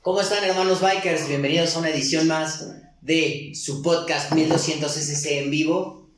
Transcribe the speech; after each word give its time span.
¿Cómo 0.00 0.20
están 0.20 0.44
hermanos 0.44 0.80
bikers? 0.80 1.26
Bienvenidos 1.26 1.74
a 1.74 1.80
una 1.80 1.90
edición 1.90 2.28
más 2.28 2.64
de 3.00 3.50
su 3.54 3.82
podcast 3.82 4.32
1200 4.32 4.96
SC 4.96 5.40
en 5.40 5.50
vivo. 5.50 6.08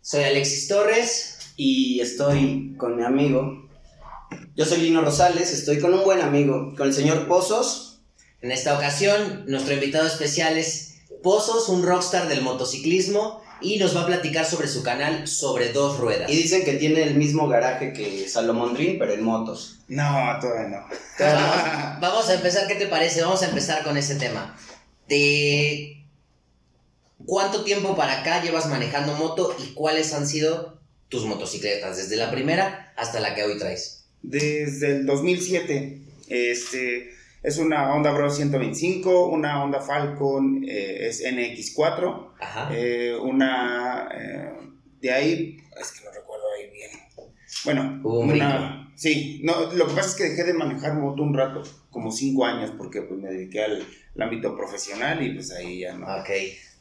Soy 0.00 0.24
Alexis 0.24 0.66
Torres. 0.66 1.38
y 1.56 2.00
estoy 2.00 2.74
con 2.76 2.96
mi 2.96 3.04
amigo. 3.04 3.68
Yo 4.56 4.64
soy 4.64 4.78
Lino 4.78 5.02
Rosales, 5.02 5.52
estoy 5.52 5.78
con 5.78 5.94
un 5.94 6.02
buen 6.02 6.20
amigo, 6.20 6.74
con 6.76 6.88
el 6.88 6.94
señor 6.94 7.28
Pozos. 7.28 8.00
En 8.40 8.50
esta 8.50 8.76
ocasión, 8.76 9.44
nuestro 9.46 9.74
invitado 9.74 10.08
especial 10.08 10.58
es 10.58 10.96
Pozos, 11.22 11.68
un 11.68 11.84
rockstar 11.84 12.28
del 12.28 12.42
motociclismo, 12.42 13.40
y 13.62 13.78
nos 13.78 13.96
va 13.96 14.02
a 14.02 14.06
platicar 14.06 14.44
sobre 14.44 14.68
su 14.68 14.82
canal 14.82 15.26
sobre 15.26 15.72
dos 15.72 15.98
ruedas. 15.98 16.30
Y 16.30 16.36
dicen 16.36 16.64
que 16.64 16.74
tiene 16.74 17.02
el 17.02 17.14
mismo 17.14 17.48
garaje 17.48 17.92
que 17.92 18.28
Salomón 18.28 18.74
Dream, 18.74 18.98
pero 18.98 19.12
en 19.14 19.22
motos. 19.22 19.78
No, 19.88 20.36
todavía 20.40 20.68
no. 20.68 20.86
Vamos 22.00 22.28
a 22.28 22.34
empezar, 22.34 22.66
¿qué 22.66 22.74
te 22.74 22.86
parece? 22.86 23.22
Vamos 23.22 23.42
a 23.42 23.48
empezar 23.48 23.84
con 23.84 23.96
ese 23.96 24.16
tema. 24.16 24.56
De 25.08 26.04
cuánto 27.26 27.64
tiempo 27.64 27.96
para 27.96 28.20
acá 28.20 28.42
llevas 28.42 28.68
manejando 28.68 29.14
moto 29.14 29.54
y 29.58 29.74
cuáles 29.74 30.12
han 30.14 30.26
sido 30.26 30.80
tus 31.08 31.26
motocicletas, 31.26 31.98
desde 31.98 32.16
la 32.16 32.30
primera 32.30 32.92
hasta 32.96 33.20
la 33.20 33.34
que 33.34 33.44
hoy 33.44 33.58
traes. 33.58 34.04
Desde 34.22 34.96
el 34.96 35.06
2007, 35.06 36.00
este, 36.28 37.14
es 37.42 37.58
una 37.58 37.92
Honda 37.92 38.12
Bros 38.12 38.36
125, 38.36 39.26
una 39.26 39.62
Honda 39.62 39.80
Falcon 39.80 40.64
eh, 40.66 41.08
es 41.08 41.24
NX4, 41.24 42.28
Ajá. 42.40 42.68
eh, 42.72 43.16
una 43.20 44.08
eh, 44.14 44.52
de 45.00 45.12
ahí, 45.12 45.56
es 45.80 45.92
que 45.92 46.04
no 46.04 46.12
recuerdo 46.12 46.44
ahí 46.56 46.70
bien. 46.70 46.90
Bueno, 47.64 48.00
Hubo 48.02 48.20
un 48.20 48.32
una, 48.32 48.92
sí, 48.94 49.40
no, 49.44 49.72
lo 49.72 49.86
que 49.86 49.94
pasa 49.94 50.08
es 50.08 50.14
que 50.14 50.24
dejé 50.24 50.44
de 50.44 50.54
manejar 50.54 50.94
moto 50.94 51.22
un 51.22 51.34
rato, 51.34 51.62
como 51.90 52.10
cinco 52.12 52.46
años, 52.46 52.72
porque 52.76 53.02
pues 53.02 53.20
me 53.20 53.30
dediqué 53.30 53.64
al, 53.64 53.86
al 54.16 54.22
ámbito 54.22 54.56
profesional 54.56 55.22
y 55.22 55.34
pues 55.34 55.52
ahí 55.52 55.80
ya 55.80 55.94
no. 55.94 56.06
Ok. 56.06 56.30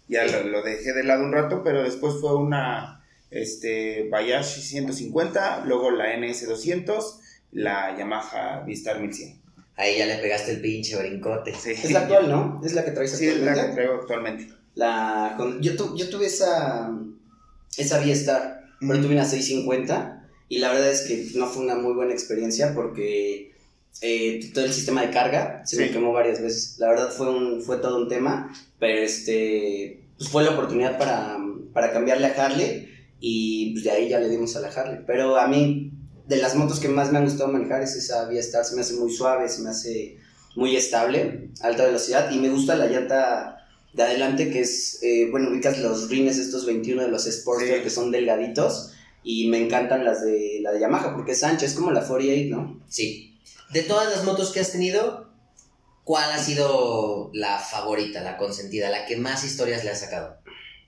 ya 0.08 0.26
lo, 0.26 0.44
lo 0.44 0.62
dejé 0.64 0.94
de 0.94 1.04
lado 1.04 1.24
un 1.24 1.34
rato, 1.34 1.64
pero 1.64 1.84
después 1.84 2.16
fue 2.22 2.36
una 2.36 3.04
este, 3.32 4.08
Bayashi 4.10 4.62
150, 4.62 5.66
luego 5.66 5.90
la 5.92 6.14
NS200, 6.16 7.20
la 7.54 7.98
Yamaha 7.98 8.62
Vistar 8.66 9.00
1100. 9.00 9.41
Ahí 9.82 9.98
ya 9.98 10.06
le 10.06 10.16
pegaste 10.18 10.52
el 10.52 10.62
pinche 10.62 10.96
brincote. 10.98 11.54
Sí, 11.56 11.72
Es 11.72 11.92
la 11.92 12.02
actual, 12.02 12.30
¿no? 12.30 12.62
Es 12.64 12.74
la 12.74 12.86
que 12.86 12.92
traes 12.92 13.12
Sí, 13.18 13.28
es 13.28 13.38
la 13.38 13.44
que 13.46 13.50
actualmente. 13.60 13.76
traigo 13.76 13.94
actualmente. 14.02 14.48
La, 14.76 15.34
con- 15.38 15.60
yo, 15.62 15.76
tu- 15.76 15.98
yo 15.98 16.08
tuve 16.10 16.28
esa, 16.28 16.92
esa 17.78 18.00
V-Star, 18.00 18.64
pero 18.80 19.02
tuve 19.02 19.14
una 19.14 19.26
650 19.26 20.30
y 20.50 20.60
la 20.60 20.72
verdad 20.72 20.92
es 20.92 21.02
que 21.02 21.28
no 21.36 21.48
fue 21.48 21.64
una 21.64 21.76
muy 21.76 21.94
buena 21.94 22.14
experiencia 22.14 22.74
porque 22.76 23.54
eh, 24.02 24.52
todo 24.54 24.66
el 24.66 24.72
sistema 24.74 25.02
de 25.06 25.10
carga 25.12 25.62
se 25.66 25.78
me 25.78 25.88
Sí. 25.88 25.94
quemó 25.94 26.14
varias 26.14 26.42
veces. 26.42 26.76
La 26.80 26.90
verdad 26.90 27.10
fue, 27.10 27.30
un, 27.30 27.62
fue 27.62 27.78
todo 27.78 27.98
un 27.98 28.08
tema, 28.08 28.54
pero 28.80 29.00
este, 29.02 30.04
pues 30.18 30.30
fue 30.30 30.44
la 30.44 30.52
oportunidad 30.52 30.98
para, 31.00 31.38
para 31.74 31.92
cambiarle 31.92 32.28
a 32.28 32.46
Harley 32.46 32.88
y 33.20 33.72
pues 33.74 33.84
de 33.86 33.92
ahí 33.92 34.10
ya 34.10 34.20
le 34.20 34.30
dimos 34.30 34.56
a 34.56 34.62
la 34.62 34.68
Harley. 34.70 35.00
Pero 35.08 35.38
a 35.38 35.48
mí, 35.48 35.91
de 36.32 36.38
las 36.38 36.56
motos 36.56 36.80
que 36.80 36.88
más 36.88 37.12
me 37.12 37.18
han 37.18 37.26
gustado 37.26 37.52
manejar 37.52 37.82
es 37.82 37.94
esa 37.98 38.24
V-Star, 38.24 38.64
se 38.64 38.76
me 38.76 38.82
hace 38.82 38.94
muy 38.94 39.12
suave, 39.12 39.50
se 39.50 39.62
me 39.64 39.70
hace 39.70 40.18
muy 40.56 40.78
estable, 40.78 41.50
alta 41.60 41.84
velocidad 41.84 42.32
y 42.32 42.40
me 42.40 42.50
gusta 42.50 42.76
la 42.76 42.88
llanta 42.88 43.68
de 43.92 44.04
adelante 44.04 44.50
que 44.50 44.62
es, 44.62 45.04
eh, 45.04 45.28
bueno, 45.30 45.50
ubicas 45.50 45.80
los 45.80 46.10
rines 46.10 46.38
estos 46.38 46.66
21 46.66 47.02
de 47.02 47.10
los 47.10 47.26
Sportster 47.26 47.80
Sí. 47.80 47.84
que 47.84 47.90
son 47.90 48.12
delgaditos 48.12 48.94
y 49.24 49.50
me 49.50 49.62
encantan 49.62 50.06
las 50.06 50.22
de 50.24 50.60
la 50.62 50.72
de 50.72 50.80
Yamaha 50.80 51.14
porque 51.14 51.34
es 51.34 51.44
ancha, 51.44 51.66
es 51.66 51.74
como 51.74 51.92
la 51.92 52.08
48, 52.08 52.56
¿no? 52.56 52.82
Sí. 52.88 53.38
De 53.74 53.82
todas 53.84 54.10
las 54.10 54.24
motos 54.24 54.52
que 54.52 54.62
has 54.62 54.72
tenido, 54.72 55.30
¿cuál 56.06 56.32
ha 56.32 56.42
sido 56.42 57.30
la 57.34 57.60
favorita, 57.60 58.22
la 58.22 58.38
consentida, 58.38 58.90
la 58.90 59.06
que 59.06 59.18
más 59.18 59.44
historias 59.44 59.84
le 59.84 59.92
has 59.92 60.00
sacado? 60.00 60.38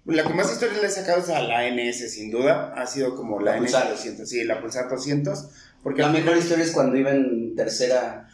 La 0.05 0.23
que 0.23 0.33
más 0.33 0.51
historias 0.51 0.81
le 0.81 0.87
he 0.87 0.91
sacado 0.91 1.21
es 1.21 1.29
a 1.29 1.41
la 1.41 1.65
NS, 1.69 2.11
sin 2.11 2.29
duda. 2.29 2.73
Ha 2.75 2.85
sido 2.85 3.15
como 3.15 3.39
la, 3.39 3.53
La 3.53 3.57
Pulsar. 3.59 3.93
NS200. 3.95 4.25
Sí, 4.25 4.43
la 4.43 4.61
Pulsar 4.61 4.89
200. 4.89 5.45
Porque 5.81 6.01
La 6.01 6.09
mejor 6.09 6.37
historia 6.37 6.63
es 6.65 6.71
cuando 6.71 6.95
iba 6.97 7.11
en 7.11 7.55
tercera 7.55 8.27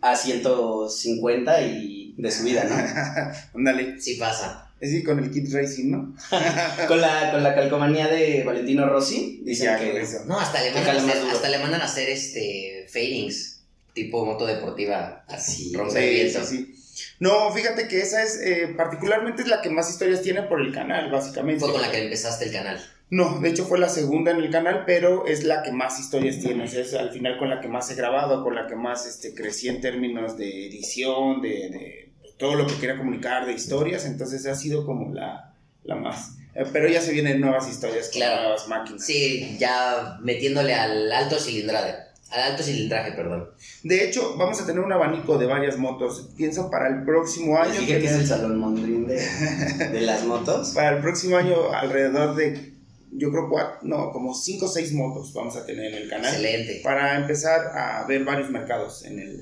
a 0.00 0.16
150 0.16 1.62
y 1.62 2.14
de 2.16 2.30
subida, 2.30 2.64
¿no? 2.64 2.74
Ándale. 3.58 4.00
Sí 4.00 4.14
pasa. 4.16 4.70
Es 4.80 4.90
decir, 4.90 5.04
con 5.06 5.18
el 5.22 5.30
Kit 5.30 5.52
Racing, 5.52 5.90
¿no? 5.90 6.14
con, 6.88 7.00
la, 7.00 7.30
con 7.32 7.42
la 7.42 7.54
calcomanía 7.54 8.08
de 8.08 8.42
Valentino 8.44 8.86
Rossi, 8.88 9.40
dicen 9.44 9.66
Ya, 9.66 9.78
que... 9.78 10.00
eso. 10.00 10.24
No, 10.26 10.38
hasta 10.38 10.60
le 10.62 10.72
mandan, 10.72 10.82
a 10.82 10.86
jala 10.86 11.00
más 11.02 11.10
hacer, 11.10 11.22
duro. 11.22 11.36
hasta 11.36 11.48
le 11.48 11.58
mandan 11.58 11.80
a 11.80 11.84
hacer 11.84 12.08
este 12.10 12.86
fadings, 12.92 13.53
tipo 13.94 14.24
moto 14.26 14.44
deportiva, 14.46 15.24
así, 15.28 15.70
Sí, 15.70 15.76
romper 15.76 16.30
Sí, 16.30 16.30
sí, 16.30 16.44
sí. 16.46 16.74
No, 17.20 17.50
fíjate 17.52 17.88
que 17.88 18.00
esa 18.00 18.22
es, 18.22 18.40
eh, 18.40 18.74
particularmente 18.76 19.42
es 19.42 19.48
la 19.48 19.62
que 19.62 19.70
más 19.70 19.88
historias 19.90 20.22
tiene 20.22 20.42
por 20.42 20.60
el 20.60 20.72
canal, 20.72 21.10
básicamente. 21.10 21.60
Fue 21.60 21.72
con 21.72 21.80
la 21.82 21.90
que 21.90 22.02
empezaste 22.04 22.44
el 22.46 22.52
canal. 22.52 22.80
No, 23.10 23.38
de 23.40 23.48
hecho 23.50 23.64
fue 23.66 23.78
la 23.78 23.88
segunda 23.88 24.30
en 24.32 24.38
el 24.38 24.50
canal, 24.50 24.84
pero 24.86 25.26
es 25.26 25.44
la 25.44 25.62
que 25.62 25.70
más 25.72 26.00
historias 26.00 26.40
tiene. 26.40 26.64
O 26.64 26.68
sea, 26.68 26.80
es 26.82 26.94
al 26.94 27.10
final 27.10 27.38
con 27.38 27.48
la 27.50 27.60
que 27.60 27.68
más 27.68 27.90
he 27.90 27.94
grabado, 27.94 28.42
con 28.42 28.54
la 28.54 28.66
que 28.66 28.74
más 28.76 29.06
este, 29.06 29.34
crecí 29.34 29.68
en 29.68 29.80
términos 29.80 30.36
de 30.36 30.66
edición, 30.66 31.40
de, 31.42 31.48
de 31.48 32.12
todo 32.38 32.54
lo 32.54 32.66
que 32.66 32.74
quería 32.76 32.96
comunicar, 32.96 33.46
de 33.46 33.52
historias. 33.52 34.04
Entonces 34.06 34.46
ha 34.46 34.54
sido 34.54 34.84
como 34.84 35.12
la, 35.14 35.54
la 35.84 35.94
más. 35.96 36.32
Eh, 36.54 36.64
pero 36.72 36.88
ya 36.88 37.00
se 37.00 37.12
vienen 37.12 37.40
nuevas 37.40 37.68
historias 37.68 38.08
Claro. 38.08 38.42
nuevas 38.42 38.68
máquinas. 38.68 39.04
Sí, 39.04 39.56
ya 39.58 40.18
metiéndole 40.22 40.74
al 40.74 41.10
alto 41.12 41.38
cilindraje. 41.38 41.94
Al 42.34 42.50
alto 42.50 42.64
cilindraje, 42.64 43.12
perdón. 43.12 43.48
De 43.84 44.04
hecho, 44.04 44.36
vamos 44.36 44.60
a 44.60 44.66
tener 44.66 44.82
un 44.82 44.92
abanico 44.92 45.38
de 45.38 45.46
varias 45.46 45.78
motos. 45.78 46.30
Pienso 46.36 46.68
para 46.68 46.88
el 46.88 47.04
próximo 47.04 47.56
año. 47.56 47.78
Dije 47.78 48.00
que 48.00 48.06
es 48.06 48.12
el 48.12 48.26
salón 48.26 48.58
mondrín 48.58 49.06
de, 49.06 49.14
de 49.14 50.00
las 50.00 50.24
motos. 50.24 50.72
Para 50.74 50.96
el 50.96 51.00
próximo 51.00 51.36
año, 51.36 51.70
alrededor 51.72 52.34
de, 52.34 52.72
yo 53.12 53.30
creo, 53.30 53.48
cuatro, 53.48 53.78
no, 53.82 54.10
como 54.10 54.34
cinco 54.34 54.66
o 54.66 54.68
seis 54.68 54.92
motos 54.92 55.32
vamos 55.32 55.54
a 55.54 55.64
tener 55.64 55.94
en 55.94 56.02
el 56.02 56.08
canal. 56.08 56.34
Excelente. 56.34 56.80
Para 56.82 57.16
empezar 57.18 57.68
a 57.72 58.04
ver 58.08 58.24
varios 58.24 58.50
mercados 58.50 59.04
en 59.04 59.20
el, 59.20 59.38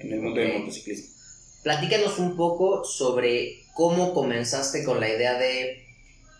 en 0.00 0.12
el 0.12 0.20
mundo 0.20 0.40
del 0.40 0.58
motociclismo. 0.58 1.14
Platícanos 1.62 2.18
un 2.18 2.36
poco 2.36 2.82
sobre 2.82 3.62
cómo 3.74 4.12
comenzaste 4.12 4.82
con 4.82 4.98
la 4.98 5.08
idea 5.08 5.38
de 5.38 5.84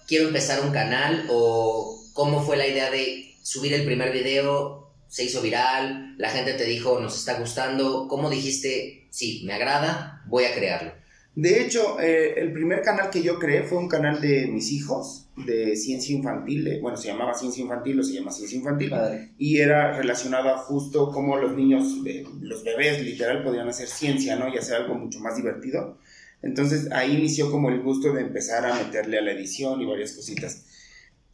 quiero 0.09 0.27
empezar 0.27 0.61
un 0.65 0.73
canal 0.73 1.27
o 1.31 2.03
cómo 2.15 2.45
fue 2.45 2.57
la 2.57 2.67
idea 2.67 2.91
de 2.91 3.33
subir 3.43 3.73
el 3.75 3.85
primer 3.85 4.13
video, 4.13 4.84
se 5.15 5.23
hizo 5.23 5.43
viral, 5.43 6.17
la 6.19 6.29
gente 6.29 6.55
te 6.55 6.65
dijo 6.65 6.99
nos 6.99 7.17
está 7.17 7.39
gustando, 7.39 8.09
¿cómo 8.09 8.29
dijiste 8.29 9.07
sí, 9.11 9.45
me 9.47 9.53
agrada, 9.53 10.25
voy 10.27 10.43
a 10.43 10.53
crearlo? 10.53 10.91
De 11.37 11.63
hecho, 11.63 12.01
eh, 12.01 12.35
el 12.37 12.53
primer 12.53 12.83
canal 12.83 13.11
que 13.11 13.23
yo 13.23 13.39
creé 13.39 13.63
fue 13.63 13.79
un 13.79 13.87
canal 13.87 14.21
de 14.21 14.49
mis 14.49 14.73
hijos, 14.73 15.29
de 15.37 15.77
ciencia 15.77 16.17
infantil. 16.17 16.67
eh, 16.67 16.81
bueno, 16.81 16.97
se 16.97 17.07
llamaba 17.07 17.33
ciencia 17.33 17.63
infantil 17.63 18.01
o 18.01 18.03
se 18.03 18.15
llama 18.15 18.33
ciencia 18.33 18.59
infantil. 18.59 18.91
Padre. 18.91 19.31
y 19.39 19.59
era 19.59 19.97
relacionado 19.97 20.49
a 20.49 20.59
justo 20.59 21.13
cómo 21.13 21.37
los 21.37 21.55
niños, 21.55 21.97
eh, 22.07 22.25
los 22.41 22.65
bebés 22.65 23.01
literal 23.01 23.45
podían 23.45 23.69
hacer 23.69 23.87
ciencia, 23.87 24.35
¿no? 24.35 24.53
Y 24.53 24.59
hacer 24.59 24.75
algo 24.75 24.97
mucho 24.97 25.21
más 25.21 25.37
divertido. 25.37 25.97
Entonces 26.43 26.91
ahí 26.91 27.13
inició 27.13 27.53
como 27.53 27.69
el 27.69 27.83
gusto 27.83 28.13
de 28.13 28.23
empezar 28.23 28.67
a 28.67 28.75
meterle 28.75 29.19
a 29.19 29.23
la 29.23 29.31
edición 29.31 29.81
y 29.81 29.87
varias 29.87 30.11
cositas. 30.11 30.65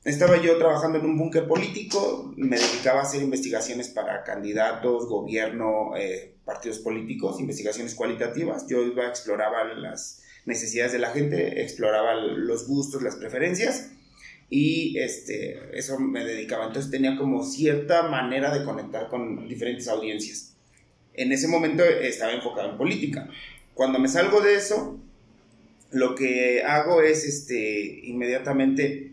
Estaba 0.03 0.41
yo 0.41 0.57
trabajando 0.57 0.99
en 0.99 1.05
un 1.05 1.19
búnker 1.19 1.47
político, 1.47 2.33
me 2.35 2.57
dedicaba 2.57 3.01
a 3.01 3.03
hacer 3.03 3.23
investigaciones 3.23 3.89
para 3.89 4.25
candidatos, 4.25 5.07
gobierno, 5.07 5.95
eh, 5.95 6.37
partidos 6.47 6.79
políticos, 6.79 7.39
investigaciones 7.39 7.95
cualitativas. 7.95 8.67
Yo 8.67 8.83
iba, 8.83 9.07
exploraba 9.07 9.65
las 9.75 10.23
necesidades 10.47 10.93
de 10.93 11.01
la 11.01 11.11
gente, 11.11 11.63
exploraba 11.63 12.15
los 12.15 12.67
gustos, 12.67 13.03
las 13.03 13.17
preferencias 13.17 13.91
y 14.49 14.99
este, 14.99 15.79
eso 15.79 15.99
me 16.01 16.25
dedicaba. 16.25 16.67
Entonces 16.67 16.91
tenía 16.91 17.19
como 17.19 17.45
cierta 17.45 18.05
manera 18.05 18.57
de 18.57 18.65
conectar 18.65 19.09
con 19.09 19.47
diferentes 19.49 19.87
audiencias. 19.87 20.57
En 21.13 21.31
ese 21.31 21.47
momento 21.47 21.85
estaba 21.85 22.33
enfocado 22.33 22.71
en 22.71 22.79
política. 22.79 23.29
Cuando 23.75 23.99
me 23.99 24.09
salgo 24.09 24.41
de 24.41 24.55
eso, 24.55 24.99
lo 25.91 26.15
que 26.15 26.63
hago 26.63 27.03
es 27.03 27.27
este, 27.27 28.01
inmediatamente 28.05 29.10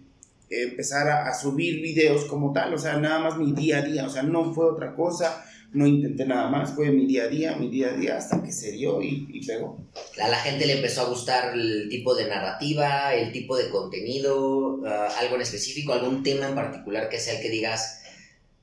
empezar 0.49 1.09
a, 1.09 1.27
a 1.27 1.33
subir 1.33 1.81
videos 1.81 2.25
como 2.25 2.53
tal, 2.53 2.73
o 2.73 2.77
sea, 2.77 2.97
nada 2.97 3.19
más 3.19 3.37
mi 3.37 3.51
día 3.51 3.79
a 3.79 3.81
día, 3.81 4.05
o 4.05 4.09
sea, 4.09 4.23
no 4.23 4.53
fue 4.53 4.65
otra 4.65 4.95
cosa, 4.95 5.43
no 5.73 5.85
intenté 5.85 6.25
nada 6.25 6.49
más, 6.49 6.73
fue 6.73 6.91
mi 6.91 7.05
día 7.05 7.23
a 7.23 7.27
día, 7.27 7.55
mi 7.55 7.69
día 7.69 7.89
a 7.89 7.93
día, 7.93 8.17
hasta 8.17 8.41
que 8.41 8.51
se 8.51 8.71
dio 8.71 9.01
y, 9.01 9.27
y 9.31 9.45
pegó. 9.45 9.77
A 10.21 10.27
la 10.29 10.37
gente 10.37 10.65
le 10.65 10.77
empezó 10.77 11.01
a 11.01 11.09
gustar 11.09 11.53
el 11.53 11.89
tipo 11.89 12.15
de 12.15 12.27
narrativa, 12.27 13.13
el 13.13 13.31
tipo 13.31 13.57
de 13.57 13.69
contenido, 13.69 14.81
ah, 14.85 15.09
algo 15.19 15.35
en 15.35 15.41
específico, 15.41 15.93
algún 15.93 16.23
tema 16.23 16.47
en 16.47 16.55
particular 16.55 17.09
que 17.09 17.19
sea 17.19 17.35
el 17.35 17.41
que 17.41 17.49
digas, 17.49 18.01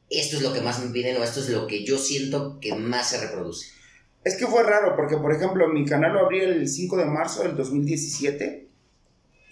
esto 0.09 0.37
es 0.37 0.43
lo 0.43 0.53
que 0.53 0.61
más 0.61 0.83
me 0.83 0.93
piden 0.93 1.17
o 1.17 1.25
esto 1.25 1.41
es 1.41 1.51
lo 1.51 1.67
que 1.67 1.85
yo 1.85 1.99
siento 1.99 2.59
que 2.61 2.75
más 2.75 3.11
se 3.11 3.21
reproduce. 3.21 3.69
Es 4.25 4.37
que 4.37 4.47
fue 4.47 4.63
raro, 4.63 4.97
porque 4.97 5.19
por 5.19 5.33
ejemplo, 5.33 5.69
mi 5.69 5.85
canal 5.85 6.15
lo 6.15 6.21
abrí 6.21 6.41
el 6.41 6.67
5 6.67 6.97
de 6.97 7.05
marzo 7.05 7.43
del 7.43 7.57
2017 7.57 8.64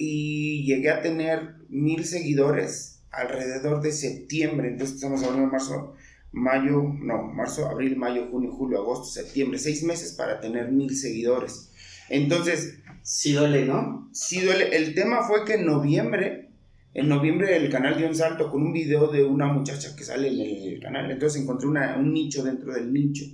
y 0.04 0.64
llegué 0.64 0.90
a 0.90 1.00
tener 1.00 1.54
mil 1.69 2.04
seguidores 2.04 3.02
alrededor 3.10 3.81
de 3.82 3.93
septiembre, 3.93 4.69
entonces 4.69 4.96
estamos 4.96 5.22
hablando 5.22 5.46
de 5.46 5.52
marzo, 5.52 5.94
mayo, 6.32 6.82
no, 6.99 7.22
marzo, 7.25 7.69
abril, 7.69 7.96
mayo, 7.96 8.28
junio, 8.31 8.50
julio, 8.50 8.78
agosto, 8.81 9.04
septiembre, 9.06 9.58
seis 9.58 9.84
meses 9.84 10.12
para 10.12 10.40
tener 10.40 10.72
mil 10.72 10.96
seguidores. 10.96 11.70
Entonces, 12.08 12.78
Sí 13.04 13.32
duele, 13.32 13.64
¿no? 13.64 14.08
sí 14.12 14.40
duele. 14.40 14.76
El 14.76 14.94
tema 14.94 15.22
fue 15.25 15.44
que 15.44 15.54
en 15.54 15.66
noviembre, 15.66 16.50
en 16.94 17.08
noviembre 17.08 17.56
el 17.56 17.69
canal 17.70 17.96
dio 17.96 18.06
un 18.06 18.14
salto 18.14 18.50
con 18.50 18.62
un 18.62 18.72
video 18.72 19.08
de 19.08 19.25
una 19.25 19.46
muchacha 19.52 19.94
que 19.96 20.05
sale 20.05 20.28
en 20.28 20.72
el 20.75 20.81
canal. 20.81 21.10
Entonces 21.10 21.43
encontré 21.43 21.66
una- 21.69 21.96
un 21.96 22.12
nicho 22.12 22.43
dentro 22.44 22.72
del 22.72 22.93
nicho 22.93 23.25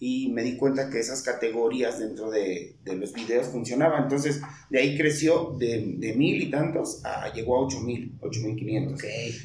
y 0.00 0.28
me 0.32 0.42
di 0.42 0.56
cuenta 0.56 0.90
que 0.90 0.98
esas 0.98 1.22
categorías 1.22 1.98
dentro 1.98 2.30
de, 2.30 2.74
de 2.84 2.96
los 2.96 3.12
videos 3.12 3.46
funcionaban. 3.48 4.04
Entonces 4.04 4.40
de 4.70 4.78
ahí 4.80 4.96
creció 4.96 5.54
de, 5.58 5.94
de 5.98 6.14
mil 6.14 6.42
y 6.42 6.50
tantos 6.50 7.04
a 7.04 7.32
llegó 7.32 7.56
a 7.56 7.66
ocho 7.66 7.80
mil, 7.80 8.12
ocho 8.20 8.40
mil 8.40 8.56
quinientos. 8.56 9.00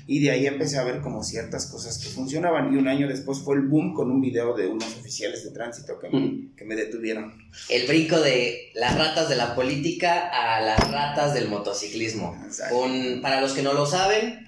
Y 0.07 0.19
de 0.23 0.31
ahí 0.31 0.47
empecé 0.47 0.77
a 0.77 0.83
ver 0.83 1.01
como 1.01 1.23
ciertas 1.23 1.67
cosas 1.67 1.97
que 1.99 2.09
funcionaban. 2.09 2.73
Y 2.73 2.77
un 2.77 2.87
año 2.87 3.07
después 3.07 3.39
fue 3.39 3.55
el 3.55 3.61
boom 3.63 3.93
con 3.93 4.11
un 4.11 4.21
video 4.21 4.55
de 4.55 4.67
unos 4.67 4.95
oficiales 4.97 5.43
de 5.43 5.51
tránsito 5.51 5.97
que 5.99 6.09
me, 6.09 6.55
que 6.57 6.65
me 6.65 6.75
detuvieron. 6.75 7.33
El 7.69 7.87
brinco 7.87 8.19
de 8.19 8.71
las 8.75 8.97
ratas 8.97 9.29
de 9.29 9.35
la 9.35 9.55
política 9.55 10.29
a 10.29 10.61
las 10.61 10.91
ratas 10.91 11.33
del 11.33 11.47
motociclismo. 11.47 12.35
Un- 12.73 13.19
para 13.21 13.41
los 13.41 13.53
que 13.53 13.61
no 13.63 13.73
lo 13.73 13.85
saben, 13.85 14.47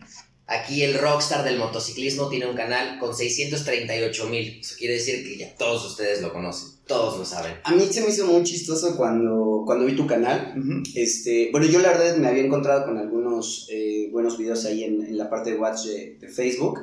aquí 0.51 0.83
el 0.83 0.99
rockstar 0.99 1.43
del 1.43 1.57
motociclismo 1.57 2.27
tiene 2.27 2.47
un 2.47 2.55
canal 2.55 2.99
con 2.99 3.15
638 3.15 4.27
mil. 4.27 4.59
Eso 4.59 4.75
quiere 4.77 4.95
decir 4.95 5.23
que 5.23 5.37
ya 5.37 5.55
todos 5.55 5.85
ustedes 5.85 6.21
lo 6.21 6.33
conocen, 6.33 6.79
todos 6.85 7.17
lo 7.17 7.25
saben. 7.25 7.53
A 7.63 7.73
mí 7.73 7.87
se 7.89 8.01
me 8.01 8.09
hizo 8.09 8.27
muy 8.27 8.43
chistoso 8.43 8.97
cuando, 8.97 9.63
cuando 9.65 9.85
vi 9.85 9.95
tu 9.95 10.05
canal. 10.05 10.53
Este, 10.93 11.49
bueno, 11.51 11.67
yo 11.67 11.79
la 11.79 11.89
verdad 11.89 12.17
me 12.17 12.27
había 12.27 12.43
encontrado 12.43 12.85
con 12.85 12.97
algunos 12.97 13.67
eh, 13.71 14.09
buenos 14.11 14.37
videos 14.37 14.65
ahí 14.65 14.83
en, 14.83 15.01
en 15.01 15.17
la 15.17 15.29
parte 15.29 15.51
de 15.51 15.57
Watch 15.57 15.85
de, 15.85 16.17
de 16.19 16.27
Facebook 16.27 16.79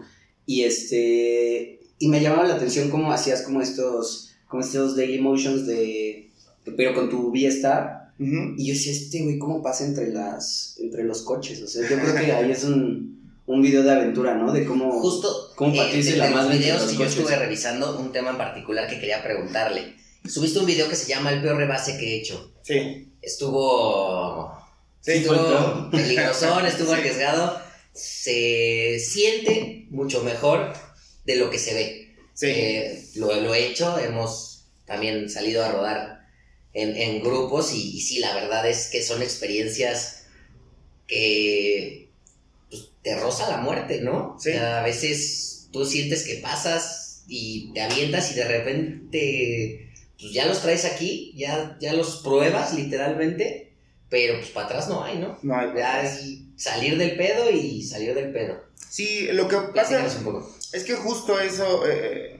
y 0.46 0.62
este 0.62 1.80
y 1.98 2.08
me 2.08 2.22
llamaba 2.22 2.46
la 2.46 2.54
atención 2.54 2.90
cómo 2.90 3.12
hacías 3.12 3.42
como 3.42 3.60
estos 3.60 4.30
como 4.46 4.62
estos 4.62 4.96
daily 4.96 5.20
motions 5.20 5.66
de 5.66 6.30
pero 6.76 6.94
con 6.94 7.10
tu 7.10 7.30
V-Star 7.30 8.14
y 8.18 8.66
yo 8.66 8.74
decía 8.74 8.92
este 8.92 9.22
güey 9.22 9.38
cómo 9.38 9.62
pasa 9.62 9.84
entre 9.84 10.12
las 10.12 10.76
entre 10.80 11.04
los 11.04 11.22
coches, 11.22 11.62
o 11.62 11.68
sea, 11.68 11.88
yo 11.88 11.96
creo 11.98 12.14
que 12.14 12.32
ahí 12.32 12.50
es 12.50 12.64
un, 12.64 13.17
un 13.48 13.62
video 13.62 13.82
de 13.82 13.90
aventura, 13.90 14.34
¿no? 14.34 14.52
De 14.52 14.64
cómo 14.66 15.00
Justo 15.00 15.52
¿Cómo 15.56 15.74
eh, 15.82 16.02
de, 16.02 16.16
la 16.16 16.28
de 16.28 16.34
los 16.34 16.50
videos 16.50 16.82
que 16.84 16.96
yo 16.98 17.04
estuve 17.04 17.34
revisando, 17.34 17.98
un 17.98 18.12
tema 18.12 18.30
en 18.30 18.36
particular 18.38 18.86
que 18.88 19.00
quería 19.00 19.22
preguntarle. 19.22 19.96
Subiste 20.28 20.58
un 20.58 20.66
video 20.66 20.86
que 20.88 20.94
se 20.96 21.08
llama 21.08 21.32
El 21.32 21.40
peor 21.40 21.56
rebase 21.56 21.96
que 21.98 22.06
he 22.06 22.20
hecho. 22.20 22.52
Sí. 22.62 23.10
Estuvo 23.22 24.52
Sí, 25.00 25.12
estuvo 25.12 25.90
peligrosón, 25.90 26.66
estuvo 26.72 26.92
Sí. 26.94 27.00
arriesgado. 27.00 27.60
Se 27.94 28.98
siente 29.00 29.86
mucho 29.90 30.22
mejor 30.22 30.74
de 31.24 31.36
lo 31.36 31.48
que 31.48 31.58
se 31.58 31.74
ve. 31.74 32.16
Sí. 32.34 32.46
Eh, 32.50 33.02
lo, 33.14 33.34
lo 33.40 33.54
he 33.54 33.66
hecho, 33.66 33.98
hemos 33.98 34.66
también 34.84 35.30
salido 35.30 35.64
a 35.64 35.72
rodar 35.72 36.26
en, 36.74 36.94
en 36.96 37.22
grupos 37.22 37.72
y, 37.72 37.96
y 37.96 38.00
sí, 38.02 38.18
la 38.18 38.34
verdad 38.34 38.68
es 38.68 38.88
que 38.88 39.02
son 39.02 39.22
experiencias 39.22 40.26
que 41.06 42.07
te 43.02 43.18
roza 43.18 43.48
la 43.50 43.58
muerte, 43.58 44.00
¿no? 44.00 44.36
Sí. 44.38 44.50
O 44.50 44.52
sea, 44.52 44.80
a 44.80 44.84
veces 44.84 45.68
tú 45.72 45.84
sientes 45.84 46.24
que 46.24 46.36
pasas 46.36 47.24
y 47.26 47.72
te 47.72 47.82
avientas 47.82 48.32
y 48.32 48.34
de 48.34 48.44
repente 48.44 49.88
pues 50.20 50.32
ya 50.32 50.46
los 50.46 50.60
traes 50.62 50.84
aquí, 50.84 51.32
ya, 51.36 51.76
ya 51.80 51.92
los 51.92 52.22
pruebas 52.22 52.74
literalmente, 52.74 53.72
pero 54.08 54.38
pues 54.38 54.50
para 54.50 54.66
atrás 54.66 54.88
no 54.88 55.04
hay, 55.04 55.18
¿no? 55.18 55.38
no 55.42 55.56
hay 55.56 55.68
Ya 55.76 56.02
es 56.02 56.38
salir 56.56 56.98
del 56.98 57.16
pedo 57.16 57.50
y 57.50 57.82
salir 57.82 58.14
del 58.14 58.32
pedo. 58.32 58.64
Sí, 58.90 59.28
lo 59.32 59.46
que 59.46 59.58
pasa 59.74 60.04
es 60.72 60.84
que 60.84 60.94
justo 60.94 61.38
eso, 61.38 61.86
eh, 61.86 62.38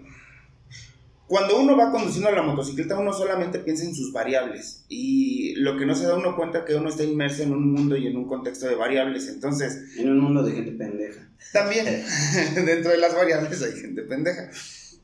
cuando 1.29 1.61
uno 1.61 1.77
va 1.77 1.93
conduciendo 1.93 2.31
la 2.31 2.43
motocicleta, 2.43 2.99
uno 2.99 3.13
solamente 3.13 3.59
piensa 3.59 3.85
en 3.85 3.95
sus 3.95 4.13
variables 4.13 4.85
y 4.89 5.55
lo 5.57 5.77
que 5.77 5.85
no 5.87 5.95
se 5.95 6.07
da 6.07 6.17
uno 6.17 6.35
cuenta 6.37 6.65
que 6.65 6.75
uno 6.75 6.89
está 6.89 7.05
inmerso 7.05 7.43
en 7.43 7.53
un 7.53 7.71
mundo 7.71 7.97
y 7.97 8.07
en 8.07 8.17
un 8.17 8.27
contexto 8.27 8.67
de 8.67 8.75
variables. 8.75 9.29
Entonces, 9.29 9.97
en 9.99 10.09
un 10.11 10.21
mundo 10.21 10.43
de 10.43 10.53
gente 10.53 10.73
pendeja. 10.73 11.29
también 11.53 11.85
dentro 12.65 12.91
de 12.91 12.99
las 12.99 13.15
variables 13.15 13.63
hay 13.63 13.73
gente 13.79 14.03
pendeja. 14.03 14.51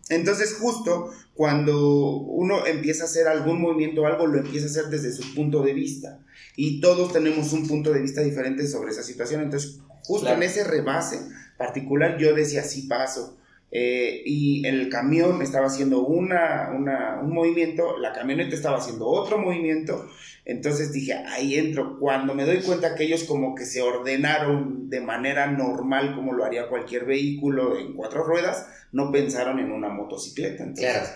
Entonces, 0.08 0.54
justo 0.58 1.10
cuando 1.34 1.98
uno 2.16 2.66
empieza 2.66 3.04
a 3.04 3.06
hacer 3.06 3.26
algún 3.28 3.60
movimiento 3.60 4.02
o 4.02 4.06
algo, 4.06 4.26
lo 4.26 4.38
empieza 4.38 4.66
a 4.66 4.70
hacer 4.70 4.86
desde 4.86 5.12
su 5.12 5.34
punto 5.34 5.62
de 5.62 5.72
vista. 5.74 6.20
Y 6.56 6.80
todos 6.80 7.12
tenemos 7.12 7.52
un 7.52 7.66
punto 7.68 7.92
de 7.92 8.00
vista 8.00 8.20
diferente 8.22 8.66
sobre 8.66 8.92
esa 8.92 9.02
situación. 9.02 9.42
Entonces, 9.42 9.78
justo 10.04 10.26
Claro. 10.26 10.36
en 10.42 10.48
ese 10.48 10.64
rebase 10.64 11.20
particular, 11.58 12.16
yo 12.18 12.34
decía, 12.34 12.62
sí 12.62 12.82
paso. 12.82 13.36
Eh, 13.76 14.22
y 14.24 14.64
el 14.68 14.88
camión 14.88 15.42
estaba 15.42 15.66
haciendo 15.66 16.06
una, 16.06 16.70
una- 16.72 17.18
un 17.20 17.34
movimiento, 17.34 17.98
la 17.98 18.12
camioneta 18.12 18.54
estaba 18.54 18.78
haciendo 18.78 19.08
otro 19.08 19.36
movimiento. 19.38 20.08
Entonces 20.44 20.92
dije, 20.92 21.14
ahí 21.14 21.56
entro. 21.56 21.98
Cuando 21.98 22.34
me 22.34 22.44
doy 22.44 22.58
cuenta 22.62 22.94
que 22.94 23.02
ellos 23.02 23.24
como 23.24 23.56
que 23.56 23.64
se 23.64 23.82
ordenaron 23.82 24.88
de 24.90 25.00
manera 25.00 25.48
normal, 25.50 26.14
como 26.14 26.32
lo 26.34 26.44
haría 26.44 26.68
cualquier 26.68 27.04
vehículo 27.04 27.76
en 27.76 27.94
cuatro 27.94 28.22
ruedas, 28.22 28.68
no 28.92 29.10
pensaron 29.10 29.58
en 29.58 29.72
una 29.72 29.88
motocicleta. 29.88 30.62
Entonces, 30.62 30.92
Claro. 30.92 31.08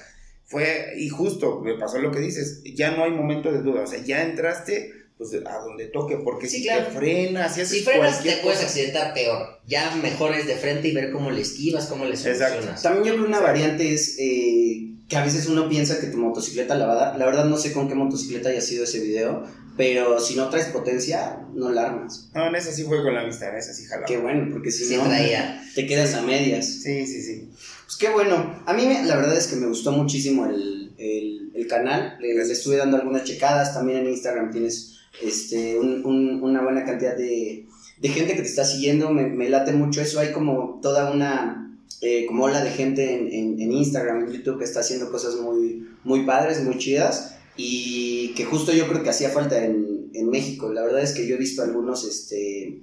Fue, 0.44 0.94
y 0.96 1.10
justo, 1.10 1.60
me 1.60 1.74
pasó 1.74 1.98
lo 1.98 2.10
que 2.10 2.20
dices, 2.20 2.62
ya 2.74 2.90
no 2.96 3.04
hay 3.04 3.10
momento 3.10 3.52
de 3.52 3.60
duda, 3.60 3.82
o 3.82 3.86
sea, 3.86 4.02
ya 4.02 4.22
entraste 4.22 4.92
pues 5.18 5.34
a 5.34 5.58
donde 5.58 5.86
toque, 5.86 6.16
porque 6.22 6.48
Sí, 6.48 6.58
si 6.58 6.62
claro. 6.62 6.86
te 6.86 6.92
frenas, 6.92 7.54
si 7.54 7.60
haces 7.62 7.78
Si 7.78 7.84
frenas 7.84 8.22
te 8.22 8.36
puedes 8.36 8.58
cosa- 8.60 8.66
accidentar 8.68 9.12
peor. 9.14 9.58
Ya 9.66 9.94
mejor 9.96 10.32
es 10.34 10.46
de 10.46 10.54
frente 10.54 10.88
y 10.88 10.94
ver 10.94 11.10
cómo 11.10 11.30
le 11.32 11.40
esquivas, 11.42 11.86
cómo 11.86 12.04
le 12.04 12.12
Exacto. 12.12 12.46
solucionas. 12.50 12.82
También 12.82 13.04
yo 13.04 13.14
creo 13.14 13.26
una 13.26 13.40
variante 13.40 13.92
es 13.92 14.14
eh, 14.18 14.84
que 15.08 15.16
a 15.16 15.24
veces 15.24 15.46
uno 15.48 15.68
piensa 15.68 16.00
que 16.00 16.06
tu 16.06 16.18
motocicleta 16.18 16.76
la 16.76 16.86
va 16.86 16.92
a 16.92 16.96
dar. 17.10 17.18
La 17.18 17.26
verdad 17.26 17.46
no 17.46 17.58
sé 17.58 17.72
con 17.72 17.88
qué 17.88 17.94
motocicleta 17.96 18.50
haya 18.50 18.60
sido 18.60 18.84
ese 18.84 19.00
video, 19.00 19.42
pero 19.76 20.20
si 20.20 20.36
no 20.36 20.48
traes 20.50 20.66
potencia, 20.66 21.40
no 21.54 21.70
la 21.70 21.86
armas. 21.86 22.28
No, 22.34 22.46
en 22.46 22.54
esa 22.54 22.70
sí 22.72 22.84
fue 22.84 23.02
con 23.02 23.14
la 23.14 23.24
vista, 23.24 23.48
en 23.50 23.56
esa 23.56 23.72
sí 23.74 23.84
jalaba. 23.86 24.06
Qué 24.06 24.18
bueno, 24.18 24.48
porque 24.52 24.70
si 24.70 24.84
Sí 24.84 24.96
no, 24.96 25.04
traía. 25.04 25.60
te 25.74 25.86
quedas 25.86 26.14
a 26.14 26.22
medias. 26.22 26.66
Sí, 26.66 27.06
sí, 27.06 27.22
sí. 27.22 27.48
Pues 27.86 27.96
qué 27.98 28.10
bueno. 28.10 28.62
A 28.66 28.72
mí 28.72 28.86
me- 28.86 29.02
la 29.04 29.16
verdad 29.16 29.36
es 29.36 29.46
que 29.48 29.56
me 29.56 29.66
gustó 29.66 29.90
muchísimo 29.92 30.46
el, 30.46 30.92
el- 30.98 31.50
el 31.54 31.66
canal. 31.66 32.18
Le, 32.20 32.34
le 32.34 32.42
estuve 32.52 32.76
dando 32.76 32.96
algunas 32.98 33.24
checadas. 33.24 33.72
También 33.74 33.98
en 34.00 34.08
Instagram 34.10 34.50
tienes 34.52 34.97
este, 35.22 35.78
un- 35.78 36.04
un- 36.04 36.42
una 36.42 36.62
buena 36.62 36.84
cantidad 36.84 37.16
de, 37.16 37.66
de 38.00 38.08
gente 38.08 38.34
que 38.34 38.42
te 38.42 38.48
está 38.48 38.64
siguiendo. 38.64 39.10
Me, 39.10 39.26
me 39.28 39.48
late 39.48 39.72
mucho 39.72 40.00
eso. 40.00 40.20
Hay 40.20 40.32
como 40.32 40.78
toda 40.82 41.10
una 41.12 41.64
eh, 42.00 42.26
como 42.26 42.44
ola 42.44 42.62
de 42.62 42.70
gente 42.70 43.14
en, 43.14 43.32
en- 43.32 43.60
en 43.60 43.72
Instagram, 43.72 44.24
en 44.26 44.32
YouTube 44.32 44.58
que 44.58 44.64
está 44.64 44.80
haciendo 44.80 45.10
cosas 45.10 45.34
muy, 45.36 45.88
muy 46.04 46.24
padres, 46.24 46.62
muy 46.62 46.78
chidas. 46.78 47.34
Y 47.56 48.34
que 48.36 48.44
justo 48.44 48.72
yo 48.72 48.86
creo 48.88 49.02
que 49.02 49.10
hacía 49.10 49.30
falta 49.30 49.64
en, 49.64 50.10
en 50.14 50.30
México. 50.30 50.72
La 50.72 50.84
verdad 50.84 51.02
es 51.02 51.12
que 51.12 51.26
yo 51.26 51.34
he 51.34 51.38
visto 51.38 51.62
algunos 51.62 52.04
este, 52.06 52.82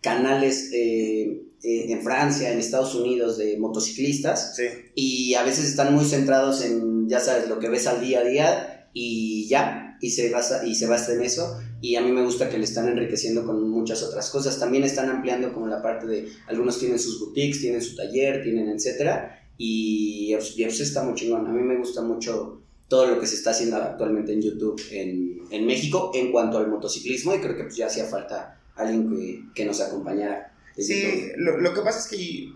canales 0.00 0.70
eh, 0.72 1.42
eh, 1.62 1.86
en 1.92 2.02
Francia, 2.02 2.50
en 2.52 2.58
Estados 2.58 2.94
Unidos 2.94 3.38
de 3.38 3.56
motociclistas 3.58 4.54
Sí, 4.56 4.64
y 4.94 5.34
a 5.34 5.42
veces 5.42 5.64
están 5.66 5.94
muy 5.94 6.04
centrados 6.04 6.62
en, 6.64 7.08
ya 7.08 7.20
sabes, 7.20 7.48
lo 7.48 7.58
que 7.58 7.68
ves 7.68 7.86
al 7.86 8.00
día 8.00 8.20
a 8.20 8.24
día 8.24 8.88
y 8.92 9.46
ya, 9.48 9.93
y 10.04 10.10
se 10.10 10.28
basa, 10.30 10.66
y 10.66 10.74
se 10.74 10.86
basa 10.86 11.14
en 11.14 11.22
eso. 11.22 11.58
Y 11.80 11.96
a 11.96 12.02
mí 12.02 12.12
me 12.12 12.22
gusta 12.22 12.50
que 12.50 12.58
le 12.58 12.64
están 12.64 12.88
enriqueciendo 12.88 13.46
con 13.46 13.70
muchas 13.70 14.02
otras 14.02 14.28
cosas. 14.28 14.60
También 14.60 14.84
están 14.84 15.08
ampliando 15.08 15.54
como 15.54 15.66
la 15.66 15.80
parte 15.80 16.06
de, 16.06 16.28
algunos 16.46 16.78
tienen 16.78 16.98
sus 16.98 17.18
boutiques, 17.20 17.62
tienen 17.62 17.80
su 17.80 17.96
taller, 17.96 18.42
tienen 18.42 18.68
etcétera. 18.68 19.48
Y, 19.56 20.34
pues, 20.34 20.58
y 20.58 20.64
eso 20.64 20.82
está 20.82 21.04
muy 21.04 21.14
chingón. 21.14 21.46
A 21.46 21.50
mí 21.50 21.62
me 21.62 21.78
gusta 21.78 22.02
mucho 22.02 22.60
todo 22.86 23.06
lo 23.06 23.18
que 23.18 23.26
se 23.26 23.36
está 23.36 23.52
haciendo 23.52 23.76
actualmente 23.76 24.34
en 24.34 24.42
YouTube 24.42 24.78
en, 24.90 25.40
en 25.50 25.64
México 25.64 26.10
en 26.14 26.30
cuanto 26.30 26.58
al 26.58 26.68
motociclismo 26.68 27.34
y 27.34 27.38
creo 27.38 27.56
que 27.56 27.64
pues 27.64 27.76
ya 27.76 27.86
hacía 27.86 28.04
falta 28.04 28.60
alguien 28.76 29.08
que, 29.08 29.40
que 29.54 29.64
nos 29.64 29.80
acompañara. 29.80 30.54
sí 30.76 31.28
lo, 31.38 31.58
lo 31.62 31.72
que 31.72 31.80
pasa 31.80 32.00
es 32.00 32.08
que, 32.08 32.52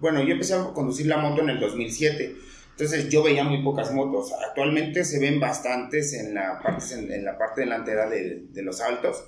bueno, 0.00 0.20
yo 0.24 0.32
empecé 0.32 0.54
a 0.54 0.72
conducir 0.72 1.06
la 1.06 1.18
moto 1.18 1.42
en 1.42 1.50
el 1.50 1.60
2007, 1.60 2.36
entonces 2.78 3.08
yo 3.08 3.24
veía 3.24 3.42
muy 3.42 3.60
pocas 3.64 3.92
motos. 3.92 4.32
Actualmente 4.48 5.04
se 5.04 5.18
ven 5.18 5.40
bastantes 5.40 6.12
en 6.14 6.32
la 6.32 6.60
parte, 6.62 6.94
en, 6.94 7.10
en 7.10 7.24
la 7.24 7.36
parte 7.36 7.62
delantera 7.62 8.08
de, 8.08 8.44
de 8.52 8.62
los 8.62 8.80
altos, 8.80 9.24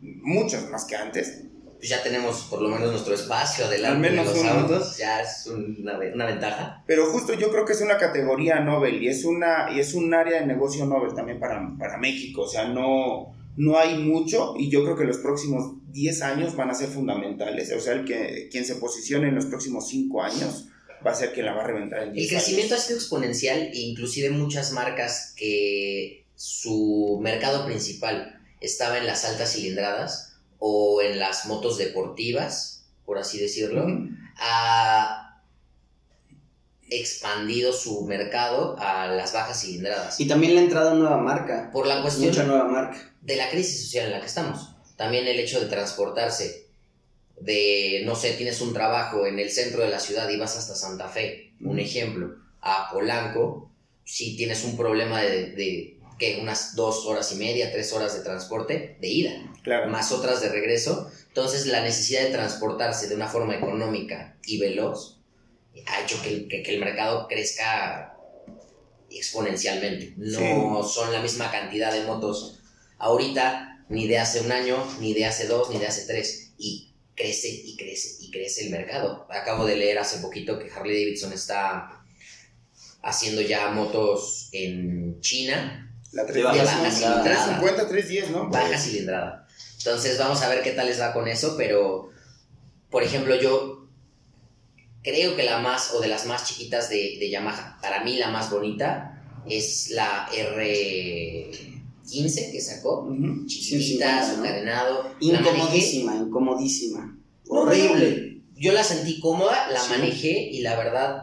muchas 0.00 0.70
más 0.70 0.84
que 0.84 0.94
antes. 0.94 1.42
Pues 1.76 1.88
ya 1.88 2.04
tenemos 2.04 2.46
por 2.48 2.62
lo 2.62 2.68
menos 2.68 2.92
nuestro 2.92 3.14
espacio 3.14 3.68
delante 3.68 3.96
Al 3.96 3.98
menos 3.98 4.28
de 4.28 4.32
los 4.32 4.40
uno. 4.40 4.60
autos. 4.60 4.96
Ya 4.96 5.20
es 5.20 5.44
una, 5.48 5.98
una 5.98 6.26
ventaja. 6.26 6.84
Pero 6.86 7.06
justo 7.06 7.34
yo 7.34 7.50
creo 7.50 7.64
que 7.64 7.72
es 7.72 7.80
una 7.80 7.98
categoría 7.98 8.60
Nobel 8.60 9.02
y 9.02 9.08
es, 9.08 9.24
una, 9.24 9.66
y 9.74 9.80
es 9.80 9.92
un 9.94 10.14
área 10.14 10.40
de 10.40 10.46
negocio 10.46 10.86
Nobel 10.86 11.14
también 11.14 11.40
para, 11.40 11.74
para 11.76 11.98
México. 11.98 12.42
O 12.42 12.48
sea, 12.48 12.68
no, 12.68 13.34
no 13.56 13.76
hay 13.76 13.98
mucho 13.98 14.54
y 14.56 14.70
yo 14.70 14.84
creo 14.84 14.96
que 14.96 15.04
los 15.04 15.18
próximos 15.18 15.72
10 15.90 16.22
años 16.22 16.54
van 16.54 16.70
a 16.70 16.74
ser 16.74 16.90
fundamentales. 16.90 17.72
O 17.72 17.80
sea, 17.80 17.94
el 17.94 18.04
que, 18.04 18.48
quien 18.52 18.64
se 18.64 18.76
posicione 18.76 19.26
en 19.26 19.34
los 19.34 19.46
próximos 19.46 19.88
5 19.88 20.22
años 20.22 20.68
va 21.06 21.12
a 21.12 21.14
ser 21.14 21.32
quien 21.32 21.46
la 21.46 21.52
va 21.54 21.62
a 21.62 21.66
reventar 21.66 22.02
en 22.02 22.12
10 22.12 22.24
El 22.24 22.36
crecimiento 22.38 22.74
ha 22.74 22.78
sido 22.78 22.98
exponencial 22.98 23.58
e 23.58 23.78
inclusive 23.78 24.30
muchas 24.30 24.72
marcas 24.72 25.32
que 25.36 26.24
su 26.34 27.18
mercado 27.22 27.64
principal 27.66 28.40
estaba 28.60 28.98
en 28.98 29.06
las 29.06 29.24
altas 29.24 29.52
cilindradas 29.52 30.36
o 30.58 31.02
en 31.02 31.18
las 31.18 31.46
motos 31.46 31.76
deportivas, 31.78 32.86
por 33.04 33.18
así 33.18 33.38
decirlo, 33.38 33.86
ah, 34.38 35.42
expandido 36.88 37.72
su 37.72 38.02
mercado 38.06 38.76
a 38.78 39.08
las 39.08 39.32
bajas 39.32 39.60
cilindradas. 39.60 40.18
Y 40.20 40.26
también 40.26 40.54
le 40.54 40.60
ha 40.60 40.64
entrado 40.64 40.94
nueva 40.94 41.18
marca. 41.18 41.70
Por 41.72 41.86
la 41.86 42.02
cuestión 42.02 42.28
Mucha 42.28 42.44
nueva 42.44 42.68
marca. 42.68 43.12
de 43.20 43.36
la 43.36 43.50
crisis 43.50 43.82
social 43.84 44.06
en 44.06 44.12
la 44.12 44.20
que 44.20 44.26
estamos. 44.26 44.70
También 44.96 45.26
el 45.26 45.38
hecho 45.38 45.60
de 45.60 45.66
transportarse, 45.66 46.63
de, 47.44 48.02
no 48.04 48.14
sé, 48.14 48.32
tienes 48.32 48.60
un 48.60 48.72
trabajo 48.72 49.26
en 49.26 49.38
el 49.38 49.50
centro 49.50 49.82
de 49.82 49.90
la 49.90 50.00
ciudad 50.00 50.28
y 50.30 50.36
vas 50.38 50.56
hasta 50.56 50.74
Santa 50.74 51.08
Fe, 51.08 51.52
un 51.60 51.78
ejemplo, 51.78 52.36
a 52.60 52.88
Polanco, 52.92 53.70
si 54.04 54.36
tienes 54.36 54.64
un 54.64 54.76
problema 54.76 55.20
de, 55.22 55.50
de 55.52 55.98
que 56.18 56.38
unas 56.40 56.74
dos 56.76 57.04
horas 57.06 57.32
y 57.32 57.36
media, 57.36 57.72
tres 57.72 57.92
horas 57.92 58.14
de 58.16 58.22
transporte 58.22 58.96
de 59.00 59.08
ida, 59.08 59.32
Claro. 59.62 59.90
más 59.90 60.12
otras 60.12 60.40
de 60.40 60.48
regreso, 60.48 61.10
entonces 61.28 61.66
la 61.66 61.82
necesidad 61.82 62.22
de 62.22 62.30
transportarse 62.30 63.08
de 63.08 63.14
una 63.14 63.28
forma 63.28 63.54
económica 63.56 64.36
y 64.46 64.58
veloz 64.58 65.20
ha 65.86 66.02
hecho 66.02 66.20
que 66.22 66.46
que 66.48 66.62
el 66.74 66.80
mercado 66.80 67.26
crezca 67.28 68.16
exponencialmente. 69.10 70.14
No 70.16 70.82
son 70.82 71.12
la 71.12 71.20
misma 71.20 71.50
cantidad 71.50 71.92
de 71.92 72.04
motos 72.04 72.60
ahorita, 72.98 73.84
ni 73.88 74.06
de 74.06 74.18
hace 74.18 74.40
un 74.40 74.52
año, 74.52 74.76
ni 75.00 75.14
de 75.14 75.26
hace 75.26 75.46
dos, 75.46 75.70
ni 75.70 75.78
de 75.78 75.86
hace 75.86 76.06
tres. 76.06 76.52
Y 76.58 76.93
crece 77.14 77.48
y 77.48 77.76
crece 77.76 78.16
y 78.20 78.30
crece 78.30 78.66
el 78.66 78.70
mercado. 78.70 79.26
Acabo 79.30 79.64
de 79.64 79.76
leer 79.76 79.98
hace 79.98 80.18
poquito 80.18 80.58
que 80.58 80.70
Harley 80.70 81.04
Davidson 81.04 81.32
está 81.32 82.04
haciendo 83.02 83.42
ya 83.42 83.68
motos 83.70 84.48
en 84.52 85.20
China, 85.20 85.92
La 86.12 86.24
De 86.24 86.42
baja 86.42 86.62
310, 86.62 86.80
baja 86.80 86.90
cilindrada. 86.90 87.22
350, 87.22 87.88
310, 87.88 88.30
¿no? 88.30 88.48
baja 88.50 88.78
cilindrada. 88.78 89.48
Entonces 89.78 90.18
vamos 90.18 90.42
a 90.42 90.48
ver 90.48 90.62
qué 90.62 90.70
tal 90.70 90.86
les 90.86 91.00
va 91.00 91.12
con 91.12 91.28
eso, 91.28 91.56
pero 91.56 92.10
por 92.90 93.02
ejemplo 93.02 93.34
yo 93.34 93.88
creo 95.02 95.36
que 95.36 95.42
la 95.42 95.58
más 95.58 95.92
o 95.92 96.00
de 96.00 96.08
las 96.08 96.24
más 96.26 96.46
chiquitas 96.46 96.88
de, 96.88 97.18
de 97.18 97.30
Yamaha, 97.30 97.78
para 97.82 98.02
mí 98.02 98.16
la 98.16 98.30
más 98.30 98.50
bonita 98.50 99.22
es 99.46 99.90
la 99.90 100.28
R15 102.04 102.52
que 102.52 102.60
sacó, 102.60 103.02
Ujú. 103.02 103.46
chiquita, 103.46 104.22
150, 104.24 104.34
su 104.34 104.42
¿no? 104.42 105.10
Incomodísima, 105.20 106.16
incomodísima. 106.16 107.18
Horrible. 107.48 108.42
Yo 108.56 108.72
la 108.72 108.84
sentí 108.84 109.20
cómoda, 109.20 109.68
la 109.70 109.80
Sí. 109.80 109.90
manejé 109.90 110.50
y 110.50 110.60
la 110.62 110.76
verdad 110.76 111.22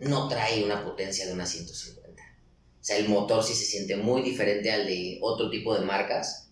no 0.00 0.28
trae 0.28 0.64
una 0.64 0.84
potencia 0.84 1.26
de 1.26 1.32
una 1.32 1.46
150. 1.46 2.22
O 2.80 2.84
sea, 2.84 2.96
el 2.98 3.08
motor 3.08 3.42
sí 3.42 3.54
se 3.54 3.64
siente 3.64 3.96
muy 3.96 4.22
diferente 4.22 4.70
al 4.70 4.86
de 4.86 5.18
otro 5.22 5.50
tipo 5.50 5.74
de 5.78 5.84
marcas 5.84 6.50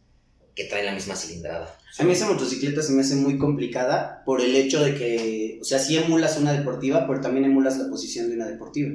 que 0.55 0.65
traen 0.65 0.87
la 0.87 0.95
misma 0.95 1.15
cilindrada. 1.15 1.79
A 1.99 2.03
mí 2.03 2.13
esa 2.13 2.31
motocicleta 2.31 2.83
se 2.83 2.93
me 2.93 3.03
hace 3.03 3.15
muy 3.15 3.37
complicada 3.39 4.23
por 4.25 4.41
el 4.41 4.57
hecho 4.57 4.83
de 4.83 4.95
que, 4.95 5.59
o 5.61 5.65
sea, 5.65 5.79
sí 5.79 5.97
emulas 5.97 6.39
una 6.39 6.53
deportiva, 6.53 7.07
pero 7.07 7.21
también 7.21 7.45
emulas 7.45 7.77
la 7.79 7.89
posición 7.91 8.29
de 8.31 8.37
una 8.37 8.47
deportiva. 8.49 8.91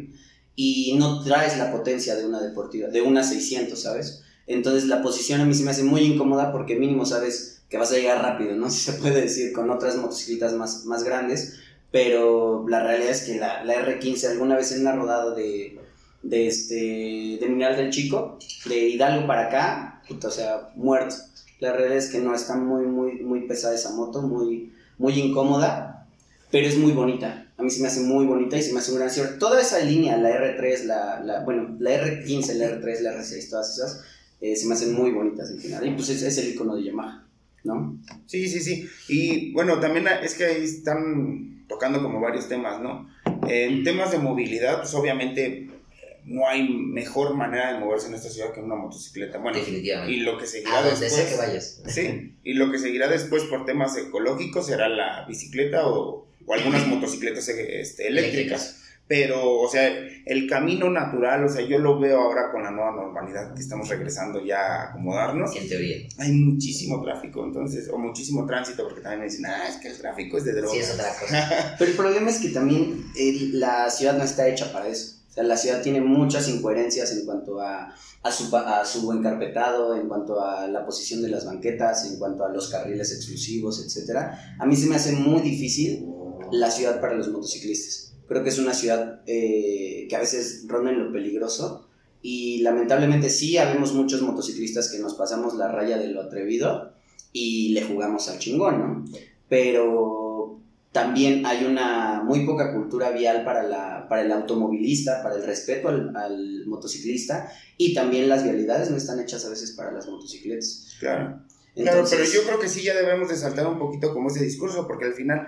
Y 0.56 0.96
no 0.98 1.24
traes 1.24 1.58
la 1.58 1.72
potencia 1.72 2.16
de 2.16 2.26
una 2.26 2.42
deportiva, 2.42 2.90
de 2.90 3.02
una 3.02 3.24
600, 3.24 3.80
¿sabes? 3.82 4.24
Entonces 4.54 4.86
la 4.86 5.02
posición 5.02 5.42
a 5.42 5.46
mí 5.46 5.54
se 5.54 5.64
me 5.64 5.72
hace 5.72 5.84
muy 5.84 6.02
incómoda 6.02 6.52
porque 6.52 6.76
mínimo 6.76 7.06
sabes 7.06 7.62
que 7.70 7.78
vas 7.78 7.92
a 7.92 7.96
llegar 7.96 8.22
rápido, 8.22 8.56
¿no? 8.56 8.70
Si 8.70 8.80
se 8.92 8.94
puede 8.94 9.22
decir 9.22 9.54
con 9.54 9.70
otras 9.70 9.96
motocicletas 9.96 10.54
más, 10.54 10.86
más 10.86 11.04
grandes, 11.04 11.60
pero 11.92 12.66
la 12.68 12.84
realidad 12.84 13.12
es 13.12 13.22
que 13.24 13.38
la, 13.38 13.64
la 13.64 13.76
R15 13.76 14.32
alguna 14.32 14.56
vez 14.56 14.72
en 14.72 14.82
una 14.82 14.96
rodada 14.96 15.34
de, 15.36 15.80
de, 16.24 16.48
este, 16.48 17.38
de 17.40 17.48
Mineral 17.50 17.78
del 17.78 17.90
Chico, 17.90 18.38
de 18.66 18.90
Hidalgo 18.90 19.28
para 19.28 19.48
acá, 19.48 20.02
puta, 20.08 20.28
o 20.28 20.32
sea, 20.32 20.70
muerto. 20.76 21.16
La 21.60 21.74
realidad 21.74 21.98
es 21.98 22.10
que 22.10 22.20
no, 22.20 22.34
está 22.34 22.56
muy, 22.56 22.86
muy, 22.86 23.22
muy 23.22 23.48
pesada 23.48 23.76
esa 23.76 23.92
moto, 23.92 24.22
muy, 24.22 24.74
muy 24.98 25.14
incómoda, 25.20 26.08
pero 26.50 26.68
es 26.68 26.78
muy 26.78 26.92
bonita. 26.92 27.48
A 27.58 27.64
mí 27.64 27.70
se 27.70 27.82
me 27.82 27.88
hace 27.88 28.02
muy 28.02 28.26
bonita 28.26 28.58
y 28.58 28.64
se 28.64 28.74
me 28.74 28.80
hace 28.80 28.92
un 28.92 28.98
gran 28.98 29.10
cierre. 29.10 29.38
Toda 29.38 29.62
esa 29.62 29.80
línea, 29.80 30.18
la 30.18 30.30
R3, 30.30 30.86
la, 30.86 31.20
la, 31.20 31.44
bueno, 31.44 31.76
la 31.80 31.92
R15, 31.92 32.54
la 32.56 32.66
R3, 32.72 33.02
la 33.02 33.14
R6, 33.14 33.50
todas 33.50 33.78
esas, 33.78 34.04
eh, 34.42 34.56
se 34.56 34.68
me 34.68 34.74
hacen 34.74 34.94
muy 34.94 35.12
bonitas 35.12 35.50
en 35.52 35.60
final. 35.60 35.88
Y 35.88 35.92
pues 35.92 36.10
es, 36.10 36.22
es 36.24 36.38
el 36.40 36.50
icono 36.50 36.76
de 36.76 36.84
Yamaha, 36.84 37.28
¿no? 37.64 37.98
Sí, 38.26 38.48
sí, 38.50 38.60
sí. 38.60 38.88
Y 39.08 39.54
bueno, 39.54 39.80
también 39.80 40.06
es 40.24 40.34
que 40.36 40.46
ahí 40.46 40.64
están 40.64 41.66
tocando 41.68 42.02
como 42.02 42.20
varios 42.20 42.50
temas, 42.50 42.82
¿no? 42.82 43.10
En 43.48 43.84
temas 43.84 44.12
de 44.12 44.18
movilidad, 44.18 44.80
pues 44.80 44.94
obviamente 44.94 45.70
no 46.26 46.48
hay 46.48 46.68
mejor 46.70 47.34
manera 47.36 47.74
de 47.74 47.80
moverse 47.80 48.08
en 48.08 48.14
esta 48.16 48.30
ciudad 48.30 48.54
que 48.54 48.60
en 48.60 48.66
una 48.68 48.76
motocicleta. 48.76 49.40
Bueno, 49.40 49.58
Definitivamente. 49.58 50.14
y 50.14 50.20
lo 50.20 50.38
que 50.38 50.46
seguirá 50.46 50.80
A 50.80 50.84
donde 50.84 51.00
después. 51.00 51.14
sea 51.14 51.30
que 51.30 51.36
vayas. 51.48 51.82
Sí, 51.88 52.36
y 52.44 52.54
lo 52.54 52.72
que 52.72 52.78
seguirá 52.78 53.08
después 53.08 53.44
por 53.46 53.66
temas 53.66 53.98
ecológicos 53.98 54.68
será 54.68 54.88
la 54.90 55.26
bicicleta 55.28 55.88
o, 55.88 56.28
o 56.46 56.54
algunas 56.54 56.86
motocicletas 56.88 57.48
este, 57.50 58.08
eléctricas. 58.08 58.81
Pero, 59.14 59.60
o 59.60 59.68
sea, 59.70 59.90
el 60.26 60.48
camino 60.48 60.90
natural, 60.90 61.44
o 61.44 61.50
sea, 61.50 61.62
yo 61.68 61.80
lo 61.80 62.00
veo 62.00 62.18
ahora 62.22 62.50
con 62.50 62.64
la 62.64 62.72
nueva 62.72 62.92
normalidad 62.92 63.54
que 63.54 63.60
estamos 63.60 63.90
regresando 63.90 64.42
ya 64.46 64.58
a 64.60 64.90
acomodarnos. 64.92 65.54
En 65.54 65.68
teoría. 65.68 65.98
Hay 66.18 66.32
muchísimo 66.32 67.02
tráfico, 67.04 67.44
entonces, 67.44 67.90
o 67.90 67.98
muchísimo 67.98 68.46
tránsito, 68.46 68.84
porque 68.86 69.02
también 69.02 69.20
me 69.20 69.26
dicen, 69.26 69.46
ah, 69.48 69.68
es 69.68 69.76
que 69.82 69.90
el 69.90 69.98
tráfico 69.98 70.38
es 70.38 70.46
de 70.46 70.54
drogas. 70.54 70.72
Sí, 70.72 70.78
es 70.80 70.94
otra 70.94 71.14
cosa. 71.20 71.76
Pero 71.78 71.92
el 71.92 71.98
problema 71.98 72.30
es 72.30 72.40
que 72.40 72.50
también 72.52 73.04
la 73.52 73.90
ciudad 73.90 74.18
no 74.18 74.24
está 74.24 74.48
hecha 74.48 74.72
para 74.72 74.88
eso. 74.88 75.18
O 75.30 75.34
sea, 75.34 75.44
la 75.44 75.58
ciudad 75.58 75.82
tiene 75.82 76.00
muchas 76.00 76.48
incoherencias 76.48 77.12
en 77.12 77.26
cuanto 77.26 77.60
a, 77.60 77.94
a, 78.24 78.32
su, 78.32 78.50
pa- 78.50 78.80
a 78.80 78.86
su 78.86 79.12
encarpetado, 79.12 79.94
en 79.98 80.08
cuanto 80.08 80.40
a 80.40 80.68
la 80.70 80.86
posición 80.86 81.22
de 81.22 81.28
las 81.28 81.46
banquetas, 81.46 82.06
en 82.10 82.18
cuanto 82.18 82.46
a 82.46 82.50
los 82.50 82.70
carriles 82.70 83.12
exclusivos, 83.14 83.86
etc. 83.86 84.18
A 84.58 84.66
mí 84.66 84.74
se 84.78 84.88
me 84.88 84.96
hace 84.96 85.12
muy 85.12 85.42
difícil 85.42 86.06
la 86.54 86.72
ciudad 86.72 87.02
para 87.02 87.14
los 87.16 87.28
motociclistas. 87.30 88.11
Creo 88.32 88.44
que 88.44 88.50
es 88.50 88.60
una 88.60 88.74
ciudad 88.74 89.20
eh, 89.28 90.08
que 90.10 90.16
a 90.16 90.20
veces 90.22 90.64
ronda 90.66 90.90
en 90.90 91.04
lo 91.04 91.12
peligroso 91.12 91.90
y 92.22 92.62
lamentablemente 92.62 93.30
sí 93.30 93.58
habemos 93.58 93.94
muchos 93.94 94.22
motociclistas 94.22 94.90
que 94.90 95.00
nos 95.00 95.16
pasamos 95.16 95.56
la 95.56 95.70
raya 95.70 95.98
de 95.98 96.08
lo 96.08 96.22
atrevido 96.22 96.94
y 97.34 97.74
le 97.74 97.84
jugamos 97.84 98.30
al 98.30 98.40
chingón, 98.40 98.80
¿no? 98.80 99.06
Pero 99.50 100.62
también 100.94 101.46
hay 101.46 101.66
una 101.66 102.24
muy 102.24 102.46
poca 102.46 102.74
cultura 102.74 103.12
vial 103.12 103.44
para, 103.44 103.64
la, 103.64 104.08
para 104.08 104.22
el 104.22 104.32
automovilista, 104.32 105.22
para 105.22 105.36
el 105.36 105.44
respeto 105.44 105.90
al, 105.90 106.16
al 106.16 106.66
motociclista 106.68 107.52
y 107.76 107.94
también 107.94 108.30
las 108.30 108.46
vialidades 108.46 108.90
no 108.90 108.96
están 108.96 109.20
hechas 109.20 109.44
a 109.44 109.50
veces 109.50 109.72
para 109.72 109.92
las 109.92 110.08
motocicletas. 110.08 110.96
Claro. 111.02 111.42
Claro, 111.76 112.06
pero 112.10 112.24
yo 112.24 112.44
creo 112.44 112.60
que 112.60 112.70
sí 112.70 112.82
ya 112.82 112.96
debemos 112.96 113.28
de 113.28 113.36
saltar 113.36 113.68
un 113.68 113.80
poquito 113.80 114.14
como 114.14 114.30
ese 114.30 114.44
discurso, 114.44 114.88
porque 114.88 115.06
al 115.06 115.14
final 115.14 115.48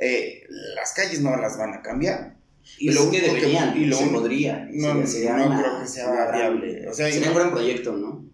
eh, 0.00 0.44
las 0.74 0.92
calles 0.92 1.20
no 1.20 1.36
las 1.36 1.56
van 1.58 1.74
a 1.74 1.82
cambiar. 1.82 2.36
y 2.78 2.90
lo 2.92 3.04
único 3.04 3.24
que 3.24 3.32
deberían, 3.32 3.76
y 3.76 3.86
lo 3.86 3.96
se 3.96 4.06
podría. 4.06 4.68
No, 4.72 4.88
sería- 4.92 5.06
sería 5.06 5.36
no 5.36 5.58
creo 5.60 5.80
que 5.80 5.86
sea 5.88 6.30
viable. 6.30 6.88
O 6.88 6.94
sea, 6.94 7.10
sería 7.10 7.30
un 7.30 7.34
gran 7.36 7.50
proyecto, 7.50 7.96
¿no? 7.96 8.24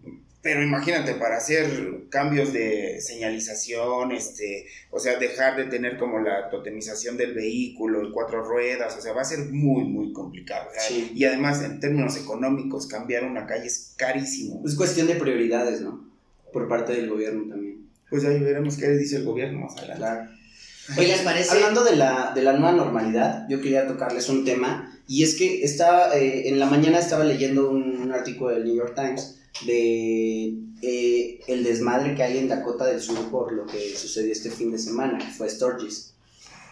Pero 0.41 0.63
imagínate, 0.63 1.15
para 1.15 1.37
hacer 1.37 1.65
cambios 2.09 2.53
de 2.53 3.01
señalización, 3.01 4.11
este, 4.11 4.65
o 4.91 4.99
sea, 4.99 5.17
dejar 5.17 5.57
de 5.57 5.65
tener 5.65 5.97
como 5.97 6.19
la 6.19 6.49
totemización 6.49 7.17
del 7.17 7.33
vehículo 7.33 8.07
y 8.07 8.11
cuatro 8.11 8.43
ruedas, 8.43 8.95
o 8.97 9.01
sea, 9.01 9.13
va 9.13 9.21
a 9.21 9.25
ser 9.25 9.39
muy, 9.51 9.83
muy 9.85 10.13
complicado. 10.13 10.69
Sí. 10.87 11.11
Y 11.15 11.25
además, 11.25 11.61
en 11.63 11.79
términos 11.79 12.15
económicos, 12.17 12.87
cambiar 12.87 13.23
una 13.25 13.45
calle 13.45 13.67
es 13.67 13.93
carísimo. 13.97 14.61
Es 14.65 14.75
cuestión 14.75 15.07
de 15.07 15.15
prioridades, 15.15 15.81
¿no? 15.81 16.07
Por 16.53 16.67
parte 16.69 16.93
del 16.93 17.09
gobierno 17.09 17.49
también. 17.49 17.87
Pues 18.09 18.23
ahí 18.23 18.39
veremos 18.39 18.77
qué 18.77 18.89
dice 18.89 19.17
el 19.17 19.25
gobierno 19.25 19.59
más 19.61 19.75
adelante. 19.77 19.97
Claro. 19.99 20.29
Oye, 20.95 21.07
¿les 21.07 21.21
parece? 21.21 21.51
Hablando 21.51 21.83
de 21.83 21.95
la, 21.95 22.31
de 22.33 22.43
la 22.43 22.53
nueva 22.53 22.71
normalidad, 22.71 23.45
yo 23.49 23.59
quería 23.59 23.87
tocarles 23.87 24.29
un 24.29 24.45
tema, 24.45 24.97
y 25.07 25.23
es 25.23 25.35
que 25.35 25.63
estaba, 25.63 26.15
eh, 26.15 26.47
en 26.47 26.59
la 26.59 26.65
mañana 26.65 26.99
estaba 26.99 27.25
leyendo 27.25 27.69
un, 27.69 27.97
un 27.97 28.11
artículo 28.13 28.51
del 28.51 28.63
New 28.63 28.75
York 28.75 28.93
Times 28.95 29.35
de 29.65 30.53
eh, 30.81 31.39
el 31.47 31.63
desmadre 31.63 32.15
que 32.15 32.23
hay 32.23 32.37
en 32.37 32.47
Dakota 32.47 32.85
del 32.85 33.01
Sur 33.01 33.29
por 33.29 33.51
lo 33.51 33.65
que 33.65 33.95
sucedió 33.97 34.31
este 34.31 34.49
fin 34.49 34.71
de 34.71 34.79
semana, 34.79 35.17
que 35.17 35.25
fue 35.25 35.49
Sturgis. 35.49 36.13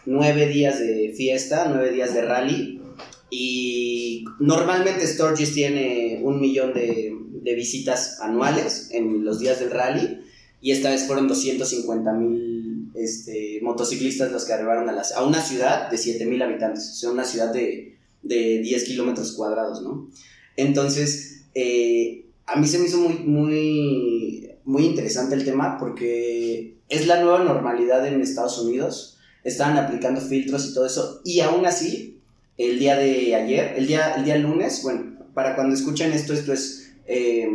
Nueve 0.05 0.47
días 0.47 0.79
de 0.79 1.13
fiesta, 1.17 1.65
nueve 1.67 1.91
días 1.91 2.13
de 2.13 2.21
rally, 2.21 2.81
y 3.29 4.23
normalmente 4.39 5.07
Sturgis 5.07 5.53
tiene 5.53 6.21
un 6.23 6.39
millón 6.39 6.73
de, 6.73 7.13
de 7.41 7.55
visitas 7.55 8.21
anuales 8.21 8.89
en 8.91 9.25
los 9.25 9.39
días 9.39 9.59
del 9.59 9.71
rally, 9.71 10.21
y 10.61 10.71
esta 10.71 10.89
vez 10.89 11.05
fueron 11.05 11.27
250 11.27 12.13
mil 12.13 12.54
este, 12.95 13.59
motociclistas 13.61 14.31
los 14.31 14.45
que 14.45 14.53
arribaron 14.53 14.87
a, 14.89 14.91
las- 14.93 15.11
a 15.13 15.23
una 15.25 15.41
ciudad 15.41 15.89
de 15.89 15.97
7 15.97 16.25
mil 16.25 16.41
habitantes, 16.41 16.89
o 16.91 16.93
sea, 16.95 17.09
una 17.11 17.23
ciudad 17.25 17.51
de, 17.53 17.97
de 18.23 18.59
10 18.59 18.83
kilómetros 18.85 19.33
cuadrados, 19.33 19.81
¿no? 19.81 20.09
Entonces, 20.57 21.41
eh, 21.53 22.25
a 22.45 22.55
mí 22.59 22.67
se 22.67 22.79
me 22.79 22.85
hizo 22.85 22.97
muy, 22.99 23.13
muy, 23.19 24.49
muy 24.65 24.85
interesante 24.85 25.35
el 25.35 25.43
tema 25.45 25.77
porque 25.77 26.75
es 26.89 27.07
la 27.07 27.21
nueva 27.21 27.43
normalidad 27.43 28.05
en 28.07 28.21
Estados 28.21 28.59
Unidos, 28.59 29.17
estaban 29.43 29.77
aplicando 29.77 30.21
filtros 30.21 30.67
y 30.69 30.73
todo 30.73 30.85
eso, 30.85 31.21
y 31.25 31.39
aún 31.41 31.65
así, 31.65 32.19
el 32.57 32.79
día 32.79 32.95
de 32.97 33.35
ayer, 33.35 33.73
el 33.77 33.87
día, 33.87 34.13
el 34.15 34.23
día 34.25 34.37
lunes, 34.37 34.81
bueno, 34.83 35.17
para 35.33 35.55
cuando 35.55 35.75
escuchen 35.75 36.13
esto, 36.13 36.33
esto 36.33 36.53
es... 36.53 36.93
eh, 37.07 37.49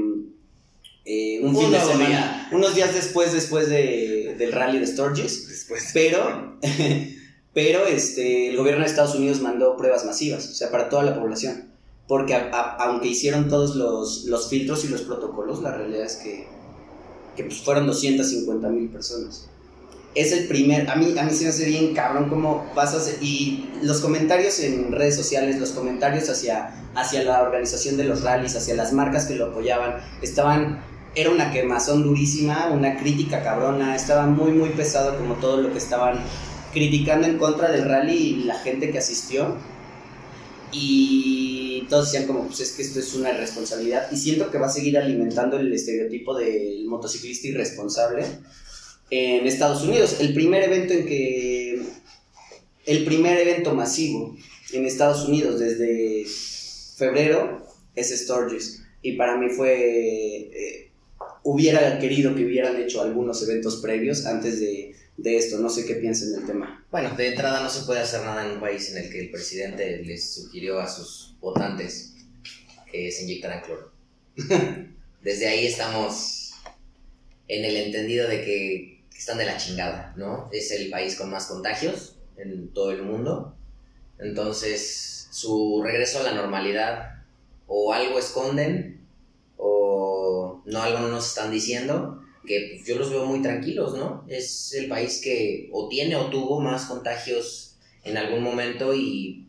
eh, 1.06 1.40
un 1.42 1.56
fin 1.56 1.70
de 1.72 1.80
semana, 1.80 2.08
día. 2.08 2.48
unos 2.52 2.74
días 2.74 2.94
después, 2.94 3.32
después 3.32 3.68
de, 3.70 4.19
del 4.40 4.52
rally 4.52 4.78
de 4.78 4.86
Sturgis, 4.86 5.48
Después. 5.48 5.90
pero 5.92 6.58
pero 7.52 7.86
este, 7.86 8.48
el 8.48 8.56
gobierno 8.56 8.84
de 8.84 8.90
Estados 8.90 9.14
Unidos 9.14 9.40
mandó 9.40 9.76
pruebas 9.76 10.04
masivas, 10.04 10.48
o 10.48 10.52
sea, 10.52 10.70
para 10.70 10.88
toda 10.88 11.02
la 11.02 11.18
población. 11.18 11.70
Porque 12.06 12.34
aunque 12.78 13.08
hicieron 13.08 13.48
todos 13.48 13.76
los, 13.76 14.24
los, 14.24 14.48
filtros 14.48 14.84
y 14.84 14.88
los 14.88 15.02
protocolos, 15.02 15.62
la 15.62 15.76
realidad 15.76 16.04
es 16.04 16.16
que, 16.16 16.46
que 17.36 17.44
pues, 17.44 17.60
fueron 17.60 17.86
250 17.86 18.68
mil 18.68 18.88
personas. 18.88 19.48
Es 20.16 20.32
el 20.32 20.48
primer, 20.48 20.90
a 20.90 20.96
mí, 20.96 21.16
a 21.16 21.22
mí 21.22 21.30
se 21.30 21.44
me 21.44 21.50
hace 21.50 21.66
bien 21.66 21.94
cabrón 21.94 22.28
cómo 22.28 22.68
vas 22.74 22.94
a 22.94 22.96
hacer, 22.96 23.22
y 23.22 23.68
los 23.82 24.00
comentarios 24.00 24.58
en 24.58 24.90
redes 24.90 25.14
sociales, 25.14 25.60
los 25.60 25.70
comentarios 25.70 26.28
hacia, 26.28 26.74
hacia 26.96 27.22
la 27.22 27.42
organización 27.42 27.96
de 27.96 28.04
los 28.04 28.22
rallies, 28.22 28.56
hacia 28.56 28.74
las 28.74 28.92
marcas 28.92 29.26
que 29.26 29.36
lo 29.36 29.46
apoyaban, 29.46 29.98
estaban 30.20 30.82
era 31.14 31.30
una 31.30 31.52
quemazón 31.52 32.02
durísima, 32.02 32.70
una 32.70 32.96
crítica 32.96 33.42
cabrona, 33.42 33.96
estaba 33.96 34.26
muy 34.26 34.52
muy 34.52 34.70
pesado 34.70 35.16
como 35.18 35.34
todo 35.34 35.60
lo 35.60 35.72
que 35.72 35.78
estaban 35.78 36.20
criticando 36.72 37.26
en 37.26 37.38
contra 37.38 37.70
del 37.70 37.84
rally 37.84 38.16
y 38.16 38.44
la 38.44 38.58
gente 38.58 38.90
que 38.90 38.98
asistió. 38.98 39.56
Y 40.72 41.86
todos 41.88 42.12
decían 42.12 42.28
como, 42.28 42.46
pues 42.46 42.60
es 42.60 42.72
que 42.72 42.82
esto 42.82 43.00
es 43.00 43.14
una 43.14 43.32
irresponsabilidad. 43.32 44.10
Y 44.12 44.16
siento 44.16 44.50
que 44.50 44.58
va 44.58 44.66
a 44.66 44.70
seguir 44.70 44.96
alimentando 44.96 45.58
el 45.58 45.72
estereotipo 45.72 46.36
del 46.36 46.86
motociclista 46.86 47.48
irresponsable 47.48 48.24
en 49.10 49.46
Estados 49.46 49.82
Unidos. 49.82 50.18
El 50.20 50.32
primer 50.32 50.62
evento 50.64 50.92
en 50.94 51.06
que... 51.06 51.82
El 52.86 53.04
primer 53.04 53.38
evento 53.38 53.74
masivo 53.74 54.36
en 54.72 54.86
Estados 54.86 55.28
Unidos 55.28 55.58
desde 55.58 56.24
febrero 56.96 57.66
es 57.96 58.16
Sturgis. 58.16 58.82
Y 59.02 59.12
para 59.16 59.36
mí 59.36 59.48
fue... 59.50 60.50
Eh, 60.52 60.89
hubiera 61.42 61.98
querido 61.98 62.34
que 62.34 62.44
hubieran 62.44 62.76
hecho 62.80 63.02
algunos 63.02 63.42
eventos 63.42 63.76
previos 63.76 64.26
antes 64.26 64.60
de 64.60 64.94
de 65.22 65.36
esto. 65.36 65.58
No 65.58 65.68
sé 65.68 65.86
qué 65.86 65.96
piensen 65.96 66.32
del 66.32 66.46
tema. 66.46 66.84
Bueno, 66.90 67.14
de 67.16 67.28
entrada 67.28 67.62
no 67.62 67.70
se 67.70 67.84
puede 67.84 68.00
hacer 68.00 68.22
nada 68.22 68.46
en 68.46 68.52
un 68.52 68.60
país 68.60 68.90
en 68.90 69.04
el 69.04 69.10
que 69.10 69.20
el 69.20 69.30
presidente 69.30 70.02
les 70.04 70.34
sugirió 70.34 70.80
a 70.80 70.88
sus 70.88 71.36
votantes 71.40 72.14
que 72.90 73.10
se 73.10 73.24
inyectaran 73.24 73.62
cloro. 73.62 73.92
Desde 75.22 75.46
ahí 75.46 75.66
estamos 75.66 76.52
en 77.48 77.64
el 77.64 77.76
entendido 77.76 78.28
de 78.28 78.42
que 78.42 79.04
están 79.16 79.38
de 79.38 79.44
la 79.44 79.58
chingada, 79.58 80.14
¿no? 80.16 80.48
Es 80.52 80.70
el 80.72 80.88
país 80.88 81.16
con 81.16 81.30
más 81.30 81.46
contagios 81.46 82.16
en 82.36 82.72
todo 82.72 82.90
el 82.92 83.02
mundo. 83.02 83.54
Entonces, 84.18 85.28
su 85.30 85.82
regreso 85.84 86.20
a 86.20 86.22
la 86.22 86.32
normalidad 86.32 87.22
o 87.66 87.92
algo 87.92 88.18
esconden 88.18 88.99
no 90.70 90.82
algo 90.82 91.00
no 91.00 91.08
nos 91.08 91.28
están 91.28 91.50
diciendo 91.50 92.22
que 92.46 92.74
pues, 92.74 92.86
yo 92.86 92.96
los 92.96 93.10
veo 93.10 93.24
muy 93.26 93.42
tranquilos, 93.42 93.94
¿no? 93.96 94.24
Es 94.28 94.72
el 94.74 94.88
país 94.88 95.20
que 95.22 95.68
o 95.72 95.88
tiene 95.88 96.16
o 96.16 96.30
tuvo 96.30 96.60
más 96.60 96.86
contagios 96.86 97.76
en 98.02 98.16
algún 98.16 98.42
momento 98.42 98.94
y 98.94 99.46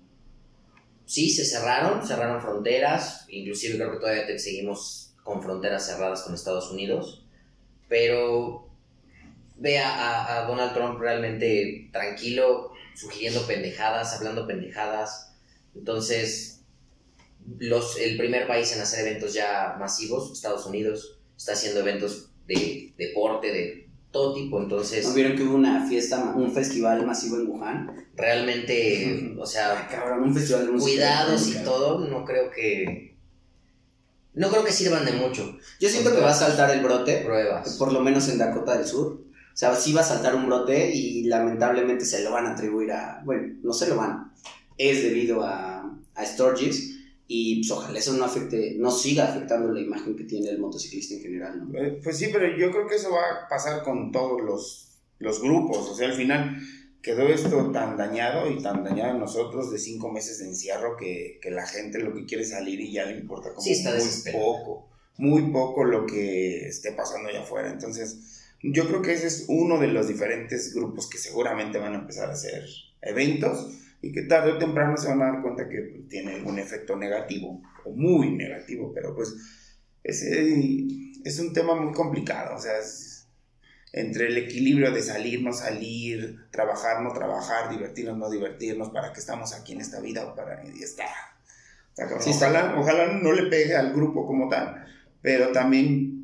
sí, 1.05 1.29
se 1.29 1.45
cerraron, 1.45 2.05
cerraron 2.05 2.41
fronteras, 2.41 3.25
inclusive 3.29 3.75
creo 3.75 3.91
que 3.91 3.99
todavía 3.99 4.39
seguimos 4.39 5.13
con 5.23 5.41
fronteras 5.41 5.85
cerradas 5.85 6.23
con 6.23 6.33
Estados 6.33 6.71
Unidos, 6.71 7.25
pero 7.87 8.69
ve 9.57 9.79
a, 9.79 10.39
a, 10.39 10.47
Donald 10.47 10.73
Trump 10.73 10.99
realmente 10.99 11.89
tranquilo, 11.91 12.71
sugiriendo 12.95 13.45
pendejadas, 13.45 14.13
hablando 14.15 14.47
pendejadas, 14.47 15.33
entonces 15.75 16.60
los, 17.59 17.97
el 17.99 18.17
primer 18.17 18.47
país 18.47 18.73
en 18.75 18.81
hacer 18.81 19.07
eventos 19.07 19.33
ya 19.33 19.75
masivos, 19.79 20.31
Estados 20.31 20.65
Unidos, 20.65 21.19
está 21.37 21.53
haciendo 21.53 21.81
eventos 21.81 22.31
de 22.47 22.93
deporte, 22.97 23.51
de 23.51 23.89
todo 24.11 24.33
tipo, 24.33 24.61
entonces... 24.61 25.07
¿No 25.07 25.13
vieron 25.13 25.35
que 25.35 25.43
hubo 25.43 25.55
una 25.55 25.87
fiesta, 25.87 26.33
un 26.35 26.51
festival 26.53 27.05
masivo 27.05 27.37
en 27.37 27.47
Wuhan? 27.47 28.07
Realmente, 28.15 29.35
o 29.39 29.45
sea... 29.45 29.87
cabrón, 29.89 30.23
un 30.23 30.33
festival 30.33 30.67
de 30.67 30.79
Cuidados 30.79 31.47
y 31.47 31.63
todo, 31.63 31.99
no 32.07 32.25
creo 32.25 32.51
que... 32.51 33.15
No 34.33 34.49
creo 34.49 34.63
que 34.63 34.71
sirvan 34.71 35.05
de 35.05 35.11
mucho. 35.11 35.57
Yo 35.79 35.89
siento 35.89 36.13
que 36.13 36.21
va 36.21 36.31
a 36.31 36.33
saltar 36.33 36.71
el 36.71 36.81
brote. 36.81 37.17
Pruebas. 37.17 37.75
Por 37.77 37.91
lo 37.91 37.99
menos 37.99 38.29
en 38.29 38.37
Dakota 38.37 38.77
del 38.77 38.87
Sur. 38.87 39.25
O 39.53 39.57
sea, 39.57 39.75
sí 39.75 39.91
va 39.91 39.99
a 39.99 40.05
saltar 40.05 40.35
un 40.35 40.47
brote 40.47 40.89
y 40.89 41.25
lamentablemente 41.25 42.05
se 42.05 42.23
lo 42.23 42.31
van 42.31 42.45
a 42.45 42.51
atribuir 42.51 42.93
a... 42.93 43.21
Bueno, 43.25 43.55
no 43.61 43.73
se 43.73 43.89
lo 43.89 43.97
van. 43.97 44.31
Es 44.77 45.03
debido 45.03 45.43
a, 45.43 45.97
a 46.15 46.25
Sturgis 46.25 47.00
y 47.33 47.55
pues 47.61 47.71
ojalá 47.71 47.97
eso 47.97 48.11
no 48.11 48.25
afecte, 48.25 48.75
no 48.77 48.91
siga 48.91 49.29
afectando 49.29 49.71
la 49.71 49.79
imagen 49.79 50.17
que 50.17 50.25
tiene 50.25 50.49
el 50.49 50.59
motociclista 50.59 51.13
en 51.13 51.21
general, 51.21 51.71
¿no? 51.71 51.79
Eh, 51.79 51.97
pues 52.03 52.17
sí, 52.17 52.27
pero 52.29 52.45
yo 52.57 52.69
creo 52.71 52.87
que 52.87 52.95
eso 52.95 53.09
va 53.09 53.21
a 53.21 53.47
pasar 53.47 53.83
con 53.83 54.11
todos 54.11 54.41
los, 54.41 54.99
los 55.19 55.41
grupos, 55.41 55.77
o 55.77 55.95
sea, 55.95 56.09
al 56.09 56.13
final 56.13 56.57
quedó 57.01 57.29
esto 57.29 57.71
tan 57.71 57.95
dañado 57.95 58.51
y 58.51 58.61
tan 58.61 58.83
dañado 58.83 59.11
a 59.11 59.17
nosotros 59.17 59.71
de 59.71 59.79
cinco 59.79 60.11
meses 60.11 60.39
de 60.39 60.49
encierro 60.49 60.97
que, 60.97 61.39
que 61.41 61.51
la 61.51 61.65
gente 61.65 61.99
lo 61.99 62.13
que 62.13 62.25
quiere 62.25 62.43
salir 62.43 62.81
y 62.81 62.91
ya 62.91 63.05
le 63.05 63.17
importa 63.17 63.53
como 63.53 63.65
muy 63.65 64.33
poco, 64.33 64.89
muy 65.15 65.51
poco 65.53 65.85
lo 65.85 66.05
que 66.05 66.67
esté 66.67 66.91
pasando 66.91 67.29
allá 67.29 67.43
afuera, 67.43 67.71
entonces 67.71 68.41
yo 68.61 68.85
creo 68.89 69.01
que 69.01 69.13
ese 69.13 69.27
es 69.27 69.45
uno 69.47 69.79
de 69.79 69.87
los 69.87 70.09
diferentes 70.09 70.73
grupos 70.73 71.09
que 71.09 71.17
seguramente 71.17 71.79
van 71.79 71.93
a 71.93 71.99
empezar 71.99 72.29
a 72.29 72.33
hacer 72.33 72.65
eventos 73.01 73.69
y 74.01 74.11
que 74.11 74.23
tarde 74.23 74.53
o 74.53 74.57
temprano 74.57 74.97
se 74.97 75.07
van 75.09 75.21
a 75.21 75.31
dar 75.31 75.41
cuenta 75.41 75.69
que 75.69 75.81
pues, 75.81 76.07
tiene 76.07 76.33
algún 76.35 76.57
efecto 76.59 76.95
negativo 76.95 77.61
o 77.85 77.91
muy 77.91 78.31
negativo, 78.31 78.91
pero 78.93 79.15
pues 79.15 79.35
es, 80.03 80.23
es 81.23 81.39
un 81.39 81.53
tema 81.53 81.75
muy 81.75 81.93
complicado, 81.93 82.55
o 82.55 82.59
sea, 82.59 82.73
entre 83.93 84.27
el 84.27 84.37
equilibrio 84.37 84.91
de 84.91 85.01
salir, 85.01 85.41
no 85.43 85.53
salir, 85.53 86.47
trabajar, 86.49 87.01
no 87.01 87.11
trabajar, 87.11 87.69
divertirnos, 87.69 88.17
no 88.17 88.29
divertirnos, 88.29 88.89
para 88.89 89.11
que 89.11 89.19
estamos 89.19 89.53
aquí 89.53 89.73
en 89.73 89.81
esta 89.81 89.99
vida 89.99 90.25
o 90.25 90.35
para 90.35 90.63
y 90.65 90.81
está. 90.81 91.05
ojalá, 91.97 92.75
ojalá 92.79 93.19
no 93.21 93.33
le 93.33 93.43
pegue 93.49 93.75
al 93.75 93.93
grupo 93.93 94.25
como 94.25 94.47
tal, 94.47 94.85
pero 95.21 95.51
también 95.51 96.20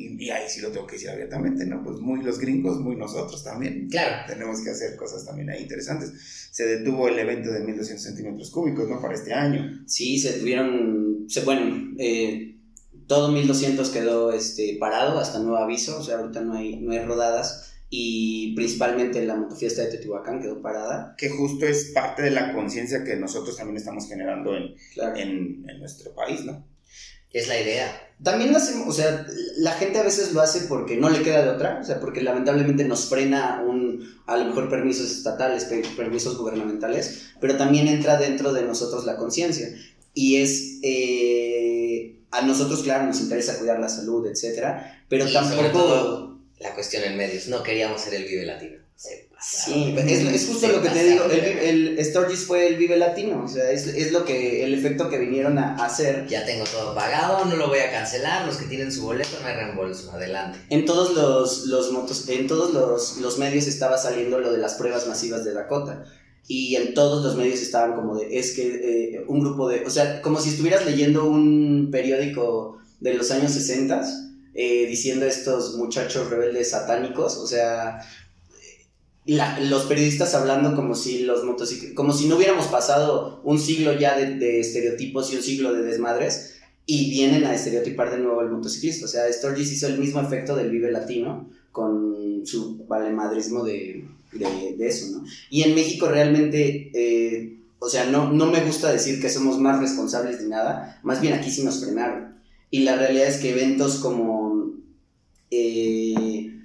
y, 0.00 0.30
ahí 0.30 0.48
sí 0.48 0.60
lo 0.60 0.70
tengo 0.70 0.86
que 0.86 0.94
decir 0.94 1.10
abiertamente, 1.10 1.66
¿no? 1.66 1.82
Pues 1.82 1.98
muy 1.98 2.22
los 2.22 2.38
gringos, 2.38 2.80
muy 2.80 2.96
nosotros 2.96 3.44
también. 3.44 3.88
Claro. 3.90 4.24
Tenemos 4.26 4.60
que 4.62 4.70
hacer 4.70 4.96
cosas 4.96 5.24
también 5.24 5.50
ahí 5.50 5.62
interesantes. 5.62 6.12
Se 6.50 6.66
detuvo 6.66 7.08
el 7.08 7.18
evento 7.18 7.50
de 7.50 7.60
1200 7.60 8.02
centímetros 8.02 8.50
cúbicos, 8.50 8.88
¿no? 8.88 9.00
Para 9.00 9.14
este 9.14 9.34
año. 9.34 9.82
Sí, 9.86 10.18
se 10.18 10.34
tuvieron, 10.34 11.26
se, 11.28 11.42
bueno, 11.42 11.94
eh, 11.98 12.56
todo 13.06 13.30
1200 13.30 13.90
quedó 13.90 14.32
este, 14.32 14.76
parado 14.80 15.18
hasta 15.18 15.40
nuevo 15.40 15.58
aviso, 15.58 15.98
o 15.98 16.02
sea, 16.02 16.18
ahorita 16.18 16.40
no 16.40 16.54
hay, 16.54 16.76
no 16.76 16.92
hay 16.92 17.00
rodadas. 17.00 17.74
Y 17.92 18.54
principalmente 18.54 19.24
la 19.26 19.34
motofiesta 19.34 19.82
de 19.82 19.88
Teotihuacán 19.88 20.40
quedó 20.40 20.62
parada. 20.62 21.14
Que 21.18 21.28
justo 21.28 21.66
es 21.66 21.90
parte 21.92 22.22
de 22.22 22.30
la 22.30 22.54
conciencia 22.54 23.04
que 23.04 23.16
nosotros 23.16 23.56
también 23.56 23.76
estamos 23.76 24.08
generando 24.08 24.56
en, 24.56 24.74
en, 25.16 25.68
en 25.68 25.78
nuestro 25.80 26.14
país, 26.14 26.44
¿no? 26.44 26.64
Es 27.32 27.48
la 27.48 27.60
idea. 27.60 28.09
También 28.22 28.52
lo 28.52 28.58
hacemos, 28.58 28.86
o 28.86 28.92
sea, 28.92 29.26
la 29.56 29.72
gente 29.72 29.98
a 29.98 30.02
veces 30.02 30.32
lo 30.34 30.42
hace 30.42 30.62
porque 30.62 30.96
no 30.96 31.08
le 31.08 31.22
queda 31.22 31.42
de 31.42 31.48
otra, 31.48 31.78
o 31.80 31.84
sea, 31.84 32.00
porque 32.00 32.20
lamentablemente 32.20 32.84
nos 32.84 33.08
frena 33.08 33.64
un, 33.66 34.20
a 34.26 34.36
lo 34.36 34.44
mejor 34.44 34.68
permisos 34.68 35.10
estatales, 35.10 35.66
permisos 35.96 36.36
gubernamentales, 36.36 37.30
pero 37.40 37.56
también 37.56 37.88
entra 37.88 38.18
dentro 38.18 38.52
de 38.52 38.62
nosotros 38.62 39.06
la 39.06 39.16
conciencia. 39.16 39.68
Y 40.12 40.36
es, 40.36 40.80
eh, 40.82 42.20
a 42.30 42.42
nosotros, 42.42 42.82
claro, 42.82 43.06
nos 43.06 43.20
interesa 43.20 43.58
cuidar 43.58 43.80
la 43.80 43.88
salud, 43.88 44.26
etcétera, 44.26 45.04
pero 45.08 45.30
tampoco... 45.32 46.40
la 46.58 46.74
cuestión 46.74 47.04
en 47.04 47.16
medios, 47.16 47.48
no 47.48 47.62
queríamos 47.62 48.02
ser 48.02 48.14
el 48.14 48.24
Vive 48.24 48.44
Latino. 48.44 48.78
Sí, 48.96 49.14
es, 49.40 50.46
justo 50.46 50.68
lo 50.68 50.82
que 50.82 50.90
te 50.90 51.04
digo, 51.04 51.24
el, 51.24 51.98
el 51.98 52.04
Sturgis 52.04 52.44
fue 52.44 52.66
el 52.66 52.76
Vive 52.76 52.96
Latino, 52.96 53.42
o 53.44 53.48
sea, 53.48 53.70
es, 53.70 53.86
es, 53.86 54.12
lo 54.12 54.24
que, 54.24 54.64
el 54.64 54.74
efecto 54.74 55.08
que 55.08 55.18
vinieron 55.18 55.58
a 55.58 55.76
hacer. 55.76 56.26
Ya 56.26 56.44
tengo 56.44 56.64
todo 56.64 56.94
pagado, 56.94 57.46
no 57.46 57.56
lo 57.56 57.68
voy 57.68 57.78
a 57.78 57.90
cancelar, 57.90 58.46
los 58.46 58.56
que 58.56 58.66
tienen 58.66 58.92
su 58.92 59.02
boleto 59.02 59.38
hay 59.44 59.54
reembolso, 59.54 60.12
adelante. 60.12 60.58
En 60.68 60.84
todos 60.84 61.14
los, 61.14 61.66
los 61.66 61.90
motos, 61.90 62.28
en 62.28 62.46
todos 62.46 62.74
los, 62.74 63.16
los 63.18 63.38
medios 63.38 63.66
estaba 63.66 63.96
saliendo 63.96 64.38
lo 64.40 64.52
de 64.52 64.58
las 64.58 64.74
pruebas 64.74 65.06
masivas 65.06 65.44
de 65.44 65.54
Dakota, 65.54 66.04
y 66.46 66.76
en 66.76 66.94
todos 66.94 67.24
los 67.24 67.36
medios 67.36 67.60
estaban 67.60 67.94
como 67.94 68.16
de, 68.16 68.38
es 68.38 68.52
que 68.52 69.14
eh, 69.16 69.24
un 69.26 69.40
grupo 69.40 69.68
de, 69.68 69.84
o 69.86 69.90
sea, 69.90 70.20
como 70.20 70.40
si 70.40 70.50
estuvieras 70.50 70.84
leyendo 70.84 71.24
un 71.24 71.88
periódico 71.90 72.78
de 73.00 73.14
los 73.14 73.30
años 73.30 73.52
60 73.52 74.02
eh, 74.52 74.86
diciendo 74.86 75.26
estos 75.26 75.76
muchachos 75.76 76.28
rebeldes 76.28 76.70
satánicos, 76.70 77.36
o 77.36 77.46
sea, 77.46 78.00
los 79.36 79.84
periodistas 79.84 80.34
hablando 80.34 80.74
como 80.74 80.94
si 80.94 81.20
los 81.20 81.42
como 81.94 82.12
si 82.12 82.26
no 82.26 82.36
hubiéramos 82.36 82.66
pasado 82.66 83.40
un 83.44 83.58
siglo 83.58 83.98
ya 83.98 84.16
de, 84.18 84.60
estereotipos 84.60 85.32
y 85.32 85.36
un 85.36 85.42
siglo 85.42 85.72
de 85.72 85.82
desmadres 85.82 86.58
y 86.86 87.10
vienen 87.10 87.44
a 87.44 87.54
estereotipar 87.54 88.10
de 88.10 88.18
nuevo 88.18 88.40
el 88.40 88.50
motociclista. 88.50 89.04
O 89.04 89.08
sea, 89.08 89.32
Sturgis 89.32 89.70
hizo 89.72 89.86
el 89.86 89.98
mismo 89.98 90.20
efecto 90.20 90.56
del 90.56 90.70
Vive 90.70 90.90
Latino 90.90 91.48
con 91.70 92.44
su 92.44 92.84
valemadrismo 92.88 93.62
de, 93.62 94.04
de, 94.32 94.88
eso, 94.88 95.06
¿no? 95.12 95.24
Y 95.50 95.62
en 95.62 95.76
México 95.76 96.08
realmente, 96.08 96.90
eh, 96.92 97.58
o 97.78 97.88
sea, 97.88 98.06
no, 98.06 98.32
no 98.32 98.46
me 98.46 98.64
gusta 98.64 98.90
decir 98.90 99.20
que 99.20 99.30
somos 99.30 99.60
más 99.60 99.78
responsables 99.78 100.40
de 100.40 100.48
nada, 100.48 100.98
más 101.04 101.20
bien 101.20 101.34
aquí 101.34 101.50
sí 101.50 101.62
nos 101.62 101.84
frenaron. 101.84 102.34
Y 102.70 102.80
la 102.80 102.96
realidad 102.96 103.28
es 103.28 103.38
que 103.38 103.50
eventos 103.50 103.96
como... 103.96 104.72
Eh, 105.52 106.59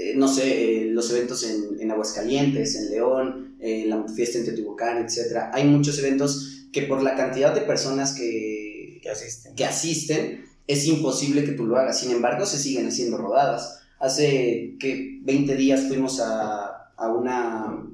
eh, 0.00 0.14
no 0.16 0.26
sé, 0.28 0.44
eh, 0.82 0.84
los 0.86 1.10
eventos 1.10 1.42
en, 1.44 1.80
en, 1.80 1.90
Aguascalientes, 1.90 2.74
en 2.76 2.90
León, 2.90 3.56
eh, 3.60 3.84
la 3.86 4.06
fiesta 4.08 4.38
en 4.38 4.46
Teotihuacán, 4.46 4.98
etc. 5.04 5.50
Hay 5.52 5.64
muchos 5.64 5.98
eventos 5.98 6.66
que 6.72 6.82
por 6.82 7.02
la 7.02 7.16
cantidad 7.16 7.54
de 7.54 7.60
personas 7.62 8.14
que, 8.14 8.98
Que 9.02 9.10
asisten. 9.10 9.54
que 9.54 9.64
asisten, 9.64 10.44
es 10.66 10.86
imposible 10.86 11.44
que 11.44 11.52
tú 11.52 11.66
lo 11.66 11.76
hagas. 11.76 12.00
Sin 12.00 12.12
embargo, 12.12 12.46
se 12.46 12.58
siguen 12.58 12.86
haciendo 12.86 13.18
rodadas. 13.18 13.80
Hace 13.98 14.76
que 14.78 15.18
20 15.22 15.54
días 15.56 15.86
fuimos 15.86 16.20
a, 16.20 16.92
a 16.96 17.12
una 17.12 17.84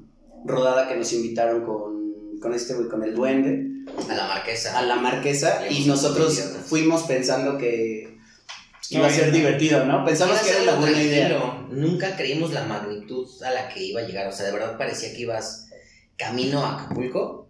rodada 0.45 0.87
que 0.87 0.95
nos 0.95 1.11
invitaron 1.11 1.65
con, 1.65 2.39
con 2.39 2.53
este 2.53 2.73
güey, 2.75 2.87
con 2.87 3.03
el 3.03 3.13
duende, 3.15 3.67
A 4.09 4.15
la 4.15 4.27
marquesa. 4.27 4.77
a 4.77 4.81
la 4.83 4.95
marquesa, 4.95 5.67
y 5.69 5.85
nosotros 5.85 6.39
fuimos 6.65 7.03
pensando 7.03 7.57
que 7.57 8.16
iba 8.89 9.07
a 9.07 9.09
ser 9.09 9.31
divertido, 9.31 9.85
¿no? 9.85 10.05
Pensamos 10.05 10.39
que 10.39 10.49
era 10.49 10.63
una 10.63 10.75
buena 10.75 11.01
idea. 11.01 11.65
Nunca 11.69 12.15
creímos 12.15 12.53
la 12.53 12.63
magnitud 12.63 13.27
a 13.43 13.51
la 13.51 13.69
que 13.69 13.83
iba 13.83 14.01
a 14.01 14.05
llegar. 14.05 14.27
O 14.27 14.31
sea, 14.31 14.45
de 14.45 14.53
verdad 14.53 14.77
parecía 14.77 15.13
que 15.13 15.21
ibas 15.21 15.69
camino 16.15 16.65
a 16.65 16.75
Acapulco 16.75 17.49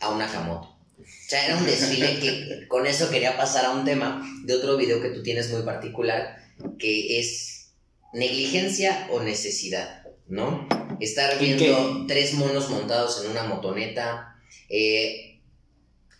a 0.00 0.10
una 0.10 0.26
camoto. 0.26 0.68
O 0.98 1.04
sea, 1.28 1.46
era 1.46 1.56
un 1.56 1.66
desfile 1.66 2.18
que 2.18 2.68
con 2.68 2.86
eso 2.86 3.10
quería 3.10 3.36
pasar 3.36 3.66
a 3.66 3.70
un 3.70 3.84
tema 3.84 4.22
de 4.44 4.54
otro 4.54 4.76
video 4.76 5.00
que 5.00 5.10
tú 5.10 5.22
tienes 5.22 5.50
muy 5.50 5.62
particular, 5.62 6.36
que 6.78 7.18
es 7.18 7.72
negligencia 8.12 9.08
o 9.10 9.20
necesidad, 9.20 10.02
¿no? 10.28 10.68
Estar 10.98 11.40
¿Y 11.40 11.54
viendo 11.54 12.06
tres 12.06 12.34
monos 12.34 12.68
montados 12.70 13.24
en 13.24 13.30
una 13.30 13.44
motoneta, 13.44 14.36
eh, 14.68 15.40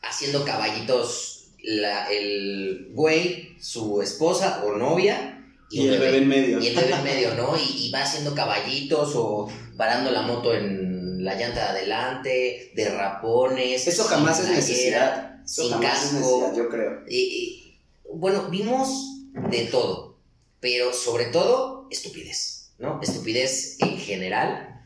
haciendo 0.02 0.44
caballitos 0.44 1.39
la- 1.64 2.10
el 2.10 2.88
güey, 2.92 3.56
su 3.60 4.00
esposa 4.02 4.62
o 4.64 4.76
novia 4.76 5.44
Y 5.70 5.86
el 5.88 5.98
bebé 6.00 6.18
en 6.18 6.28
medio. 6.28 6.60
y 6.60 6.68
el 6.68 6.76
bebé 6.76 6.94
en 6.94 7.04
medio, 7.04 7.34
¿no? 7.34 7.56
Y, 7.56 7.86
y 7.86 7.90
va 7.90 8.02
haciendo 8.02 8.34
caballitos 8.34 9.12
o 9.14 9.48
parando 9.76 10.10
la 10.10 10.22
moto 10.22 10.54
en 10.54 11.24
la 11.24 11.34
llanta 11.34 11.60
de 11.72 11.78
adelante, 11.78 12.72
derrapones. 12.74 13.86
Eso 13.86 14.04
jamás 14.04 14.40
es 14.40 14.48
necesidad. 14.48 15.42
Eso 15.44 15.62
sin 15.64 15.72
jamás 15.72 15.90
casco. 16.12 16.52
yo 16.56 16.68
creo. 16.68 17.02
Y, 17.08 17.78
bueno, 18.12 18.48
vimos 18.50 18.88
de 19.50 19.64
todo, 19.66 20.18
pero 20.60 20.92
sobre 20.92 21.26
todo 21.26 21.86
estupidez, 21.90 22.72
¿no? 22.78 23.00
Estupidez 23.02 23.76
en 23.80 23.96
general. 23.98 24.80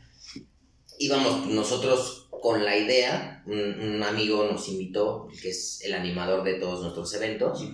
Íbamos 0.97 1.47
nosotros 1.47 2.24
con 2.45 2.63
la 2.63 2.77
idea, 2.77 3.41
un, 3.47 3.95
un 3.95 4.03
amigo 4.03 4.47
nos 4.47 4.69
invitó, 4.69 5.27
que 5.41 5.49
es 5.49 5.81
el 5.83 5.95
animador 5.95 6.43
de 6.43 6.59
todos 6.59 6.83
nuestros 6.83 7.11
eventos, 7.15 7.65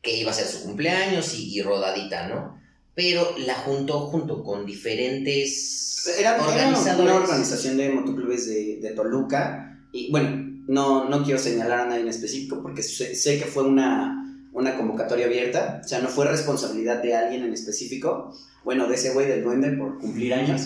que 0.00 0.16
iba 0.16 0.30
a 0.30 0.34
ser 0.34 0.46
su 0.46 0.62
cumpleaños 0.62 1.34
y, 1.34 1.54
y 1.54 1.60
rodadita, 1.60 2.26
¿no? 2.26 2.58
Pero 2.94 3.34
la 3.36 3.52
juntó 3.52 4.00
junto 4.06 4.42
con 4.42 4.64
diferentes 4.64 6.06
Era, 6.18 6.36
era 6.36 6.42
organizadores. 6.42 7.00
una 7.00 7.16
organización 7.16 7.76
de 7.76 7.90
motoclubes 7.90 8.48
de, 8.48 8.78
de 8.80 8.90
Toluca. 8.92 9.78
Y 9.92 10.10
bueno, 10.10 10.62
no, 10.68 11.06
no 11.10 11.22
quiero 11.22 11.38
señalar 11.38 11.80
a 11.80 11.86
nadie 11.88 12.00
en 12.00 12.08
específico 12.08 12.62
porque 12.62 12.82
sé, 12.82 13.14
sé 13.14 13.38
que 13.38 13.44
fue 13.44 13.64
una, 13.64 14.48
una 14.54 14.74
convocatoria 14.74 15.26
abierta. 15.26 15.82
O 15.84 15.86
sea, 15.86 16.00
no 16.00 16.08
fue 16.08 16.24
responsabilidad 16.26 17.02
de 17.02 17.14
alguien 17.14 17.42
en 17.44 17.52
específico. 17.52 18.34
Bueno, 18.64 18.88
de 18.88 18.94
ese 18.94 19.12
güey 19.12 19.26
del 19.28 19.44
duende 19.44 19.72
por 19.72 19.98
cumplir 19.98 20.32
años. 20.32 20.62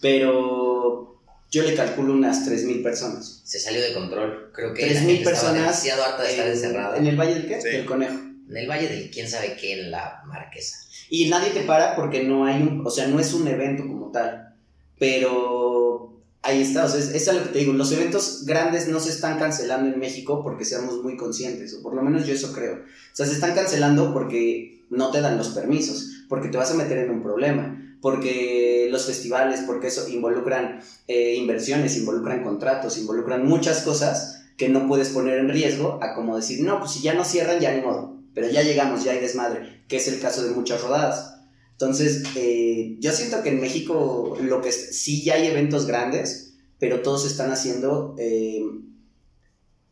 Pero 0.00 1.15
yo 1.56 1.62
le 1.62 1.74
calculo 1.74 2.12
unas 2.12 2.48
3.000 2.48 2.82
personas. 2.82 3.40
Se 3.44 3.58
salió 3.58 3.80
de 3.80 3.94
control. 3.94 4.50
Creo 4.52 4.74
que 4.74 4.86
3.000 4.86 4.92
la 4.92 5.00
gente 5.00 5.14
estaba 5.14 5.34
personas 5.34 5.60
demasiado 5.60 6.04
harta 6.04 6.22
de 6.22 6.30
estar 6.30 6.46
en, 6.46 6.52
encerrada. 6.52 6.96
¿En 6.96 7.06
el 7.06 7.16
Valle 7.16 7.34
del 7.34 7.46
qué? 7.46 7.60
Sí. 7.60 7.68
Del 7.68 7.86
Conejo. 7.86 8.26
En 8.48 8.56
el 8.56 8.68
valle 8.68 8.88
del 8.88 9.10
quién 9.10 9.28
sabe 9.28 9.56
qué, 9.60 9.80
en 9.80 9.90
la 9.90 10.22
marquesa. 10.26 10.76
Y 11.10 11.28
nadie 11.28 11.50
te 11.50 11.62
para 11.62 11.96
porque 11.96 12.22
no 12.22 12.46
hay 12.46 12.62
un, 12.62 12.86
o 12.86 12.90
sea, 12.90 13.08
no 13.08 13.18
es 13.18 13.32
un 13.32 13.48
evento 13.48 13.84
como 13.86 14.12
tal. 14.12 14.54
Pero 14.98 16.22
ahí 16.42 16.62
está, 16.62 16.84
o 16.84 16.88
sea, 16.88 17.00
es, 17.00 17.08
es 17.08 17.28
a 17.28 17.32
lo 17.32 17.42
que 17.42 17.48
te 17.48 17.58
digo, 17.58 17.72
los 17.72 17.90
eventos 17.90 18.44
grandes 18.46 18.86
no 18.86 19.00
se 19.00 19.10
están 19.10 19.38
cancelando 19.38 19.92
en 19.92 19.98
México 19.98 20.42
porque 20.44 20.64
seamos 20.64 21.02
muy 21.02 21.16
conscientes, 21.16 21.74
o 21.74 21.82
por 21.82 21.94
lo 21.94 22.02
menos 22.02 22.24
yo 22.24 22.34
eso 22.34 22.52
creo. 22.52 22.74
O 22.74 23.16
sea, 23.16 23.26
se 23.26 23.32
están 23.32 23.54
cancelando 23.54 24.12
porque 24.12 24.84
no 24.90 25.10
te 25.10 25.20
dan 25.20 25.38
los 25.38 25.48
permisos, 25.48 26.24
porque 26.28 26.48
te 26.48 26.56
vas 26.56 26.70
a 26.70 26.74
meter 26.74 26.98
en 26.98 27.10
un 27.10 27.22
problema, 27.22 27.96
porque 28.00 28.75
los 28.90 29.06
festivales, 29.06 29.60
porque 29.66 29.88
eso 29.88 30.08
involucran 30.08 30.80
eh, 31.08 31.34
inversiones, 31.36 31.96
involucran 31.96 32.42
contratos, 32.42 32.98
involucran 32.98 33.46
muchas 33.46 33.82
cosas 33.82 34.44
que 34.56 34.68
no 34.68 34.88
puedes 34.88 35.10
poner 35.10 35.38
en 35.38 35.48
riesgo 35.48 35.98
a 36.02 36.14
como 36.14 36.36
decir, 36.36 36.62
no, 36.62 36.78
pues 36.78 36.92
si 36.92 37.02
ya 37.02 37.14
no 37.14 37.24
cierran, 37.24 37.60
ya 37.60 37.74
ni 37.74 37.82
modo, 37.82 38.18
pero 38.34 38.48
ya 38.48 38.62
llegamos, 38.62 39.04
ya 39.04 39.12
hay 39.12 39.20
desmadre, 39.20 39.84
que 39.88 39.96
es 39.96 40.08
el 40.08 40.20
caso 40.20 40.42
de 40.44 40.50
muchas 40.50 40.82
rodadas. 40.82 41.34
Entonces, 41.72 42.24
eh, 42.36 42.96
yo 43.00 43.12
siento 43.12 43.42
que 43.42 43.50
en 43.50 43.60
México 43.60 44.36
lo 44.40 44.62
que 44.62 44.72
sí 44.72 45.22
ya 45.22 45.34
hay 45.34 45.46
eventos 45.46 45.86
grandes, 45.86 46.54
pero 46.78 47.02
todos 47.02 47.22
se 47.22 47.28
están 47.28 47.52
haciendo 47.52 48.14
eh, 48.18 48.62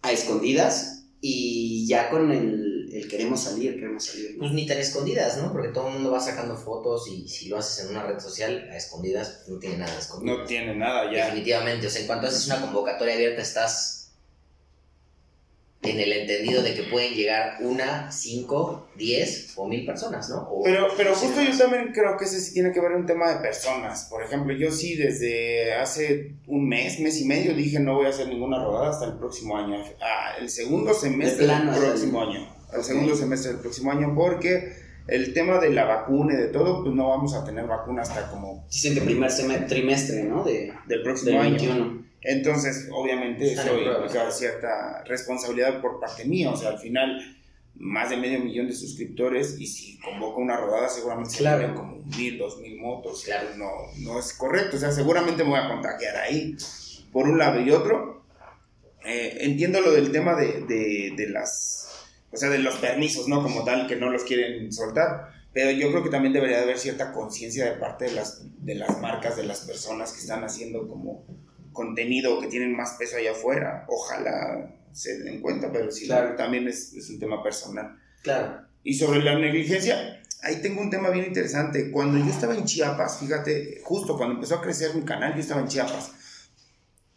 a 0.01 0.13
escondidas 0.13 1.07
y 1.21 1.87
ya 1.87 2.11
con 2.11 2.33
el, 2.33 2.64
el 2.97 3.09
queremos 3.09 3.43
salir, 3.43 3.75
queremos 3.75 4.05
salir. 4.05 4.33
¿no? 4.35 4.39
Pues 4.41 4.53
ni 4.53 4.67
tan 4.67 4.79
escondidas, 4.79 5.37
¿no? 5.39 5.53
Porque 5.53 5.69
todo 5.69 5.89
el 5.89 5.95
mundo 5.95 6.13
va 6.13 6.21
sacando 6.21 6.57
fotos 6.57 7.09
y 7.09 7.29
si 7.29 7.49
lo 7.49 7.59
haces 7.59 7.85
en 7.85 7.91
una 7.91 8.05
red 8.07 8.21
social 8.21 8.69
a 8.71 8.77
escondidas, 8.77 9.31
pues 9.39 9.49
no 9.49 9.59
tiene 9.59 9.79
nada 9.79 9.93
de 9.93 9.99
escondido. 10.01 10.39
No 10.39 10.45
tiene 10.45 10.75
nada 10.77 11.13
ya. 11.13 11.27
Definitivamente, 11.27 11.87
o 11.87 11.91
sea, 11.91 12.01
en 12.03 12.07
cuanto 12.07 12.27
haces 12.29 12.47
una 12.47 12.61
convocatoria 12.61 13.15
abierta 13.15 13.43
estás 13.43 14.01
en 15.83 16.01
el 16.01 16.13
entendido 16.15 16.63
de 16.63 16.73
que 16.75 16.85
pueden 16.85 17.13
llegar 17.13 17.57
una, 17.61 18.11
cinco, 18.11 18.89
diez 18.97 19.53
o 19.57 19.69
mil 19.69 19.85
personas, 19.85 20.31
¿no? 20.31 20.39
O- 20.49 20.63
Pero, 20.63 20.89
pero 20.97 21.15
justo 21.15 21.37
más. 21.43 21.59
yo 21.59 21.59
también 21.65 21.93
creo 21.93 22.17
que 22.17 22.25
ese 22.25 22.41
sí 22.41 22.55
tiene 22.55 22.73
que 22.73 22.81
ver 22.81 22.93
un 22.93 23.05
tema 23.05 23.31
de 23.35 23.41
personas. 23.41 24.05
Por 24.09 24.23
ejemplo, 24.23 24.55
yo 24.57 24.71
sí 24.71 24.95
desde 24.97 25.75
hace 25.75 26.33
un 26.47 26.67
mes, 26.69 27.01
mes 27.01 27.21
y 27.21 27.27
medio 27.27 27.55
dije 27.55 27.81
no 27.81 27.97
voy 27.97 28.07
a 28.07 28.11
hacer 28.11 28.29
ninguna 28.29 28.65
rodada 28.65 28.91
hasta 28.91 29.05
el 29.05 29.19
próximo 29.19 29.59
año. 29.59 29.85
Ah, 30.01 30.37
el 30.41 30.49
segundo 30.49 30.95
semestre 30.95 31.47
del 31.47 31.69
próximo 31.69 32.23
año. 32.23 32.54
El 32.75 32.81
Ok. 32.81 32.87
segundo 32.87 33.15
semestre 33.17 33.53
del 33.53 33.61
próximo 33.61 33.91
año 33.93 34.13
porque 34.15 34.77
el 35.07 35.33
tema 35.35 35.59
de 35.61 35.71
la 35.71 35.85
vacuna 35.85 36.35
y 36.35 36.37
de 36.39 36.49
todo, 36.49 36.83
pues 36.83 36.95
no 36.95 37.09
vamos 37.09 37.35
a 37.35 37.45
tener 37.45 37.67
vacuna 37.67 38.03
hasta 38.03 38.31
como 38.31 38.67
Dicen 38.71 38.95
que 38.95 39.01
primer 39.03 39.31
sem- 39.31 39.67
trimestre, 39.69 40.25
¿no? 40.25 40.43
De, 40.45 40.73
del 40.87 41.03
próximo 41.03 41.31
del 41.33 41.41
año. 41.41 41.51
21. 41.59 42.05
Entonces, 42.23 42.89
obviamente, 42.91 43.53
eso 43.53 43.79
implica 43.79 44.31
cierta 44.31 45.05
responsabilidad 45.05 45.83
por 45.83 46.01
parte 46.01 46.25
mía. 46.25 46.51
O 46.51 46.57
sea, 46.57 46.71
al 46.71 46.79
final, 46.79 47.21
más 47.75 48.09
de 48.09 48.17
medio 48.17 48.39
millón 48.41 48.67
de 48.67 48.73
suscriptores 48.73 49.61
y 49.61 49.67
si 49.67 49.99
convoco 50.01 50.41
una 50.41 50.57
rodada, 50.57 50.89
seguramente 50.89 51.33
se 51.33 51.39
Claro. 51.41 51.59
vienen 51.59 51.77
como 51.77 51.97
mil, 52.17 52.39
dos 52.39 52.59
mil 52.61 52.81
motos. 52.81 53.25
Claro. 53.25 53.49
No, 53.59 53.71
no 53.99 54.19
es 54.19 54.33
correcto. 54.33 54.77
O 54.79 54.81
sea, 54.81 54.91
seguramente 54.91 55.45
me 55.45 55.51
voy 55.51 55.59
a 55.59 55.69
contagiar 55.69 56.17
ahí. 56.17 56.57
Por 57.13 57.29
un 57.29 57.37
lado 57.39 57.61
y 57.61 57.71
otro, 57.71 58.25
eh, 59.05 59.37
entiendo 59.43 59.83
lo 59.83 59.93
del 59.93 60.11
tema 60.11 60.35
de, 60.35 60.63
de, 60.67 61.13
de 61.17 61.29
las. 61.29 61.94
O 62.35 62.37
sea, 62.37 62.51
de 62.51 62.59
los 62.59 62.75
permisos, 62.77 63.29
¿no? 63.29 63.43
Como 63.43 63.65
tal, 63.65 63.87
que 63.87 63.97
no 63.97 64.11
los 64.11 64.25
quieren 64.25 64.73
soltar. 64.73 65.29
Pero 65.53 65.71
yo 65.71 65.91
creo 65.91 66.03
que 66.03 66.11
también 66.11 66.33
debería 66.33 66.57
de 66.59 66.63
haber 66.65 66.79
cierta 66.79 67.13
conciencia 67.13 67.65
de 67.65 67.79
parte 67.79 68.07
de 68.07 68.13
las, 68.13 68.43
de 68.65 68.75
las 68.75 69.01
marcas, 69.01 69.37
de 69.37 69.45
las 69.45 69.61
personas 69.61 70.13
que 70.13 70.19
están 70.21 70.43
haciendo 70.43 70.89
como 70.89 71.25
contenido 71.73 72.41
que 72.41 72.49
tienen 72.49 72.75
más 72.77 72.95
peso 72.99 73.17
allá 73.17 73.31
afuera. 73.33 73.85
Ojalá 73.89 74.75
se 74.93 75.19
den 75.23 75.41
cuenta, 75.41 75.71
pero 75.73 75.91
sí, 75.93 76.07
Claro. 76.07 76.35
también 76.37 76.67
es, 76.67 76.93
es 76.95 77.09
un 77.11 77.21
tema 77.21 77.43
personal. 77.43 77.97
Claro. 78.23 78.63
Y 78.83 78.95
sobre 78.95 79.23
la 79.23 79.39
negligencia, 79.39 80.21
ahí 80.43 80.57
tengo 80.61 80.81
un 80.81 80.91
tema 80.91 81.11
bien 81.11 81.27
interesante. 81.27 81.91
Cuando 81.93 82.19
yo 82.19 82.31
estaba 82.31 82.55
en 82.57 82.65
Chiapas, 82.65 83.19
fíjate, 83.21 83.81
justo 83.85 84.17
cuando 84.17 84.35
empezó 84.35 84.57
a 84.57 84.61
crecer 84.61 84.95
mi 84.95 85.03
canal, 85.03 85.35
yo 85.35 85.41
estaba 85.41 85.61
en 85.61 85.69
Chiapas. 85.69 86.13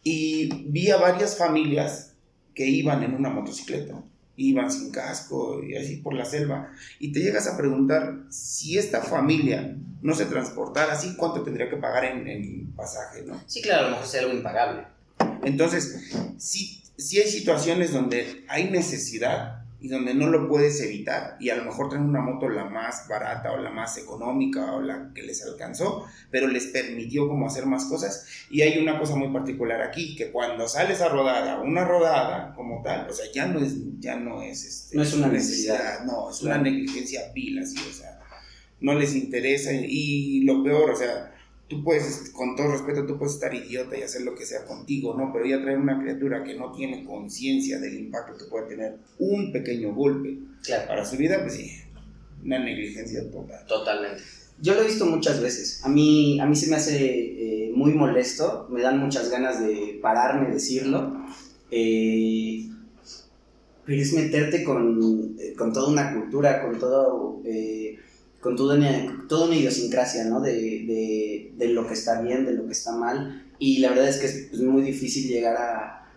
Y 0.04 0.50
vi 0.70 0.90
a 0.92 0.98
varias 0.98 1.38
familias 1.38 2.14
que 2.56 2.66
iban 2.66 3.04
en 3.04 3.14
una 3.14 3.30
motocicleta, 3.30 4.04
iban 4.38 4.72
sin 4.72 4.92
casco 4.92 5.62
y 5.64 5.76
así 5.76 5.98
por 5.98 6.14
la 6.14 6.24
selva. 6.24 6.72
Y 7.00 7.12
te 7.12 7.20
llegas 7.20 7.48
a 7.48 7.58
preguntar 7.58 8.24
si 8.30 8.78
esta 8.78 9.02
familia 9.02 9.76
no 10.02 10.14
se 10.14 10.26
transportara 10.26 10.94
así, 10.94 11.16
¿cuánto 11.18 11.44
tendría 11.44 11.70
que 11.70 11.78
pagar 11.78 12.06
en, 12.06 12.28
en 12.28 12.72
pasaje, 12.74 13.24
no? 13.26 13.42
Sí, 13.48 13.62
claro, 13.62 13.80
a 13.80 13.84
lo 13.84 13.90
mejor 13.92 14.06
es 14.06 14.16
algo 14.16 14.34
impagable. 14.34 14.84
Entonces, 15.44 16.12
sí, 16.38 16.84
sí 16.98 17.20
hay 17.20 17.30
situaciones 17.30 17.92
donde 17.92 18.46
hay 18.48 18.70
necesidad 18.70 19.57
y 19.80 19.90
donde 19.90 20.14
no 20.16 20.28
lo 20.28 20.50
puedes 20.50 20.82
evitar 20.82 21.38
y 21.40 21.50
a 21.52 21.56
lo 21.56 21.66
mejor 21.66 21.90
traen 21.90 22.06
una 22.06 22.20
moto 22.22 22.50
la 22.50 22.66
más 22.66 23.08
barata 23.08 23.52
o 23.52 23.58
la 23.58 23.70
más 23.70 23.96
económica 23.98 24.74
o 24.74 24.82
la 24.82 25.12
que 25.14 25.22
les 25.22 25.44
alcanzó, 25.46 26.06
pero 26.32 26.48
les 26.48 26.66
permitió 26.68 27.28
como 27.28 27.46
hacer 27.46 27.68
más 27.68 27.86
cosas 27.86 28.26
y 28.50 28.62
hay 28.62 28.80
una 28.80 28.98
cosa 29.00 29.16
muy 29.16 29.30
particular 29.32 29.82
aquí, 29.84 30.16
que 30.16 30.32
cuando 30.32 30.68
sales 30.68 31.02
a 31.02 31.10
rodada, 31.10 31.60
una 31.62 31.86
rodada 31.86 32.54
como 32.56 32.82
tal, 32.82 33.08
o 33.10 33.14
sea, 33.14 33.26
ya 33.32 33.46
no 33.46 33.60
es, 33.60 33.76
ya 34.00 34.16
no 34.16 34.42
es, 34.42 34.66
este, 34.66 34.96
No 34.98 35.04
es 35.04 35.14
una 35.14 35.28
necesidad. 35.28 36.04
no, 36.06 36.32
es 36.32 36.40
Claro. 36.40 36.60
una 36.62 36.70
negligencia 36.72 37.32
pila, 37.34 37.64
sí, 37.66 37.78
o 37.88 37.94
sea, 37.94 38.20
no 38.80 38.96
les 38.96 39.16
interesa 39.16 39.72
y 39.74 40.42
lo 40.42 40.64
peor, 40.64 40.90
o 40.92 40.96
sea, 40.96 41.34
tú 41.68 41.84
puedes, 41.84 42.32
con 42.32 42.56
todo 42.56 42.72
respeto, 42.72 43.06
tú 43.06 43.18
puedes 43.18 43.36
estar 43.36 43.54
idiota 43.54 43.98
y 43.98 44.02
hacer 44.02 44.22
lo 44.22 44.36
que 44.36 44.46
sea 44.46 44.66
contigo, 44.66 45.14
¿no? 45.16 45.32
Pero 45.34 45.46
ya 45.46 45.62
traer 45.62 45.78
una 45.78 46.02
criatura 46.02 46.44
que 46.44 46.56
no 46.56 46.72
tiene 46.72 47.04
conciencia 47.04 47.80
del 47.80 47.98
impacto 47.98 48.38
que 48.38 48.46
puede 48.46 48.68
tener 48.68 48.98
un 49.20 49.52
pequeño 49.52 49.94
golpe 49.94 50.38
Claro, 50.64 50.88
para 50.88 51.06
su 51.06 51.18
vida, 51.18 51.40
pues 51.42 51.56
sí, 51.56 51.72
una 52.44 52.60
negligencia 52.60 53.30
total. 53.30 53.66
totalmente. 53.68 54.22
Yo 54.60 54.74
lo 54.74 54.82
he 54.82 54.88
visto 54.88 55.06
muchas 55.06 55.42
veces. 55.42 55.82
A 55.84 55.90
mí, 55.90 56.40
a 56.40 56.46
mí 56.46 56.56
se 56.56 56.70
me 56.70 56.78
hace 56.78 57.68
eh, 57.68 57.72
muy 57.76 57.94
molesto, 57.94 58.68
me 58.72 58.82
dan 58.82 59.00
muchas 59.00 59.30
ganas 59.30 59.62
de 59.62 60.00
pararme, 60.02 60.52
decirlo. 60.52 61.26
Eh, 61.70 62.68
pero 63.86 64.02
es 64.02 64.14
meterte 64.14 64.64
con, 64.64 65.36
eh, 65.40 65.54
con, 65.54 65.74
toda 65.74 65.90
una 65.90 66.14
cultura, 66.14 66.62
con 66.64 66.80
todo... 66.80 67.42
con 68.48 68.56
toda 68.56 68.76
una, 68.76 69.26
toda 69.28 69.48
una 69.48 69.58
idiosincrasia, 69.58 70.24
¿no? 70.24 70.40
De, 70.40 70.54
de, 70.54 71.52
de, 71.58 71.68
lo 71.68 71.86
que 71.86 71.96
está 71.96 72.22
bien, 72.22 72.46
de 72.46 72.54
lo 72.54 72.66
que 72.66 72.72
está 72.72 72.96
mal. 72.96 73.46
Y 73.60 73.80
la 73.80 73.90
verdad 73.90 74.08
es 74.08 74.20
que 74.20 74.26
es 74.26 74.62
muy 74.62 74.84
difícil 74.84 75.28
llegar 75.28 75.58
a, 75.58 76.08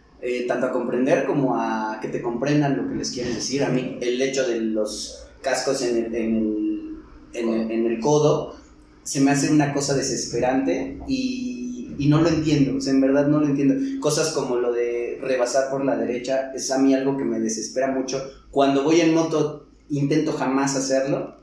tanto 0.46 0.66
a 0.66 0.70
comprender 0.70 1.26
como 1.26 1.60
a 1.60 1.98
que 2.00 2.06
te 2.06 2.22
comprendan 2.22 2.76
lo 2.76 2.88
que 2.88 2.94
les 2.94 3.10
quieres 3.10 3.34
decir. 3.34 3.64
A 3.64 3.70
mí 3.70 3.98
el 4.00 4.22
hecho 4.22 4.46
de 4.46 4.60
los 4.60 5.26
cascos 5.42 5.82
en 5.82 5.96
el, 5.96 6.14
en 6.14 7.48
el, 7.48 7.70
en 7.72 7.86
el, 7.86 7.98
codo 7.98 8.54
se 9.02 9.20
me 9.20 9.32
hace 9.32 9.50
una 9.50 9.74
cosa 9.74 9.94
desesperante 9.94 11.00
y, 11.08 11.96
y, 11.98 12.06
no 12.06 12.22
lo 12.22 12.28
entiendo, 12.28 12.76
o 12.76 12.80
sea, 12.80 12.92
en 12.92 13.00
verdad 13.00 13.26
no 13.26 13.40
lo 13.40 13.46
entiendo. 13.46 13.74
Cosas 13.98 14.28
como 14.28 14.54
lo 14.54 14.70
de 14.70 15.18
rebasar 15.20 15.68
por 15.68 15.84
la 15.84 15.96
derecha 15.96 16.52
es 16.54 16.70
a 16.70 16.78
mí 16.78 16.94
algo 16.94 17.16
que 17.16 17.24
me 17.24 17.40
desespera 17.40 17.90
mucho. 17.90 18.22
Cuando 18.52 18.84
voy 18.84 19.00
en 19.00 19.14
moto 19.14 19.66
intento 19.88 20.32
jamás 20.34 20.76
hacerlo 20.76 21.39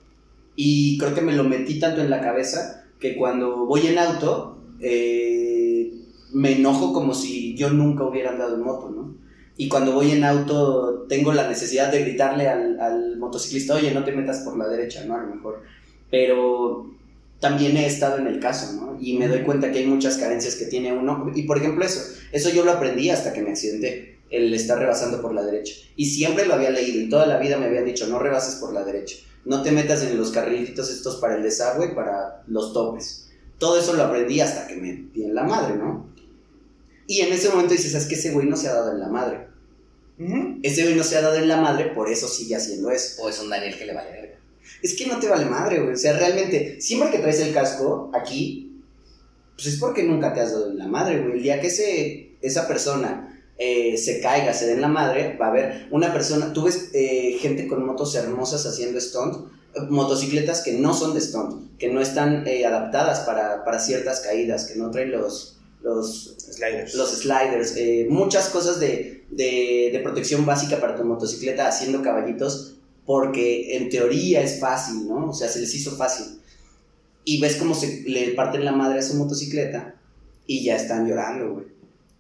y 0.58 0.98
creo 0.98 1.16
que 1.16 1.22
me 1.22 1.32
lo 1.32 1.46
metí 1.46 1.80
tanto 1.80 2.02
en 2.02 2.10
la 2.10 2.20
cabeza 2.20 2.84
que 3.00 3.16
cuando 3.16 3.66
voy 3.66 3.88
en 3.88 3.98
auto 3.98 4.58
eh, 4.82 5.94
me 6.34 6.58
enojo 6.58 6.92
como 6.92 7.14
si 7.14 7.56
yo 7.56 7.70
nunca 7.70 8.04
hubiera 8.04 8.32
andado 8.32 8.56
en 8.56 8.64
moto, 8.64 8.90
¿no? 8.90 9.18
y 9.58 9.68
cuando 9.68 9.94
voy 9.94 10.12
en 10.12 10.24
auto 10.24 11.06
tengo 11.10 11.34
la 11.34 11.50
necesidad 11.50 11.92
de 11.92 12.02
gritarle 12.02 12.48
al, 12.48 12.80
al, 12.80 13.18
motociclista, 13.18 13.74
oye, 13.74 13.92
no 13.92 14.04
te 14.04 14.12
metas 14.12 14.42
por 14.42 14.56
la 14.56 14.68
derecha, 14.68 15.04
¿no? 15.06 15.16
A 15.16 15.24
lo 15.24 15.36
mejor. 15.36 15.64
Pero 16.12 16.92
también 17.40 17.76
he 17.76 17.88
estado 17.88 18.20
en 18.20 18.28
el 18.28 18.40
caso, 18.40 18.74
¿no? 18.74 18.98
Y 19.02 19.18
me 19.18 19.28
doy 19.28 19.42
cuenta 19.42 19.72
que 19.72 19.80
hay 19.80 19.88
muchas 19.88 20.18
carencias 20.18 20.56
que 20.56 20.66
tiene 20.66 20.94
uno. 20.94 21.32
Y 21.34 21.44
por 21.44 21.58
ejemplo 21.58 21.84
eso, 21.84 22.02
eso 22.32 22.52
yo 22.52 22.64
lo 22.64 22.72
aprendí 22.72 23.10
hasta 23.10 23.34
que 23.34 23.42
me 23.42 23.50
accidenté, 23.50 24.20
el 24.30 24.54
estar 24.54 24.78
rebasando 24.78 25.24
por 25.24 25.34
la 25.34 25.44
derecha. 25.44 25.74
Y 25.96 26.06
siempre 26.06 26.46
lo 26.46 26.54
había 26.54 26.70
leído 26.70 27.02
y 27.02 27.10
toda 27.10 27.26
la 27.26 27.40
vida 27.40 27.58
me 27.58 27.66
habían 27.66 27.86
dicho, 27.86 28.06
no 28.08 28.20
rebases 28.20 28.56
por 28.56 28.74
la 28.74 28.84
derecha, 28.84 29.18
no 29.46 29.62
te 29.64 29.72
metas 29.72 30.04
en 30.04 30.18
los 30.18 30.32
carrilitos 30.32 30.90
estos 30.90 31.18
para 31.18 31.36
el 31.36 31.44
desagüe, 31.44 31.90
para 31.90 32.44
los 32.48 32.74
topes. 32.74 33.30
Todo 33.58 33.80
eso 33.80 33.94
lo 33.94 34.04
aprendí 34.04 34.40
hasta 34.40 34.68
que 34.68 34.76
me 34.76 34.94
di 35.14 35.24
en 35.24 35.34
la 35.34 35.44
madre, 35.44 35.76
¿no? 35.76 36.08
Y 37.08 37.22
en 37.22 37.32
ese 37.32 37.50
momento 37.50 37.74
dices, 37.74 37.94
es 37.94 38.06
que 38.06 38.16
ese 38.16 38.32
güey 38.32 38.48
no 38.48 38.58
se 38.58 38.68
ha 38.68 38.74
dado 38.74 38.92
en 38.92 39.00
la 39.00 39.08
madre. 39.08 39.48
Ese 40.64 40.84
güey 40.84 40.96
no 40.96 41.04
se 41.04 41.16
ha 41.16 41.22
dado 41.22 41.36
en 41.36 41.48
la 41.48 41.62
madre, 41.62 41.92
por 41.94 42.10
eso 42.10 42.28
sigue 42.28 42.56
haciendo 42.56 42.92
eso. 42.92 43.22
O 43.22 43.30
es 43.30 43.40
un 43.40 43.50
Daniel 43.50 43.78
que 43.78 43.86
le 43.86 43.94
vale 43.94 44.12
verga. 44.12 44.40
Es 44.82 44.96
que 44.96 45.08
no 45.08 45.20
te 45.20 45.30
vale 45.30 45.46
madre, 45.46 45.80
güey. 45.80 45.94
O 45.94 45.98
sea, 45.98 46.18
realmente, 46.18 46.82
siempre 46.82 47.12
que 47.12 47.20
traes 47.20 47.40
el 47.40 47.54
casco 47.54 48.12
aquí, 48.14 48.82
pues 49.56 49.68
es 49.68 49.78
porque 49.78 50.04
nunca 50.04 50.34
te 50.34 50.42
has 50.42 50.52
dado 50.52 50.72
en 50.72 50.78
la 50.78 50.88
madre, 50.88 51.22
güey. 51.22 51.38
El 51.38 51.44
día 51.44 51.62
que 51.62 51.68
ese, 51.68 52.36
esa 52.42 52.68
persona 52.68 53.27
eh, 53.58 53.98
se 53.98 54.20
caiga, 54.20 54.54
se 54.54 54.68
dé 54.68 54.74
en 54.74 54.82
la 54.82 54.88
madre, 54.88 55.36
va 55.40 55.48
a 55.48 55.50
haber 55.50 55.88
una 55.90 56.14
persona. 56.14 56.54
Tú 56.54 56.64
ves 56.64 56.92
eh, 56.94 57.38
gente 57.40 57.68
con 57.68 57.86
motos 57.86 58.14
hermosas 58.16 58.66
haciendo 58.66 59.02
stunt, 59.02 59.48
motocicletas 59.90 60.62
que 60.62 60.74
no 60.74 60.94
son 60.94 61.14
de 61.14 61.22
stunt, 61.22 61.78
que 61.78 61.90
no 61.90 62.02
están 62.02 62.48
eh, 62.48 62.66
adaptadas 62.66 63.22
para, 63.22 63.64
para 63.66 63.80
ciertas 63.80 64.22
caídas, 64.22 64.66
que 64.66 64.76
no 64.76 64.92
traen 64.92 65.12
los 65.12 65.54
los 65.84 66.36
sliders, 66.40 66.96
los 66.96 67.12
sliders 67.12 67.76
muchas 68.10 68.50
cosas 68.50 68.80
de, 68.80 69.24
de, 69.30 69.90
de, 69.94 70.00
protección 70.00 70.46
básica 70.46 70.82
para 70.82 70.96
tu 70.96 71.06
motocicleta 71.06 71.68
haciendo 71.68 72.02
caballitos, 72.02 72.78
porque 73.06 73.78
en 73.78 73.88
teoría 73.88 74.42
es 74.42 74.60
fácil, 74.60 75.08
¿no? 75.08 75.30
O 75.30 75.34
sea, 75.34 75.48
se 75.48 75.60
les 75.60 75.74
hizo 75.76 75.96
fácil. 75.96 76.42
Y 77.24 77.40
ves 77.40 77.56
cómo 77.56 77.74
se 77.74 78.02
le 78.02 78.32
parten 78.32 78.66
la 78.66 78.72
madre 78.72 79.00
a 79.00 79.04
su 79.04 79.14
motocicleta 79.16 79.96
y 80.46 80.64
ya 80.64 80.76
están 80.76 81.08
llorando, 81.08 81.54
güey. 81.54 81.77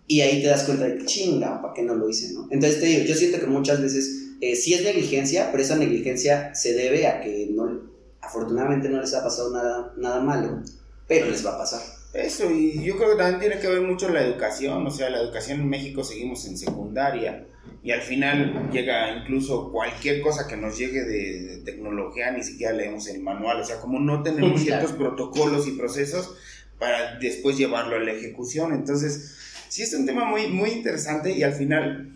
Y 0.07 0.21
ahí 0.21 0.41
te 0.41 0.47
das 0.47 0.63
cuenta 0.63 0.85
de 0.85 0.97
que 0.97 1.05
chinga, 1.05 1.61
¿para 1.61 1.73
qué 1.73 1.83
no 1.83 1.93
lo 1.93 2.09
hice, 2.09 2.33
no? 2.33 2.47
Entonces 2.49 2.79
te 2.79 2.85
digo, 2.85 3.03
yo 3.03 3.15
siento 3.15 3.39
que 3.39 3.47
muchas 3.47 3.81
veces 3.81 4.27
eh, 4.39 4.55
sí 4.55 4.73
es 4.73 4.83
negligencia, 4.83 5.49
pero 5.51 5.61
esa 5.61 5.75
negligencia 5.75 6.55
se 6.55 6.73
debe 6.73 7.07
a 7.07 7.21
que 7.21 7.49
no, 7.51 7.81
afortunadamente 8.21 8.89
no 8.89 9.01
les 9.01 9.13
ha 9.13 9.23
pasado 9.23 9.51
nada, 9.51 9.93
nada 9.97 10.21
malo, 10.21 10.61
pero 11.07 11.29
les 11.29 11.45
va 11.45 11.55
a 11.55 11.57
pasar. 11.57 11.81
Eso, 12.13 12.49
y 12.49 12.83
yo 12.83 12.97
creo 12.97 13.11
que 13.11 13.17
también 13.17 13.39
tiene 13.39 13.59
que 13.59 13.67
ver 13.67 13.81
mucho 13.81 14.09
la 14.09 14.25
educación, 14.25 14.87
o 14.87 14.91
sea, 14.91 15.09
la 15.09 15.19
educación 15.19 15.61
en 15.61 15.69
México 15.69 16.03
seguimos 16.03 16.45
en 16.45 16.57
secundaria 16.57 17.45
y 17.83 17.91
al 17.91 18.01
final 18.01 18.69
llega 18.71 19.17
incluso 19.17 19.71
cualquier 19.71 20.21
cosa 20.21 20.47
que 20.47 20.57
nos 20.57 20.77
llegue 20.77 21.03
de, 21.03 21.61
tecnología, 21.65 22.31
ni 22.31 22.43
siquiera 22.43 22.73
leemos 22.73 23.07
el 23.07 23.21
manual, 23.21 23.59
o 23.59 23.63
sea, 23.63 23.79
como 23.79 23.99
no 23.99 24.23
tenemos 24.23 24.61
ciertos 24.61 24.93
protocolos 24.93 25.67
y 25.67 25.71
procesos 25.71 26.35
para 26.79 27.17
después 27.19 27.57
llevarlo 27.57 27.95
a 27.95 27.99
la 27.99 28.13
ejecución, 28.13 28.73
entonces, 28.73 29.46
sí 29.69 29.83
es 29.83 29.93
un 29.93 30.05
tema 30.05 30.25
muy, 30.25 30.47
muy 30.47 30.71
interesante 30.71 31.31
y 31.31 31.43
al 31.43 31.53
final, 31.53 32.15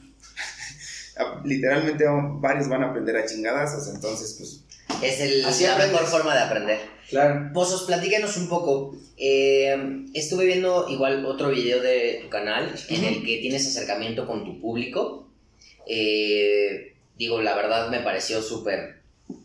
literalmente 1.46 2.06
varios 2.40 2.68
van 2.68 2.84
a 2.84 2.90
aprender 2.90 3.18
a 3.18 3.26
chingadas, 3.26 3.90
entonces, 3.94 4.36
pues 4.38 4.64
es 5.02 5.20
el, 5.20 5.42
la 5.42 5.78
mejor 5.78 6.06
forma 6.06 6.36
de 6.36 6.42
aprender. 6.42 6.80
Claro. 7.10 7.52
Pozos, 7.54 7.84
platícanos 7.84 8.38
un 8.38 8.48
poco. 8.48 8.96
Eh, 9.18 10.06
estuve 10.14 10.46
viendo 10.46 10.88
igual 10.90 11.26
otro 11.26 11.50
video 11.50 11.82
de 11.82 12.20
tu 12.22 12.30
canal 12.30 12.74
en 12.90 13.04
el 13.04 13.26
que 13.26 13.38
tienes 13.38 13.68
acercamiento 13.68 14.28
con 14.28 14.46
tu 14.46 14.62
público. 14.62 15.28
Eh, 15.88 16.94
digo, 17.18 17.42
la 17.42 17.56
verdad 17.56 17.90
me 17.90 18.00
pareció 18.00 18.42
súper 18.42 19.02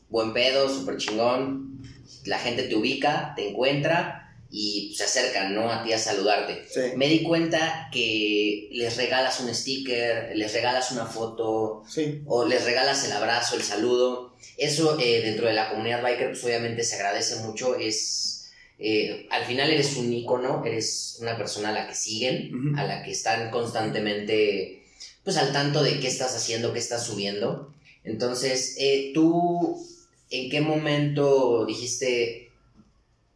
buen 0.08 0.32
pedo, 0.32 0.68
súper 0.68 0.96
chingón. 0.98 1.82
La 2.24 2.38
gente 2.38 2.64
te 2.64 2.76
ubica, 2.76 3.32
te 3.34 3.48
encuentra 3.48 4.25
y 4.50 4.94
se 4.96 5.04
acercan, 5.04 5.54
¿no? 5.54 5.70
A 5.70 5.82
ti 5.82 5.92
a 5.92 5.98
saludarte. 5.98 6.64
Me 6.96 7.08
di 7.08 7.22
cuenta 7.22 7.88
que 7.92 8.68
les 8.72 8.96
regalas 8.96 9.40
un 9.40 9.52
sticker, 9.54 10.36
les 10.36 10.52
regalas 10.52 10.92
una 10.92 11.06
foto, 11.06 11.82
o 12.26 12.44
les 12.44 12.64
regalas 12.64 13.04
el 13.04 13.12
abrazo, 13.12 13.56
el 13.56 13.62
saludo. 13.62 14.36
Eso 14.56 14.98
eh, 15.00 15.20
dentro 15.22 15.46
de 15.46 15.54
la 15.54 15.70
comunidad 15.70 16.02
biker, 16.02 16.28
pues 16.28 16.44
obviamente 16.44 16.84
se 16.84 16.94
agradece 16.94 17.36
mucho. 17.36 17.76
Es, 17.76 18.50
eh, 18.78 19.26
al 19.30 19.44
final 19.44 19.70
eres 19.70 19.96
un 19.96 20.12
ícono, 20.12 20.64
eres 20.64 21.18
una 21.20 21.36
persona 21.36 21.70
a 21.70 21.72
la 21.72 21.88
que 21.88 21.94
siguen, 21.94 22.78
a 22.78 22.84
la 22.84 23.02
que 23.02 23.10
están 23.10 23.50
constantemente, 23.50 24.84
pues 25.24 25.36
al 25.36 25.52
tanto 25.52 25.82
de 25.82 25.98
qué 25.98 26.06
estás 26.06 26.36
haciendo, 26.36 26.72
qué 26.72 26.78
estás 26.78 27.04
subiendo. 27.04 27.74
Entonces, 28.04 28.76
eh, 28.78 29.10
tú, 29.12 29.84
¿en 30.30 30.48
qué 30.48 30.60
momento 30.60 31.66
dijiste, 31.66 32.45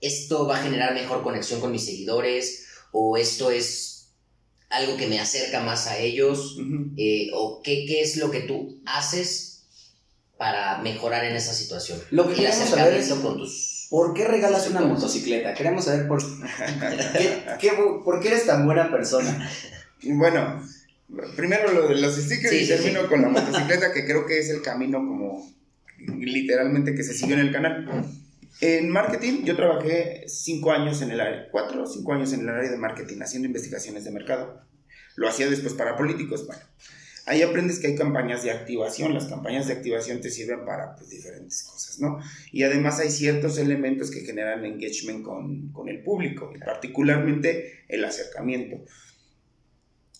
esto 0.00 0.46
va 0.46 0.58
a 0.58 0.62
generar 0.62 0.94
mejor 0.94 1.22
conexión 1.22 1.60
con 1.60 1.72
mis 1.72 1.84
seguidores 1.84 2.66
o 2.92 3.16
esto 3.16 3.50
es 3.50 3.90
algo 4.70 4.96
que 4.96 5.08
me 5.08 5.18
acerca 5.18 5.60
más 5.60 5.86
a 5.88 5.98
ellos 5.98 6.56
eh, 6.96 7.30
o 7.34 7.60
qué, 7.62 7.84
qué, 7.86 8.02
es 8.02 8.16
lo 8.16 8.30
que 8.30 8.40
tú 8.40 8.80
haces 8.86 9.64
para 10.38 10.78
mejorar 10.78 11.24
en 11.24 11.36
esa 11.36 11.52
situación. 11.52 12.00
Lo 12.10 12.28
que 12.28 12.36
queremos 12.36 12.68
saber 12.68 12.94
es 12.94 13.08
con 13.10 13.36
tus... 13.36 13.88
¿Por 13.90 14.14
qué 14.14 14.26
regalas 14.26 14.68
una 14.70 14.80
motocicleta? 14.82 15.52
Queremos 15.52 15.84
saber 15.84 16.06
por 16.06 16.22
qué, 17.60 17.72
por 18.04 18.20
qué 18.20 18.28
eres 18.28 18.46
tan 18.46 18.64
buena 18.64 18.90
persona. 18.90 19.50
Bueno, 20.04 20.62
primero 21.36 21.72
lo 21.72 21.88
de 21.88 21.96
los 21.96 22.14
stickers 22.14 22.54
y 22.54 22.68
termino 22.68 23.08
con 23.08 23.22
la 23.22 23.28
motocicleta 23.28 23.92
que 23.92 24.04
creo 24.04 24.24
que 24.26 24.38
es 24.38 24.48
el 24.50 24.62
camino 24.62 24.98
como 24.98 25.52
literalmente 25.98 26.94
que 26.94 27.02
se 27.02 27.14
sigue 27.14 27.34
en 27.34 27.40
el 27.40 27.52
canal. 27.52 28.06
En 28.60 28.90
marketing, 28.90 29.44
yo 29.44 29.56
trabajé 29.56 30.24
cinco 30.26 30.72
años 30.72 31.00
en 31.02 31.10
el 31.10 31.20
área, 31.20 31.48
cuatro 31.50 31.84
o 31.84 31.86
cinco 31.86 32.12
años 32.12 32.32
en 32.32 32.40
el 32.40 32.48
área 32.50 32.70
de 32.70 32.76
marketing, 32.76 33.20
haciendo 33.22 33.46
investigaciones 33.46 34.04
de 34.04 34.10
mercado. 34.10 34.60
Lo 35.16 35.28
hacía 35.28 35.48
después 35.48 35.74
para 35.74 35.96
políticos. 35.96 36.46
Bueno, 36.46 36.62
ahí 37.26 37.42
aprendes 37.42 37.78
que 37.78 37.86
hay 37.86 37.94
campañas 37.94 38.42
de 38.42 38.50
activación. 38.50 39.14
Las 39.14 39.26
campañas 39.26 39.66
de 39.66 39.74
activación 39.74 40.20
te 40.20 40.30
sirven 40.30 40.64
para 40.66 40.94
pues, 40.96 41.08
diferentes 41.08 41.62
cosas, 41.62 42.00
¿no? 42.00 42.18
Y 42.52 42.62
además 42.64 42.98
hay 43.00 43.10
ciertos 43.10 43.56
elementos 43.56 44.10
que 44.10 44.20
generan 44.20 44.64
engagement 44.64 45.24
con, 45.24 45.72
con 45.72 45.88
el 45.88 46.02
público, 46.02 46.52
particularmente 46.64 47.84
el 47.88 48.04
acercamiento. 48.04 48.84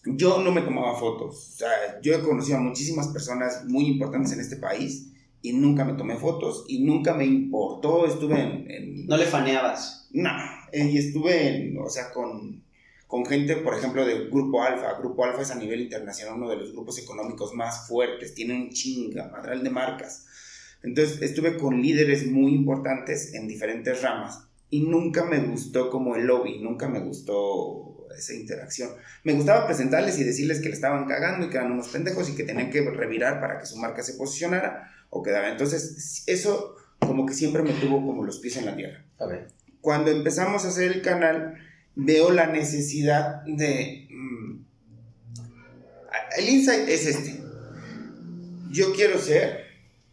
Yo 0.07 0.43
no 0.43 0.51
me 0.51 0.62
tomaba 0.62 0.99
fotos. 0.99 1.53
O 1.55 1.59
sea, 1.59 2.01
yo 2.01 2.14
he 2.14 2.23
conocido 2.23 2.57
a 2.57 2.61
muchísimas 2.61 3.09
personas 3.09 3.66
muy 3.66 3.87
importantes 3.87 4.33
en 4.33 4.40
este 4.40 4.57
país 4.57 5.11
y 5.42 5.53
nunca 5.53 5.85
me 5.85 5.94
tomé 5.94 6.16
fotos 6.16 6.64
y 6.68 6.85
nunca 6.85 7.14
me 7.14 7.24
importó, 7.24 8.07
estuve 8.07 8.40
en... 8.40 9.07
¿No 9.07 9.16
le 9.16 9.24
faneabas? 9.24 10.09
No, 10.12 10.31
eh, 10.72 10.90
y 10.90 10.98
estuve 10.98 11.48
en, 11.48 11.79
o 11.79 11.88
sea, 11.88 12.11
con, 12.12 12.62
con 13.07 13.24
gente, 13.24 13.57
por 13.57 13.74
ejemplo, 13.74 14.05
del 14.05 14.31
Grupo 14.31 14.62
Alfa. 14.62 14.98
Grupo 14.98 15.24
Alfa 15.24 15.42
es 15.42 15.50
a 15.50 15.57
nivel 15.57 15.81
internacional 15.81 16.37
uno 16.37 16.50
de 16.50 16.57
los 16.57 16.72
grupos 16.72 16.98
económicos 16.98 17.55
más 17.55 17.88
fuertes, 17.88 18.35
tiene 18.35 18.55
un 18.55 18.70
chinga, 18.70 19.29
madral 19.29 19.62
de 19.62 19.70
marcas. 19.70 20.26
Entonces 20.83 21.20
estuve 21.22 21.57
con 21.57 21.81
líderes 21.81 22.26
muy 22.26 22.55
importantes 22.55 23.35
en 23.35 23.48
diferentes 23.48 24.03
ramas 24.03 24.44
y 24.70 24.83
nunca 24.83 25.24
me 25.24 25.38
gustó 25.40 25.90
como 25.90 26.16
el 26.16 26.26
lobby, 26.26 26.59
nunca 26.61 26.88
me 26.88 27.00
gustó 27.00 28.07
esa 28.16 28.35
interacción. 28.35 28.90
Me 29.24 29.33
gustaba 29.35 29.66
presentarles 29.66 30.18
y 30.18 30.24
decirles 30.24 30.61
que 30.61 30.68
le 30.68 30.74
estaban 30.74 31.07
cagando 31.07 31.46
y 31.46 31.50
que 31.50 31.57
eran 31.57 31.72
unos 31.72 31.88
pendejos 31.88 32.29
y 32.29 32.35
que 32.35 32.44
tenían 32.44 32.70
que 32.70 32.88
revirar 32.90 33.40
para 33.40 33.59
que 33.59 33.66
su 33.66 33.76
marca 33.76 34.03
se 34.03 34.14
posicionara 34.14 34.90
o 35.11 35.23
quedaba. 35.23 35.51
Entonces, 35.51 36.25
eso 36.27 36.77
como 36.99 37.27
que 37.27 37.35
siempre 37.35 37.62
me 37.62 37.73
tuvo 37.73 38.05
como 38.05 38.25
los 38.25 38.38
pies 38.38 38.57
en 38.57 38.66
la 38.66 38.77
tierra. 38.77 39.05
A 39.18 39.27
ver. 39.27 39.49
Cuando 39.81 40.11
empezamos 40.11 40.64
a 40.64 40.68
hacer 40.68 40.92
el 40.92 41.03
canal, 41.03 41.59
veo 41.94 42.31
la 42.31 42.46
necesidad 42.46 43.42
de... 43.44 44.07
mm, 44.11 44.64
el 46.38 46.49
insight 46.49 46.88
es 46.88 47.07
este. 47.07 47.40
Yo 48.70 48.92
quiero 48.94 49.18
ser 49.18 49.64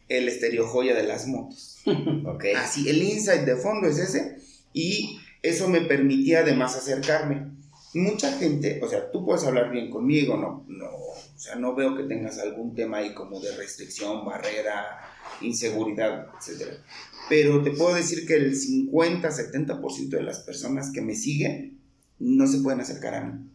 el 0.10 0.28
estereo 0.28 0.68
joya 0.68 0.96
de 0.96 1.04
las 1.04 1.28
motos. 1.28 1.76
Ok. 2.26 2.46
Así, 2.58 2.90
el 2.90 3.02
insight 3.02 3.44
de 3.44 3.56
fondo 3.56 3.88
es 3.88 3.98
ese. 3.98 4.38
Y 4.74 5.20
eso 5.42 5.70
me 5.70 5.82
permitía 5.82 6.40
además 6.40 6.76
acercarme. 6.76 7.52
Mucha 7.98 8.32
gente, 8.38 8.80
o 8.84 8.88
sea, 8.88 9.12
tú 9.12 9.26
puedes 9.26 9.44
hablar 9.44 9.72
bien 9.72 9.90
conmigo, 9.90 10.38
no, 10.38 10.66
no, 10.68 10.86
o 10.86 11.40
sea, 11.40 11.56
no 11.56 11.76
veo 11.76 11.96
que 11.96 12.04
tengas 12.04 12.40
algún 12.40 12.76
tema 12.76 12.98
ahí 12.98 13.14
como 13.14 13.40
de 13.40 13.56
restricción, 13.56 14.26
barrera, 14.26 15.00
inseguridad, 15.42 16.28
etc. 16.40 16.74
Pero 17.30 17.64
te 17.64 17.72
puedo 17.72 17.96
decir 17.96 18.26
que 18.26 18.36
el 18.36 18.56
50-70% 18.56 20.10
de 20.10 20.24
las 20.24 20.40
personas 20.40 20.92
que 20.92 21.02
me 21.02 21.16
siguen 21.16 21.80
no 22.20 22.48
se 22.48 22.60
pueden 22.60 22.82
acercar 22.82 23.16
a 23.16 23.26
mí 23.26 23.48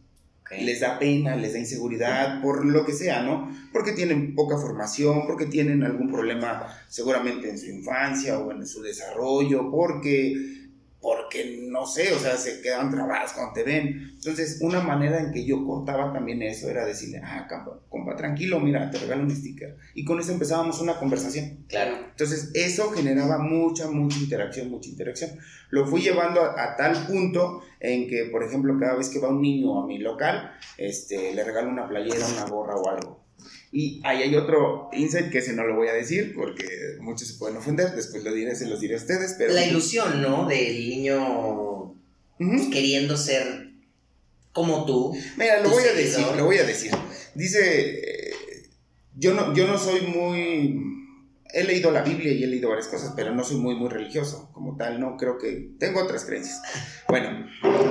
les 0.61 0.81
da 0.81 0.99
pena, 0.99 1.37
les 1.37 1.53
da 1.53 1.59
inseguridad, 1.59 2.43
por 2.43 2.65
lo 2.65 2.85
que 2.85 2.93
sea, 2.93 3.23
¿no? 3.23 3.51
Porque 3.73 3.93
tienen 3.93 4.35
poca 4.35 4.59
formación, 4.59 5.27
porque 5.27 5.47
tienen 5.47 5.83
algún 5.83 6.11
problema 6.11 6.67
seguramente 6.89 7.49
en 7.49 7.59
su 7.59 7.67
infancia 7.67 8.39
o 8.39 8.53
en 8.53 8.67
su 8.67 8.83
desarrollo, 8.83 9.71
porque, 9.71 10.62
porque 11.03 11.59
no 11.69 11.85
sé, 11.85 12.15
o 12.15 12.19
sea, 12.19 12.37
se 12.37 12.63
quedan 12.63 12.91
trabados 12.93 13.33
cuando 13.33 13.53
te 13.53 13.65
ven. 13.65 14.13
Entonces, 14.15 14.59
una 14.61 14.81
manera 14.81 15.21
en 15.21 15.33
que 15.33 15.45
yo 15.45 15.67
cortaba 15.67 16.13
también 16.13 16.41
eso 16.43 16.71
era 16.71 16.87
decirle, 16.87 17.21
ah, 17.25 17.47
compa, 17.49 17.81
compa, 17.89 18.15
tranquilo, 18.15 18.61
mira, 18.61 18.89
te 18.89 18.99
regalo 18.99 19.25
un 19.25 19.31
sticker. 19.31 19.77
Y 19.95 20.05
con 20.05 20.21
eso 20.21 20.31
empezábamos 20.31 20.81
una 20.81 20.99
conversación. 20.99 21.65
Claro. 21.69 21.97
Entonces, 22.11 22.53
eso 22.55 22.93
generaba 22.93 23.39
mucha, 23.39 23.91
mucha 23.91 24.19
interacción, 24.19 24.71
mucha 24.71 24.89
interacción. 24.89 25.33
Lo 25.71 25.87
fui 25.87 26.03
llevando 26.03 26.41
a, 26.41 26.63
a 26.63 26.77
tal 26.77 27.07
punto 27.07 27.63
en 27.81 28.09
que, 28.09 28.29
por 28.31 28.45
ejemplo, 28.45 28.79
cada 28.79 28.95
vez 28.95 29.09
que 29.09 29.19
va 29.19 29.29
un 29.29 29.43
niño 29.43 29.83
a 29.83 29.87
mi 29.87 29.99
local, 29.99 30.53
este, 30.79 31.35
le 31.35 31.43
regalo 31.43 31.69
una 31.69 31.89
playera, 31.89 32.25
una 32.27 32.47
gorra 32.47 32.77
o 32.77 32.89
algo. 32.89 33.12
Y 33.75 34.03
ahí 34.05 34.23
hay 34.23 34.37
otro 34.37 34.91
insight 34.93 35.31
que 35.31 35.39
ese 35.39 35.55
no 35.55 35.67
lo 35.67 35.77
voy 35.77 35.89
a 35.89 35.95
decir 35.95 36.35
porque 36.35 36.67
muchos 37.01 37.29
se 37.29 37.35
pueden 37.39 37.57
ofender, 37.57 37.93
después 37.95 38.23
lo 38.23 38.33
diré, 38.35 38.55
se 38.55 38.67
los 38.67 38.81
diré 38.81 38.95
a 38.95 38.99
ustedes, 38.99 39.35
pero... 39.39 39.55
La 39.55 39.65
ilusión, 39.65 40.21
¿no? 40.21 40.47
Del 40.47 40.89
niño 40.89 41.97
queriendo 42.71 43.17
ser 43.17 43.71
como 44.53 44.85
tú. 44.85 45.17
Mira, 45.39 45.63
lo 45.63 45.71
voy 45.71 45.85
a 45.85 45.95
decir, 45.95 46.25
lo 46.37 46.45
voy 46.45 46.59
a 46.59 46.65
decir. 46.65 46.91
Dice, 47.35 47.99
eh, 47.99 48.35
yo 49.17 49.33
no, 49.33 49.55
yo 49.55 49.67
no 49.67 49.79
soy 49.79 50.03
muy... 50.03 51.02
He 51.55 51.65
leído 51.65 51.91
la 51.91 52.03
Biblia 52.03 52.33
y 52.33 52.43
he 52.43 52.47
leído 52.47 52.71
varias 52.71 52.89
cosas, 52.89 53.13
pero 53.15 53.35
no 53.35 53.45
soy 53.45 53.59
muy, 53.59 53.75
muy 53.75 53.89
religioso 53.91 54.51
como 54.53 54.77
tal, 54.77 54.99
no 55.01 55.17
creo 55.19 55.37
que... 55.39 55.73
Tengo 55.79 56.01
otras 56.03 56.25
creencias. 56.25 56.63
Bueno, 57.09 57.47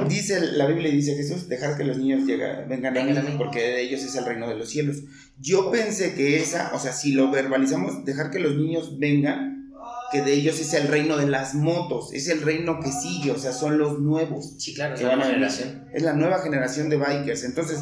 dice 0.08 0.39
la 0.41 0.65
Biblia 0.65 0.89
y 0.89 0.95
dice 0.95 1.15
Jesús, 1.15 1.47
dejar 1.47 1.78
que 1.78 1.84
los 1.84 1.97
niños 1.97 2.26
llega- 2.26 2.65
vengan 2.67 2.97
a 3.17 3.21
mí, 3.21 3.36
porque 3.38 3.60
de 3.62 3.82
ellos 3.82 4.02
es 4.04 4.15
el 4.15 4.26
reino 4.26 4.47
de 4.50 4.56
los 4.56 4.69
cielos. 4.69 4.97
Yo 5.39 5.69
pensé 5.69 6.15
que 6.15 6.39
esa, 6.41 6.71
o 6.74 6.80
sea, 6.80 6.91
si 6.91 7.13
lo 7.13 7.30
verbalizamos, 7.30 8.04
dejar 8.04 8.32
que 8.32 8.39
los 8.39 8.56
niños 8.56 8.97
vengan, 8.97 9.71
que 10.12 10.21
de 10.24 10.34
ellos 10.34 10.60
es 10.60 10.74
el 10.74 10.88
reino 10.88 11.15
de 11.17 11.28
las 11.28 11.54
motos, 11.54 12.13
es 12.13 12.28
el 12.30 12.41
reino 12.41 12.80
que 12.80 12.91
sigue, 12.91 13.32
o 13.32 13.38
sea, 13.38 13.52
son 13.54 13.78
los 13.78 14.00
nuevos 14.00 14.56
Sí, 14.58 14.74
claro, 14.74 14.95
es 14.95 15.02
la 15.02 15.15
nueva 15.15 15.32
generación. 15.32 15.86
Es 15.93 16.02
la 16.04 16.13
nueva 16.13 16.39
generación 16.39 16.89
de 16.89 16.97
bikers. 16.97 17.43
Entonces, 17.43 17.80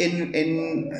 en, 0.00 0.34
en 0.34 0.90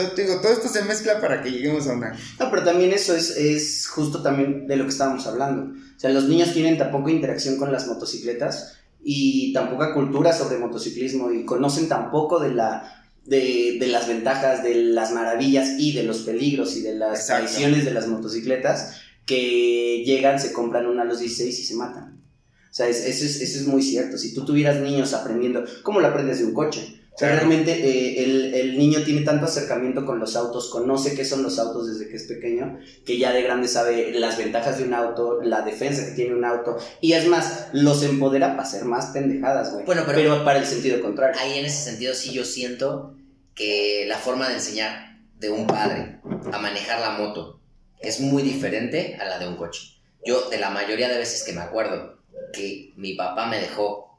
todo, 0.00 0.14
digo, 0.16 0.40
todo 0.40 0.52
esto 0.52 0.68
se 0.68 0.82
mezcla 0.84 1.20
para 1.20 1.42
que 1.42 1.50
lleguemos 1.50 1.86
a 1.88 1.94
una. 1.94 2.12
No, 2.38 2.50
pero 2.50 2.62
también 2.64 2.92
eso 2.92 3.14
es, 3.16 3.30
es 3.36 3.86
justo 3.88 4.22
también 4.22 4.66
de 4.66 4.76
lo 4.76 4.84
que 4.84 4.90
estábamos 4.90 5.26
hablando. 5.26 5.72
O 5.96 6.00
sea, 6.00 6.10
los 6.10 6.24
niños 6.24 6.52
tienen 6.52 6.76
tan 6.78 6.90
poca 6.90 7.10
interacción 7.10 7.56
con 7.56 7.72
las 7.72 7.86
motocicletas 7.86 8.74
y 9.02 9.52
tan 9.52 9.70
poca 9.70 9.94
cultura 9.94 10.32
sobre 10.32 10.58
motociclismo 10.58 11.30
y 11.32 11.44
conocen 11.44 11.88
tan 11.88 12.10
poco 12.10 12.38
de 12.40 12.54
la 12.54 12.92
de, 13.24 13.76
de 13.80 13.86
las 13.88 14.06
ventajas, 14.06 14.62
de 14.62 14.74
las 14.76 15.12
maravillas 15.12 15.70
y 15.78 15.92
de 15.94 16.04
los 16.04 16.18
peligros 16.18 16.76
y 16.76 16.82
de 16.82 16.94
las 16.94 17.26
traiciones 17.26 17.84
de 17.84 17.92
las 17.92 18.06
motocicletas 18.06 19.00
que 19.24 20.04
llegan, 20.06 20.38
se 20.40 20.52
compran 20.52 20.86
una 20.86 21.02
a 21.02 21.04
los 21.04 21.18
16 21.18 21.58
y 21.58 21.64
se 21.64 21.74
matan. 21.74 22.22
O 22.70 22.74
sea, 22.76 22.86
es- 22.88 23.04
eso, 23.04 23.24
es, 23.24 23.40
eso 23.40 23.58
es 23.60 23.66
muy 23.66 23.82
cierto. 23.82 24.16
Si 24.18 24.32
tú 24.34 24.44
tuvieras 24.44 24.80
niños 24.80 25.12
aprendiendo, 25.14 25.64
¿cómo 25.82 26.00
lo 26.00 26.06
aprendes 26.08 26.38
de 26.38 26.44
un 26.44 26.54
coche? 26.54 27.00
O 27.16 27.18
sea, 27.18 27.30
realmente 27.30 27.72
eh, 27.72 28.24
el, 28.24 28.54
el 28.54 28.78
niño 28.78 29.00
tiene 29.02 29.22
tanto 29.22 29.46
acercamiento 29.46 30.04
con 30.04 30.18
los 30.18 30.36
autos, 30.36 30.68
conoce 30.68 31.14
qué 31.14 31.24
son 31.24 31.42
los 31.42 31.58
autos 31.58 31.88
desde 31.88 32.10
que 32.10 32.16
es 32.16 32.24
pequeño, 32.24 32.78
que 33.06 33.16
ya 33.16 33.32
de 33.32 33.40
grande 33.40 33.68
sabe 33.68 34.12
las 34.12 34.36
ventajas 34.36 34.76
de 34.76 34.84
un 34.84 34.92
auto, 34.92 35.40
la 35.42 35.62
defensa 35.62 36.04
que 36.04 36.12
tiene 36.12 36.34
un 36.34 36.44
auto, 36.44 36.76
y 37.00 37.14
es 37.14 37.26
más, 37.26 37.68
los 37.72 38.02
empodera 38.02 38.50
para 38.50 38.64
hacer 38.68 38.84
más 38.84 39.06
pendejadas, 39.06 39.72
güey. 39.72 39.86
Bueno, 39.86 40.02
pero- 40.06 40.44
para 40.44 40.58
el 40.58 40.66
sentido 40.66 41.00
contrario. 41.00 41.40
Ahí 41.40 41.58
en 41.58 41.64
ese 41.64 41.82
sentido 41.90 42.12
sí 42.12 42.32
yo 42.34 42.44
siento 42.44 43.14
que 43.54 44.04
la 44.06 44.18
forma 44.18 44.48
de 44.48 44.56
enseñar 44.56 45.18
de 45.38 45.48
un 45.50 45.66
padre 45.66 46.20
a 46.52 46.58
manejar 46.58 47.00
la 47.00 47.12
moto 47.12 47.60
es 48.00 48.20
muy 48.20 48.42
diferente 48.42 49.16
a 49.18 49.24
la 49.24 49.38
de 49.38 49.48
un 49.48 49.56
coche. 49.56 49.94
Yo 50.26 50.50
de 50.50 50.58
la 50.58 50.68
mayoría 50.68 51.08
de 51.08 51.16
veces 51.16 51.42
que 51.44 51.54
me 51.54 51.62
acuerdo 51.62 52.18
que 52.52 52.92
mi 52.96 53.14
papá 53.14 53.46
me 53.46 53.58
dejó 53.58 54.15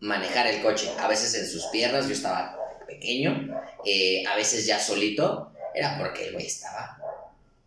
manejar 0.00 0.46
el 0.46 0.62
coche, 0.62 0.90
a 0.98 1.06
veces 1.08 1.34
en 1.34 1.46
sus 1.46 1.66
piernas, 1.66 2.06
yo 2.06 2.14
estaba 2.14 2.56
pequeño, 2.86 3.48
eh, 3.84 4.24
a 4.26 4.34
veces 4.34 4.66
ya 4.66 4.80
solito, 4.80 5.52
era 5.74 5.98
porque 5.98 6.28
el 6.28 6.32
güey 6.32 6.46
estaba 6.46 6.98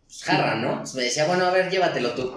pues, 0.06 0.22
jarra, 0.22 0.56
¿no? 0.56 0.72
Entonces 0.72 0.96
me 0.96 1.04
decía, 1.04 1.26
bueno, 1.26 1.46
a 1.46 1.50
ver, 1.50 1.70
llévatelo 1.70 2.14
tú, 2.14 2.36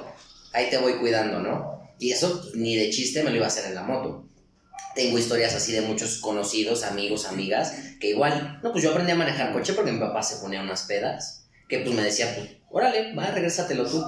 ahí 0.54 0.70
te 0.70 0.78
voy 0.78 0.94
cuidando, 0.98 1.40
¿no? 1.40 1.92
Y 2.00 2.12
eso 2.12 2.42
pues, 2.42 2.56
ni 2.56 2.76
de 2.76 2.90
chiste 2.90 3.24
me 3.24 3.32
lo 3.32 3.38
iba 3.38 3.46
a 3.46 3.50
hacer 3.50 3.66
en 3.66 3.76
la 3.76 3.84
moto. 3.84 4.26
Tengo 4.96 5.18
historias 5.18 5.54
así 5.54 5.74
de 5.74 5.82
muchos 5.82 6.18
conocidos, 6.20 6.84
amigos, 6.84 7.26
amigas, 7.26 7.74
que 8.00 8.10
igual, 8.10 8.60
no, 8.64 8.72
pues 8.72 8.84
yo 8.84 8.92
aprendí 8.92 9.12
a 9.12 9.16
manejar 9.16 9.54
coche 9.54 9.74
porque 9.74 9.92
mi 9.92 10.00
papá 10.00 10.24
se 10.24 10.38
ponía 10.38 10.62
unas 10.62 10.84
pedas, 10.84 11.48
que 11.68 11.80
pues 11.80 11.96
me 11.96 12.02
decía, 12.02 12.34
pues, 12.36 12.50
órale, 12.70 13.14
va, 13.14 13.28
regrésatelo 13.28 13.86
tú. 13.86 14.04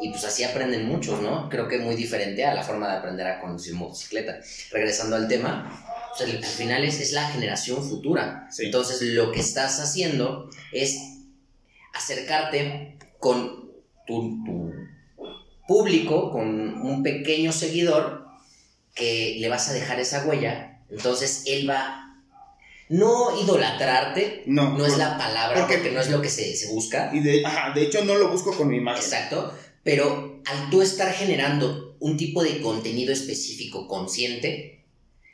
Y 0.00 0.10
pues 0.10 0.24
así 0.24 0.44
aprenden 0.44 0.86
muchos, 0.86 1.20
¿no? 1.20 1.48
Creo 1.48 1.66
que 1.68 1.78
muy 1.78 1.94
diferente 1.96 2.44
a 2.44 2.54
la 2.54 2.62
forma 2.62 2.88
de 2.90 2.98
aprender 2.98 3.26
a 3.26 3.40
conducir 3.40 3.74
motocicleta. 3.74 4.38
Regresando 4.70 5.16
al 5.16 5.26
tema, 5.28 5.84
pues, 6.16 6.30
al, 6.30 6.36
al 6.38 6.44
final 6.44 6.84
es, 6.84 7.00
es 7.00 7.12
la 7.12 7.28
generación 7.28 7.82
futura. 7.88 8.46
Sí. 8.50 8.66
Entonces 8.66 9.02
lo 9.02 9.32
que 9.32 9.40
estás 9.40 9.80
haciendo 9.80 10.50
es 10.72 10.98
acercarte 11.94 12.96
con 13.18 13.72
tu, 14.06 14.44
tu 14.44 14.72
público, 15.66 16.30
con 16.30 16.48
un 16.80 17.02
pequeño 17.02 17.52
seguidor 17.52 18.26
que 18.94 19.36
le 19.38 19.48
vas 19.48 19.68
a 19.68 19.72
dejar 19.72 20.00
esa 20.00 20.24
huella. 20.26 20.80
Entonces 20.90 21.44
él 21.46 21.68
va 21.68 22.04
no 22.88 23.38
idolatrarte, 23.42 24.44
No, 24.46 24.78
no 24.78 24.86
es 24.86 24.96
la 24.96 25.18
palabra 25.18 25.60
porque- 25.60 25.74
porque 25.76 25.90
no 25.92 26.00
es 26.00 26.08
lo 26.10 26.22
que 26.22 26.30
se, 26.30 26.56
se 26.56 26.68
busca. 26.68 27.10
Y 27.12 27.20
de, 27.20 27.44
ajá, 27.44 27.72
de 27.74 27.82
hecho, 27.82 28.02
no 28.04 28.14
lo 28.14 28.30
busco 28.30 28.56
con 28.56 28.68
mi 28.68 28.78
imagen. 28.78 29.02
Exacto, 29.02 29.52
pero 29.88 30.42
al 30.44 30.68
tú 30.68 30.82
estar 30.82 31.10
generando 31.14 31.96
un 31.98 32.18
tipo 32.18 32.42
de 32.42 32.60
contenido 32.60 33.10
específico 33.10 33.88
consciente, 33.88 34.84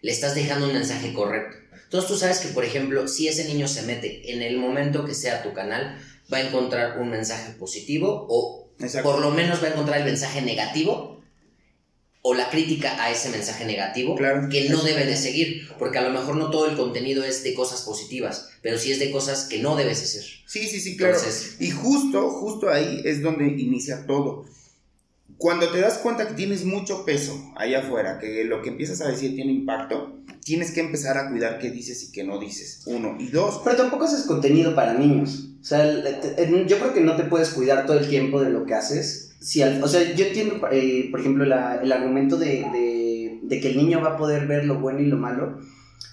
le 0.00 0.12
estás 0.12 0.36
dejando 0.36 0.68
un 0.68 0.74
mensaje 0.74 1.12
correcto. 1.12 1.56
Entonces 1.82 2.08
tú 2.08 2.16
sabes 2.16 2.38
que, 2.38 2.50
por 2.50 2.64
ejemplo, 2.64 3.08
si 3.08 3.26
ese 3.26 3.46
niño 3.46 3.66
se 3.66 3.82
mete 3.82 4.32
en 4.32 4.42
el 4.42 4.56
momento 4.58 5.04
que 5.04 5.12
sea 5.12 5.42
tu 5.42 5.52
canal, 5.54 5.98
va 6.32 6.38
a 6.38 6.42
encontrar 6.42 7.00
un 7.00 7.10
mensaje 7.10 7.54
positivo 7.54 8.28
o 8.30 8.68
Exacto. 8.78 9.10
por 9.10 9.20
lo 9.20 9.32
menos 9.32 9.60
va 9.60 9.66
a 9.66 9.70
encontrar 9.72 9.98
el 9.98 10.04
mensaje 10.04 10.40
negativo 10.40 11.23
o 12.26 12.32
la 12.32 12.48
crítica 12.48 13.02
a 13.04 13.10
ese 13.10 13.28
mensaje 13.28 13.66
negativo 13.66 14.14
Claro. 14.16 14.48
que 14.48 14.70
no 14.70 14.80
debe 14.82 15.04
de 15.04 15.14
seguir, 15.14 15.68
porque 15.78 15.98
a 15.98 16.02
lo 16.02 16.10
mejor 16.10 16.36
no 16.36 16.48
todo 16.50 16.66
el 16.70 16.74
contenido 16.74 17.22
es 17.22 17.44
de 17.44 17.52
cosas 17.52 17.82
positivas, 17.82 18.48
pero 18.62 18.78
sí 18.78 18.90
es 18.90 18.98
de 18.98 19.10
cosas 19.10 19.44
que 19.44 19.58
no 19.58 19.76
debes 19.76 20.02
hacer. 20.02 20.24
Sí, 20.46 20.66
sí, 20.66 20.80
sí, 20.80 20.96
claro. 20.96 21.16
Entonces- 21.18 21.56
y 21.60 21.70
justo, 21.70 22.30
justo 22.30 22.70
ahí 22.70 23.02
es 23.04 23.20
donde 23.20 23.44
inicia 23.48 24.06
todo. 24.06 24.46
Cuando 25.36 25.68
te 25.70 25.80
das 25.80 25.98
cuenta 25.98 26.26
que 26.26 26.32
tienes 26.32 26.64
mucho 26.64 27.04
peso 27.04 27.52
allá 27.56 27.80
afuera, 27.80 28.18
que 28.18 28.44
lo 28.44 28.62
que 28.62 28.70
empiezas 28.70 29.02
a 29.02 29.08
decir 29.08 29.34
tiene 29.34 29.52
impacto, 29.52 30.16
tienes 30.44 30.70
que 30.70 30.80
empezar 30.80 31.18
a 31.18 31.28
cuidar 31.30 31.58
qué 31.58 31.70
dices 31.70 32.04
y 32.04 32.12
qué 32.12 32.24
no 32.24 32.38
dices. 32.38 32.82
Uno. 32.86 33.16
Y 33.20 33.26
dos, 33.28 33.60
Pero 33.64 33.76
tampoco 33.76 34.04
haces 34.04 34.22
contenido 34.22 34.74
para 34.74 34.94
niños. 34.94 35.48
O 35.60 35.64
sea, 35.64 35.84
yo 35.92 36.78
creo 36.78 36.94
que 36.94 37.00
no 37.00 37.16
te 37.16 37.24
puedes 37.24 37.50
cuidar 37.50 37.84
todo 37.84 37.98
el 37.98 38.08
tiempo 38.08 38.40
de 38.40 38.48
lo 38.50 38.64
que 38.64 38.72
haces. 38.74 39.32
Si 39.44 39.60
al- 39.62 39.82
o 39.82 39.88
sea, 39.88 40.14
yo 40.14 40.24
entiendo, 40.26 40.66
eh, 40.72 41.08
por 41.10 41.20
ejemplo, 41.20 41.44
el 41.44 41.52
argumento 41.92 42.36
de, 42.36 42.64
de- 43.42 43.60
que 43.60 43.68
el 43.70 43.76
niño 43.76 44.00
va 44.00 44.12
a 44.12 44.16
poder 44.16 44.46
ver 44.46 44.64
lo 44.64 44.80
bueno 44.80 45.00
y 45.00 45.06
lo 45.06 45.16
malo, 45.16 45.58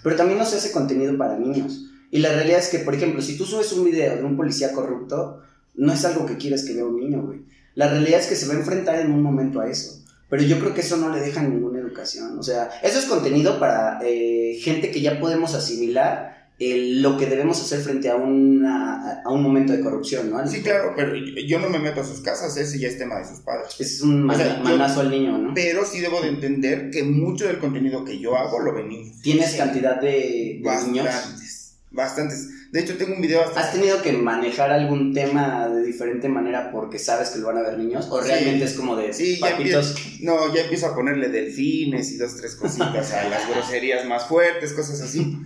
pero 0.03 0.15
también 0.15 0.37
no 0.37 0.45
se 0.45 0.57
hace 0.57 0.71
contenido 0.71 1.17
para 1.17 1.37
niños. 1.39 1.85
Y 2.11 2.19
la 2.19 2.33
realidad 2.33 2.59
es 2.59 2.67
que, 2.67 2.79
por 2.79 2.93
ejemplo, 2.93 3.21
si 3.21 3.37
tú 3.37 3.45
subes 3.45 3.71
un 3.73 3.85
video 3.85 4.17
de 4.17 4.23
un 4.23 4.35
policía 4.35 4.73
corrupto, 4.73 5.41
no 5.75 5.93
es 5.93 6.03
algo 6.05 6.25
que 6.25 6.37
quieres 6.37 6.65
que 6.65 6.73
vea 6.73 6.85
un 6.85 6.97
niño, 6.99 7.21
güey. 7.23 7.39
La 7.73 7.89
realidad 7.89 8.19
es 8.19 8.27
que 8.27 8.35
se 8.35 8.47
va 8.47 8.53
a 8.53 8.57
enfrentar 8.57 8.99
en 8.99 9.11
un 9.11 9.23
momento 9.23 9.61
a 9.61 9.69
eso. 9.69 10.03
Pero 10.29 10.43
yo 10.43 10.59
creo 10.59 10.73
que 10.73 10.81
eso 10.81 10.97
no 10.97 11.09
le 11.13 11.21
deja 11.21 11.41
ninguna 11.41 11.79
educación. 11.79 12.37
O 12.37 12.43
sea, 12.43 12.69
eso 12.83 12.99
es 12.99 13.05
contenido 13.05 13.59
para 13.59 13.99
eh, 14.03 14.57
gente 14.61 14.91
que 14.91 15.01
ya 15.01 15.19
podemos 15.19 15.55
asimilar 15.55 16.40
el- 16.61 17.01
lo 17.01 17.17
que 17.17 17.25
debemos 17.25 17.59
hacer 17.59 17.79
frente 17.81 18.09
a, 18.09 18.15
una, 18.15 19.21
a 19.25 19.29
un 19.31 19.41
momento 19.41 19.73
de 19.73 19.81
corrupción, 19.81 20.29
¿no? 20.29 20.47
Sí, 20.47 20.61
claro, 20.61 20.93
pero 20.95 21.13
yo 21.15 21.59
no 21.59 21.69
me 21.69 21.79
meto 21.79 22.01
a 22.01 22.03
sus 22.03 22.21
casas, 22.21 22.55
ese 22.57 22.77
ya 22.79 22.87
es 22.87 22.97
tema 22.97 23.17
de 23.19 23.25
sus 23.25 23.39
padres. 23.39 23.73
Es 23.79 24.01
un 24.01 24.29
O 24.29 24.33
sea, 24.35 24.57
yo- 24.57 24.63
manazo 24.63 25.01
al 25.01 25.09
niño, 25.09 25.37
¿no? 25.37 25.53
Pero 25.53 25.85
sí 25.85 25.99
debo 25.99 26.21
de 26.21 26.27
entender 26.29 26.89
que 26.91 27.03
mucho 27.03 27.47
del 27.47 27.57
contenido 27.59 28.05
que 28.05 28.19
yo 28.19 28.35
hago 28.37 28.59
lo 28.59 28.73
ven 28.73 28.89
Tienes 29.21 29.55
cantidad 29.55 29.99
de, 29.99 30.59
de 30.61 30.61
niños. 30.85 31.05
bastantes, 31.05 31.73
bastantes. 31.91 32.47
De 32.71 32.79
hecho, 32.79 32.95
tengo 32.97 33.15
un 33.15 33.21
video 33.21 33.41
hasta... 33.43 33.59
¿Has 33.59 33.73
tenido 33.73 34.01
que 34.01 34.13
manejar 34.13 34.71
algún 34.71 35.13
tema 35.13 35.67
de 35.67 35.83
diferente 35.83 36.29
manera 36.29 36.71
porque 36.71 36.97
sabes 36.99 37.29
que 37.31 37.39
lo 37.39 37.47
van 37.47 37.57
a 37.57 37.61
ver 37.63 37.77
niños? 37.77 38.07
¿O 38.09 38.21
Sí. 38.21 38.29
realmente 38.29 38.63
es 38.65 38.73
como 38.75 38.95
de 38.95 39.11
Sí, 39.13 39.39
ya 39.39 39.49
papitos? 39.51 39.95
No, 40.21 40.53
ya 40.53 40.61
empiezo 40.61 40.87
a 40.87 40.95
ponerle 40.95 41.27
delfines 41.29 42.11
y 42.13 42.17
dos, 42.17 42.37
tres 42.37 42.55
cositas 42.55 43.11
a 43.11 43.27
las 43.27 43.49
groserías 43.49 44.05
más 44.05 44.25
fuertes, 44.25 44.71
cosas 44.73 45.01
así. 45.01 45.37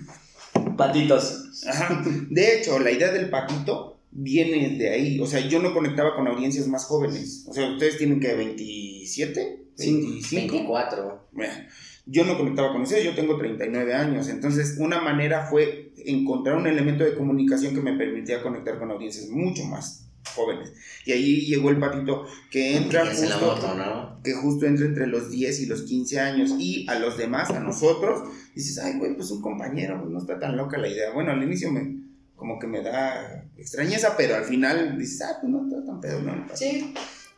Patitos. 0.78 1.66
Ajá. 1.68 2.04
De 2.30 2.58
hecho, 2.58 2.80
la 2.80 2.92
idea 2.92 3.12
del 3.12 3.30
patito 3.30 3.98
viene 4.12 4.78
de 4.78 4.90
ahí. 4.90 5.20
O 5.20 5.28
sea, 5.28 5.42
yo 5.42 5.62
no 5.62 5.74
conectaba 5.74 6.16
con 6.16 6.28
audiencias 6.28 6.68
más 6.68 6.86
jóvenes. 6.86 7.46
O 7.48 7.54
sea, 7.54 7.70
ustedes 7.72 7.98
tienen 7.98 8.20
que 8.20 8.34
27, 8.34 9.66
Sí, 9.76 9.92
25. 9.94 10.54
24. 10.54 11.28
Mira, 11.34 11.68
Yo 12.06 12.24
no 12.24 12.38
conectaba 12.38 12.72
con 12.72 12.84
ustedes, 12.84 13.04
yo 13.04 13.16
tengo 13.16 13.38
39 13.38 13.94
años. 13.94 14.30
Entonces, 14.30 14.78
una 14.80 15.02
manera 15.02 15.48
fue 15.48 15.92
encontrar 15.98 16.56
un 16.56 16.68
elemento 16.68 17.04
de 17.04 17.16
comunicación 17.16 17.74
que 17.74 17.82
me 17.82 17.98
permitía 17.98 18.42
conectar 18.42 18.80
con 18.80 18.92
audiencias 18.92 19.28
mucho 19.30 19.66
más 19.66 20.05
jóvenes. 20.34 20.74
Y 21.06 21.12
ahí 21.12 21.46
llegó 21.46 21.70
el 21.70 21.80
patito 21.80 22.26
que 22.50 22.78
entra 22.78 23.04
Tienes 23.04 23.24
en 23.24 23.30
la 23.30 23.36
justo 23.36 23.68
moto, 23.68 23.76
¿no? 23.76 24.22
que 24.24 24.34
justo 24.34 24.66
entra 24.66 24.86
entre 24.86 25.08
los 25.08 25.30
10 25.30 25.60
y 25.62 25.66
los 25.68 25.84
15 25.84 26.20
años 26.20 26.52
y 26.58 26.86
a 26.90 27.00
los 27.00 27.18
demás, 27.18 27.52
a 27.52 27.60
nosotros, 27.60 28.30
dices, 28.56 28.80
ay, 28.80 28.98
güey, 28.98 29.16
pues 29.16 29.30
un 29.32 29.42
compañero, 29.42 30.00
pues 30.00 30.12
no 30.12 30.20
está 30.20 30.40
tan 30.40 30.58
loca 30.58 30.78
la 30.78 30.88
idea. 30.88 31.12
Bueno, 31.14 31.32
al 31.32 31.44
inicio 31.44 31.72
me, 31.72 32.04
como 32.36 32.60
que 32.60 32.68
me 32.68 32.82
da 32.82 33.46
extrañeza, 33.58 34.16
pero 34.18 34.36
al 34.36 34.46
final 34.46 34.98
dices, 34.98 35.22
ah, 35.22 35.38
pues 35.40 35.52
no 35.52 35.64
está 35.64 35.86
tan 35.86 36.02
pedo, 36.02 36.22
no, 36.22 36.46
Sí. 36.54 36.94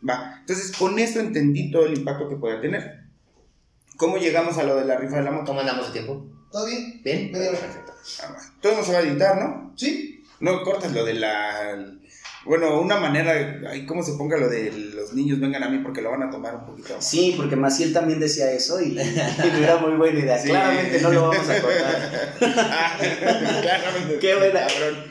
Va, 0.08 0.38
entonces 0.40 0.76
con 0.78 0.98
eso 1.00 1.20
entendí 1.20 1.72
todo 1.72 1.86
el 1.86 1.98
impacto 1.98 2.30
que 2.30 2.36
podía 2.36 2.62
tener. 2.62 3.08
¿Cómo 3.98 4.18
llegamos 4.18 4.58
a 4.58 4.64
lo 4.64 4.76
de 4.76 4.86
la 4.86 4.98
rifa 4.98 5.18
de 5.18 5.24
la 5.24 5.32
moto? 5.32 5.48
¿Cómo 5.48 5.60
andamos 5.60 5.88
de 5.88 5.94
tiempo? 5.94 6.30
¿Todo 6.52 6.68
bien? 6.68 7.02
¿Bien? 7.04 7.32
Media 7.32 7.50
hora. 7.50 7.60
Perfecto. 7.60 7.94
Ah. 8.22 8.38
Todo 8.62 8.78
no 8.78 8.84
se 8.84 8.94
va 8.94 9.00
a 9.00 9.02
editar, 9.02 9.42
¿no? 9.42 9.74
Sí. 9.76 10.24
No 10.40 10.62
cortas 10.64 10.94
lo 10.94 11.04
de 11.04 11.16
la... 11.16 11.98
Bueno, 12.46 12.80
una 12.80 12.98
manera, 12.98 13.34
ay, 13.70 13.86
¿cómo 13.86 14.04
se 14.04 14.14
ponga 14.14 14.38
lo 14.38 14.48
de 14.48 14.72
los 14.72 15.14
niños 15.14 15.40
vengan 15.40 15.64
a 15.64 15.70
mí 15.70 15.80
porque 15.80 16.02
lo 16.02 16.12
van 16.12 16.24
a 16.24 16.30
tomar 16.30 16.56
un 16.56 16.66
poquito 16.66 16.96
más? 16.96 17.06
Sí, 17.06 17.34
porque 17.36 17.56
Maciel 17.56 17.92
también 17.92 18.20
decía 18.20 18.52
eso 18.52 18.80
y, 18.82 18.98
y 19.00 19.64
era 19.64 19.78
muy 19.78 19.98
buena 19.98 20.20
idea. 20.20 20.38
Sí. 20.40 20.50
Claramente 20.50 21.02
no 21.02 21.12
lo 21.12 21.30
vamos 21.30 21.50
a 21.50 21.62
cortar. 21.62 22.36
Ah, 22.42 22.98
claramente. 23.62 24.20
Qué 24.20 24.36
buena. 24.36 24.62
Cabrón. 24.68 25.04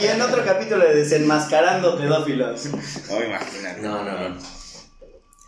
Y 0.00 0.06
en 0.06 0.22
otro 0.22 0.44
capítulo 0.44 0.84
de 0.84 0.94
Desenmascarando 0.96 1.96
Pedófilos. 1.98 2.66
No 2.66 3.18
me 3.18 3.26
imagino. 3.26 3.68
No, 3.82 4.04
no, 4.04 4.28
no. 4.30 4.38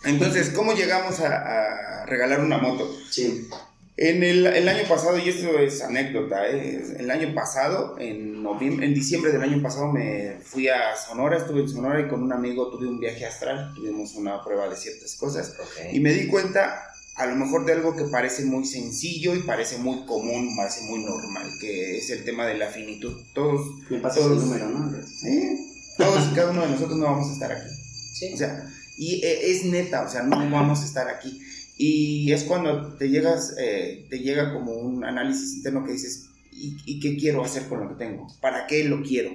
Entonces, 0.05 0.51
¿cómo 0.51 0.75
llegamos 0.75 1.21
a, 1.21 2.03
a 2.03 2.07
regalar 2.07 2.41
una 2.41 2.59
moto? 2.59 2.89
Sí. 3.11 3.49
En 3.97 4.23
el, 4.23 4.47
el 4.47 4.69
año 4.69 4.89
pasado, 4.89 5.19
y 5.19 5.29
esto 5.29 5.59
es 5.59 5.83
anécdota, 5.83 6.49
¿eh? 6.49 6.83
el 6.99 7.11
año 7.11 7.35
pasado, 7.35 7.97
en, 7.99 8.43
noviembre, 8.43 8.87
en 8.87 8.95
diciembre 8.95 9.33
del 9.33 9.43
año 9.43 9.63
pasado, 9.63 9.93
me 9.93 10.39
fui 10.43 10.67
a 10.69 10.97
Sonora, 10.97 11.37
estuve 11.37 11.61
en 11.61 11.69
Sonora 11.69 12.01
y 12.01 12.09
con 12.09 12.23
un 12.23 12.33
amigo 12.33 12.71
tuve 12.71 12.89
un 12.89 12.99
viaje 12.99 13.27
astral, 13.27 13.73
tuvimos 13.75 14.15
una 14.15 14.43
prueba 14.43 14.69
de 14.69 14.77
ciertas 14.77 15.15
cosas 15.17 15.55
y 15.93 15.99
Ok. 15.99 16.03
me 16.03 16.13
di 16.15 16.27
cuenta 16.27 16.85
a 17.17 17.27
lo 17.27 17.37
mejor 17.37 17.67
de 17.67 17.73
algo 17.75 17.95
que 17.95 18.05
parece 18.05 18.47
muy 18.47 18.65
sencillo 18.65 19.35
y 19.35 19.41
parece 19.41 19.77
muy 19.77 20.07
común, 20.07 20.57
parece 20.57 20.81
muy 20.89 21.05
normal, 21.05 21.47
que 21.61 21.99
es 21.99 22.09
el 22.09 22.25
tema 22.25 22.47
de 22.47 22.57
la 22.57 22.69
finitud. 22.69 23.21
Todos, 23.35 23.61
Me 23.91 23.99
pasas 23.99 24.25
el 24.25 24.37
número, 24.37 24.71
¿no? 24.71 24.97
¿eh? 25.29 25.59
todos 25.99 26.31
y 26.33 26.35
cada 26.35 26.51
uno 26.53 26.63
de 26.63 26.71
nosotros 26.71 26.97
no 26.99 27.05
vamos 27.05 27.29
a 27.29 27.33
estar 27.35 27.53
aquí. 27.53 27.69
Sí. 28.15 28.33
O 28.33 28.37
sea, 28.39 28.67
y 28.97 29.23
e- 29.23 29.51
es 29.53 29.65
neta, 29.65 30.03
o 30.03 30.09
sea, 30.09 30.23
no 30.23 30.37
vamos 30.51 30.81
a 30.81 30.85
estar 30.87 31.07
aquí. 31.09 31.42
Y 31.79 32.31
es 32.33 32.45
cuando 32.45 32.95
te 32.97 33.09
llegas, 33.09 33.57
eh, 33.59 34.07
te 34.11 34.19
llega 34.21 34.53
como 34.53 34.73
un 34.73 35.05
análisis 35.05 35.57
interno 35.57 35.85
que 35.85 35.93
dices, 35.93 36.29
¿y, 36.53 36.77
y 36.87 37.01
qué 37.01 37.17
quiero 37.17 37.43
hacer 37.45 37.67
con 37.69 37.81
lo 37.81 37.89
que 37.89 38.05
tengo? 38.05 38.27
¿Para 38.41 38.67
qué 38.67 38.85
lo 38.85 39.03
quiero? 39.03 39.31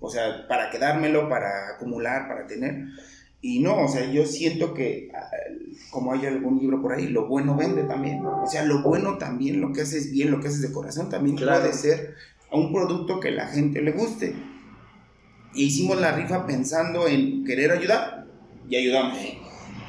O 0.00 0.10
sea, 0.10 0.46
para 0.48 0.70
quedármelo, 0.70 1.28
para 1.28 1.74
acumular, 1.74 2.28
para 2.28 2.46
tener. 2.46 2.84
Y 3.40 3.60
no, 3.60 3.84
o 3.84 3.88
sea, 3.88 4.10
yo 4.10 4.26
siento 4.26 4.74
que, 4.74 5.10
ah, 5.14 5.30
como 5.90 6.12
hay 6.12 6.26
algún 6.26 6.58
libro 6.58 6.82
por 6.82 6.92
ahí, 6.92 7.08
lo 7.08 7.28
bueno 7.28 7.56
vende 7.56 7.84
también. 7.84 8.24
O 8.24 8.46
sea, 8.48 8.64
lo 8.64 8.82
bueno 8.82 9.18
también, 9.18 9.60
lo 9.60 9.72
que 9.72 9.82
haces 9.82 10.10
bien, 10.10 10.30
lo 10.30 10.40
que 10.40 10.48
haces 10.48 10.62
de 10.62 10.72
corazón, 10.72 11.08
también 11.08 11.36
Claro. 11.36 11.60
puede 11.60 11.72
ser 11.74 12.14
un 12.50 12.72
producto 12.72 13.20
que 13.20 13.30
la 13.30 13.46
gente 13.46 13.82
le 13.82 13.92
guste. 13.92 14.34
E 15.54 15.62
hicimos 15.62 16.00
la 16.00 16.12
rifa 16.12 16.46
pensando 16.46 17.06
en 17.06 17.44
querer 17.44 17.70
ayudar 17.70 18.26
y 18.68 18.76
ayudamos. 18.76 19.18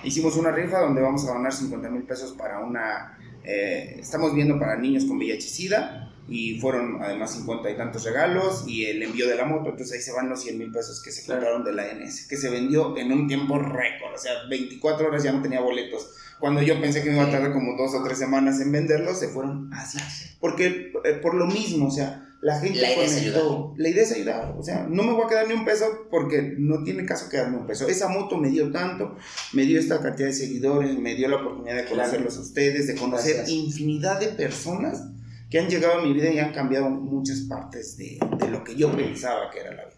Hicimos 0.03 0.37
una 0.37 0.51
rifa 0.51 0.79
donde 0.79 1.01
vamos 1.01 1.27
a 1.27 1.33
donar 1.33 1.53
50 1.53 1.89
mil 1.89 2.03
pesos 2.03 2.33
para 2.33 2.59
una... 2.59 3.17
eh, 3.43 3.97
estamos 3.99 4.33
viendo 4.33 4.57
para 4.57 4.77
niños 4.77 5.05
con 5.05 5.17
VIH-Sida 5.17 6.09
y 6.27 6.59
fueron 6.59 7.01
además 7.01 7.33
50 7.33 7.69
y 7.71 7.75
tantos 7.75 8.03
regalos 8.05 8.65
y 8.67 8.85
el 8.85 9.01
envío 9.03 9.27
de 9.27 9.35
la 9.35 9.45
moto. 9.45 9.69
Entonces 9.71 9.97
ahí 9.97 10.01
se 10.01 10.13
van 10.13 10.29
los 10.29 10.41
100 10.41 10.57
mil 10.57 10.71
pesos 10.71 11.01
que 11.03 11.11
se 11.11 11.25
compraron 11.25 11.63
de 11.63 11.73
la 11.73 11.83
ANS, 11.83 12.27
que 12.27 12.37
se 12.37 12.49
vendió 12.49 12.95
en 12.97 13.11
un 13.11 13.27
tiempo 13.27 13.57
récord. 13.57 14.13
O 14.13 14.17
sea, 14.17 14.33
24 14.49 15.07
horas 15.07 15.23
ya 15.23 15.31
no 15.31 15.41
tenía 15.41 15.59
boletos. 15.59 16.15
Cuando 16.39 16.61
yo 16.61 16.79
pensé 16.79 17.03
que 17.03 17.09
me 17.09 17.17
iba 17.17 17.25
a 17.25 17.31
tardar 17.31 17.51
como 17.51 17.75
dos 17.75 17.93
o 17.95 18.03
tres 18.03 18.17
semanas 18.17 18.61
en 18.61 18.71
venderlos, 18.71 19.19
se 19.19 19.27
fueron 19.27 19.73
así. 19.73 19.97
Porque 20.39 20.93
eh, 21.03 21.13
por 21.21 21.33
lo 21.33 21.47
mismo, 21.47 21.87
o 21.87 21.91
sea, 21.91 22.28
la 22.41 22.59
gente 22.59 22.79
La 22.79 22.93
idea 22.93 23.05
conectó. 23.05 23.73
La 23.77 23.89
idea 23.89 24.03
es 24.03 24.11
ayudar. 24.13 24.55
O 24.57 24.63
sea, 24.63 24.87
no 24.89 25.03
me 25.03 25.13
voy 25.13 25.23
a 25.25 25.27
quedar 25.27 25.47
ni 25.47 25.53
un 25.53 25.65
peso 25.65 26.07
porque 26.09 26.55
no 26.57 26.83
tiene 26.83 27.05
caso 27.05 27.29
quedarme 27.29 27.57
un 27.57 27.67
peso. 27.67 27.87
Esa 27.87 28.07
moto 28.07 28.37
me 28.37 28.49
dio 28.49 28.71
tanto, 28.71 29.15
me 29.53 29.63
dio 29.63 29.79
esta 29.79 30.01
cantidad 30.01 30.27
de 30.27 30.33
seguidores, 30.33 30.97
me 30.97 31.15
dio 31.15 31.27
la 31.27 31.37
oportunidad 31.37 31.75
de 31.75 31.85
conocerlos 31.85 32.37
a 32.37 32.41
ustedes, 32.41 32.87
de 32.87 32.95
conocer 32.95 33.35
Gracias. 33.35 33.49
infinidad 33.57 34.19
de 34.19 34.27
personas 34.27 35.03
que 35.49 35.59
han 35.59 35.69
llegado 35.69 35.99
a 35.99 36.03
mi 36.03 36.13
vida 36.13 36.31
y 36.31 36.39
han 36.39 36.53
cambiado 36.53 36.89
muchas 36.89 37.39
partes 37.41 37.97
de, 37.97 38.19
de 38.37 38.47
lo 38.49 38.63
que 38.63 38.75
yo 38.75 38.95
pensaba 38.95 39.49
que 39.51 39.59
era 39.59 39.73
la 39.73 39.85
vida. 39.85 39.97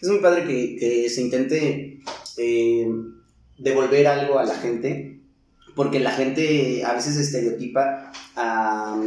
Es 0.00 0.08
muy 0.08 0.18
padre 0.18 0.46
que, 0.46 0.76
que 0.76 1.08
se 1.08 1.22
intente 1.22 2.00
eh, 2.36 2.88
devolver 3.58 4.06
algo 4.06 4.38
a 4.38 4.44
la 4.44 4.54
gente, 4.56 5.20
porque 5.74 6.00
la 6.00 6.10
gente 6.10 6.84
a 6.84 6.94
veces 6.94 7.16
estereotipa 7.16 8.12
a, 8.36 9.00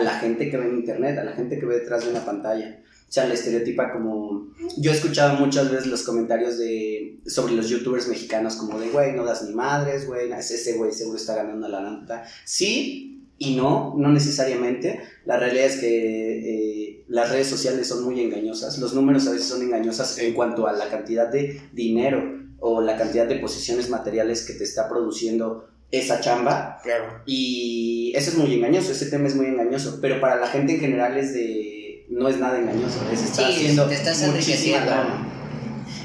la 0.00 0.10
gente 0.20 0.50
que 0.50 0.56
ve 0.56 0.66
en 0.66 0.78
internet, 0.78 1.18
a 1.18 1.24
la 1.24 1.32
gente 1.32 1.58
que 1.58 1.66
ve 1.66 1.80
detrás 1.80 2.04
de 2.04 2.10
una 2.10 2.24
pantalla. 2.24 2.80
O 3.08 3.12
sea, 3.12 3.26
la 3.26 3.34
estereotipa 3.34 3.92
como... 3.92 4.48
Yo 4.76 4.90
he 4.90 4.94
escuchado 4.94 5.38
muchas 5.38 5.70
veces 5.70 5.86
los 5.86 6.02
comentarios 6.02 6.58
de, 6.58 7.20
sobre 7.26 7.54
los 7.54 7.68
youtubers 7.68 8.06
mexicanos 8.06 8.56
como 8.56 8.78
de, 8.78 8.90
güey, 8.90 9.14
no 9.14 9.24
das 9.24 9.44
ni 9.44 9.54
madres, 9.54 10.06
güey, 10.06 10.30
ese 10.30 10.74
güey 10.74 10.92
seguro 10.92 11.16
está 11.16 11.36
ganando 11.36 11.68
la 11.68 11.80
nota. 11.80 12.24
Sí 12.44 13.18
y 13.38 13.54
no, 13.54 13.94
no 13.96 14.10
necesariamente. 14.10 15.00
La 15.24 15.38
realidad 15.38 15.66
es 15.66 15.76
que 15.76 15.88
eh, 15.88 17.04
las 17.08 17.30
redes 17.30 17.46
sociales 17.46 17.86
son 17.86 18.04
muy 18.04 18.20
engañosas. 18.20 18.78
Los 18.78 18.94
números 18.94 19.26
a 19.28 19.30
veces 19.30 19.46
son 19.46 19.62
engañosas 19.62 20.18
en 20.18 20.34
cuanto 20.34 20.66
a 20.66 20.72
la 20.72 20.88
cantidad 20.90 21.28
de 21.28 21.60
dinero 21.72 22.36
o 22.58 22.80
la 22.82 22.96
cantidad 22.96 23.26
de 23.26 23.36
posiciones 23.36 23.88
materiales 23.88 24.44
que 24.44 24.54
te 24.54 24.64
está 24.64 24.88
produciendo 24.88 25.68
esa 25.90 26.20
chamba. 26.20 26.80
Claro. 26.82 27.22
Y 27.26 28.12
eso 28.14 28.30
es 28.30 28.36
muy 28.36 28.52
engañoso, 28.54 28.92
ese 28.92 29.06
tema 29.06 29.28
es 29.28 29.34
muy 29.34 29.46
engañoso. 29.46 29.98
Pero 30.00 30.20
para 30.20 30.36
la 30.36 30.46
gente 30.46 30.74
en 30.74 30.80
general 30.80 31.16
es 31.16 31.32
de... 31.34 32.06
No 32.10 32.28
es 32.28 32.38
nada 32.38 32.58
engañoso, 32.58 33.00
es 33.12 33.22
estar 33.22 33.46
Sí, 33.46 33.52
haciendo 33.56 33.84
te 33.86 33.94
estás 33.94 34.22
muchísima 34.22 34.38
enriqueciendo. 34.38 34.90
lana. 34.90 35.26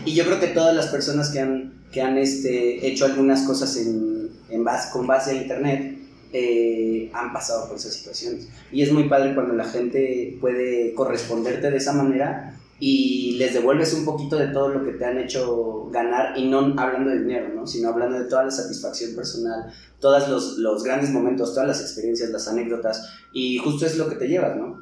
Y 0.05 0.13
yo 0.15 0.25
creo 0.25 0.39
que 0.39 0.47
todas 0.47 0.75
las 0.75 0.87
personas 0.87 1.29
que 1.29 1.39
han, 1.39 1.81
que 1.93 2.01
han 2.01 2.17
este, 2.17 2.85
hecho 2.85 3.05
algunas 3.05 3.43
cosas 3.43 3.77
en, 3.77 4.29
en 4.49 4.63
base, 4.65 4.89
con 4.91 5.07
base 5.07 5.31
a 5.31 5.33
internet 5.35 5.97
eh, 6.33 7.09
han 7.13 7.31
pasado 7.31 7.67
por 7.69 7.77
esas 7.77 7.93
situaciones. 7.93 8.49
Y 8.71 8.81
es 8.81 8.91
muy 8.91 9.05
padre 9.05 9.33
cuando 9.33 9.53
la 9.53 9.63
gente 9.65 10.37
puede 10.41 10.93
corresponderte 10.93 11.71
de 11.71 11.77
esa 11.77 11.93
manera 11.93 12.59
y 12.79 13.35
les 13.37 13.53
devuelves 13.53 13.93
un 13.93 14.03
poquito 14.05 14.35
de 14.37 14.47
todo 14.47 14.69
lo 14.69 14.83
que 14.83 14.93
te 14.93 15.05
han 15.05 15.17
hecho 15.19 15.87
ganar 15.91 16.37
y 16.37 16.49
no 16.49 16.59
hablando 16.77 17.11
de 17.11 17.19
dinero, 17.19 17.49
¿no? 17.53 17.65
sino 17.67 17.89
hablando 17.89 18.19
de 18.19 18.25
toda 18.25 18.43
la 18.45 18.51
satisfacción 18.51 19.15
personal, 19.15 19.71
todos 19.99 20.27
los, 20.27 20.57
los 20.57 20.83
grandes 20.83 21.11
momentos, 21.11 21.53
todas 21.53 21.67
las 21.67 21.81
experiencias, 21.81 22.29
las 22.31 22.47
anécdotas 22.47 23.07
y 23.31 23.57
justo 23.59 23.85
es 23.85 23.95
lo 23.97 24.09
que 24.09 24.15
te 24.15 24.27
llevas, 24.27 24.57
¿no? 24.57 24.81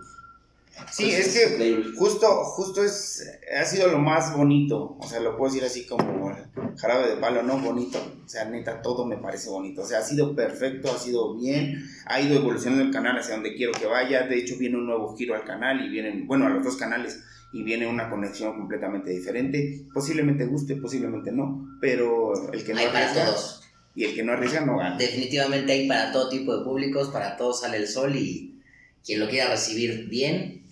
Sí, 0.89 1.11
Pues 1.11 1.19
es 1.19 1.27
que 1.33 1.43
increíble. 1.43 1.91
justo, 1.95 2.27
justo 2.45 2.83
es, 2.83 3.23
ha 3.55 3.65
sido 3.65 3.87
lo 3.89 3.99
más 3.99 4.35
bonito, 4.35 4.95
o 4.99 5.07
sea, 5.07 5.19
lo 5.19 5.37
puedo 5.37 5.53
decir 5.53 5.65
así 5.65 5.85
como 5.85 6.31
jarabe 6.77 7.09
de 7.09 7.17
palo, 7.17 7.43
no 7.43 7.59
bonito, 7.59 7.99
o 8.25 8.27
sea, 8.27 8.45
neta, 8.45 8.81
todo 8.81 9.05
me 9.05 9.17
parece 9.17 9.49
bonito, 9.49 9.83
o 9.83 9.85
sea, 9.85 9.99
ha 9.99 10.03
sido 10.03 10.35
perfecto, 10.35 10.89
ha 10.91 10.97
sido 10.97 11.35
bien, 11.35 11.85
ha 12.05 12.19
ido 12.21 12.35
evolucionando 12.39 12.83
el 12.83 12.91
canal 12.91 13.17
hacia 13.17 13.35
donde 13.35 13.53
quiero 13.55 13.73
que 13.73 13.85
vaya, 13.85 14.23
de 14.27 14.37
hecho 14.39 14.55
viene 14.57 14.77
un 14.77 14.87
nuevo 14.87 15.15
giro 15.15 15.35
al 15.35 15.43
canal 15.43 15.85
y 15.85 15.89
vienen, 15.89 16.25
bueno, 16.25 16.47
a 16.47 16.49
los 16.49 16.63
dos 16.63 16.77
canales, 16.77 17.21
y 17.53 17.63
viene 17.63 17.87
una 17.87 18.09
conexión 18.09 18.57
completamente 18.57 19.11
diferente, 19.11 19.85
posiblemente 19.93 20.45
guste, 20.45 20.75
posiblemente 20.75 21.31
no, 21.31 21.77
pero 21.81 22.51
el 22.51 22.63
que 22.63 22.73
no 22.73 22.79
Hay 22.79 22.87
para 22.87 23.09
arriesga, 23.09 23.25
todos. 23.25 23.63
y 23.95 24.05
el 24.05 24.15
que 24.15 24.23
no 24.23 24.33
arriesga 24.33 24.65
no 24.65 24.77
gana. 24.77 24.97
Definitivamente 24.97 25.71
hay 25.71 25.87
para 25.87 26.11
todo 26.11 26.29
tipo 26.29 26.57
de 26.57 26.63
públicos, 26.63 27.09
para 27.09 27.35
todos 27.37 27.61
sale 27.61 27.77
el 27.77 27.87
sol 27.87 28.15
y 28.15 28.59
quien 29.03 29.19
lo 29.19 29.27
quiera 29.27 29.49
recibir 29.49 30.07
bien, 30.07 30.63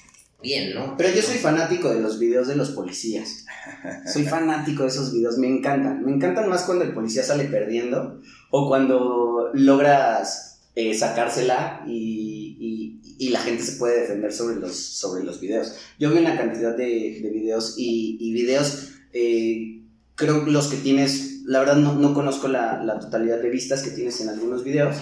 bien, 0.42 0.74
¿no? 0.74 0.96
Pero 0.98 1.14
yo 1.14 1.22
soy 1.22 1.38
fanático 1.38 1.90
de 1.94 2.00
los 2.00 2.20
videos 2.20 2.48
de 2.48 2.56
los 2.56 2.72
policías. 2.72 3.46
Soy 4.12 4.24
fanático 4.24 4.84
de 4.84 4.90
esos 4.90 5.14
videos, 5.14 5.38
me 5.38 5.48
encantan. 5.48 6.04
Me 6.04 6.12
encantan 6.12 6.50
más 6.50 6.64
cuando 6.64 6.86
el 6.86 6.94
policía 6.94 7.24
sale 7.24 7.46
perdiendo 7.46 8.22
o 8.52 8.68
cuando 8.68 9.52
logras 9.54 10.62
eh, 10.76 10.94
sacársela 10.94 11.84
y, 11.88 12.39
y- 13.20 13.30
la 13.30 13.42
gente 13.42 13.62
se 13.64 13.74
puede 13.74 14.02
defender 14.02 14.34
sobre 14.34 14.56
los, 14.56 14.76
sobre 14.76 15.24
los 15.24 15.40
videos. 15.40 15.74
Yo 16.00 16.10
vi 16.12 16.18
una 16.18 16.36
cantidad 16.38 16.76
de, 16.76 17.20
de 17.22 17.30
videos 17.30 17.76
y, 17.78 18.18
y 18.20 18.34
videos, 18.34 18.90
eh, 19.14 19.82
creo 20.16 20.44
que 20.46 20.52
los 20.52 20.68
que 20.68 20.78
tienes, 20.78 21.42
la 21.46 21.60
verdad 21.60 21.76
no, 21.76 21.94
no 21.96 22.14
conozco 22.14 22.48
la, 22.48 22.84
la 22.84 23.00
totalidad 23.00 23.40
de 23.42 23.50
vistas 23.50 23.84
que 23.84 23.92
tienes 23.92 24.20
en 24.22 24.30
algunos 24.30 24.64
videos, 24.64 24.96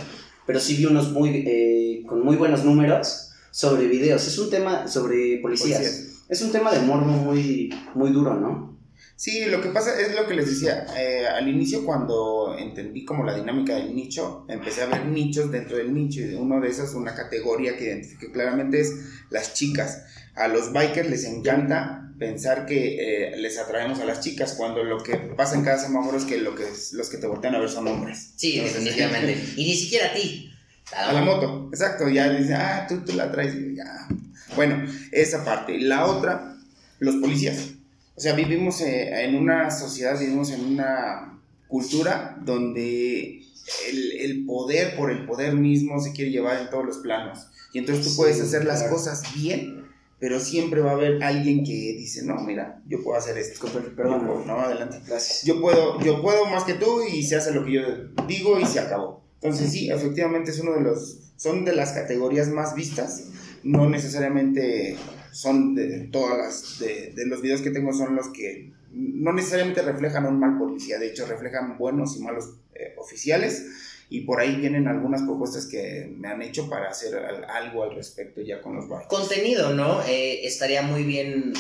pero 0.45 0.59
sí 0.59 0.75
vi 0.75 0.85
unos 0.85 1.11
muy, 1.11 1.43
eh, 1.47 2.03
con 2.07 2.23
muy 2.23 2.35
buenos 2.35 2.63
números 2.63 3.31
sobre 3.51 3.87
videos. 3.87 4.27
Es 4.27 4.37
un 4.37 4.49
tema 4.49 4.87
sobre 4.87 5.39
policías. 5.41 5.79
Policías. 5.79 6.03
Es 6.29 6.41
un 6.41 6.51
tema 6.51 6.71
de 6.73 6.79
morbo 6.81 7.11
muy, 7.11 7.73
muy 7.95 8.11
duro, 8.11 8.35
¿no? 8.39 8.76
Sí, 9.17 9.45
lo 9.47 9.61
que 9.63 9.69
pasa 9.69 9.99
es 9.99 10.15
lo 10.15 10.27
que 10.27 10.35
les 10.35 10.45
decía. 10.45 10.85
eh, 10.95 11.25
al 11.27 11.47
inicio, 11.47 11.83
cuando 11.83 12.55
entendí 12.57 13.03
como 13.03 13.23
la 13.23 13.35
dinámica 13.35 13.75
del 13.75 13.95
nicho, 13.95 14.45
empecé 14.47 14.83
a 14.83 14.85
ver 14.85 15.07
nichos 15.07 15.51
dentro 15.51 15.75
del 15.77 15.91
nicho. 15.91 16.21
Y 16.21 16.35
uno 16.35 16.61
de 16.61 16.69
esos, 16.69 16.93
una 16.93 17.15
categoría 17.15 17.75
que 17.75 17.85
identifique 17.85 18.31
claramente 18.31 18.79
es 18.79 18.93
las 19.31 19.55
chicas. 19.55 20.03
A 20.35 20.47
los 20.47 20.71
bikers 20.71 21.09
les 21.09 21.23
encanta 21.25 22.13
pensar 22.19 22.67
que 22.67 23.33
eh, 23.33 23.37
les 23.37 23.57
atraemos 23.57 23.99
a 23.99 24.05
las 24.05 24.21
chicas, 24.21 24.53
cuando 24.53 24.83
lo 24.83 25.01
que 25.01 25.15
pasa 25.17 25.55
en 25.55 25.63
cada 25.63 25.79
semáforo 25.79 26.15
es 26.17 26.25
que, 26.25 26.37
lo 26.37 26.53
que 26.53 26.65
los 26.93 27.09
que 27.09 27.17
te 27.17 27.25
voltean 27.25 27.55
a 27.55 27.59
ver 27.59 27.69
son 27.69 27.87
hombres. 27.87 28.33
Sí, 28.35 28.59
Entonces, 28.59 28.83
definitivamente. 28.83 29.43
Y 29.57 29.65
ni 29.65 29.73
siquiera 29.73 30.07
a 30.11 30.13
ti. 30.13 30.53
A 30.95 31.11
la 31.11 31.21
moto, 31.21 31.69
exacto, 31.71 32.07
ya 32.07 32.29
dice, 32.29 32.53
ah, 32.53 32.85
tú, 32.87 33.03
tú 33.03 33.13
la 33.13 33.31
traes, 33.31 33.55
y 33.55 33.75
ya. 33.75 34.07
Bueno, 34.55 34.85
esa 35.11 35.43
parte. 35.43 35.79
La 35.79 36.05
otra, 36.05 36.55
los 36.99 37.15
policías. 37.15 37.76
O 38.17 38.19
sea, 38.19 38.33
vivimos 38.33 38.81
eh, 38.81 39.25
en 39.25 39.35
una 39.35 39.69
sociedad, 39.69 40.19
vivimos 40.19 40.49
en 40.51 40.65
una 40.65 41.39
cultura 41.67 42.37
donde 42.43 43.41
el, 43.89 44.11
el 44.19 44.45
poder 44.45 44.95
por 44.95 45.11
el 45.11 45.25
poder 45.27 45.53
mismo 45.53 46.01
se 46.01 46.13
quiere 46.13 46.31
llevar 46.31 46.59
en 46.61 46.69
todos 46.69 46.85
los 46.85 46.97
planos. 46.97 47.47
Y 47.73 47.77
entonces 47.79 48.03
tú 48.05 48.09
Sí, 48.11 48.17
puedes 48.17 48.41
hacer 48.41 48.65
las 48.65 48.79
claro. 48.79 48.95
cosas 48.95 49.21
bien, 49.35 49.85
pero 50.19 50.39
siempre 50.39 50.81
va 50.81 50.91
a 50.91 50.93
haber 50.95 51.21
alguien 51.23 51.63
que 51.63 51.71
dice, 51.71 52.23
no, 52.23 52.35
mira, 52.41 52.81
yo 52.87 53.03
puedo 53.03 53.17
hacer 53.19 53.37
esto. 53.37 53.67
Perdón. 53.95 54.25
Puedo- 54.25 54.45
no, 54.45 54.59
adelante 54.61 54.99
Gracias. 55.05 55.43
yo 55.43 55.61
puedo, 55.61 55.99
yo 56.01 56.21
puedo 56.23 56.45
más 56.47 56.63
que 56.63 56.73
tú 56.73 57.01
y 57.03 57.21
se 57.23 57.35
hace 57.35 57.51
lo 57.53 57.63
que 57.65 57.73
yo 57.73 57.81
digo 58.27 58.59
y 58.59 58.65
se 58.65 58.79
acabó. 58.79 59.21
Entonces 59.41 59.71
sí, 59.71 59.91
efectivamente 59.91 60.49
es 60.49 60.59
uno 60.59 60.73
de 60.73 60.81
los, 60.81 61.19
son 61.35 61.65
de 61.65 61.75
las 61.75 61.91
categorías 61.91 62.47
más 62.47 62.73
vistas, 62.73 63.25
no 63.61 63.87
necesariamente 63.87 64.97
son 65.37 65.75
de 65.75 66.07
todas 66.11 66.37
las, 66.37 66.79
de, 66.79 67.13
los 67.27 67.41
videos 67.43 67.61
que 67.61 67.69
tengo 67.69 67.93
son 67.93 68.15
los 68.15 68.29
que 68.29 68.71
no 68.91 69.31
necesariamente 69.33 69.83
reflejan 69.83 70.25
un 70.25 70.39
mal 70.39 70.57
policía, 70.57 70.97
de 70.97 71.09
hecho 71.09 71.27
reflejan 71.27 71.77
buenos 71.77 72.17
y 72.17 72.23
malos 72.23 72.55
eh, 72.73 72.95
oficiales 72.97 73.67
y 74.09 74.21
por 74.21 74.39
ahí 74.39 74.55
vienen 74.55 74.87
algunas 74.87 75.21
propuestas 75.21 75.67
que 75.67 76.11
me 76.17 76.27
han 76.29 76.41
hecho 76.41 76.67
para 76.69 76.89
hacer 76.89 77.13
al- 77.15 77.45
algo 77.45 77.83
al 77.83 77.93
respecto 77.95 78.41
ya 78.41 78.61
con 78.61 78.75
los 78.75 78.89
barcos. 78.89 79.19
Contenido, 79.19 79.73
¿no? 79.75 80.01
Eh, 80.07 80.47
estaría 80.47 80.81
muy 80.81 81.03
bien, 81.03 81.53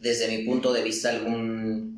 desde 0.00 0.28
mi 0.28 0.44
punto 0.44 0.72
de 0.72 0.84
vista, 0.84 1.10
algún 1.10 1.96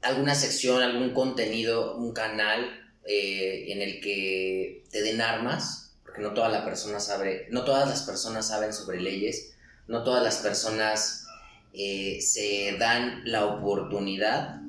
alguna 0.00 0.34
sección, 0.34 0.82
algún 0.82 1.14
contenido, 1.14 1.96
un 1.96 2.12
canal 2.12 2.64
eh, 3.06 3.66
en 3.68 3.80
el 3.82 4.00
que 4.00 4.82
te 4.90 5.02
den 5.02 5.20
armas, 5.20 5.91
porque 6.12 6.28
no 6.28 6.34
toda 6.34 6.50
la 6.50 6.62
persona 6.62 7.00
sabe, 7.00 7.46
no 7.50 7.64
todas 7.64 7.88
las 7.88 8.02
personas 8.02 8.46
saben 8.46 8.74
sobre 8.74 9.00
leyes, 9.00 9.54
no 9.88 10.04
todas 10.04 10.22
las 10.22 10.36
personas 10.36 11.24
eh, 11.72 12.18
se 12.20 12.76
dan 12.78 13.22
la 13.24 13.46
oportunidad 13.46 14.60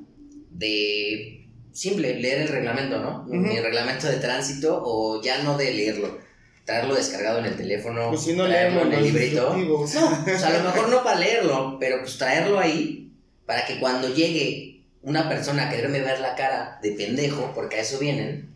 de 0.50 1.46
simple 1.70 2.18
leer 2.18 2.42
el 2.42 2.48
reglamento, 2.48 2.98
¿no? 2.98 3.24
Ujú. 3.26 3.34
Mi 3.34 3.60
reglamento 3.60 4.06
de 4.06 4.16
tránsito 4.16 4.80
o 4.82 5.22
ya 5.22 5.42
no 5.42 5.58
de 5.58 5.74
leerlo, 5.74 6.18
traerlo 6.64 6.94
descargado 6.94 7.40
en 7.40 7.44
el 7.44 7.56
teléfono, 7.58 8.08
Pues 8.08 8.22
si 8.22 8.32
no 8.32 8.46
traerlo 8.46 8.80
en 8.80 8.92
el 8.94 9.02
librito. 9.04 9.54
No, 9.54 9.80
o 9.80 9.86
sea, 9.86 10.24
a 10.46 10.58
lo 10.58 10.64
mejor 10.64 10.88
no 10.88 11.04
para 11.04 11.20
leerlo, 11.20 11.76
pero 11.78 12.00
pues 12.00 12.16
traerlo 12.16 12.58
ahí 12.58 13.12
para 13.44 13.66
que 13.66 13.78
cuando 13.78 14.08
llegue 14.08 14.86
una 15.02 15.28
persona 15.28 15.66
a 15.66 15.70
quererme 15.70 16.00
ver 16.00 16.20
la 16.20 16.36
cara 16.36 16.78
de 16.82 16.92
pendejo, 16.92 17.52
porque 17.54 17.76
a 17.76 17.80
eso 17.80 17.98
vienen, 17.98 18.53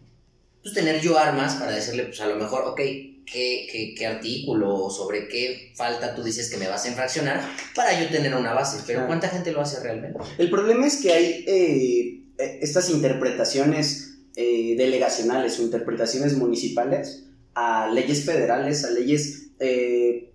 pues 0.72 0.84
tener 0.84 1.00
yo 1.00 1.18
armas 1.18 1.54
para 1.54 1.72
decirle, 1.72 2.04
pues 2.04 2.20
a 2.20 2.26
lo 2.26 2.36
mejor, 2.36 2.62
ok, 2.66 2.76
¿qué, 2.76 3.68
qué, 3.70 3.94
qué 3.96 4.06
artículo 4.06 4.74
o 4.74 4.90
sobre 4.90 5.28
qué 5.28 5.72
falta 5.74 6.14
tú 6.14 6.22
dices 6.22 6.50
que 6.50 6.56
me 6.56 6.68
vas 6.68 6.84
a 6.84 6.88
infraccionar 6.88 7.40
para 7.74 8.00
yo 8.00 8.08
tener 8.08 8.34
una 8.34 8.52
base. 8.54 8.82
Pero. 8.86 9.06
¿cuánta 9.06 9.28
gente 9.28 9.52
lo 9.52 9.60
hace 9.60 9.82
realmente? 9.82 10.18
El 10.38 10.50
problema 10.50 10.86
es 10.86 10.96
que 10.96 11.12
hay 11.12 11.44
eh, 11.46 12.24
eh, 12.38 12.58
estas 12.62 12.90
interpretaciones 12.90 14.18
eh, 14.36 14.74
delegacionales 14.76 15.58
o 15.58 15.62
interpretaciones 15.62 16.36
municipales 16.36 17.24
a 17.54 17.90
leyes 17.92 18.24
federales, 18.24 18.84
a 18.84 18.90
leyes 18.90 19.50
eh, 19.58 20.32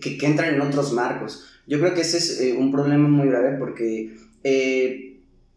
que, 0.00 0.18
que 0.18 0.26
entran 0.26 0.54
en 0.54 0.60
otros 0.60 0.92
marcos. 0.92 1.44
Yo 1.66 1.80
creo 1.80 1.94
que 1.94 2.02
ese 2.02 2.18
es 2.18 2.56
un 2.56 2.70
problema 2.70 3.08
muy 3.08 3.28
grave 3.28 3.56
porque, 3.58 4.14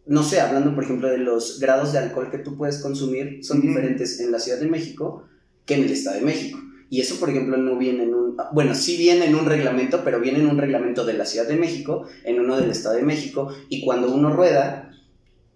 no 0.08 0.24
sé, 0.24 0.40
hablando 0.40 0.74
por 0.74 0.84
ejemplo 0.84 1.10
de 1.10 1.18
los 1.18 1.60
grados 1.60 1.94
de 1.94 2.00
alcohol 2.00 2.30
que 2.32 2.38
tú 2.40 2.58
puedes 2.58 2.78
consumir, 2.80 3.40
son 3.44 3.62
diferentes 3.62 4.20
en 4.20 4.32
la 4.32 4.40
Ciudad 4.40 4.60
de 4.60 4.68
México 4.68 5.26
que 5.66 5.76
en 5.76 5.84
el 5.84 5.92
Estado 5.92 6.18
de 6.18 6.26
México. 6.26 6.60
Y 6.90 7.02
eso, 7.02 7.20
por 7.20 7.30
ejemplo, 7.30 7.58
no 7.58 7.78
viene 7.78 8.04
en 8.04 8.14
un... 8.14 8.38
Bueno, 8.54 8.74
sí 8.74 8.96
viene 8.96 9.26
en 9.26 9.36
un 9.36 9.46
reglamento, 9.46 10.04
pero 10.06 10.22
viene 10.22 10.40
en 10.40 10.48
un 10.48 10.58
reglamento 10.58 11.04
de 11.06 11.14
la 11.14 11.26
Ciudad 11.26 11.46
de 11.46 11.58
México, 11.58 12.08
en 12.24 12.40
uno 12.40 12.56
del 12.58 12.72
Estado 12.72 12.96
de 12.96 13.02
México, 13.04 13.54
y 13.68 13.84
cuando 13.84 14.10
uno 14.10 14.32
rueda, 14.32 14.90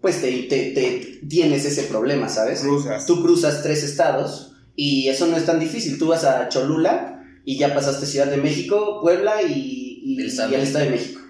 pues 0.02 0.20
te, 0.20 0.30
te- 0.42 0.72
te- 0.72 1.20
tienes 1.26 1.64
ese 1.64 1.84
problema, 1.84 2.28
¿sabes? 2.28 2.60
Cruzas. 2.60 3.06
Tú 3.06 3.22
cruzas 3.22 3.62
tres 3.62 3.82
estados 3.82 4.52
y 4.76 5.08
eso 5.08 5.26
no 5.26 5.38
es 5.38 5.46
tan 5.46 5.58
difícil. 5.58 5.98
Tú 5.98 6.08
vas 6.08 6.24
a 6.24 6.50
Cholula 6.50 7.24
y 7.46 7.56
ya 7.56 7.74
pasaste 7.74 8.04
Ciudad 8.04 8.26
de 8.26 8.36
México, 8.36 8.98
Puebla 9.00 9.40
y, 9.42 10.00
y- 10.04 10.20
El 10.20 10.26
y 10.26 10.54
el 10.54 10.60
Estado 10.62 10.84
de 10.84 10.90
México. 10.90 11.20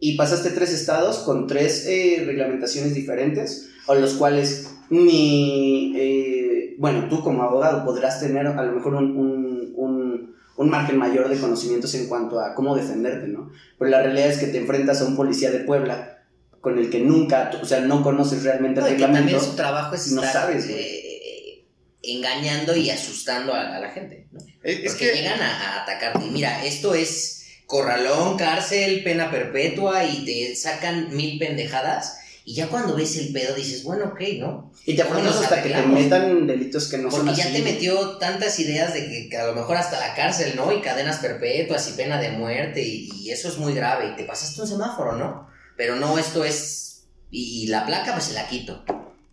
Y 0.00 0.16
pasaste 0.16 0.50
tres 0.50 0.72
estados 0.72 1.18
con 1.18 1.46
tres 1.46 1.86
eh, 1.86 2.22
reglamentaciones 2.26 2.94
diferentes, 2.94 3.70
o 3.86 3.94
los 3.94 4.14
cuales 4.14 4.70
ni, 4.90 5.92
eh, 5.96 6.74
bueno, 6.78 7.08
tú 7.08 7.22
como 7.22 7.42
abogado 7.42 7.84
podrás 7.84 8.20
tener 8.20 8.46
a 8.46 8.62
lo 8.62 8.72
mejor 8.72 8.94
un, 8.94 9.16
un- 9.16 9.72
un- 9.76 10.34
un 10.56 10.70
margen 10.70 10.96
mayor 10.98 11.28
de 11.28 11.38
conocimientos 11.38 11.94
en 11.94 12.06
cuanto 12.08 12.40
a 12.40 12.54
cómo 12.54 12.76
defenderte, 12.76 13.28
¿no? 13.28 13.50
Pero 13.78 13.90
la 13.90 14.02
realidad 14.02 14.28
es 14.28 14.38
que 14.38 14.46
te 14.48 14.58
enfrentas 14.58 15.00
a 15.00 15.04
un 15.04 15.14
policía 15.16 15.50
de 15.50 15.60
Puebla 15.60 16.18
con 16.60 16.78
el 16.78 16.90
que 16.90 16.98
nunca, 17.00 17.50
o 17.62 17.64
sea, 17.64 17.80
no 17.80 18.02
conoces 18.02 18.42
realmente 18.42 18.80
No, 18.80 18.86
el 18.88 18.94
y 18.94 18.96
que 18.96 19.02
también 19.02 19.24
reglamento. 19.26 19.50
su 19.50 19.56
trabajo 19.56 19.94
es 19.94 20.10
no 20.12 20.22
estar 20.22 20.42
sabes, 20.46 20.66
eh, 20.68 21.64
engañando 22.02 22.74
y 22.76 22.90
asustando 22.90 23.52
a, 23.54 23.76
a 23.76 23.80
la 23.80 23.90
gente. 23.90 24.26
¿no? 24.32 24.40
Es, 24.62 24.92
Porque 24.92 25.10
que 25.10 25.16
llegan 25.16 25.40
a, 25.40 25.76
a 25.78 25.82
atacarte. 25.82 26.26
Y 26.26 26.30
mira, 26.30 26.64
esto 26.64 26.94
es 26.94 27.37
corralón, 27.68 28.38
cárcel, 28.38 29.04
pena 29.04 29.30
perpetua 29.30 30.02
y 30.04 30.24
te 30.24 30.56
sacan 30.56 31.14
mil 31.14 31.38
pendejadas. 31.38 32.18
Y 32.46 32.54
ya 32.54 32.68
cuando 32.68 32.96
ves 32.96 33.14
el 33.18 33.30
pedo 33.30 33.54
dices, 33.54 33.84
bueno, 33.84 34.06
ok, 34.06 34.20
¿no? 34.38 34.72
Y 34.86 34.96
te 34.96 35.02
¿Cómo 35.02 35.16
acuerdas 35.16 35.34
nos 35.34 35.44
hasta 35.44 35.62
que 35.62 35.68
te 35.68 35.82
metan 35.82 36.46
delitos 36.46 36.88
que 36.88 36.96
no 36.96 37.10
Porque 37.10 37.26
son 37.26 37.36
ya 37.36 37.44
así. 37.44 37.52
te 37.52 37.62
metió 37.62 38.16
tantas 38.16 38.58
ideas 38.58 38.94
de 38.94 39.06
que, 39.06 39.28
que 39.28 39.36
a 39.36 39.46
lo 39.48 39.54
mejor 39.54 39.76
hasta 39.76 40.00
la 40.00 40.14
cárcel, 40.14 40.54
¿no? 40.56 40.72
Y 40.72 40.80
cadenas 40.80 41.18
perpetuas 41.18 41.86
y 41.90 41.92
pena 41.92 42.18
de 42.18 42.30
muerte. 42.30 42.80
Y, 42.82 43.10
y 43.20 43.30
eso 43.32 43.48
es 43.48 43.58
muy 43.58 43.74
grave. 43.74 44.12
Y 44.12 44.16
te 44.16 44.24
pasaste 44.24 44.62
un 44.62 44.66
semáforo, 44.66 45.12
¿no? 45.12 45.46
Pero 45.76 45.96
no, 45.96 46.18
esto 46.18 46.42
es. 46.42 47.04
Y, 47.30 47.64
y 47.64 47.66
la 47.66 47.84
placa, 47.84 48.14
pues 48.14 48.24
se 48.24 48.32
la 48.32 48.48
quito, 48.48 48.82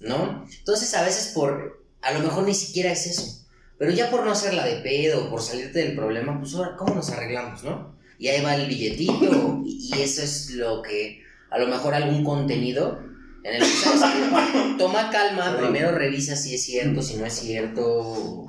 ¿no? 0.01 0.45
Entonces 0.59 0.93
a 0.93 1.03
veces 1.03 1.31
por. 1.33 1.85
A 2.01 2.11
lo 2.11 2.19
mejor 2.19 2.43
ni 2.43 2.53
siquiera 2.53 2.91
es 2.91 3.07
eso. 3.07 3.45
Pero 3.79 3.91
ya 3.91 4.11
por 4.11 4.25
no 4.25 4.31
hacerla 4.33 4.65
de 4.65 4.81
pedo, 4.81 5.29
por 5.29 5.41
salirte 5.41 5.79
del 5.79 5.95
problema, 5.95 6.37
pues 6.37 6.53
ahora, 6.53 6.75
¿cómo 6.75 6.93
nos 6.95 7.09
arreglamos, 7.11 7.63
no? 7.63 7.94
Y 8.17 8.27
ahí 8.29 8.41
va 8.43 8.55
el 8.55 8.67
billetito, 8.67 9.61
y, 9.65 9.91
eso 9.99 10.21
es 10.23 10.51
lo 10.51 10.81
que, 10.81 11.21
a 11.49 11.59
lo 11.59 11.67
mejor 11.67 11.93
algún 11.93 12.23
contenido 12.23 12.99
en 13.43 13.55
el 13.55 13.59
que, 13.61 13.65
¿sabes 13.67 14.01
qué? 14.01 14.75
Toma 14.77 15.09
calma, 15.11 15.57
primero 15.57 15.91
revisa 15.91 16.35
si 16.35 16.55
es 16.55 16.63
cierto, 16.63 17.01
si 17.01 17.17
no 17.17 17.25
es 17.25 17.33
cierto, 17.33 18.47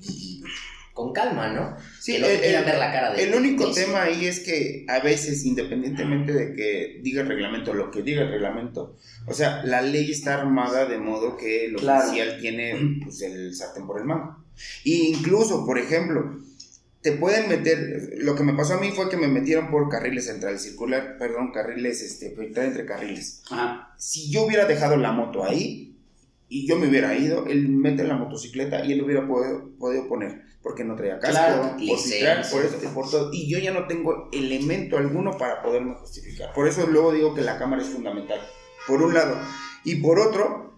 y, 0.00 0.42
con 0.92 1.12
calma, 1.12 1.48
¿no? 1.52 1.76
sí, 2.00 2.12
que 2.12 2.18
el- 2.18 2.24
te 2.24 2.40
quieran 2.40 2.64
el- 2.64 2.70
ver 2.70 2.78
la 2.78 2.92
cara 2.92 3.12
de 3.14 3.22
El 3.22 3.34
único 3.34 3.68
de 3.68 3.74
tema 3.84 4.02
ahí 4.02 4.26
es 4.26 4.40
que 4.40 4.84
a 4.88 4.98
veces, 5.00 5.44
independientemente 5.44 6.32
de 6.32 6.54
que 6.54 7.00
diga 7.02 7.22
el 7.22 7.28
reglamento, 7.28 7.72
lo 7.72 7.90
que 7.90 8.02
diga 8.02 8.22
el 8.22 8.30
reglamento, 8.30 8.96
o 9.26 9.32
sea, 9.34 9.62
la 9.64 9.80
ley 9.82 10.10
está 10.10 10.34
armada 10.34 10.86
de 10.86 10.98
modo 10.98 11.36
que 11.36 11.66
el 11.66 11.76
Claro. 11.76 12.04
oficial 12.08 12.38
tiene 12.40 13.00
pues, 13.04 13.22
el 13.22 13.54
sartén 13.54 13.86
por 13.86 13.98
el 14.00 14.04
mango. 14.06 14.44
Y 14.82 15.06
incluso, 15.08 15.64
por 15.64 15.78
ejemplo, 15.78 16.40
te 17.00 17.12
pueden 17.12 17.48
meter, 17.48 18.14
lo 18.18 18.34
que 18.34 18.42
me 18.42 18.54
pasó 18.54 18.74
a 18.74 18.80
mí 18.80 18.90
fue 18.90 19.08
que 19.08 19.16
me 19.16 19.28
metieron 19.28 19.70
por 19.70 19.88
carriles 19.88 20.26
centrales, 20.26 20.62
circular, 20.62 21.16
perdón, 21.18 21.52
carriles, 21.52 22.02
este, 22.02 22.30
proyectar 22.30 22.64
entre 22.64 22.86
carriles. 22.86 23.42
Ajá. 23.50 23.94
Si 23.96 24.30
yo 24.30 24.44
hubiera 24.44 24.66
dejado 24.66 24.96
la 24.96 25.12
moto 25.12 25.44
ahí, 25.44 25.88
y 26.48 26.66
yo 26.66 26.76
me 26.76 26.88
hubiera 26.88 27.14
ido, 27.16 27.46
él 27.46 27.68
mete 27.68 28.04
la 28.04 28.16
motocicleta 28.16 28.84
y 28.84 28.92
él 28.92 29.02
hubiera 29.02 29.26
podido, 29.26 29.70
podido 29.78 30.08
poner, 30.08 30.42
porque 30.62 30.82
no 30.82 30.96
traía 30.96 31.18
casco, 31.18 31.36
Claro, 31.36 31.76
por 31.86 31.98
citrar, 31.98 32.50
por 32.50 32.64
eso, 32.64 32.94
por 32.94 33.10
todo, 33.10 33.30
y 33.32 33.48
yo 33.50 33.58
ya 33.58 33.72
no 33.72 33.86
tengo 33.86 34.28
elemento 34.32 34.96
alguno 34.96 35.36
para 35.36 35.62
poderme 35.62 35.94
justificar. 35.94 36.52
Por 36.54 36.66
eso 36.66 36.86
luego 36.86 37.12
digo 37.12 37.34
que 37.34 37.42
la 37.42 37.58
cámara 37.58 37.82
es 37.82 37.88
fundamental, 37.88 38.40
por 38.86 39.02
un 39.02 39.12
lado. 39.12 39.36
Y 39.84 39.96
por 39.96 40.18
otro, 40.18 40.77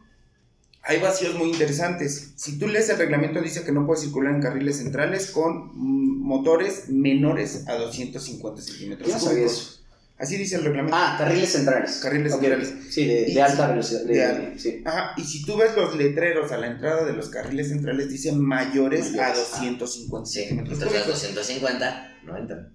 hay 0.83 0.99
vacíos 1.01 1.35
muy 1.35 1.51
interesantes. 1.51 2.33
Si 2.37 2.59
tú 2.59 2.67
lees 2.69 2.89
el 2.89 2.99
reglamento, 2.99 3.41
dice 3.41 3.65
que 3.65 3.73
no 3.73 3.87
puedes 3.87 4.03
circular 4.03 4.35
en 4.35 4.41
carriles 4.41 4.79
centrales 4.79 5.31
con 5.31 5.69
mm, 5.75 6.23
motores 6.23 6.89
menores 6.89 7.69
a 7.69 7.75
250 7.75 8.63
centímetros 8.63 9.09
Yo 9.09 9.15
no 9.15 9.21
sabía 9.21 9.47
eso. 9.47 9.77
Así 10.19 10.37
dice 10.37 10.57
el 10.57 10.65
reglamento. 10.65 10.95
Ah, 10.95 11.17
carriles 11.19 11.51
centrales. 11.51 11.99
Carriles 12.03 12.33
centrales. 12.33 12.75
Sí, 12.91 13.07
de, 13.07 13.41
alta 13.43 13.69
velocidad. 13.69 14.03
De, 14.03 14.13
de 14.15 14.25
al- 14.25 14.61
sí. 14.61 14.83
Ajá, 14.85 15.13
y 15.17 15.25
si 15.25 15.45
tú 15.47 15.57
ves 15.57 15.75
los 15.75 15.97
letreros 15.97 16.53
a 16.53 16.59
la 16.59 16.67
entrada 16.67 17.07
de 17.07 17.15
los 17.15 17.31
carriles 17.31 17.69
centrales, 17.71 18.11
dice 18.11 18.33
mayores, 18.33 19.07
a 19.15 19.17
Mayores, 19.17 19.51
250 19.51 20.27
Sí, 20.27 20.41
centímetros 20.41 20.75
entonces 20.75 21.03
cúbicos. 21.05 21.23
250 21.23 22.17
no 22.25 22.37
entran. 22.37 22.73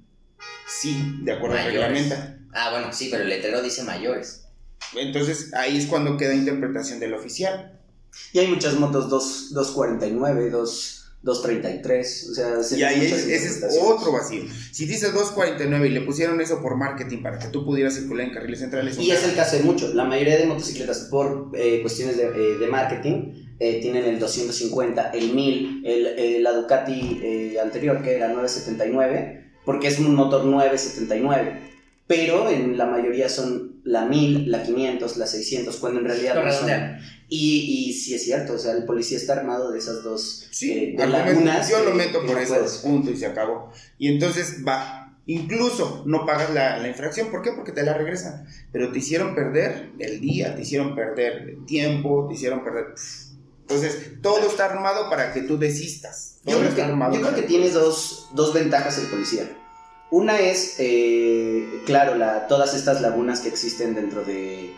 Sí, 0.68 1.20
de 1.22 1.32
acuerdo 1.34 1.58
al 1.58 1.66
reglamento. 1.66 2.16
Ah, 2.52 2.72
bueno, 2.72 2.92
sí, 2.92 3.10
pero 3.12 3.22
el 3.24 3.30
letrero 3.30 3.62
dice 3.62 3.84
mayores. 3.84 4.46
Entonces 4.96 5.54
ahí 5.54 5.78
es 5.78 5.86
cuando 5.86 6.18
queda 6.18 6.34
interpretación 6.34 7.00
del 7.00 7.14
oficial. 7.14 7.75
Y 8.34 8.40
hay 8.40 8.48
muchas 8.48 8.80
motos 8.80 9.10
2, 9.10 9.54
249, 9.54 10.50
2, 10.50 11.06
233. 11.26 12.30
O 12.30 12.34
sea, 12.36 12.64
se 12.64 12.78
Y 12.78 12.84
ahí 12.84 13.06
es, 13.06 13.14
ese 13.14 13.68
es 13.68 13.80
otro 13.82 14.12
vacío. 14.12 14.44
Si 14.72 14.86
dice 14.86 15.08
249 15.08 15.88
y 15.88 15.90
le 15.90 16.02
pusieron 16.02 16.40
eso 16.40 16.62
por 16.62 16.78
marketing 16.78 17.24
para 17.24 17.40
que 17.40 17.48
tú 17.48 17.66
pudieras 17.66 17.96
circular 17.96 18.28
en 18.28 18.34
carriles 18.34 18.60
centrales. 18.60 18.98
Y 19.00 19.12
es 19.12 19.24
el 19.24 19.36
caso 19.36 19.58
de 19.58 19.64
muchos. 19.64 19.96
La 19.96 20.06
mayoría 20.06 20.38
de 20.38 20.46
motocicletas, 20.46 21.08
por 21.10 21.52
eh, 21.56 21.82
cuestiones 21.82 22.18
de, 22.18 22.26
eh, 22.26 22.58
de 22.60 22.68
marketing, 22.68 23.56
eh, 23.60 23.82
tienen 23.82 24.06
el 24.06 24.20
250, 24.20 25.10
el 25.12 25.34
1000, 25.34 25.84
el, 25.86 26.44
la 26.44 26.52
Ducati 26.52 27.58
anterior, 27.62 28.02
que 28.04 28.16
era 28.16 28.28
979, 28.28 29.52
porque 29.66 29.88
es 29.88 29.98
un 29.98 30.14
motor 30.14 30.46
979. 30.46 31.75
Pero 32.08 32.50
en 32.50 32.78
la 32.78 32.86
mayoría 32.86 33.28
son 33.30 33.82
la 33.84 34.06
1000, 34.06 34.52
la 34.52 34.62
500, 34.64 35.18
la 35.18 35.26
600, 35.28 35.76
cuando 35.78 36.00
en 36.02 36.06
realidad 36.06 36.36
no 36.44 36.52
son. 36.52 36.70
Y, 37.30 37.88
y 37.90 37.94
sí 37.94 38.14
es 38.14 38.24
cierto, 38.24 38.54
o 38.54 38.58
sea, 38.60 38.74
el 38.74 38.86
policía 38.86 39.18
está 39.18 39.34
armado 39.34 39.72
de 39.72 39.80
esas 39.80 40.04
dos 40.04 40.48
Sí, 40.52 40.72
eh, 40.72 40.96
de 40.96 41.08
lagunas. 41.08 41.68
yo 41.70 41.80
lo 41.84 41.92
que- 41.92 41.98
meto 41.98 42.22
que 42.22 42.28
por 42.28 42.40
eso, 42.40 42.82
punto 42.84 43.10
y 43.10 43.18
se 43.18 43.26
acabó. 43.26 43.72
Y 43.98 44.10
entonces 44.10 44.58
va, 44.68 45.18
incluso 45.26 46.04
no 46.06 46.26
pagas 46.28 46.54
la, 46.54 46.78
la 46.78 46.88
infracción, 46.88 47.32
¿por 47.32 47.42
qué? 47.42 47.52
Porque 47.54 47.72
te 47.72 47.82
la 47.84 47.94
regresan, 47.96 48.46
pero 48.72 48.92
te 48.92 49.00
hicieron 49.00 49.34
perder 49.34 49.90
el 49.98 50.22
día, 50.22 50.56
te 50.56 50.62
hicieron 50.62 50.94
perder 50.96 51.50
el 51.50 51.66
tiempo, 51.66 52.28
te 52.30 52.36
hicieron 52.36 52.64
perder... 52.64 52.94
Entonces, 53.62 54.22
todo 54.22 54.46
está 54.48 54.66
armado 54.66 55.10
para 55.10 55.34
que 55.34 55.42
tú 55.42 55.58
desistas. 55.58 56.36
Yo 56.46 56.52
Todo 56.52 56.60
creo, 56.60 56.70
está 56.70 56.86
que, 56.86 56.92
armado 56.92 57.14
yo 57.16 57.22
creo 57.22 57.32
para 57.32 57.42
que 57.42 57.48
tienes 57.48 57.74
dos, 57.74 58.30
dos 58.36 58.54
ventajas 58.54 59.00
el 59.00 59.08
policía. 59.08 59.50
Una 60.12 60.40
es, 60.40 60.76
eh, 60.80 61.82
claro, 61.86 62.16
la, 62.16 62.48
todas 62.48 62.74
estas 62.76 63.02
lagunas 63.02 63.42
que 63.42 63.50
existen 63.50 63.96
dentro 63.96 64.24
de, 64.24 64.72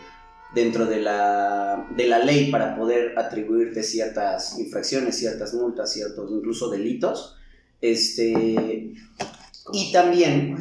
dentro 0.54 0.86
de 0.86 1.00
la, 1.00 1.86
de 1.96 2.06
la 2.06 2.18
ley 2.18 2.50
para 2.50 2.76
poder 2.76 3.18
atribuirte 3.18 3.82
ciertas 3.82 4.58
infracciones, 4.58 5.16
ciertas 5.16 5.54
multas, 5.54 5.92
ciertos 5.92 6.30
incluso 6.30 6.70
delitos. 6.70 7.36
Este, 7.80 8.94
y 9.72 9.92
también, 9.92 10.56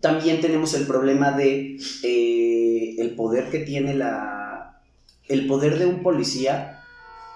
también 0.00 0.40
tenemos 0.40 0.74
el 0.74 0.86
problema 0.86 1.32
de 1.32 1.76
eh, 2.02 2.94
el 2.98 3.14
poder 3.16 3.50
que 3.50 3.60
tiene 3.60 3.94
la, 3.94 4.80
el 5.28 5.46
poder 5.46 5.78
de 5.78 5.86
un 5.86 6.02
policía 6.02 6.84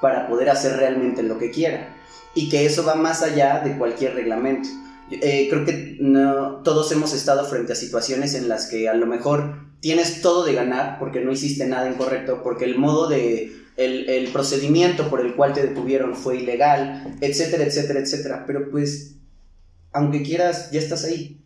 para 0.01 0.29
poder 0.29 0.49
hacer 0.49 0.77
realmente 0.77 1.23
lo 1.23 1.39
que 1.39 1.51
quiera 1.51 1.97
y 2.35 2.49
que 2.49 2.65
eso 2.65 2.85
va 2.85 2.95
más 2.95 3.23
allá 3.23 3.61
de 3.61 3.77
cualquier 3.77 4.15
reglamento. 4.15 4.69
Eh, 5.11 5.49
creo 5.51 5.65
que 5.65 5.97
no, 6.01 6.63
todos 6.63 6.91
hemos 6.93 7.13
estado 7.13 7.45
frente 7.45 7.73
a 7.73 7.77
situaciones 7.77 8.35
en 8.35 8.49
las 8.49 8.67
que 8.67 8.89
a 8.89 8.95
lo 8.95 9.07
mejor 9.07 9.57
tienes 9.81 10.21
todo 10.21 10.45
de 10.45 10.55
ganar 10.55 10.99
porque 10.99 11.21
no 11.21 11.33
hiciste 11.33 11.67
nada 11.67 11.91
incorrecto, 11.91 12.43
porque 12.43 12.65
el 12.65 12.79
modo 12.79 13.09
de, 13.09 13.53
el, 13.77 14.09
el 14.09 14.29
procedimiento 14.29 15.09
por 15.11 15.21
el 15.21 15.35
cual 15.35 15.53
te 15.53 15.67
detuvieron 15.67 16.15
fue 16.15 16.37
ilegal, 16.37 17.17
etcétera, 17.21 17.65
etcétera, 17.65 18.01
etcétera. 18.01 18.45
Pero 18.47 18.71
pues, 18.71 19.17
aunque 19.93 20.23
quieras, 20.23 20.71
ya 20.71 20.79
estás 20.79 21.05
ahí. 21.05 21.41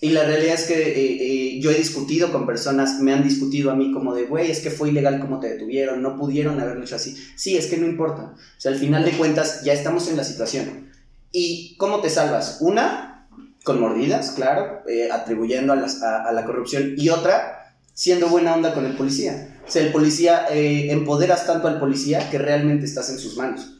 Y 0.00 0.10
la 0.10 0.24
realidad 0.24 0.54
es 0.54 0.64
que 0.64 0.74
eh, 0.74 1.56
eh, 1.56 1.60
yo 1.60 1.72
he 1.72 1.74
discutido 1.74 2.30
con 2.30 2.46
personas, 2.46 3.00
me 3.00 3.12
han 3.12 3.24
discutido 3.24 3.72
a 3.72 3.74
mí 3.74 3.92
como 3.92 4.14
de, 4.14 4.26
güey, 4.26 4.48
es 4.48 4.60
que 4.60 4.70
fue 4.70 4.90
ilegal 4.90 5.18
como 5.18 5.40
te 5.40 5.48
detuvieron, 5.48 6.02
no 6.02 6.16
pudieron 6.16 6.60
haberlo 6.60 6.84
hecho 6.84 6.94
así. 6.94 7.16
Sí, 7.34 7.56
es 7.56 7.66
que 7.66 7.78
no 7.78 7.86
importa. 7.86 8.34
O 8.36 8.60
sea, 8.60 8.70
al 8.70 8.78
final 8.78 9.04
de 9.04 9.12
cuentas 9.12 9.64
ya 9.64 9.72
estamos 9.72 10.08
en 10.08 10.16
la 10.16 10.22
situación. 10.22 10.87
¿Y 11.32 11.76
cómo 11.76 12.00
te 12.00 12.10
salvas? 12.10 12.58
Una, 12.60 13.28
con 13.64 13.80
mordidas, 13.80 14.30
claro, 14.32 14.82
eh, 14.88 15.10
atribuyendo 15.10 15.72
a, 15.72 16.32
la 16.32 16.44
corrupción. 16.44 16.94
Y 16.96 17.10
otra, 17.10 17.74
siendo 17.92 18.28
buena 18.28 18.54
onda 18.54 18.72
con 18.72 18.86
el 18.86 18.96
policía. 18.96 19.60
O 19.66 19.70
sea, 19.70 19.82
el 19.82 19.92
policía, 19.92 20.46
eh, 20.50 20.90
empoderas 20.90 21.46
tanto 21.46 21.68
al 21.68 21.78
policía 21.78 22.30
que 22.30 22.38
realmente 22.38 22.86
estás 22.86 23.10
en 23.10 23.18
sus 23.18 23.36
manos. 23.36 23.78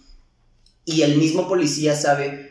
Y 0.84 1.02
el 1.02 1.16
mismo 1.16 1.48
policía 1.48 1.94
sabe 1.94 2.50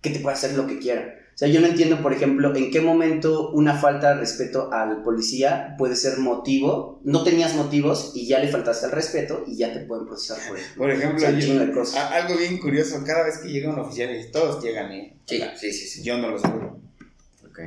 que 0.00 0.10
te 0.10 0.20
puede 0.20 0.36
hacer 0.36 0.54
lo 0.54 0.66
que 0.66 0.78
quiera. 0.78 1.14
O 1.36 1.38
sea, 1.38 1.48
yo 1.48 1.60
no 1.60 1.66
entiendo, 1.66 2.00
por 2.00 2.14
ejemplo, 2.14 2.56
en 2.56 2.70
qué 2.70 2.80
momento 2.80 3.50
una 3.50 3.74
falta 3.76 4.14
de 4.14 4.20
respeto 4.20 4.72
al 4.72 5.02
policía 5.02 5.74
puede 5.76 5.94
ser 5.94 6.16
motivo. 6.18 6.98
No 7.04 7.24
tenías 7.24 7.54
motivos 7.54 8.12
y 8.14 8.26
ya 8.26 8.38
le 8.38 8.48
faltaste 8.48 8.86
al 8.86 8.92
respeto 8.92 9.44
y 9.46 9.54
ya 9.54 9.70
te 9.70 9.80
pueden 9.80 10.06
procesar 10.06 10.38
por 10.48 10.56
eso. 10.58 10.66
Por 10.78 10.88
O 10.88 10.92
ejemplo, 10.94 11.18
sea, 11.18 11.28
un 11.28 11.34
yo- 11.38 11.46
chingo 11.46 11.60
de 11.66 11.72
cosas. 11.72 11.96
a- 11.96 12.14
algo 12.14 12.38
bien 12.38 12.56
curioso, 12.58 13.02
cada 13.04 13.22
vez 13.24 13.36
que 13.36 13.48
llega 13.50 13.68
un 13.70 13.78
oficial, 13.78 14.16
y 14.18 14.30
todos 14.32 14.64
llegan, 14.64 14.90
¿eh? 14.92 15.14
Sí, 15.26 15.42
sí, 15.60 15.72
sí, 15.74 15.86
sí. 15.86 16.02
Yo 16.02 16.16
no 16.16 16.30
los 16.30 16.40
saludo. 16.40 16.78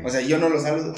O 0.04 0.10
sea, 0.10 0.22
yo 0.22 0.40
no 0.40 0.50
los 0.50 0.64
saludo. 0.64 0.96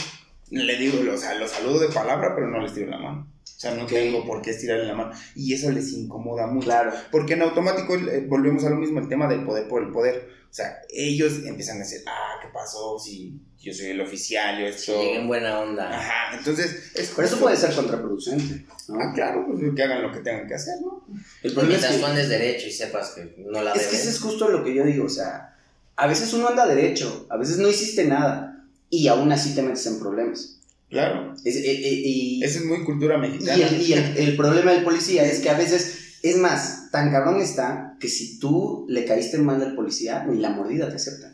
Le 0.51 0.75
digo, 0.75 0.99
o 1.11 1.17
sea, 1.17 1.35
los 1.35 1.49
saludo 1.49 1.79
de 1.79 1.87
palabra, 1.89 2.35
pero 2.35 2.47
no 2.47 2.59
les 2.59 2.73
tiro 2.73 2.91
la 2.91 2.97
mano. 2.97 3.27
O 3.43 3.59
sea, 3.61 3.73
no 3.75 3.85
tengo 3.85 4.25
por 4.25 4.41
qué 4.41 4.51
estirarle 4.51 4.85
la 4.85 4.95
mano. 4.95 5.11
Y 5.35 5.53
eso 5.53 5.71
les 5.71 5.93
incomoda 5.93 6.47
mucho. 6.47 6.65
Claro. 6.65 6.91
Porque 7.09 7.33
en 7.33 7.43
automático 7.43 7.95
eh, 7.95 8.25
volvemos 8.27 8.65
a 8.65 8.69
lo 8.69 8.75
mismo, 8.75 8.99
el 8.99 9.07
tema 9.07 9.27
del 9.27 9.45
poder 9.45 9.67
por 9.67 9.81
el 9.81 9.91
poder. 9.91 10.27
O 10.49 10.53
sea, 10.53 10.81
ellos 10.89 11.45
empiezan 11.45 11.77
a 11.77 11.79
decir, 11.79 12.01
ah, 12.07 12.39
¿qué 12.41 12.49
pasó? 12.51 12.99
Si 12.99 13.39
yo 13.59 13.73
soy 13.73 13.91
el 13.91 14.01
oficial, 14.01 14.59
yo 14.59 14.65
Si 14.65 14.73
esto... 14.73 15.01
llegué 15.01 15.21
en 15.21 15.27
buena 15.27 15.59
onda. 15.59 15.89
Ajá, 15.89 16.37
entonces... 16.37 16.91
Es 16.95 17.13
Pero 17.15 17.27
eso 17.27 17.39
puede 17.39 17.55
ser 17.55 17.73
contraproducente. 17.73 18.65
¿no? 18.89 18.99
Ah, 18.99 19.13
claro, 19.13 19.45
pues 19.47 19.63
que 19.73 19.83
hagan 19.83 20.01
lo 20.01 20.11
que 20.11 20.19
tengan 20.19 20.47
que 20.47 20.55
hacer, 20.55 20.81
¿no? 20.81 21.05
El 21.41 21.53
problema 21.53 21.79
es 21.79 21.85
que, 21.85 21.99
tú 21.99 22.05
andes 22.05 22.27
derecho 22.27 22.67
y 22.67 22.71
sepas 22.71 23.11
que 23.11 23.35
no 23.37 23.61
la 23.61 23.71
es 23.71 23.83
que 23.83 23.85
debes. 23.85 24.01
eso 24.01 24.09
es 24.09 24.19
justo 24.19 24.49
lo 24.49 24.63
que 24.63 24.73
yo 24.73 24.83
digo. 24.83 25.05
O 25.05 25.09
sea, 25.09 25.55
a 25.95 26.07
veces 26.07 26.33
uno 26.33 26.49
anda 26.49 26.65
derecho, 26.65 27.27
a 27.29 27.37
veces 27.37 27.59
no 27.59 27.69
hiciste 27.69 28.05
nada 28.05 28.50
y 28.91 29.07
aún 29.07 29.31
así 29.31 29.55
te 29.55 29.63
metes 29.63 29.87
en 29.87 29.97
problemas. 29.99 30.57
Claro. 30.89 31.33
Es- 31.43 31.55
e- 31.55 31.71
e- 31.71 32.01
y, 32.05 32.43
Esa 32.43 32.59
es 32.59 32.65
muy 32.65 32.83
cultura 32.83 33.15
y 33.17 33.21
mexicana. 33.21 33.67
el, 33.67 33.81
y 33.81 33.93
el- 33.93 34.17
el 34.17 34.35
problema 34.35 34.73
del 34.73 34.83
policía 34.83 35.25
es 35.25 35.39
que 35.39 35.49
a 35.49 35.57
veces, 35.57 36.17
es 36.21 36.37
más, 36.37 36.91
tan 36.91 37.09
cabrón 37.11 37.41
está 37.41 37.95
que 37.99 38.07
si 38.09 38.37
tú 38.39 38.85
le 38.89 39.05
caíste 39.05 39.37
mal 39.39 39.61
al 39.63 39.73
policía, 39.75 40.25
ni 40.29 40.39
la 40.39 40.49
mordida 40.51 40.89
te 40.89 40.97
acepta. 40.97 41.33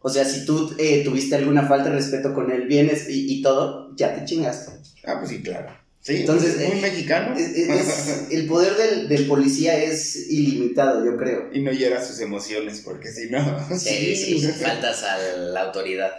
O 0.00 0.08
sea, 0.08 0.24
si 0.24 0.44
tú 0.44 0.74
eh, 0.78 1.02
tuviste 1.04 1.36
alguna 1.36 1.68
falta 1.68 1.90
de 1.90 1.96
respeto 1.96 2.34
con 2.34 2.50
él, 2.50 2.66
vienes 2.66 3.08
y, 3.08 3.32
y 3.32 3.42
todo, 3.42 3.94
ya 3.94 4.14
te 4.16 4.24
chingaste. 4.24 4.72
Ah, 5.04 5.16
pues 5.18 5.30
sí, 5.30 5.42
claro. 5.42 5.68
Sí, 6.00 6.16
Entonces, 6.16 6.58
es 6.58 6.68
muy 6.70 6.78
eh, 6.78 6.82
mexicano. 6.82 7.36
Es- 7.36 7.50
es- 7.54 7.68
es- 7.68 8.26
el 8.32 8.46
poder 8.48 8.74
del, 8.76 9.08
del 9.08 9.26
policía 9.28 9.76
es 9.80 10.28
ilimitado, 10.30 11.04
yo 11.04 11.16
creo. 11.16 11.50
y 11.52 11.60
no 11.60 11.70
hiera 11.70 12.04
sus 12.04 12.18
emociones, 12.20 12.80
porque 12.84 13.12
si 13.12 13.30
no... 13.30 13.38
Sí, 13.78 14.16
sí, 14.16 14.40
Sí. 14.40 14.48
faltas 14.60 15.04
a 15.04 15.18
la 15.36 15.62
autoridad. 15.64 16.10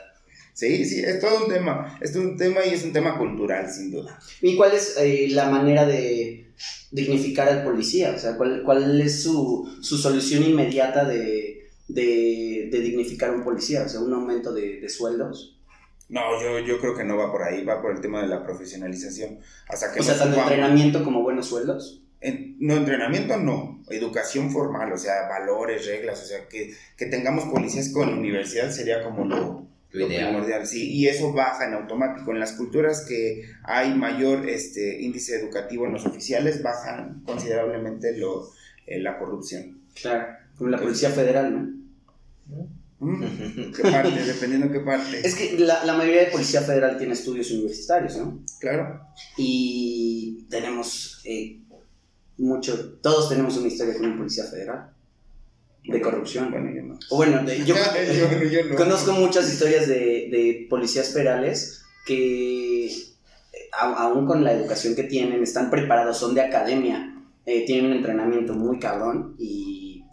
Sí, 0.53 0.85
sí, 0.85 1.01
es 1.01 1.19
todo 1.19 1.45
un 1.45 1.51
tema. 1.51 1.97
Es 2.01 2.13
todo 2.13 2.23
un 2.23 2.37
tema 2.37 2.65
y 2.65 2.73
es 2.73 2.83
un 2.83 2.93
tema 2.93 3.17
cultural, 3.17 3.71
sin 3.71 3.91
duda. 3.91 4.19
¿Y 4.41 4.55
cuál 4.55 4.73
es 4.73 4.95
eh, 4.99 5.27
la 5.31 5.49
manera 5.49 5.85
de 5.85 6.51
dignificar 6.91 7.49
al 7.49 7.63
policía? 7.63 8.13
O 8.15 8.19
sea, 8.19 8.37
¿cuál, 8.37 8.61
cuál 8.63 9.01
es 9.01 9.23
su, 9.23 9.67
su 9.81 9.97
solución 9.97 10.43
inmediata 10.43 11.05
de, 11.05 11.69
de, 11.87 12.69
de 12.71 12.79
dignificar 12.81 13.29
a 13.29 13.33
un 13.33 13.43
policía? 13.43 13.83
O 13.83 13.89
sea, 13.89 13.99
un 14.01 14.13
aumento 14.13 14.53
de, 14.53 14.79
de 14.79 14.89
sueldos. 14.89 15.59
No, 16.09 16.21
yo, 16.41 16.59
yo 16.59 16.79
creo 16.79 16.95
que 16.95 17.03
no 17.03 17.17
va 17.17 17.31
por 17.31 17.41
ahí, 17.41 17.63
va 17.65 17.81
por 17.81 17.91
el 17.95 18.01
tema 18.01 18.21
de 18.21 18.27
la 18.27 18.43
profesionalización. 18.43 19.39
Hasta 19.67 19.91
que 19.91 20.01
O 20.01 20.03
sea, 20.03 20.17
tanto 20.19 20.39
entrenamiento 20.39 21.03
como 21.03 21.23
buenos 21.23 21.47
sueldos. 21.47 22.03
En- 22.21 22.55
no, 22.59 22.75
entrenamiento 22.75 23.37
no, 23.37 23.83
educación 23.89 24.51
formal, 24.51 24.93
o 24.93 24.97
sea, 24.97 25.27
valores, 25.27 25.87
reglas, 25.87 26.21
o 26.21 26.25
sea, 26.25 26.47
que, 26.47 26.73
que 26.95 27.07
tengamos 27.07 27.45
policías 27.45 27.89
con 27.89 28.13
universidad 28.13 28.69
sería 28.71 29.03
como 29.03 29.25
lo, 29.25 29.67
Lo 29.93 30.07
ideal. 30.07 30.29
primordial, 30.29 30.65
sí, 30.65 30.91
y 30.91 31.07
eso 31.07 31.31
baja 31.33 31.67
en 31.67 31.75
automático. 31.75 32.31
En 32.31 32.39
las 32.39 32.53
culturas 32.53 33.05
que 33.07 33.43
hay 33.63 33.93
mayor 33.93 34.49
este, 34.49 35.01
índice 35.01 35.35
educativo 35.39 35.85
en 35.85 35.93
los 35.93 36.05
oficiales, 36.05 36.63
bajan 36.63 37.21
considerablemente 37.25 38.17
lo, 38.17 38.49
eh, 38.87 38.99
la 38.99 39.19
corrupción. 39.19 39.81
Claro. 39.93 40.35
Como 40.57 40.71
la 40.71 40.79
Policía 40.79 41.11
Federal, 41.11 41.53
¿no? 41.53 42.67
Mm, 42.99 43.71
¿Qué 43.71 43.81
parte? 43.83 44.23
Dependiendo 44.23 44.71
qué 44.71 44.79
parte. 44.79 45.21
Es 45.23 45.35
que 45.35 45.59
la, 45.59 45.85
la 45.85 45.93
mayoría 45.93 46.25
de 46.25 46.31
Policía 46.31 46.61
Federal 46.61 46.97
tiene 46.97 47.13
estudios 47.13 47.51
universitarios, 47.51 48.17
¿no? 48.17 48.43
Claro. 48.59 48.99
Y 49.37 50.47
tenemos 50.49 51.21
eh, 51.25 51.59
mucho, 52.37 52.95
todos 53.01 53.29
tenemos 53.29 53.57
una 53.57 53.67
historia 53.67 53.95
con 53.95 54.07
un 54.07 54.17
policía 54.17 54.45
federal 54.45 54.93
de 55.85 56.01
corrupción. 56.01 56.49
Bueno, 56.51 56.71
yo 56.73 56.81
no. 56.83 56.99
O 57.09 57.17
bueno, 57.17 57.43
de- 57.43 57.65
yo, 57.65 57.75
yo, 58.41 58.43
yo 58.49 58.65
no. 58.69 58.75
conozco 58.75 59.11
muchas 59.13 59.51
historias 59.51 59.87
de, 59.87 59.95
de 60.31 60.67
policías 60.69 61.11
federales 61.13 61.81
que, 62.05 62.89
aún 63.73 64.25
con 64.25 64.43
la 64.43 64.53
educación 64.53 64.95
que 64.95 65.03
tienen, 65.03 65.41
están 65.43 65.69
preparados, 65.69 66.17
son 66.17 66.35
de 66.35 66.41
academia, 66.41 67.13
eh, 67.45 67.65
tienen 67.65 67.87
un 67.91 67.97
entrenamiento 67.97 68.53
muy 68.53 68.79
cabrón 68.79 69.35
y 69.37 70.05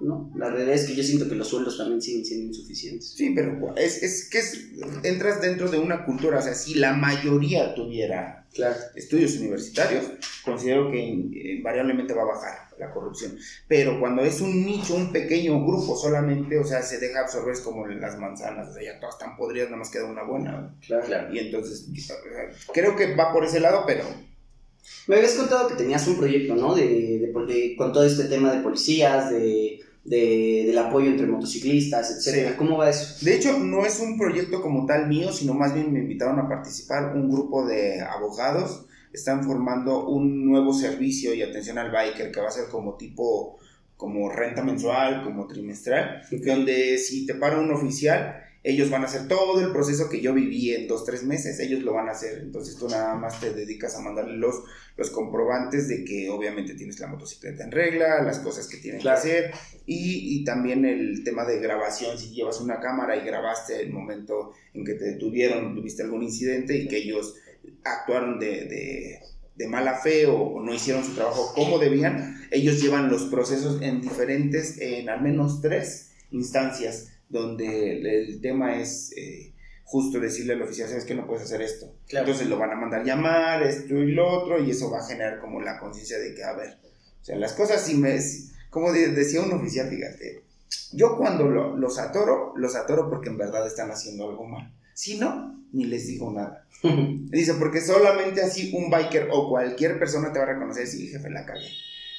no, 0.00 0.30
la 0.36 0.50
realidad 0.50 0.74
es 0.74 0.84
que 0.86 0.94
yo 0.94 1.02
siento 1.02 1.28
que 1.28 1.34
los 1.34 1.48
sueldos 1.48 1.78
también 1.78 2.02
siguen 2.02 2.24
siendo 2.24 2.46
insuficientes. 2.48 3.10
Sí, 3.16 3.32
pero 3.34 3.74
es, 3.76 4.02
es 4.02 4.28
que 4.28 4.38
es- 4.38 4.66
entras 5.02 5.40
dentro 5.40 5.70
de 5.70 5.78
una 5.78 6.04
cultura, 6.04 6.38
o 6.38 6.42
sea, 6.42 6.54
si 6.54 6.74
la 6.74 6.92
mayoría 6.94 7.74
tuviera 7.74 8.46
Claro. 8.52 8.76
estudios 8.94 9.36
universitarios, 9.36 10.04
considero 10.44 10.90
que 10.90 10.98
invariablemente 11.00 12.14
va 12.14 12.22
a 12.22 12.26
bajar 12.26 12.63
la 12.78 12.90
corrupción. 12.92 13.36
Pero 13.68 14.00
cuando 14.00 14.22
es 14.22 14.40
un 14.40 14.64
nicho, 14.64 14.94
un 14.96 15.12
pequeño 15.12 15.64
grupo 15.64 15.96
solamente, 15.96 16.58
o 16.58 16.64
sea, 16.64 16.82
se 16.82 16.98
deja 16.98 17.20
absorber 17.20 17.54
como 17.62 17.86
las 17.86 18.18
manzanas, 18.18 18.68
o 18.68 18.72
sea, 18.74 18.82
ya 18.82 19.00
todas 19.00 19.14
están 19.16 19.36
podridas, 19.36 19.68
nada 19.68 19.78
más 19.78 19.90
queda 19.90 20.04
una 20.06 20.24
buena. 20.24 20.74
Claro. 20.86 21.04
Claro. 21.06 21.34
Y 21.34 21.38
entonces, 21.38 21.88
creo 22.72 22.96
que 22.96 23.14
va 23.14 23.32
por 23.32 23.44
ese 23.44 23.60
lado, 23.60 23.84
pero 23.86 24.04
Me 25.06 25.16
habías 25.16 25.34
contado 25.34 25.68
que 25.68 25.74
tenías 25.76 26.06
un 26.08 26.16
proyecto, 26.16 26.54
¿no? 26.54 26.74
De, 26.74 27.18
de 27.18 27.74
con 27.76 27.92
todo 27.92 28.04
este 28.04 28.24
tema 28.24 28.52
de 28.52 28.60
policías, 28.62 29.30
de, 29.30 29.80
de- 30.04 30.64
del 30.66 30.78
apoyo 30.78 31.08
entre 31.10 31.26
motociclistas, 31.26 32.10
etcétera. 32.10 32.50
Sí. 32.50 32.56
¿Cómo 32.58 32.76
va 32.78 32.90
eso? 32.90 33.24
De 33.24 33.34
hecho, 33.34 33.58
no 33.58 33.84
es 33.86 34.00
un 34.00 34.18
proyecto 34.18 34.60
como 34.62 34.86
tal 34.86 35.08
mío, 35.08 35.32
sino 35.32 35.54
más 35.54 35.74
bien 35.74 35.92
me 35.92 36.00
invitaron 36.00 36.38
a 36.38 36.48
participar 36.48 37.14
un 37.16 37.30
grupo 37.30 37.66
de 37.66 38.00
abogados. 38.02 38.83
Están 39.14 39.44
formando 39.44 40.08
un 40.08 40.44
nuevo 40.44 40.74
servicio 40.74 41.32
y 41.32 41.42
atención 41.42 41.78
al 41.78 41.92
biker 41.92 42.32
que 42.32 42.40
va 42.40 42.48
a 42.48 42.50
ser 42.50 42.68
como 42.68 42.96
tipo, 42.96 43.58
como 43.96 44.28
renta 44.28 44.62
mensual, 44.62 45.22
como 45.22 45.46
trimestral, 45.46 46.22
donde 46.44 46.98
si 46.98 47.24
te 47.24 47.34
para 47.34 47.60
un 47.60 47.70
oficial, 47.70 48.42
ellos 48.64 48.88
van 48.88 49.02
a 49.02 49.04
hacer 49.04 49.28
todo 49.28 49.60
el 49.60 49.72
proceso 49.72 50.08
que 50.08 50.22
yo 50.22 50.32
viví 50.32 50.72
en 50.72 50.88
dos, 50.88 51.04
tres 51.04 51.22
meses, 51.22 51.60
ellos 51.60 51.82
lo 51.82 51.92
van 51.92 52.08
a 52.08 52.12
hacer. 52.12 52.38
Entonces 52.38 52.76
tú 52.76 52.88
nada 52.88 53.14
más 53.14 53.38
te 53.38 53.52
dedicas 53.52 53.94
a 53.94 54.00
mandarle 54.00 54.38
los, 54.38 54.62
los 54.96 55.10
comprobantes 55.10 55.86
de 55.86 56.02
que 56.02 56.30
obviamente 56.30 56.74
tienes 56.74 56.98
la 56.98 57.08
motocicleta 57.08 57.62
en 57.62 57.70
regla, 57.70 58.22
las 58.22 58.38
cosas 58.38 58.66
que 58.66 58.80
Claro. 58.80 59.02
que 59.02 59.08
hacer 59.10 59.50
y, 59.86 60.40
y 60.40 60.44
también 60.44 60.86
el 60.86 61.22
tema 61.24 61.44
de 61.44 61.60
grabación, 61.60 62.18
si 62.18 62.30
llevas 62.30 62.60
una 62.60 62.80
cámara 62.80 63.16
y 63.16 63.24
grabaste 63.24 63.82
el 63.82 63.92
momento 63.92 64.52
en 64.72 64.84
que 64.84 64.94
te 64.94 65.04
detuvieron, 65.04 65.74
tuviste 65.74 66.02
algún 66.02 66.22
incidente 66.22 66.76
y 66.76 66.88
que 66.88 66.96
ellos 66.96 67.36
actuaron 67.84 68.38
de, 68.38 68.64
de- 68.66 69.20
de 69.56 69.68
mala 69.68 69.94
fe 69.98 70.26
o, 70.26 70.36
o 70.36 70.60
no 70.62 70.74
hicieron 70.74 71.04
su 71.04 71.14
trabajo 71.14 71.52
como 71.54 71.78
debían, 71.78 72.44
ellos 72.50 72.82
llevan 72.82 73.08
los 73.08 73.26
procesos 73.26 73.80
en 73.82 74.00
diferentes, 74.00 74.80
en 74.80 75.08
al 75.08 75.22
menos 75.22 75.60
tres 75.60 76.10
instancias, 76.32 77.10
donde 77.28 77.92
el, 77.92 78.06
el 78.06 78.40
tema 78.40 78.80
es 78.80 79.12
eh, 79.16 79.54
justo 79.84 80.18
decirle 80.18 80.54
al 80.54 80.62
oficial, 80.62 80.88
sabes 80.88 81.04
que 81.04 81.14
no 81.14 81.26
puedes 81.28 81.44
hacer 81.44 81.62
esto. 81.62 81.94
Claro. 82.08 82.26
Entonces 82.26 82.48
lo 82.48 82.58
van 82.58 82.70
a 82.72 82.76
mandar 82.76 83.04
llamar, 83.04 83.62
esto 83.62 83.94
y 83.94 84.10
lo 84.12 84.26
otro, 84.28 84.60
y 84.60 84.70
eso 84.72 84.90
va 84.90 84.98
a 84.98 85.06
generar 85.06 85.38
como 85.40 85.60
la 85.60 85.78
conciencia 85.78 86.18
de 86.18 86.34
que, 86.34 86.42
a 86.42 86.54
ver, 86.54 86.78
o 87.20 87.24
sea, 87.24 87.36
las 87.36 87.52
cosas 87.52 87.80
si 87.80 87.94
me... 87.94 88.18
como 88.70 88.92
de- 88.92 89.12
decía 89.12 89.40
un 89.40 89.52
oficial, 89.52 89.88
fíjate, 89.88 90.42
yo 90.92 91.16
cuando 91.16 91.44
lo- 91.44 91.76
los 91.76 91.98
atoro, 92.00 92.54
los 92.56 92.74
atoro 92.74 93.08
porque 93.08 93.28
en 93.28 93.38
verdad 93.38 93.64
están 93.68 93.90
haciendo 93.92 94.28
algo 94.28 94.44
mal. 94.46 94.73
Si 94.94 95.18
no, 95.18 95.62
ni 95.72 95.84
les 95.86 96.06
digo 96.06 96.32
nada. 96.32 96.66
Dice, 96.82 97.54
porque 97.54 97.80
solamente 97.80 98.42
así 98.42 98.72
un 98.74 98.90
biker 98.90 99.28
o 99.32 99.48
cualquier 99.48 99.98
persona 99.98 100.32
te 100.32 100.38
va 100.38 100.44
a 100.46 100.54
reconocer 100.54 100.86
si 100.86 101.08
jefe 101.08 101.30
la 101.30 101.44
cagué. 101.44 101.68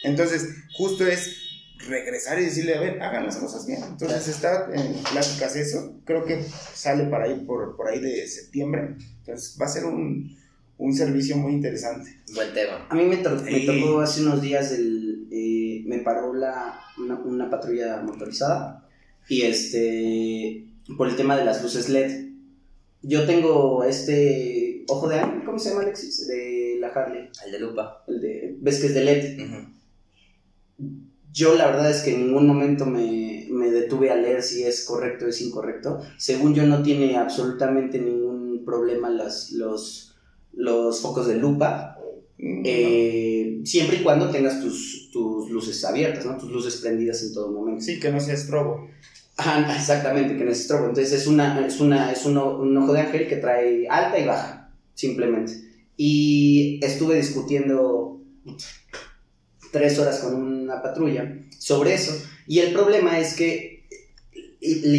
Entonces, 0.04 0.48
justo 0.78 1.08
es 1.08 1.42
regresar 1.88 2.40
y 2.40 2.46
decirle, 2.46 2.76
a 2.76 2.82
ver, 2.82 3.02
hagan 3.02 3.26
las 3.26 3.38
cosas 3.38 3.66
bien. 3.66 3.80
Entonces 3.84 4.28
está 4.28 4.70
en 4.74 4.94
pláticas 5.12 5.56
eso, 5.56 6.00
creo 6.06 6.26
que 6.26 6.44
sale 6.74 7.06
para 7.06 7.26
ahí 7.26 7.44
por, 7.46 7.76
por 7.76 7.88
ahí 7.88 8.00
de 8.00 8.28
septiembre. 8.28 8.96
Entonces 9.20 9.58
va 9.62 9.66
a 9.66 9.70
ser 9.70 9.86
un, 9.86 10.36
un 10.78 10.94
servicio 10.96 11.38
muy 11.38 11.54
interesante. 11.54 12.22
Buen 12.34 12.54
tema. 12.54 12.88
A 12.90 12.96
mí 12.96 13.04
me, 13.06 13.18
to- 13.18 13.42
me 13.42 13.52
Sí. 13.60 13.66
tocó 13.66 14.00
hace 14.00 14.22
unos 14.22 14.42
días, 14.42 14.72
el, 14.72 15.28
eh, 15.32 15.84
me 15.86 16.00
paró 16.00 16.34
la, 16.34 16.80
una, 16.98 17.16
una 17.20 17.50
patrulla 17.50 18.02
motorizada 18.02 18.88
y 19.30 19.42
este, 19.44 20.66
por 20.98 21.08
el 21.10 21.16
tema 21.16 21.36
de 21.38 21.46
las 21.46 21.62
luces 21.64 21.90
LED. 21.90 22.25
Yo 23.08 23.26
tengo 23.26 23.84
este 23.84 24.84
ojo 24.88 25.08
de 25.08 25.20
ángel, 25.20 25.44
¿cómo 25.46 25.60
se 25.60 25.70
llama 25.70 25.82
Alexis? 25.84 26.28
De 26.28 26.78
la 26.80 26.88
Harley. 26.88 27.30
El 27.46 27.52
de 27.52 27.60
lupa. 27.60 28.04
El 28.08 28.22
de, 28.22 28.58
¿Ves 28.60 28.80
que 28.80 28.88
es 28.88 28.94
de 28.94 29.04
LED? 29.04 29.40
Yo 31.32 31.56
la 31.56 31.68
verdad 31.68 31.92
es 31.92 32.02
que 32.02 32.14
en 32.14 32.28
ningún 32.28 32.48
momento 32.48 32.86
me, 32.86 33.48
me 33.52 33.70
detuve 33.70 34.10
a 34.10 34.16
leer 34.16 34.42
si 34.42 34.64
es 34.64 34.86
correcto 34.86 35.26
o 35.26 35.28
es 35.28 35.42
incorrecto. 35.42 36.00
Según 36.18 36.56
yo 36.56 36.66
no 36.66 36.82
tiene 36.82 37.18
absolutamente 37.18 38.00
ningún 38.00 38.64
problema 38.66 39.10
las, 39.10 39.52
los, 39.52 40.16
los 40.54 41.02
focos 41.02 41.28
de 41.28 41.36
lupa, 41.36 41.96
Mm, 42.38 42.64
eh, 42.66 43.62
siempre 43.64 43.98
y 43.98 44.04
cuando 44.04 44.30
tengas 44.30 44.62
tus, 44.62 45.10
tus 45.12 45.50
luces 45.50 45.84
abiertas, 45.86 46.26
¿no? 46.26 46.38
tus 46.38 46.52
luces 46.52 46.76
prendidas 46.78 47.24
en 47.24 47.34
todo 47.34 47.52
momento. 47.52 47.82
Sí, 47.82 48.00
que 48.00 48.12
no 48.12 48.20
sea 48.20 48.34
estrobo. 48.34 48.90
Ajá, 49.38 49.76
exactamente, 49.76 50.38
que 50.38 50.46
no 50.46 50.52
es 50.52 50.62
estrobo. 50.62 50.88
Entonces 50.88 51.22
es, 51.22 51.28
una, 51.28 51.66
es, 51.66 51.80
una, 51.80 52.12
es 52.12 52.26
un, 52.26 52.38
un 52.38 52.78
ojo 52.78 52.94
de 52.94 53.02
ángel 53.02 53.28
que 53.28 53.38
trae 53.38 53.88
alta 53.90 54.18
y 54.18 54.26
baja, 54.26 54.72
simplemente. 54.94 55.54
Y 55.98 56.80
estuve 56.82 57.16
discutiendo 57.16 58.22
tres 59.72 60.00
horas 60.00 60.20
con 60.20 60.36
una 60.36 60.82
patrulla 60.82 61.38
sobre 61.60 61.94
eso. 61.94 62.14
Y 62.48 62.60
el 62.60 62.72
problema 62.74 63.20
es 63.20 63.34
que 63.34 63.76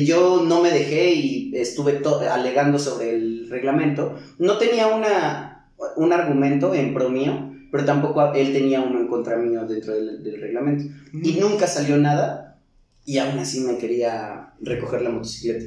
yo 0.04 0.42
no 0.42 0.62
me 0.62 0.70
dejé 0.70 1.12
y 1.14 1.56
estuve 1.56 2.00
alegando 2.30 2.78
sobre 2.78 3.14
el 3.14 3.48
reglamento. 3.48 4.16
No 4.38 4.58
tenía 4.58 4.88
una, 4.88 5.70
un 5.96 6.12
argumento 6.12 6.74
en 6.74 6.92
pro 6.92 7.08
mío, 7.08 7.52
pero 7.72 7.84
tampoco 7.84 8.32
él 8.34 8.52
tenía 8.52 8.80
uno 8.80 9.00
en 9.00 9.08
contra 9.08 9.36
mío 9.36 9.64
dentro 9.66 9.94
del, 9.94 10.22
del 10.22 10.40
reglamento. 10.40 10.84
Y 11.12 11.32
nunca 11.40 11.66
salió 11.66 11.96
nada 11.96 12.45
y 13.06 13.18
aún 13.18 13.38
así 13.38 13.60
me 13.60 13.78
quería 13.78 14.52
recoger 14.60 15.00
la 15.00 15.10
motocicleta. 15.10 15.64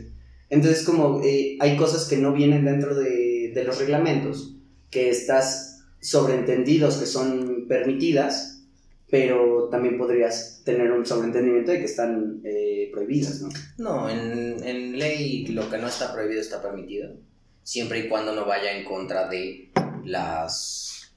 Entonces 0.49 0.83
como 0.83 1.21
eh, 1.23 1.57
hay 1.59 1.77
cosas 1.77 2.07
que 2.07 2.17
no 2.17 2.33
vienen 2.33 2.65
dentro 2.65 2.93
de, 2.93 3.63
los 3.65 3.79
reglamentos, 3.79 4.55
que 4.89 5.09
estás 5.09 5.83
sobreentendidos 5.99 6.97
que 6.97 7.05
son 7.05 7.65
permitidas, 7.67 8.63
pero 9.09 9.67
también 9.69 9.97
podrías 9.97 10.61
tener 10.63 10.91
un 10.91 11.05
sobreentendimiento 11.05 11.71
de 11.71 11.79
que 11.79 11.85
están 11.85 12.41
eh, 12.45 12.89
prohibidas, 12.93 13.41
¿no? 13.41 13.49
No, 13.77 14.09
en, 14.09 14.63
en 14.63 14.97
ley 14.97 15.47
lo 15.47 15.69
que 15.69 15.77
no 15.77 15.87
está 15.87 16.13
prohibido 16.13 16.39
está 16.39 16.61
permitido. 16.61 17.15
Siempre 17.63 17.99
y 17.99 18.07
cuando 18.07 18.33
no 18.33 18.45
vaya 18.45 18.77
en 18.77 18.85
contra 18.85 19.27
de 19.27 19.71
las 20.05 21.13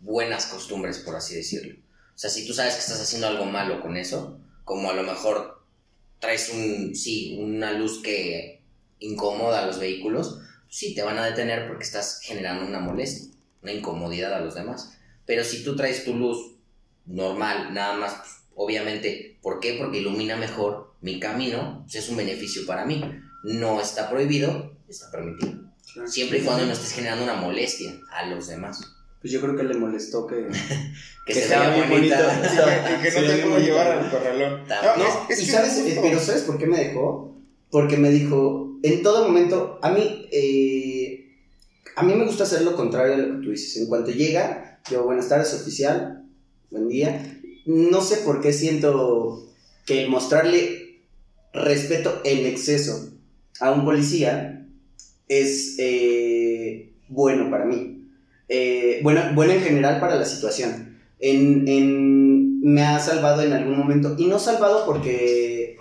buenas 0.00 0.46
costumbres, 0.46 0.98
por 0.98 1.14
así 1.14 1.36
decirlo. 1.36 1.76
O 2.14 2.18
sea, 2.18 2.28
si 2.28 2.46
tú 2.46 2.52
sabes 2.52 2.74
que 2.74 2.80
estás 2.80 3.00
haciendo 3.00 3.28
algo 3.28 3.46
malo 3.46 3.80
con 3.80 3.96
eso, 3.96 4.40
como 4.64 4.90
a 4.90 4.94
lo 4.94 5.02
mejor 5.02 5.62
traes 6.18 6.50
un, 6.50 6.94
sí, 6.94 7.36
una 7.40 7.72
luz 7.72 8.00
que 8.02 8.62
incomoda 9.00 9.62
a 9.62 9.66
los 9.66 9.78
vehículos, 9.78 10.40
sí 10.68 10.94
te 10.94 11.02
van 11.02 11.18
a 11.18 11.26
detener 11.26 11.66
porque 11.66 11.84
estás 11.84 12.20
generando 12.22 12.64
una 12.64 12.78
molestia, 12.78 13.32
una 13.62 13.72
incomodidad 13.72 14.32
a 14.32 14.40
los 14.40 14.54
demás. 14.54 14.96
Pero 15.26 15.44
si 15.44 15.62
tú 15.64 15.76
traes 15.76 16.04
tu 16.04 16.14
luz 16.14 16.56
normal, 17.06 17.74
nada 17.74 17.96
más, 17.96 18.14
pues, 18.14 18.30
obviamente, 18.54 19.38
¿por 19.42 19.60
qué? 19.60 19.74
Porque 19.74 19.98
ilumina 19.98 20.36
mejor 20.36 20.94
mi 21.00 21.18
camino, 21.18 21.82
pues 21.82 21.96
es 21.96 22.08
un 22.08 22.16
beneficio 22.16 22.64
para 22.66 22.84
mí. 22.84 23.02
No 23.44 23.80
está 23.80 24.08
prohibido, 24.08 24.76
está 24.88 25.10
permitido. 25.10 25.60
Siempre 26.06 26.38
y 26.38 26.42
cuando 26.42 26.64
no 26.64 26.72
estés 26.72 26.92
generando 26.92 27.24
una 27.24 27.34
molestia 27.34 27.92
a 28.12 28.26
los 28.26 28.46
demás. 28.46 28.80
Pues 29.22 29.32
yo 29.32 29.40
creo 29.40 29.56
que 29.56 29.62
le 29.62 29.74
molestó 29.74 30.26
que... 30.26 30.48
Que, 31.24 31.34
Que 31.34 31.38
se 31.38 31.44
estaba 31.44 31.72
bien 31.72 31.88
bonita. 31.88 32.42
que 33.00 33.10
no 33.12 33.26
te 33.28 33.36
puedo 33.44 33.58
llevar 33.60 33.92
al 33.92 34.10
corralón. 34.10 34.66
También. 34.66 34.92
No, 34.98 35.04
es, 35.28 35.38
es 35.38 35.42
y 35.42 35.46
que 35.46 35.52
sabes, 35.52 35.78
eh, 35.78 35.98
pero 36.02 36.18
¿sabes 36.18 36.42
por 36.42 36.58
qué 36.58 36.66
me 36.66 36.76
dejó? 36.76 37.32
Porque 37.70 37.96
me 37.96 38.10
dijo, 38.10 38.76
en 38.82 39.04
todo 39.04 39.28
momento, 39.28 39.78
a 39.82 39.92
mí, 39.92 40.28
eh, 40.32 41.36
a 41.94 42.02
mí 42.02 42.14
me 42.14 42.24
gusta 42.24 42.42
hacer 42.42 42.62
lo 42.62 42.74
contrario 42.74 43.14
a 43.14 43.18
lo 43.18 43.36
que 43.36 43.44
tú 43.44 43.50
dices. 43.52 43.76
En 43.76 43.86
cuanto 43.86 44.10
llega, 44.10 44.80
yo, 44.90 45.04
buenas 45.04 45.28
tardes, 45.28 45.54
oficial, 45.54 46.24
buen 46.70 46.88
día. 46.88 47.40
No 47.66 48.00
sé 48.00 48.16
por 48.16 48.40
qué 48.40 48.52
siento 48.52 49.48
que 49.86 50.08
mostrarle 50.08 51.02
respeto 51.52 52.20
en 52.24 52.46
exceso 52.46 53.12
a 53.60 53.70
un 53.70 53.84
policía 53.84 54.66
es 55.28 55.76
eh, 55.78 56.92
bueno 57.08 57.48
para 57.48 57.64
mí. 57.64 58.01
Eh, 58.54 59.00
bueno, 59.02 59.22
bueno 59.34 59.52
en 59.54 59.62
general 59.62 59.98
para 59.98 60.16
la 60.16 60.24
situación. 60.26 60.98
En, 61.20 61.66
en- 61.66 62.60
me 62.60 62.82
ha 62.82 62.98
salvado 63.00 63.42
en 63.42 63.52
algún 63.54 63.78
momento. 63.78 64.14
Y 64.18 64.26
no 64.26 64.38
salvado 64.38 64.84
porque 64.86 65.76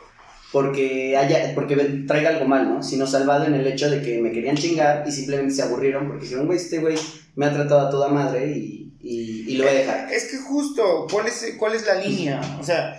porque 0.51 1.15
haya, 1.15 1.53
porque 1.55 1.76
traiga 2.07 2.30
algo 2.32 2.45
mal, 2.45 2.67
¿no? 2.67 2.84
Sino 2.84 3.07
salvado 3.07 3.45
en 3.45 3.53
el 3.53 3.65
hecho 3.67 3.89
de 3.89 4.01
que 4.01 4.19
me 4.22 4.32
querían 4.32 4.57
chingar 4.57 5.03
y 5.07 5.11
simplemente 5.11 5.53
se 5.53 5.61
aburrieron 5.63 6.07
porque 6.07 6.24
dijeron, 6.26 6.45
güey, 6.45 6.57
este 6.59 6.80
güey 6.80 6.95
me 7.36 7.45
ha 7.45 7.53
tratado 7.53 7.88
a 7.88 7.89
toda 7.89 8.09
madre 8.09 8.51
y, 8.57 8.93
y, 8.99 9.45
y 9.51 9.57
lo 9.57 9.63
voy 9.63 9.74
a 9.74 9.78
dejar. 9.80 10.11
Es 10.11 10.30
que 10.30 10.38
justo, 10.38 11.07
¿cuál 11.11 11.28
es, 11.28 11.55
¿cuál 11.57 11.74
es 11.76 11.86
la 11.86 11.95
línea? 11.95 12.41
O 12.59 12.63
sea, 12.63 12.95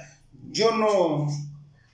yo 0.50 0.70
no, 0.76 1.26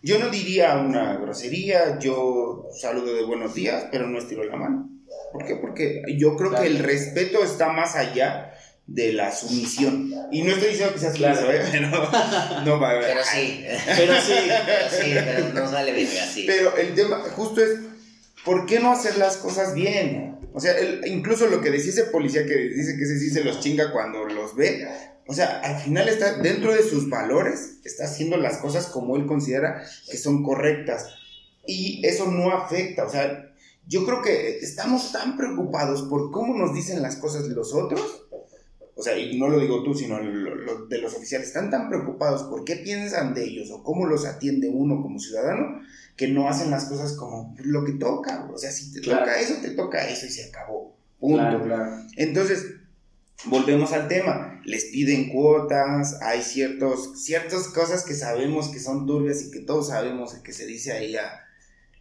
yo 0.02 0.18
no 0.20 0.30
diría 0.30 0.76
una 0.78 1.16
grosería, 1.16 1.98
yo 1.98 2.66
saludo 2.80 3.12
de 3.14 3.24
buenos 3.24 3.54
días, 3.54 3.86
pero 3.90 4.06
no 4.08 4.18
estiro 4.18 4.44
la 4.44 4.56
mano. 4.56 4.88
¿Por 5.32 5.44
qué? 5.44 5.56
Porque 5.56 6.02
yo 6.16 6.36
creo 6.36 6.54
que 6.54 6.66
el 6.66 6.78
respeto 6.78 7.44
está 7.44 7.68
más 7.68 7.96
allá 7.96 8.54
de 8.88 9.12
la 9.12 9.30
sumisión. 9.30 10.12
Y 10.32 10.42
no 10.42 10.52
estoy 10.52 10.70
diciendo 10.70 10.94
que 10.94 11.00
seas 11.00 11.14
claro. 11.14 11.52
¿eh? 11.52 11.62
Pero, 11.70 11.90
no 12.64 12.80
va 12.80 12.92
a 12.92 13.00
Pero 13.00 13.20
sí, 13.22 13.64
pero 13.96 14.14
sí, 14.20 14.32
pero 14.66 14.90
sí, 14.90 15.12
pero 15.14 15.48
nos 15.52 15.72
vale 15.72 15.92
bien 15.92 16.08
así. 16.22 16.44
Pero 16.46 16.76
el 16.76 16.94
tema 16.94 17.20
justo 17.36 17.62
es, 17.62 17.78
¿por 18.44 18.66
qué 18.66 18.80
no 18.80 18.90
hacer 18.90 19.18
las 19.18 19.36
cosas 19.36 19.74
bien? 19.74 20.38
O 20.54 20.60
sea, 20.60 20.74
incluso 21.06 21.46
lo 21.46 21.60
que 21.60 21.70
decía 21.70 21.92
ese 21.92 22.04
policía 22.04 22.46
que 22.46 22.56
dice 22.56 22.96
que 22.96 23.04
ese 23.04 23.18
sí 23.18 23.30
se 23.30 23.44
los 23.44 23.60
chinga 23.60 23.92
cuando 23.92 24.24
los 24.24 24.56
ve, 24.56 24.88
o 25.26 25.34
sea, 25.34 25.60
al 25.60 25.78
final 25.78 26.08
está 26.08 26.38
dentro 26.38 26.74
de 26.74 26.82
sus 26.82 27.10
valores, 27.10 27.80
está 27.84 28.04
haciendo 28.04 28.38
las 28.38 28.56
cosas 28.56 28.86
como 28.86 29.16
él 29.16 29.26
considera 29.26 29.84
que 30.10 30.16
son 30.16 30.42
correctas. 30.42 31.14
Y 31.66 32.04
eso 32.06 32.30
no 32.30 32.50
afecta, 32.50 33.04
o 33.04 33.10
sea, 33.10 33.52
yo 33.88 34.04
creo 34.04 34.22
que 34.22 34.58
estamos 34.58 35.10
tan 35.10 35.36
preocupados 35.36 36.02
por 36.02 36.30
cómo 36.30 36.56
nos 36.56 36.74
dicen 36.74 37.02
las 37.02 37.16
cosas 37.16 37.48
los 37.48 37.74
otros 37.74 38.28
o 38.98 39.02
sea, 39.02 39.16
y 39.16 39.38
no 39.38 39.48
lo 39.48 39.60
digo 39.60 39.84
tú, 39.84 39.94
sino 39.94 40.18
de 40.18 40.98
los 40.98 41.14
oficiales, 41.14 41.46
están 41.46 41.70
tan 41.70 41.88
preocupados 41.88 42.42
por 42.42 42.64
qué 42.64 42.74
piensan 42.74 43.32
de 43.32 43.44
ellos 43.44 43.70
o 43.70 43.84
cómo 43.84 44.06
los 44.06 44.26
atiende 44.26 44.68
uno 44.68 45.00
como 45.00 45.20
ciudadano, 45.20 45.82
que 46.16 46.26
no 46.26 46.48
hacen 46.48 46.72
las 46.72 46.86
cosas 46.86 47.12
como 47.12 47.54
lo 47.58 47.84
que 47.84 47.92
toca. 47.92 48.50
O 48.52 48.58
sea, 48.58 48.72
si 48.72 48.92
te 48.92 49.00
toca 49.00 49.38
eso, 49.38 49.54
te 49.62 49.70
toca 49.70 50.08
eso 50.08 50.26
y 50.26 50.30
se 50.30 50.48
acabó. 50.48 50.96
Punto. 51.20 51.64
Entonces, 52.16 52.74
volvemos 53.44 53.92
al 53.92 54.08
tema. 54.08 54.60
Les 54.64 54.86
piden 54.86 55.28
cuotas, 55.28 56.20
hay 56.20 56.42
ciertos, 56.42 57.22
ciertas 57.22 57.68
cosas 57.68 58.02
que 58.02 58.14
sabemos 58.14 58.66
que 58.66 58.80
son 58.80 59.06
turbias 59.06 59.42
y 59.42 59.52
que 59.52 59.60
todos 59.60 59.90
sabemos 59.90 60.34
que 60.34 60.52
se 60.52 60.66
dice 60.66 60.90
ahí 60.90 61.14
a 61.14 61.46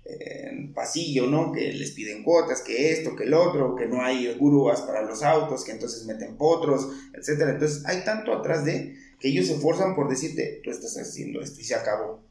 en 0.08 0.74
pasillo, 0.74 1.28
¿no? 1.28 1.52
Que 1.52 1.74
les 1.74 1.92
piden 1.92 2.24
cuotas, 2.24 2.62
que 2.62 2.92
esto, 2.92 3.16
que 3.16 3.26
el 3.26 3.34
otro, 3.34 3.76
que 3.76 3.88
no 3.88 4.02
hay 4.02 4.34
grúas 4.36 4.82
para 4.82 5.02
los 5.02 5.22
autos, 5.24 5.64
que 5.64 5.72
entonces 5.72 6.06
meten 6.06 6.38
potros, 6.38 6.88
etcétera. 7.14 7.52
Entonces 7.52 7.86
hay 7.86 8.04
tanto 8.04 8.34
atrás 8.34 8.64
de 8.64 8.96
que 9.20 9.30
ellos 9.30 9.48
se 9.48 9.56
esfuerzan 9.56 9.96
por 9.96 10.10
decirte, 10.10 10.62
tú 10.64 10.72
estás 10.72 10.98
haciendo 10.98 11.42
esto 11.42 11.60
y 11.60 11.64
se 11.64 11.76
acabó. 11.76 12.22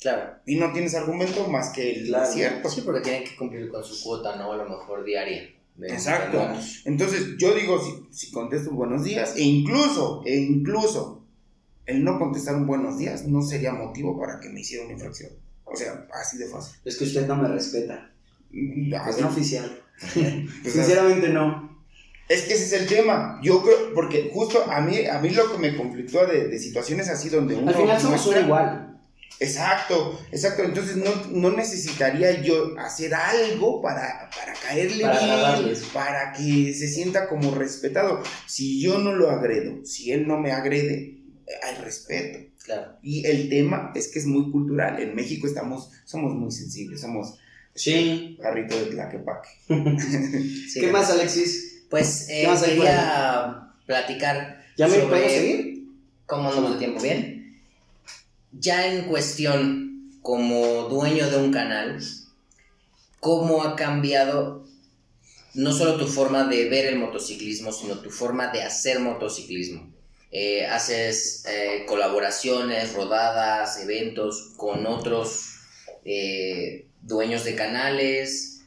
Claro. 0.00 0.34
Y 0.46 0.56
no 0.56 0.72
tienes 0.72 0.94
argumento 0.94 1.46
más 1.48 1.70
que 1.70 1.92
el 1.92 2.14
cierto. 2.26 2.68
Sí, 2.68 2.80
porque 2.80 3.02
tienen 3.02 3.24
que 3.24 3.36
cumplir 3.36 3.68
con 3.68 3.84
su 3.84 4.02
cuota, 4.02 4.34
¿no? 4.36 4.52
A 4.52 4.56
lo 4.56 4.68
mejor 4.68 5.04
diaria. 5.04 5.48
Exacto. 5.80 6.40
Entonces 6.84 7.36
yo 7.38 7.54
digo, 7.54 7.80
si, 7.80 8.08
si 8.10 8.32
contesto 8.32 8.72
buenos 8.72 9.04
días, 9.04 9.36
e 9.36 9.42
incluso, 9.42 10.22
e 10.26 10.36
incluso, 10.36 11.24
el 11.86 12.02
no 12.02 12.18
contestar 12.18 12.56
un 12.56 12.66
buenos 12.66 12.98
días 12.98 13.26
no 13.26 13.42
sería 13.42 13.72
motivo 13.72 14.18
para 14.18 14.40
que 14.40 14.48
me 14.48 14.60
hiciera 14.60 14.84
una 14.84 14.94
infracción. 14.94 15.30
O 15.72 15.76
sea, 15.76 16.06
así 16.12 16.38
de 16.38 16.46
fácil. 16.46 16.78
Es 16.84 16.96
que 16.96 17.04
usted 17.04 17.26
no 17.26 17.36
me 17.36 17.48
respeta. 17.48 18.10
Mm, 18.50 18.94
es 18.94 19.18
no 19.18 19.28
oficial. 19.28 19.80
Sinceramente 20.12 21.28
no. 21.28 21.72
Es 22.28 22.42
que 22.42 22.54
ese 22.54 22.64
es 22.64 22.72
el 22.72 22.86
tema. 22.86 23.40
Yo 23.42 23.62
creo, 23.62 23.94
porque 23.94 24.30
justo 24.32 24.64
a 24.70 24.80
mí, 24.80 25.06
a 25.06 25.18
mí 25.18 25.30
lo 25.30 25.52
que 25.52 25.58
me 25.58 25.76
conflictúa 25.76 26.26
de, 26.26 26.48
de 26.48 26.58
situaciones 26.58 27.08
así 27.08 27.28
donde 27.28 27.54
uno... 27.54 27.68
Al 27.68 27.74
final 27.74 28.00
somos 28.00 28.26
igual. 28.26 28.92
Exacto, 29.40 30.20
exacto. 30.30 30.62
Entonces 30.62 30.96
no, 30.96 31.10
no, 31.30 31.50
necesitaría 31.50 32.40
yo 32.42 32.78
hacer 32.78 33.14
algo 33.14 33.82
para, 33.82 34.30
para 34.36 34.52
caerle 34.54 35.04
bien, 35.04 35.76
para 35.92 36.32
que 36.32 36.72
se 36.74 36.88
sienta 36.88 37.28
como 37.28 37.54
respetado. 37.54 38.22
Si 38.46 38.80
yo 38.80 38.98
no 38.98 39.14
lo 39.14 39.30
agredo, 39.30 39.84
si 39.84 40.12
él 40.12 40.28
no 40.28 40.38
me 40.38 40.52
agrede, 40.52 41.18
hay 41.62 41.74
respeto. 41.82 42.51
Claro. 42.64 42.96
Y 43.02 43.26
el 43.26 43.48
tema 43.48 43.92
es 43.94 44.08
que 44.08 44.18
es 44.18 44.26
muy 44.26 44.50
cultural. 44.50 45.00
En 45.00 45.14
México 45.14 45.46
estamos, 45.46 45.90
somos 46.04 46.34
muy 46.34 46.52
sensibles, 46.52 47.00
somos 47.00 47.38
sí. 47.74 48.36
garrito 48.40 48.78
de 48.78 48.86
tlaquepaque. 48.86 49.48
¿Qué 50.74 50.90
más, 50.92 51.10
Alexis? 51.10 51.84
Pues 51.90 52.28
eh, 52.30 52.48
quería 52.64 53.74
platicar 53.86 54.64
¿Ya 54.76 54.88
me 54.88 55.00
sobre 55.00 55.28
seguir? 55.28 55.88
cómo 56.26 56.48
andamos 56.48 56.72
de 56.72 56.78
tiempo, 56.78 57.02
¿bien? 57.02 57.60
Ya 58.52 58.86
en 58.86 59.06
cuestión, 59.06 60.10
como 60.22 60.88
dueño 60.88 61.28
de 61.30 61.36
un 61.36 61.52
canal, 61.52 61.98
¿cómo 63.20 63.62
ha 63.62 63.76
cambiado 63.76 64.64
no 65.54 65.72
solo 65.72 65.96
tu 65.96 66.06
forma 66.06 66.44
de 66.44 66.68
ver 66.70 66.86
el 66.86 66.98
motociclismo, 66.98 67.72
sino 67.72 67.98
tu 67.98 68.10
forma 68.10 68.50
de 68.52 68.62
hacer 68.62 69.00
motociclismo? 69.00 69.91
Eh, 70.34 70.64
haces 70.64 71.44
eh, 71.46 71.84
colaboraciones, 71.86 72.94
rodadas, 72.94 73.78
eventos 73.82 74.54
con 74.56 74.86
otros 74.86 75.60
eh, 76.06 76.86
dueños 77.02 77.44
de 77.44 77.54
canales. 77.54 78.62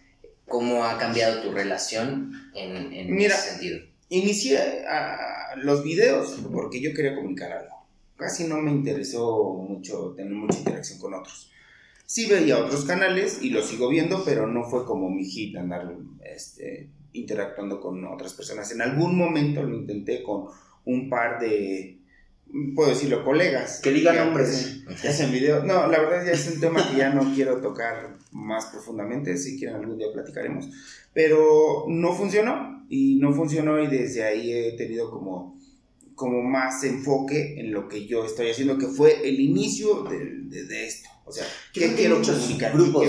¿Cómo 0.47 0.85
ha 0.85 0.99
cambiado 0.99 1.41
tu 1.41 1.51
relación 1.51 2.51
en, 2.53 2.93
en 2.93 3.19
ese 3.19 3.35
sentido? 3.35 3.79
Inicié 4.09 4.85
a 4.87 5.55
los 5.55 5.83
videos 5.83 6.37
porque 6.53 6.79
yo 6.79 6.93
quería 6.93 7.15
comunicar 7.15 7.51
algo. 7.51 7.87
Casi 8.15 8.43
no 8.43 8.61
me 8.61 8.69
interesó 8.69 9.55
mucho 9.55 10.13
tener 10.15 10.33
mucha 10.33 10.59
interacción 10.59 10.99
con 10.99 11.15
otros. 11.15 11.51
Sí 12.05 12.27
veía 12.27 12.59
otros 12.59 12.85
canales 12.85 13.39
y 13.41 13.49
los 13.49 13.65
sigo 13.65 13.89
viendo, 13.89 14.23
pero 14.23 14.45
no 14.45 14.63
fue 14.69 14.85
como 14.85 15.09
mi 15.09 15.25
hit 15.25 15.57
andar 15.57 15.91
este, 16.23 16.89
interactuando 17.13 17.81
con 17.81 18.05
otras 18.05 18.33
personas. 18.33 18.71
En 18.71 18.83
algún 18.83 19.17
momento 19.17 19.63
lo 19.63 19.75
intenté 19.75 20.21
con 20.21 20.45
un 20.85 21.09
par 21.09 21.39
de, 21.39 21.99
puedo 22.73 22.89
decirlo, 22.89 23.23
colegas. 23.23 23.79
Que 23.81 23.91
digan 23.91 24.15
nombres. 24.15 24.83
Hacen 24.87 25.31
video. 25.31 25.63
No, 25.63 25.87
la 25.87 25.99
verdad 25.99 26.25
ya 26.25 26.31
es 26.31 26.49
un 26.53 26.59
tema 26.59 26.87
que 26.89 26.97
ya 26.97 27.13
no 27.13 27.33
quiero 27.33 27.59
tocar 27.61 28.17
más 28.31 28.65
profundamente, 28.67 29.37
si 29.37 29.57
quieren 29.57 29.77
algún 29.77 29.97
día 29.97 30.07
platicaremos. 30.13 30.69
Pero 31.13 31.85
no 31.87 32.13
funcionó 32.13 32.85
y 32.89 33.15
no 33.15 33.33
funcionó 33.33 33.81
y 33.81 33.87
desde 33.87 34.23
ahí 34.23 34.51
he 34.51 34.71
tenido 34.73 35.09
como, 35.09 35.57
como 36.13 36.41
más 36.41 36.83
enfoque 36.83 37.59
en 37.59 37.71
lo 37.71 37.87
que 37.87 38.05
yo 38.05 38.25
estoy 38.25 38.51
haciendo, 38.51 38.77
que 38.77 38.87
fue 38.87 39.27
el 39.27 39.39
inicio 39.39 40.03
de, 40.03 40.63
de, 40.65 40.85
esto. 40.85 41.09
O 41.25 41.31
sea, 41.31 41.45
¿qué 41.73 41.93
quiero 41.95 42.21
comunicar? 42.21 42.73
Grupos, 42.73 43.07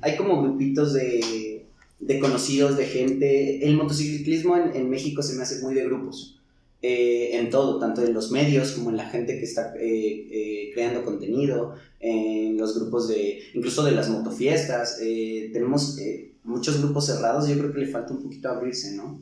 Hay 0.00 0.16
como 0.16 0.42
grupitos 0.42 0.94
de, 0.94 1.66
de, 1.98 2.18
conocidos, 2.18 2.76
de 2.76 2.86
gente. 2.86 3.66
El 3.66 3.76
motociclismo 3.76 4.56
en, 4.56 4.74
en 4.74 4.88
México 4.88 5.22
se 5.22 5.34
me 5.34 5.42
hace 5.42 5.60
muy 5.60 5.74
de 5.74 5.84
grupos 5.84 6.39
eh, 6.82 7.36
en 7.36 7.50
todo, 7.50 7.78
tanto 7.78 8.02
en 8.02 8.14
los 8.14 8.30
medios 8.30 8.72
como 8.72 8.88
en 8.88 8.96
la 8.96 9.08
gente 9.08 9.38
que 9.38 9.44
está 9.44 9.74
eh, 9.76 10.28
eh, 10.30 10.70
creando 10.72 11.04
contenido, 11.04 11.74
en 11.98 12.56
los 12.56 12.78
grupos 12.78 13.08
de, 13.08 13.40
incluso 13.52 13.84
de 13.84 13.92
las 13.92 14.08
motofiestas. 14.08 14.98
tenemos 14.98 15.98
muchos 16.44 16.78
grupos 16.78 17.06
cerrados, 17.06 17.46
yo 17.48 17.58
creo 17.58 17.72
que 17.72 17.80
le 17.80 17.86
falta 17.86 18.14
un 18.14 18.22
poquito 18.22 18.48
abrirse, 18.48 18.92
¿no? 18.92 19.20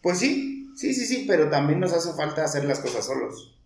Pues 0.00 0.18
sí, 0.18 0.70
sí, 0.74 0.94
sí, 0.94 1.04
sí, 1.04 1.24
pero 1.26 1.50
también 1.50 1.80
nos 1.80 1.92
hace 1.92 2.12
falta 2.14 2.44
hacer 2.44 2.64
las 2.64 2.80
cosas 2.80 3.04
solos. 3.04 3.57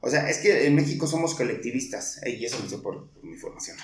O 0.00 0.08
sea, 0.08 0.30
es 0.30 0.38
que 0.38 0.66
en 0.66 0.76
México 0.76 1.08
somos 1.08 1.34
colectivistas, 1.34 2.20
y 2.24 2.44
eso 2.44 2.58
lo 2.62 2.68
sé 2.68 2.78
por, 2.78 3.08
mi 3.22 3.36
formación. 3.36 3.76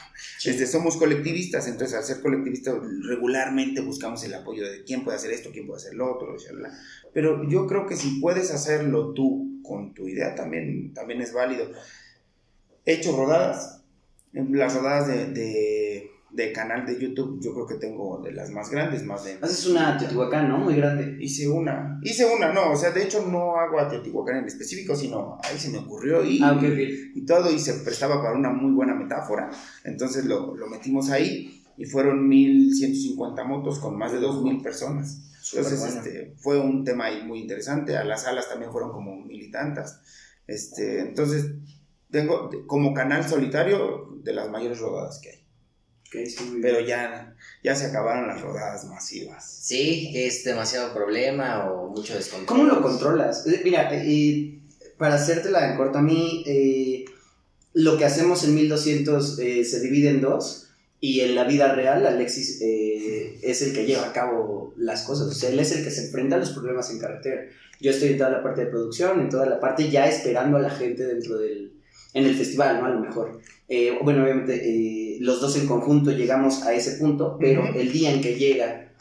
Este, 0.45 0.67
somos 0.67 0.97
colectivistas, 0.97 1.67
entonces 1.67 1.97
al 1.97 2.05
ser 2.05 2.21
colectivistas 2.21 2.77
regularmente 3.09 3.81
buscamos 3.81 4.23
el 4.25 4.35
apoyo 4.35 4.65
de 4.71 4.85
quién 4.85 5.03
puede 5.03 5.17
hacer 5.17 5.33
esto, 5.33 5.51
quién 5.53 5.67
puede 5.67 5.79
hacer 5.79 5.95
lo 5.95 6.15
otro, 6.15 6.37
pero 7.13 7.49
yo 7.49 7.67
creo 7.67 7.87
que 7.87 7.97
si 7.97 8.21
puedes 8.21 8.53
hacerlo 8.53 9.13
tú 9.13 9.61
con 9.63 9.93
tu 9.93 10.07
idea 10.07 10.35
también, 10.35 10.95
también 10.95 11.21
es 11.21 11.33
válido. 11.33 11.73
He 12.85 12.95
hecho 12.95 13.17
rodadas, 13.17 13.83
las 14.33 14.75
rodadas 14.75 15.09
de 15.09 15.27
de 15.27 15.94
canal 16.53 16.85
de 16.85 16.99
YouTube, 16.99 17.39
yo 17.41 17.53
creo 17.55 17.67
que 17.67 17.77
tengo 17.77 18.21
de 18.23 18.33
las 18.33 18.51
más 18.51 18.71
grandes, 18.71 19.05
más 19.05 19.25
de... 19.25 19.39
Haces 19.41 19.67
una 19.67 19.97
Teotihuacán, 19.97 20.49
¿no? 20.49 20.59
Muy 20.59 20.77
grande. 20.77 21.17
Hice 21.21 21.49
una, 21.49 22.01
hice 22.03 22.27
una, 22.27 22.53
no, 22.53 22.73
o 22.73 22.77
sea, 22.77 22.91
de 22.91 23.05
hecho 23.05 23.27
no 23.27 23.57
hago 23.57 23.79
a 23.79 23.89
Teotihuacán 23.89 24.39
en 24.39 24.47
específico, 24.47 24.97
sino 24.97 25.39
ahí 25.43 25.59
se 25.59 25.71
me 25.71 25.79
ocurrió 25.79 26.25
y, 26.25 26.41
ah, 26.43 26.61
y 26.63 27.25
todo 27.25 27.53
y 27.53 27.59
se 27.59 27.75
prestaba 27.85 28.23
para 28.23 28.37
una 28.37 28.51
muy 28.51 28.73
buena 28.73 28.95
metáfora, 28.95 29.51
entonces 29.85 30.25
lo, 30.25 30.57
lo 30.57 30.67
metimos 30.67 31.11
ahí 31.11 31.63
y 31.77 31.85
fueron 31.85 32.29
1150 32.29 33.45
motos 33.45 33.79
con 33.79 33.97
más 33.97 34.13
de 34.13 34.21
2000 34.21 34.63
personas. 34.63 35.21
Entonces, 35.53 35.85
este, 35.85 36.35
fue 36.39 36.59
un 36.59 36.85
tema 36.85 37.07
ahí 37.07 37.23
muy 37.23 37.41
interesante, 37.41 37.97
a 37.97 38.05
las 38.05 38.23
salas 38.23 38.49
también 38.49 38.73
fueron 38.73 38.93
como 38.93 39.17
mil 39.17 39.43
y 39.43 39.51
tantas. 39.51 40.01
Este, 40.47 41.01
entonces, 41.01 41.53
tengo 42.11 42.51
como 42.67 42.95
canal 42.95 43.29
solitario 43.29 44.19
de 44.23 44.33
las 44.33 44.51
mayores 44.51 44.79
rodadas 44.79 45.21
que 45.23 45.31
hay. 45.31 45.44
Pero 46.63 46.81
ya, 46.81 47.35
ya 47.63 47.75
se 47.75 47.87
acabaron 47.87 48.29
las 48.29 48.41
rodadas 48.41 48.85
masivas. 48.85 49.59
Sí, 49.63 50.13
es 50.15 50.45
demasiado 50.45 50.95
problema 50.95 51.71
o 51.71 51.89
mucho 51.89 52.15
descontrol. 52.15 52.47
¿Cómo 52.47 52.65
lo 52.65 52.83
controlas? 52.83 53.47
Eh, 53.47 53.61
mira, 53.65 53.95
y 54.05 54.63
para 54.99 55.15
hacértela 55.15 55.71
en 55.71 55.77
corto, 55.77 55.99
a 55.99 56.03
mí, 56.03 56.45
eh, 56.47 57.05
lo 57.75 57.99
que 57.99 58.05
hacemos 58.05 58.45
en 58.45 58.55
1200 58.55 59.39
eh, 59.41 59.65
se 59.65 59.81
divide 59.81 60.11
en 60.11 60.21
dos 60.21 60.69
y 61.01 61.21
en 61.21 61.35
la 61.35 61.45
vida 61.45 61.75
real 61.75 62.07
Alexis 62.07 62.63
eh, 62.63 63.39
es 63.43 63.61
el 63.63 63.75
que 63.75 63.85
lleva 63.85 64.07
a 64.07 64.13
cabo 64.13 64.73
las 64.77 65.03
cosas, 65.03 65.27
o 65.27 65.33
sea, 65.33 65.51
él 65.51 65.59
es 65.59 65.73
el 65.73 65.85
que 65.85 65.91
se 65.91 66.07
enfrenta 66.07 66.37
a 66.37 66.39
los 66.39 66.51
problemas 66.51 66.91
en 66.91 66.99
carretera. 66.99 67.43
Yo 67.81 67.91
estoy 67.91 68.11
en 68.11 68.19
toda 68.19 68.31
la 68.31 68.43
parte 68.43 68.65
de 68.65 68.71
producción, 68.71 69.21
en 69.21 69.29
toda 69.29 69.47
la 69.47 69.61
parte 69.61 69.91
ya 69.91 70.09
esperando 70.09 70.57
a 70.57 70.61
la 70.61 70.71
gente 70.71 71.05
dentro 71.05 71.37
del, 71.37 71.73
en 72.15 72.25
el 72.25 72.35
festival, 72.35 72.81
¿no? 72.81 72.87
A 72.87 72.91
lo 72.91 73.01
mejor. 73.01 73.41
Eh, 73.69 73.99
bueno, 74.03 74.23
obviamente 74.23 74.55
eh, 74.55 75.19
los 75.21 75.41
dos 75.41 75.57
en 75.57 75.67
conjunto 75.67 76.11
llegamos 76.13 76.63
a 76.63 76.73
ese 76.73 76.93
punto, 76.93 77.37
pero 77.39 77.67
el 77.75 77.93
día 77.93 78.13
en 78.13 78.21
que 78.23 78.37
llega 78.37 78.93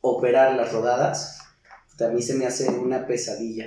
operar 0.00 0.56
las 0.56 0.72
rodadas, 0.72 1.38
a 2.00 2.08
mí 2.08 2.22
se 2.22 2.34
me 2.34 2.46
hace 2.46 2.68
una 2.68 3.06
pesadilla. 3.06 3.66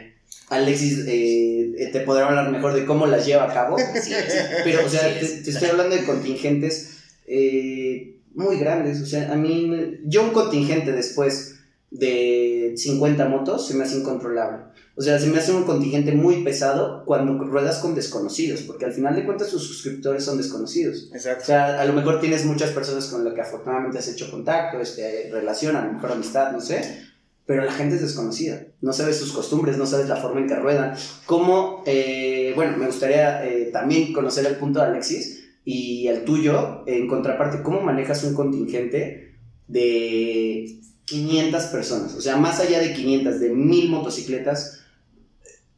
Alexis 0.49 1.05
eh, 1.07 1.89
te 1.91 2.01
podrá 2.01 2.27
hablar 2.27 2.51
mejor 2.51 2.73
de 2.73 2.85
cómo 2.85 3.07
las 3.07 3.25
lleva 3.25 3.45
a 3.45 3.53
cabo, 3.53 3.77
Sí, 3.95 4.11
sí. 4.11 4.37
pero, 4.63 4.85
o 4.85 4.89
sea, 4.89 5.19
Sí, 5.19 5.25
te, 5.37 5.43
te 5.43 5.49
estoy 5.49 5.69
hablando 5.69 5.95
de 5.95 6.03
contingentes 6.03 6.99
eh, 7.27 8.17
muy 8.33 8.59
grandes. 8.59 9.01
O 9.01 9.05
sea, 9.05 9.31
a 9.31 9.35
mí, 9.35 9.99
yo 10.05 10.23
un 10.23 10.31
contingente 10.31 10.91
después 10.91 11.55
de 11.89 12.54
50 12.75 13.27
motos 13.29 13.67
se 13.67 13.75
me 13.75 13.83
hace 13.83 13.97
incontrolable. 13.97 14.65
O 14.97 15.01
sea, 15.01 15.19
se 15.19 15.27
me 15.27 15.39
hace 15.39 15.51
un 15.51 15.63
contingente 15.63 16.13
muy 16.13 16.43
pesado 16.43 17.03
cuando 17.05 17.37
ruedas 17.43 17.79
con 17.79 17.95
desconocidos, 17.95 18.61
porque 18.61 18.85
al 18.85 18.93
final 18.93 19.15
de 19.15 19.25
cuentas 19.25 19.49
sus 19.49 19.67
suscriptores 19.67 20.23
son 20.23 20.37
desconocidos. 20.37 21.09
O 21.11 21.15
Exacto. 21.15 21.45
sea, 21.45 21.81
a 21.81 21.85
lo 21.85 21.93
mejor 21.93 22.21
tienes 22.21 22.45
muchas 22.45 22.71
personas 22.71 23.07
con 23.07 23.25
las 23.25 23.33
que 23.33 23.41
afortunadamente 23.41 23.97
has 23.97 24.07
hecho 24.07 24.31
contacto, 24.31 24.79
este, 24.79 25.29
relación, 25.31 25.75
a 25.75 25.85
lo 25.85 25.93
mejor 25.93 26.13
amistad, 26.13 26.51
no 26.53 26.61
sé, 26.61 27.01
pero 27.45 27.63
la 27.65 27.73
gente 27.73 27.95
es 27.95 28.01
desconocida. 28.01 28.67
No 28.81 28.93
sabes 28.93 29.17
sus 29.17 29.33
costumbres, 29.33 29.77
no 29.77 29.85
sabes 29.85 30.07
la 30.07 30.15
forma 30.15 30.39
en 30.39 30.47
que 30.47 30.55
ruedan. 30.55 30.95
Cómo, 31.25 31.83
eh, 31.85 32.53
bueno, 32.55 32.77
me 32.77 32.85
gustaría 32.85 33.45
eh, 33.45 33.69
también 33.73 34.13
conocer 34.13 34.45
el 34.45 34.55
punto 34.55 34.79
de 34.79 34.85
Alexis 34.85 35.45
y 35.65 36.07
el 36.07 36.23
tuyo, 36.23 36.83
en 36.87 37.07
contraparte, 37.07 37.61
cómo 37.63 37.81
manejas 37.81 38.23
un 38.23 38.33
contingente 38.33 39.35
de 39.67 40.79
500 41.05 41.63
personas. 41.65 42.13
O 42.15 42.21
sea, 42.21 42.37
más 42.37 42.59
allá 42.59 42.79
de 42.79 42.93
500, 42.93 43.39
de 43.39 43.49
1000 43.49 43.89
motocicletas, 43.89 44.81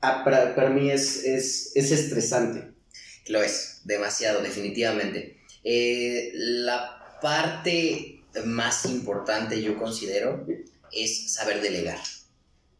ah, 0.01 0.23
para, 0.23 0.69
mí 0.69 0.89
es, 0.89 1.23
es, 1.23 1.71
es 1.75 1.91
estresante. 1.91 2.71
Lo 3.27 3.41
es, 3.41 3.81
demasiado, 3.83 4.41
definitivamente. 4.41 5.41
Eh, 5.63 6.31
la 6.33 7.19
parte 7.21 8.23
más 8.45 8.85
importante, 8.85 9.61
yo 9.61 9.77
considero, 9.77 10.45
es 10.91 11.33
saber 11.33 11.61
delegar. 11.61 11.99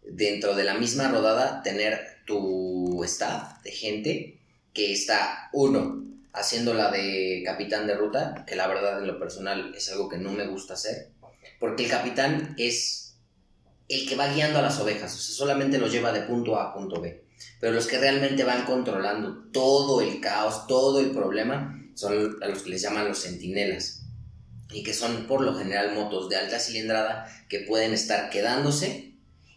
Dentro 0.04 0.56
de 0.56 0.64
la 0.64 0.76
misma 0.76 1.10
rodada, 1.10 1.62
tener 1.64 2.00
tu 2.26 3.04
staff 3.04 3.62
de 3.64 3.72
gente 3.72 4.40
que 4.74 4.94
está, 4.94 5.50
uno, 5.54 6.04
haciéndola 6.34 6.92
de 6.92 7.42
capitán 7.46 7.88
de 7.88 7.96
ruta, 7.96 8.46
que 8.48 8.56
la 8.56 8.68
verdad 8.68 9.02
en 9.02 9.08
lo 9.08 9.20
personal 9.20 9.74
es 9.76 9.92
algo 9.92 10.08
que 10.08 10.18
no 10.18 10.32
me 10.32 10.48
gusta 10.48 10.76
hacer, 10.76 11.10
porque 11.60 11.86
el 11.86 11.90
capitán 11.90 12.56
es 12.58 13.18
el 13.90 14.08
que 14.08 14.16
va 14.16 14.34
guiando 14.34 14.60
a 14.60 14.62
las 14.62 14.80
ovejas, 14.80 15.14
o 15.14 15.18
sea, 15.18 15.36
solamente 15.36 15.78
los 15.78 15.92
lleva 15.92 16.12
de 16.12 16.22
punto 16.22 16.60
A 16.60 16.70
a 16.70 16.74
punto 16.74 17.00
B 17.02 17.28
pero 17.60 17.74
los 17.74 17.88
que 17.88 17.98
realmente 17.98 18.44
van 18.44 18.66
controlando 18.66 19.50
todo 19.52 20.02
el 20.02 20.20
caos, 20.20 20.68
todo 20.68 21.00
el 21.00 21.12
problema, 21.12 21.82
son 21.96 22.38
a 22.42 22.48
los 22.48 22.62
que 22.62 22.70
les 22.70 22.82
llaman 22.82 23.08
los 23.08 23.22
centinelas. 23.24 24.04
Y 24.72 24.84
que 24.84 24.94
son 24.94 25.28
por 25.28 25.42
lo 25.42 25.56
general 25.56 25.96
motos 25.96 26.30
de 26.30 26.36
alta 26.36 26.60
cilindrada 26.60 27.26
que 27.48 27.62
pueden 27.62 27.94
estar 27.94 28.30
quedándose 28.30 29.14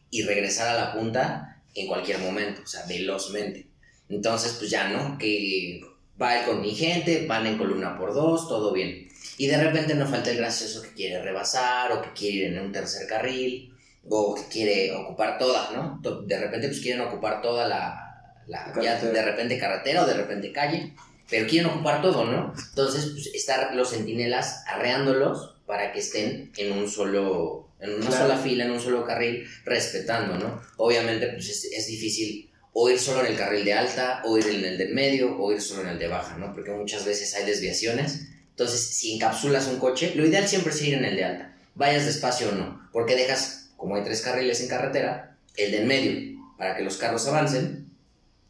y 0.08 0.22
regresar 0.22 0.68
a 0.68 0.80
la 0.80 0.92
punta 0.94 1.62
en 1.74 1.88
cualquier 1.88 2.18
momento, 2.18 2.62
o 2.62 2.66
sea, 2.66 2.86
velozmente. 2.86 3.68
Entonces, 4.08 4.54
pues 4.58 4.70
ya, 4.70 4.88
¿no? 4.88 5.18
Que 5.18 5.80
va 6.20 6.38
el 6.38 6.46
contingente, 6.46 7.26
van 7.26 7.46
en 7.46 7.58
columna 7.58 7.98
por 7.98 8.14
dos, 8.14 8.48
todo 8.48 8.72
bien. 8.72 9.08
Y 9.40 9.46
de 9.46 9.56
repente 9.56 9.94
no 9.94 10.06
falta 10.06 10.30
el 10.30 10.36
gracioso 10.36 10.82
que 10.82 10.92
quiere 10.92 11.22
rebasar 11.22 11.90
o 11.92 12.02
que 12.02 12.10
quiere 12.12 12.36
ir 12.36 12.44
en 12.52 12.58
un 12.58 12.72
tercer 12.72 13.06
carril 13.06 13.74
o 14.06 14.34
que 14.34 14.42
quiere 14.52 14.92
ocupar 14.94 15.38
toda, 15.38 15.70
¿no? 15.70 15.98
De 16.26 16.38
repente 16.38 16.68
pues 16.68 16.80
quieren 16.80 17.00
ocupar 17.00 17.40
toda 17.40 17.66
la, 17.66 18.42
la 18.48 18.70
ya 18.82 19.00
de 19.00 19.22
repente 19.22 19.58
carretera 19.58 20.02
o 20.04 20.06
de 20.06 20.12
repente 20.12 20.52
calle, 20.52 20.92
pero 21.30 21.46
quieren 21.48 21.70
ocupar 21.70 22.02
todo, 22.02 22.26
¿no? 22.26 22.52
Entonces, 22.68 23.12
pues 23.14 23.30
estar 23.32 23.74
los 23.74 23.88
centinelas 23.88 24.62
arreándolos 24.66 25.56
para 25.66 25.90
que 25.92 26.00
estén 26.00 26.52
en 26.58 26.72
un 26.72 26.86
solo, 26.86 27.70
en 27.80 27.94
una 27.94 28.08
Claro. 28.08 28.26
sola 28.26 28.36
fila, 28.36 28.66
en 28.66 28.72
un 28.72 28.80
solo 28.80 29.06
carril, 29.06 29.46
respetando, 29.64 30.36
¿no? 30.36 30.60
Obviamente, 30.76 31.28
pues 31.28 31.48
es, 31.48 31.64
es 31.64 31.86
difícil 31.86 32.50
o 32.74 32.90
ir 32.90 32.98
solo 32.98 33.20
en 33.24 33.32
el 33.32 33.38
carril 33.38 33.64
de 33.64 33.72
alta, 33.72 34.20
o 34.26 34.36
ir 34.36 34.46
en 34.48 34.64
el 34.66 34.76
del 34.76 34.92
medio, 34.92 35.38
o 35.38 35.50
ir 35.50 35.62
solo 35.62 35.80
en 35.82 35.88
el 35.88 35.98
de 35.98 36.08
baja, 36.08 36.36
¿no? 36.36 36.52
Porque 36.52 36.72
muchas 36.72 37.06
veces 37.06 37.34
hay 37.34 37.46
desviaciones. 37.46 38.26
Entonces, 38.60 38.88
si 38.88 39.14
encapsulas 39.14 39.68
un 39.68 39.78
coche, 39.78 40.12
lo 40.14 40.26
ideal 40.26 40.46
siempre 40.46 40.70
es 40.70 40.82
ir 40.82 40.92
en 40.92 41.06
el 41.06 41.16
de 41.16 41.24
alta, 41.24 41.54
vayas 41.74 42.04
despacio 42.04 42.50
o 42.50 42.52
no, 42.52 42.86
porque 42.92 43.16
dejas, 43.16 43.70
como 43.78 43.96
hay 43.96 44.04
tres 44.04 44.20
carriles 44.20 44.60
en 44.60 44.68
carretera, 44.68 45.34
el 45.56 45.70
de 45.70 45.78
en 45.78 45.88
medio 45.88 46.42
para 46.58 46.76
que 46.76 46.82
los 46.82 46.98
carros 46.98 47.26
avancen 47.26 47.88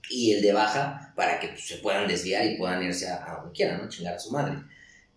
y 0.09 0.33
el 0.33 0.43
de 0.43 0.53
baja 0.53 1.13
para 1.15 1.39
que 1.39 1.47
pues, 1.47 1.65
se 1.65 1.77
puedan 1.77 2.09
desviar 2.09 2.45
y 2.45 2.57
puedan 2.57 2.83
irse 2.83 3.09
a, 3.09 3.25
a 3.25 3.37
donde 3.37 3.53
quieran, 3.53 3.81
¿no? 3.81 3.89
Chingar 3.89 4.15
a 4.15 4.19
su 4.19 4.33
madre. 4.33 4.57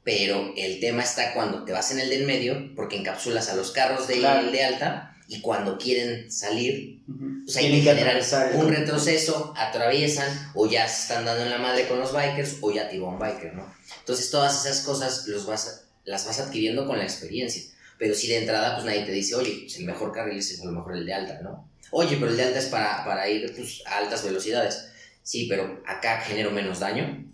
Pero 0.04 0.54
el 0.56 0.80
tema 0.80 1.02
está 1.02 1.34
cuando 1.34 1.66
te 1.66 1.72
vas 1.72 1.89
en 1.89 2.00
el 2.00 2.12
del 2.12 2.28
medio, 2.28 2.76
porque 2.76 2.96
encapsulas 2.98 3.50
a 3.50 3.56
los 3.56 3.72
carros 3.72 4.08
del 4.08 4.20
Claro. 4.20 4.52
de 4.52 4.64
alta 4.64 5.12
y 5.34 5.42
cuando 5.42 5.80
quieren 5.80 6.32
salir, 6.32 7.02
pues 7.44 7.58
hay 7.58 7.72
que 7.72 7.82
generar 7.82 8.22
un 8.54 8.70
retroceso, 8.70 9.52
atraviesan 9.58 10.52
o 10.54 10.70
ya 10.70 10.88
se 10.88 11.02
están 11.04 11.26
dando 11.26 11.44
en 11.44 11.50
la 11.50 11.58
madre 11.58 11.88
con 11.88 12.00
los 12.00 12.14
bikers 12.14 12.58
o 12.62 12.72
ya 12.72 12.88
tiró 12.88 13.08
un 13.08 13.18
biker, 13.18 13.56
¿no? 13.56 13.74
Entonces 14.00 14.30
todas 14.30 14.64
esas 14.64 14.82
cosas 14.82 15.28
los 15.28 15.48
vas 15.48 15.86
las 16.06 16.28
vas 16.28 16.40
adquiriendo 16.40 16.86
con 16.86 17.00
la 17.00 17.04
experiencia. 17.04 17.64
Pero 17.98 18.14
si 18.14 18.28
de 18.28 18.38
entrada 18.38 18.76
pues 18.76 18.86
nadie 18.86 19.06
te 19.06 19.12
dice, 19.12 19.34
oye, 19.34 19.62
pues, 19.62 19.76
el 19.80 19.86
mejor 19.86 20.12
carril 20.12 20.38
es 20.38 20.62
a 20.62 20.66
lo 20.66 20.72
mejor 20.72 20.98
el 20.98 21.06
de 21.06 21.14
alta, 21.16 21.42
¿no? 21.42 21.68
Oye, 21.90 22.18
pero 22.18 22.30
el 22.30 22.38
de 22.38 22.44
alta 22.44 22.60
es 22.60 22.68
para, 22.68 23.04
para 23.04 23.28
ir 23.28 23.52
pues, 23.56 23.82
a 23.88 23.98
altas 23.98 24.24
velocidades. 24.24 24.90
Sí, 25.24 25.48
pero 25.50 25.82
acá 25.88 26.22
genero 26.22 26.52
menos 26.52 26.80
daño. 26.80 27.26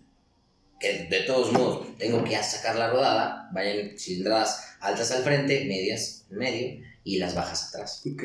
Que 0.80 1.08
de 1.10 1.20
todos 1.24 1.52
modos 1.52 1.98
tengo 1.98 2.24
que 2.24 2.42
sacar 2.42 2.78
la 2.78 2.90
rodada, 2.90 3.50
vayan 3.52 3.98
cilindradas 3.98 4.69
altas 4.80 5.12
al 5.12 5.24
frente, 5.24 5.66
medias 5.66 6.26
en 6.30 6.38
medio 6.38 6.86
y 7.04 7.18
las 7.18 7.36
bajas 7.36 7.70
atrás. 7.70 8.04
Ok. 8.12 8.24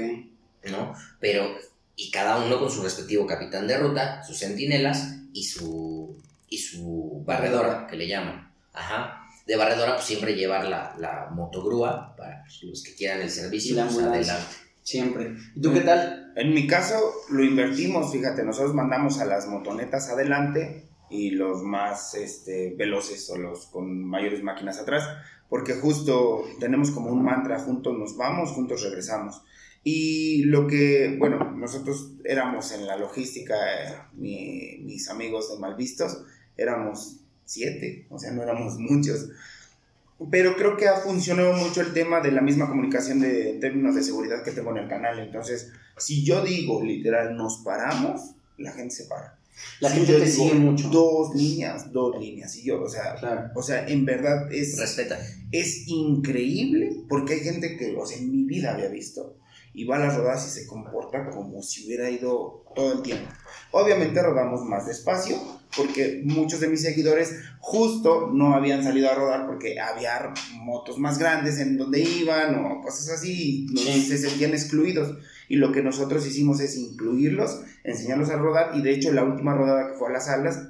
¿no? 0.70 0.94
Pero, 1.20 1.57
y 1.96 2.11
cada 2.11 2.44
uno 2.44 2.59
con 2.59 2.70
su 2.70 2.82
respectivo 2.82 3.26
capitán 3.26 3.66
de 3.66 3.78
ruta, 3.78 4.22
sus 4.22 4.38
centinelas 4.38 5.16
y 5.32 5.44
su, 5.44 6.16
y 6.48 6.59
su 6.59 7.22
barredora, 7.24 7.86
que 7.86 7.96
le 7.96 8.09
llaman. 8.09 8.52
Ajá. 8.72 9.20
De 9.46 9.57
barredora, 9.57 9.94
pues 9.94 10.07
siempre 10.07 10.34
llevar 10.34 10.66
la, 10.66 10.94
la 10.98 11.28
motogrúa 11.30 12.14
para 12.16 12.42
pues, 12.42 12.62
los 12.62 12.82
que 12.82 12.94
quieran 12.94 13.20
el 13.20 13.30
servicio. 13.30 13.72
Y 13.72 13.76
la 13.76 13.86
pues, 13.86 13.98
adelante. 13.98 14.55
Siempre. 14.82 15.34
¿Y 15.55 15.61
tú 15.61 15.72
qué 15.72 15.80
tal? 15.80 16.32
En 16.36 16.52
mi 16.52 16.66
caso 16.66 16.98
lo 17.30 17.44
invertimos, 17.44 18.12
fíjate, 18.12 18.42
nosotros 18.42 18.74
mandamos 18.74 19.20
a 19.20 19.24
las 19.24 19.46
motonetas 19.46 20.09
adelante 20.11 20.88
y 21.09 21.30
los 21.30 21.62
más 21.62 22.14
este, 22.14 22.74
veloces 22.76 23.28
o 23.30 23.36
los 23.38 23.66
con 23.66 24.05
mayores 24.05 24.42
máquinas 24.42 24.78
atrás, 24.78 25.09
porque 25.48 25.74
justo 25.74 26.44
tenemos 26.61 26.90
como 26.90 27.11
un 27.11 27.22
mantra, 27.22 27.59
juntos 27.61 27.96
nos 27.98 28.16
vamos, 28.16 28.50
juntos 28.52 28.82
regresamos. 28.82 29.42
Y 29.84 30.44
lo 30.44 30.66
que, 30.66 31.16
bueno, 31.18 31.50
nosotros 31.52 32.12
éramos 32.24 32.72
en 32.72 32.86
la 32.86 32.96
logística, 32.96 33.55
eh, 33.55 33.94
mi- 34.14 34.78
mis 34.82 35.09
amigos 35.11 35.52
de 35.52 35.59
Malvistos, 35.61 36.24
éramos 36.57 37.20
siete, 37.44 38.07
o 38.09 38.18
sea, 38.18 38.32
no 38.32 38.42
éramos 38.42 38.78
muchos. 38.78 39.28
Pero 40.30 40.57
creo 40.57 40.76
que 40.76 40.88
ha 40.88 40.96
funcionado 40.96 41.52
mucho 41.55 41.80
el 41.82 41.92
tema 41.92 42.20
de 42.20 42.30
la 42.32 42.40
misma 42.40 42.68
comunicación 42.68 43.20
de, 43.20 43.50
en 43.50 43.61
términos 43.61 43.94
de 43.94 44.02
seguridad 44.02 44.42
que 44.42 44.52
tengo 44.52 44.70
en 44.70 44.78
el 44.78 44.88
canal. 44.88 45.18
Entonces, 45.18 45.70
si 45.98 46.24
yo 46.24 46.42
digo 46.42 46.82
literal, 46.82 47.36
nos 47.36 47.59
paramos, 47.59 48.34
la 48.57 48.72
gente 48.72 48.94
se 48.94 49.05
para. 49.05 49.38
La 49.80 49.88
Si 49.88 49.96
gente 49.96 50.12
te 50.14 50.24
digo, 50.24 50.44
sigue 50.44 50.55
mucho. 50.55 50.88
Dos 50.88 51.34
líneas, 51.34 51.92
dos 51.92 52.18
líneas. 52.20 52.57
Y 52.57 52.64
yo, 52.64 52.82
o 52.82 52.88
sea, 52.88 53.14
Claro. 53.16 53.50
o 53.55 53.62
sea, 53.62 53.86
en 53.86 54.05
verdad 54.05 54.52
es, 54.52 54.78
Respeta. 54.78 55.18
es 55.52 55.86
increíble 55.88 56.90
porque 57.09 57.34
hay 57.34 57.40
gente 57.40 57.76
que, 57.76 57.94
o 57.96 58.07
sea, 58.07 58.18
en 58.18 58.30
mi 58.30 58.44
vida 58.44 58.72
había 58.74 58.88
visto 58.88 59.36
y 59.72 59.84
va 59.84 59.96
a 59.96 60.00
las 60.00 60.16
rodadas 60.16 60.46
y 60.46 60.61
se 60.61 60.66
comporta 60.66 61.30
como 61.30 61.61
si 61.62 61.86
hubiera 61.86 62.09
ido 62.11 62.64
todo 62.76 62.92
el 62.94 63.02
tiempo. 63.02 63.28
Obviamente 63.72 64.22
rodamos 64.22 64.62
más 64.64 64.86
despacio 64.86 65.36
porque 65.76 66.22
muchos 66.24 66.61
de 66.61 66.68
mis 66.68 66.82
seguidores 66.82 67.34
justo 67.59 68.30
no 68.32 68.55
habían 68.55 68.84
salido 68.84 69.11
a 69.11 69.14
rodar 69.14 69.46
porque 69.46 69.80
había 69.80 70.32
motos 70.61 70.98
más 70.98 71.18
grandes 71.18 71.59
en 71.59 71.76
donde 71.76 72.00
iban 72.00 72.55
o 72.64 72.80
cosas 72.82 73.09
así 73.11 73.66
y 73.68 73.74
no- 73.74 73.80
Sí. 73.80 74.02
se 74.07 74.18
sentían 74.18 74.52
excluidos. 74.52 75.16
Y 75.49 75.57
lo 75.57 75.72
que 75.72 75.82
nosotros 75.82 76.26
hicimos 76.26 76.61
es 76.61 76.76
incluirlos, 76.76 77.61
enseñarlos 77.84 78.30
a 78.30 78.36
rodar 78.36 78.76
y 78.76 78.82
de 78.82 78.92
hecho 78.92 79.12
la 79.12 79.24
última 79.24 79.55
rodada 79.55 79.88
que 79.92 79.99
fue 79.99 80.09
a 80.09 80.12
las 80.12 80.28
alas 80.28 80.68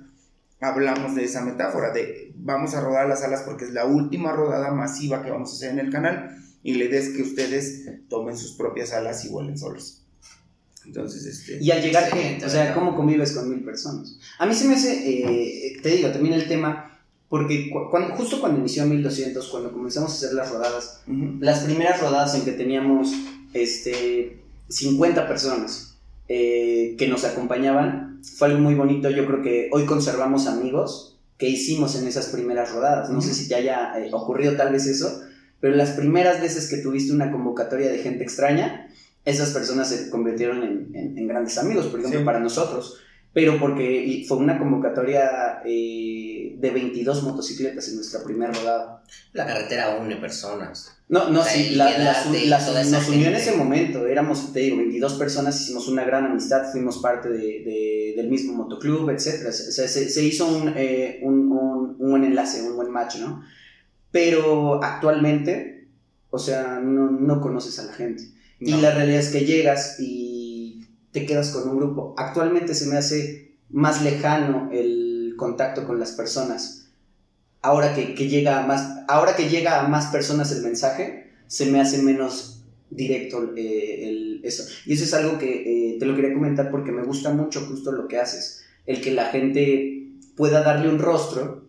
hablamos 0.61 1.15
de 1.15 1.25
esa 1.25 1.45
metáfora 1.45 1.93
de 1.93 2.33
vamos 2.37 2.75
a 2.75 2.81
rodar 2.81 3.07
las 3.09 3.23
alas 3.23 3.43
porque 3.43 3.65
es 3.67 3.73
la 3.73 3.85
última 3.85 4.33
rodada 4.33 4.71
masiva 4.73 5.23
que 5.23 5.31
vamos 5.31 5.51
a 5.53 5.57
hacer 5.57 5.71
en 5.71 5.79
el 5.79 5.91
canal 5.93 6.37
y 6.63 6.75
la 6.75 6.85
idea 6.85 7.01
es 7.01 7.11
que 7.11 7.23
ustedes 7.23 7.85
tomen 8.09 8.37
sus 8.37 8.53
propias 8.53 8.93
alas 8.93 9.25
y 9.25 9.29
vuelen 9.29 9.59
solos. 9.59 10.01
Entonces, 10.87 11.25
este... 11.25 11.63
Y 11.63 11.71
al 11.71 11.83
llegar, 11.83 12.11
O 12.45 12.49
sea. 12.49 12.75
¿cómo 12.75 12.95
convives 12.97 13.33
con 13.33 13.49
mil 13.51 13.65
personas? 13.65 14.19
A 14.39 14.47
mí 14.47 14.55
se 14.55 14.67
me 14.67 14.75
hace, 14.75 14.93
eh, 15.07 15.79
te 15.83 15.89
digo, 15.91 16.11
también 16.11 16.35
el 16.35 16.47
tema, 16.49 16.99
porque 17.29 17.71
cuando- 17.91 18.15
justo 18.17 18.41
cuando 18.41 18.61
inició 18.61 18.85
1200, 18.87 19.49
cuando 19.49 19.73
comenzamos 19.73 20.11
a 20.13 20.15
hacer 20.15 20.33
las 20.35 20.51
rodadas, 20.51 21.01
las 21.41 21.61
primeras 21.61 22.01
rodadas 22.01 22.35
en 22.35 22.43
que 22.45 22.53
teníamos 22.53 23.13
este, 23.55 24.43
50 24.69 25.29
personas 25.29 25.99
eh, 26.29 26.95
que 26.99 27.09
nos 27.09 27.25
acompañaban, 27.25 28.21
fue 28.37 28.49
algo 28.49 28.61
muy 28.61 28.75
bonito. 28.75 29.11
Yo 29.11 29.27
creo 29.27 29.43
que 29.43 29.69
hoy 29.73 29.85
conservamos 29.85 30.47
amigos 30.47 31.19
que 31.39 31.49
hicimos 31.49 31.97
en 31.97 32.07
esas 32.07 32.27
primeras 32.29 32.73
rodadas. 32.73 33.11
No 33.11 33.21
sé 33.21 33.35
si 33.35 33.49
te 33.49 33.55
haya 33.57 33.93
eh, 33.99 34.11
ocurrido 34.13 34.57
tal 34.57 34.73
vez 34.73 34.87
eso, 34.87 35.21
pero 35.61 35.77
las 35.77 35.91
primeras 35.91 36.41
veces 36.41 36.69
que 36.69 36.79
tuviste 36.79 37.13
una 37.13 37.31
convocatoria 37.33 37.91
de 37.91 37.99
gente 37.99 38.23
extraña, 38.25 38.89
esas 39.25 39.51
personas 39.51 39.89
se 39.89 40.11
convirtieron 40.11 40.63
en, 40.63 40.91
en- 40.95 41.19
en 41.19 41.29
grandes 41.29 41.57
amigos, 41.59 41.87
por 41.87 41.99
ejemplo, 42.01 42.21
Sí. 42.21 42.25
para 42.25 42.41
nosotros. 42.41 42.99
Pero 43.35 43.59
porque 43.59 44.01
y 44.05 44.25
fue 44.25 44.37
una 44.39 44.59
convocatoria 44.59 45.61
eh, 45.67 46.55
de 46.57 46.71
22 46.71 47.25
motocicletas 47.25 47.89
en 47.89 47.97
nuestra 47.97 48.23
primera 48.23 48.53
rodada. 48.53 49.03
La 49.33 49.45
carretera 49.47 49.97
une 50.01 50.17
personas. 50.17 50.97
No, 51.09 51.29
no, 51.31 51.43
sí, 51.45 51.71
y 51.73 51.75
la- 51.75 51.99
las- 51.99 52.33
y 52.33 52.47
las- 52.47 52.91
nos 52.91 53.09
unió 53.09 53.27
en 53.29 53.35
ese 53.35 53.53
momento, 53.57 54.07
éramos, 54.07 54.53
te 54.53 54.61
digo, 54.61 54.77
22 54.79 55.15
personas, 55.15 55.61
hicimos 55.61 55.89
una 55.89 56.05
gran 56.05 56.25
amistad, 56.27 56.71
fuimos 56.73 56.99
parte 56.99 57.29
de, 57.29 57.39
de- 57.39 58.15
del 58.17 58.29
mismo 58.31 58.55
motoclub, 58.55 59.11
etc. 59.11 59.49
O 59.49 59.53
sea, 59.53 59.89
se, 59.89 60.09
se 60.09 60.25
hizo 60.25 60.47
un, 60.47 60.73
eh, 60.77 61.19
un, 61.23 61.51
un- 61.53 61.97
un 61.99 62.11
buen 62.11 62.25
enlace, 62.25 62.63
un 62.63 62.77
buen 62.77 62.91
match, 62.91 63.17
¿no? 63.17 63.43
Pero 64.13 64.83
actualmente, 64.83 65.89
o 66.31 66.39
sea, 66.39 66.81
no, 66.83 67.11
no 67.11 67.41
conoces 67.41 67.79
a 67.81 67.85
la 67.85 67.93
gente. 67.93 68.23
Y 68.61 68.71
No. 68.71 68.81
la 68.81 68.93
realidad 68.95 69.19
es 69.19 69.29
que 69.31 69.45
llegas 69.45 69.97
y 69.99 70.24
te 71.15 71.25
quedas 71.25 71.51
con 71.51 71.69
un 71.71 71.77
grupo. 71.77 72.15
Actualmente 72.19 72.75
se 72.75 72.87
me 72.87 72.97
hace 72.97 73.57
más 73.71 74.03
lejano 74.03 74.69
el 74.73 75.35
contacto 75.39 75.87
con 75.87 76.01
las 76.01 76.11
personas. 76.11 76.89
Ahora 77.63 77.95
que, 77.95 78.29
llega 78.29 78.63
a 78.63 78.67
más, 78.67 79.05
ahora 79.07 79.37
que 79.37 79.49
llega 79.49 79.81
a 79.81 79.89
más 79.89 80.07
personas 80.07 80.51
el 80.51 80.63
mensaje, 80.65 81.31
se 81.47 81.67
me 81.67 81.81
hace 81.81 82.03
menos 82.03 82.65
directo 82.91 83.53
eh, 83.57 84.41
eso. 84.43 84.65
Y 84.87 84.95
eso 84.95 85.05
es 85.05 85.15
algo 85.15 85.39
que 85.39 85.93
eh, 85.93 85.99
te 86.01 86.05
lo 86.05 86.17
quería 86.17 86.35
comentar 86.35 86.69
porque 86.73 86.91
me 86.91 87.05
gusta 87.05 87.33
mucho 87.33 87.61
justo 87.61 87.93
lo 87.93 88.09
que 88.09 88.19
haces. 88.19 88.65
El 88.85 89.01
que 89.01 89.13
la 89.13 89.27
gente 89.27 90.11
pueda 90.37 90.63
darle 90.63 90.89
un 90.89 90.99
rostro 90.99 91.69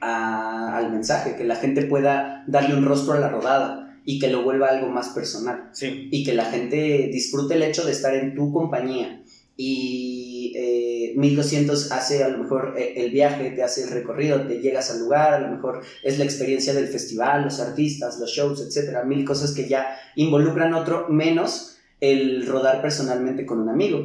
al 0.00 0.90
mensaje, 0.90 1.36
que 1.36 1.44
la 1.44 1.54
gente 1.54 1.82
pueda 1.82 2.42
darle 2.48 2.74
un 2.74 2.84
rostro 2.84 3.14
a 3.14 3.20
la 3.20 3.28
rodada 3.28 3.91
y 4.04 4.18
que 4.18 4.28
lo 4.28 4.42
vuelva 4.42 4.68
algo 4.68 4.88
más 4.88 5.10
personal 5.10 5.70
Sí. 5.72 6.08
y 6.10 6.24
que 6.24 6.34
la 6.34 6.46
gente 6.46 7.08
disfrute 7.12 7.54
el 7.54 7.62
hecho 7.62 7.84
de 7.84 7.92
estar 7.92 8.14
en 8.14 8.34
tu 8.34 8.52
compañía. 8.52 9.22
Y 9.56 10.52
eh, 10.56 11.12
1200 11.16 11.92
hace 11.92 12.24
a 12.24 12.28
lo 12.28 12.38
mejor 12.38 12.74
eh, 12.76 12.94
el 12.96 13.10
viaje, 13.10 13.50
te 13.50 13.62
hace 13.62 13.84
el 13.84 13.90
recorrido, 13.90 14.46
te 14.46 14.60
llegas 14.60 14.90
al 14.90 15.00
lugar, 15.00 15.34
a 15.34 15.40
lo 15.40 15.54
mejor 15.54 15.82
es 16.02 16.18
la 16.18 16.24
experiencia 16.24 16.74
del 16.74 16.88
festival, 16.88 17.44
los 17.44 17.60
artistas, 17.60 18.18
los 18.18 18.30
shows, 18.30 18.60
etcétera, 18.60 19.04
mil 19.04 19.24
cosas 19.24 19.52
que 19.52 19.68
ya 19.68 19.96
involucran 20.16 20.74
otro, 20.74 21.06
menos 21.08 21.76
el 22.00 22.46
rodar 22.46 22.82
personalmente 22.82 23.46
con 23.46 23.60
un 23.60 23.68
amigo. 23.68 24.00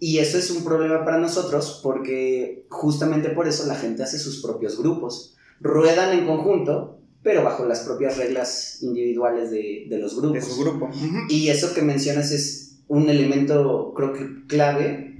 Y 0.00 0.18
eso 0.18 0.38
es 0.38 0.50
un 0.50 0.64
problema 0.64 1.04
para 1.04 1.18
nosotros 1.18 1.80
porque 1.82 2.66
justamente 2.68 3.30
por 3.30 3.48
eso 3.48 3.66
la 3.66 3.74
gente 3.74 4.02
hace 4.02 4.18
sus 4.18 4.42
propios 4.42 4.78
grupos. 4.78 5.36
Ruedan 5.60 6.16
en 6.16 6.26
conjunto, 6.26 6.97
pero 7.28 7.44
bajo 7.44 7.66
las 7.66 7.80
propias 7.80 8.16
reglas 8.16 8.78
individuales 8.80 9.50
de, 9.50 9.84
de 9.86 9.98
los 9.98 10.16
grupos. 10.16 10.32
De 10.32 10.40
su 10.40 10.58
grupo. 10.58 10.88
Y 11.28 11.50
eso 11.50 11.74
que 11.74 11.82
mencionas 11.82 12.32
es 12.32 12.78
un 12.88 13.10
elemento, 13.10 13.92
creo 13.94 14.14
que 14.14 14.46
clave 14.46 15.14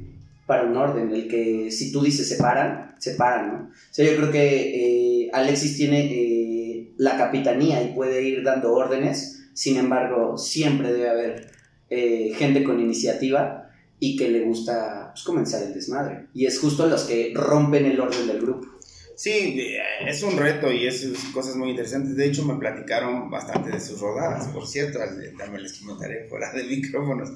para 0.46 0.64
un 0.64 0.74
orden, 0.74 1.12
el 1.12 1.28
que 1.28 1.70
si 1.70 1.92
tú 1.92 2.02
dices 2.02 2.26
separan, 2.26 2.94
separan, 2.98 3.48
¿no? 3.48 3.58
O 3.64 3.72
sea, 3.90 4.10
yo 4.10 4.16
creo 4.16 4.30
que 4.30 5.24
eh, 5.24 5.30
Alexis 5.34 5.76
tiene 5.76 6.06
eh, 6.10 6.94
la 6.96 7.18
capitanía 7.18 7.82
y 7.82 7.92
puede 7.92 8.22
ir 8.22 8.42
dando 8.42 8.72
órdenes, 8.72 9.50
sin 9.52 9.76
embargo, 9.76 10.38
siempre 10.38 10.90
debe 10.94 11.10
haber 11.10 11.50
eh, 11.90 12.32
gente 12.36 12.64
con 12.64 12.80
iniciativa 12.80 13.70
y 14.00 14.16
que 14.16 14.30
le 14.30 14.44
gusta 14.44 15.10
pues, 15.12 15.24
comenzar 15.24 15.62
el 15.62 15.74
desmadre. 15.74 16.28
Y 16.32 16.46
es 16.46 16.58
justo 16.58 16.86
los 16.86 17.02
que 17.02 17.32
rompen 17.34 17.84
el 17.84 18.00
orden 18.00 18.26
del 18.26 18.40
grupo. 18.40 18.77
Sí, 19.18 19.74
es 20.06 20.22
un 20.22 20.36
reto 20.36 20.70
y 20.70 20.86
es 20.86 21.04
cosas 21.34 21.56
muy 21.56 21.70
interesantes. 21.70 22.14
De 22.14 22.24
hecho, 22.24 22.44
me 22.44 22.54
platicaron 22.54 23.28
bastante 23.28 23.70
de 23.72 23.80
sus 23.80 23.98
rodadas, 23.98 24.46
por 24.46 24.64
cierto, 24.68 25.00
también 25.36 25.64
les 25.64 25.72
comentaré 25.80 26.28
fuera 26.28 26.52
de 26.52 26.62
micrófonos. 26.62 27.30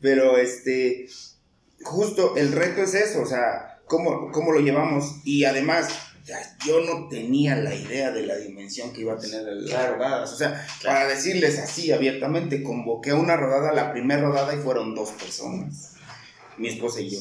Pero 0.00 0.36
este, 0.38 1.06
justo 1.82 2.36
el 2.36 2.50
reto 2.50 2.82
es 2.82 2.94
eso, 2.94 3.22
o 3.22 3.26
sea, 3.26 3.78
cómo, 3.86 4.32
cómo 4.32 4.50
lo 4.50 4.58
llevamos. 4.58 5.20
Y 5.24 5.44
además, 5.44 5.88
yo 6.66 6.80
no 6.80 7.06
tenía 7.08 7.54
la 7.54 7.76
idea 7.76 8.10
de 8.10 8.26
la 8.26 8.36
dimensión 8.36 8.92
que 8.92 9.02
iba 9.02 9.12
a 9.12 9.18
tener 9.18 9.42
las 9.44 9.70
Claro. 9.70 9.94
rodadas. 9.98 10.32
O 10.32 10.36
sea, 10.36 10.66
para 10.82 11.06
decirles 11.06 11.60
así 11.60 11.92
abiertamente, 11.92 12.64
convoqué 12.64 13.12
una 13.12 13.36
rodada, 13.36 13.72
la 13.72 13.92
primera 13.92 14.20
rodada, 14.20 14.52
y 14.52 14.58
fueron 14.58 14.96
dos 14.96 15.10
personas, 15.12 15.92
mi 16.58 16.66
esposa 16.66 17.00
y 17.02 17.10
yo. 17.10 17.20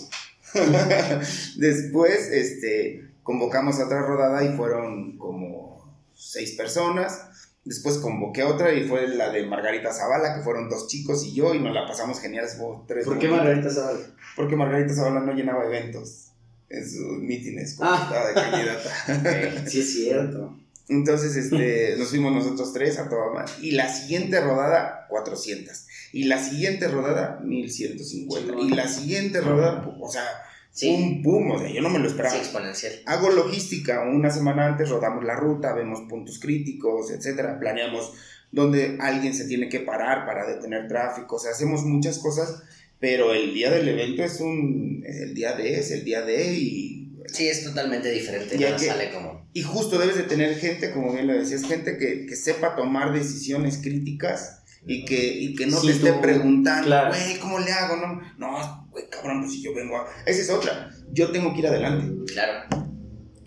Después, 1.57 2.27
este, 2.31 3.08
convocamos 3.23 3.79
a 3.79 3.85
otra 3.85 4.01
rodada 4.01 4.43
y 4.43 4.55
fueron 4.55 5.17
como 5.17 5.97
seis 6.15 6.51
personas. 6.53 7.25
Después 7.65 7.97
convoqué 7.97 8.43
otra 8.43 8.73
y 8.73 8.87
fue 8.87 9.07
la 9.09 9.29
de 9.29 9.45
Margarita 9.45 9.93
Zavala, 9.93 10.35
que 10.35 10.41
fueron 10.41 10.69
dos 10.69 10.87
chicos 10.87 11.23
y 11.25 11.33
yo, 11.33 11.53
y 11.53 11.59
nos 11.59 11.73
la 11.73 11.85
pasamos 11.85 12.19
genial. 12.19 12.47
Tres 12.87 13.05
¿Por 13.05 13.19
qué. 13.19 13.27
Margarita 13.27 13.69
Zavala? 13.69 13.99
Porque 14.35 14.55
Margarita 14.55 14.93
Zavala 14.93 15.19
no 15.19 15.33
llenaba 15.33 15.65
eventos 15.65 16.31
en 16.69 16.89
sus 16.89 17.19
mítines 17.19 17.75
cuando 17.75 17.95
Ah. 17.97 18.03
estaba 18.03 18.27
de 18.27 18.33
candidata. 18.33 19.65
Sí, 19.69 19.81
es 19.81 19.93
cierto. 19.93 20.55
Entonces, 20.87 21.35
este, 21.35 21.95
nos 21.99 22.09
fuimos 22.09 22.33
nosotros 22.33 22.73
tres 22.73 22.97
a 22.97 23.07
toda 23.09 23.31
madre. 23.31 23.51
Y 23.61 23.71
la 23.71 23.87
siguiente 23.93 24.41
rodada, 24.41 25.05
400. 25.09 25.85
Y 26.13 26.23
la 26.23 26.41
siguiente 26.43 26.87
rodada, 26.87 27.39
1150. 27.43 28.55
Y 28.61 28.69
la 28.69 28.87
siguiente 28.87 29.41
rodada, 29.41 29.87
o 29.99 30.09
sea, 30.11 30.23
Sí. 30.71 31.21
pum, 31.23 31.23
pum, 31.23 31.51
o 31.51 31.59
sea, 31.59 31.69
yo 31.69 31.81
no 31.81 31.89
me 31.89 31.99
lo 31.99 32.07
esperaba. 32.07 32.33
Sí, 32.35 32.39
exponencial. 32.41 32.93
Hago 33.05 33.29
logística, 33.31 34.01
una 34.03 34.29
semana 34.29 34.67
antes 34.67 34.89
rodamos 34.89 35.23
la 35.25 35.35
ruta, 35.35 35.73
vemos 35.73 36.01
puntos 36.09 36.39
críticos, 36.39 37.11
etcétera, 37.11 37.59
planeamos 37.59 38.13
dónde 38.51 38.97
alguien 38.99 39.33
se 39.33 39.45
tiene 39.45 39.67
que 39.69 39.79
parar 39.81 40.25
para 40.25 40.47
detener 40.47 40.87
tráfico, 40.87 41.35
o 41.35 41.39
sea, 41.39 41.51
hacemos 41.51 41.83
muchas 41.83 42.19
cosas, 42.19 42.63
pero 42.99 43.33
el 43.33 43.53
día 43.53 43.71
del 43.71 43.87
evento 43.89 44.23
es 44.23 44.39
un, 44.41 45.03
es 45.05 45.17
el 45.21 45.33
día 45.33 45.53
de, 45.53 45.79
es 45.79 45.91
el 45.91 46.03
día 46.05 46.21
de, 46.21 46.53
y, 46.53 46.95
Sí, 47.31 47.47
es 47.47 47.63
totalmente 47.63 48.09
diferente. 48.09 48.55
Y 48.55 48.59
Nada 48.59 48.75
que- 48.77 48.85
sale 48.87 49.11
como. 49.11 49.47
y 49.53 49.61
justo 49.61 49.99
debes 49.99 50.15
de 50.17 50.23
tener 50.23 50.55
gente, 50.57 50.91
como 50.91 51.13
bien 51.13 51.27
lo 51.27 51.33
decías, 51.33 51.63
gente 51.63 51.97
que, 51.97 52.25
que 52.25 52.35
sepa 52.35 52.75
tomar 52.75 53.13
decisiones 53.13 53.77
críticas 53.77 54.58
y 54.85 55.05
que, 55.05 55.15
y 55.33 55.55
que 55.55 55.67
no 55.67 55.79
Sí, 55.79 55.87
te 55.87 55.93
esté 55.93 56.11
tú- 56.13 56.21
preguntando, 56.21 56.85
claro. 56.87 57.09
güey, 57.09 57.37
¿cómo 57.39 57.59
le 57.59 57.71
hago? 57.71 57.95
No, 57.97 58.21
no, 58.37 58.87
güey, 58.91 59.09
cabrón, 59.09 59.41
pues 59.41 59.53
si 59.53 59.61
yo 59.63 59.73
vengo 59.73 59.97
a... 59.97 60.07
Esa 60.25 60.41
es 60.41 60.49
otra, 60.49 60.89
yo 61.11 61.31
tengo 61.31 61.53
que 61.53 61.59
ir 61.59 61.67
adelante. 61.67 62.33
Claro. 62.33 62.67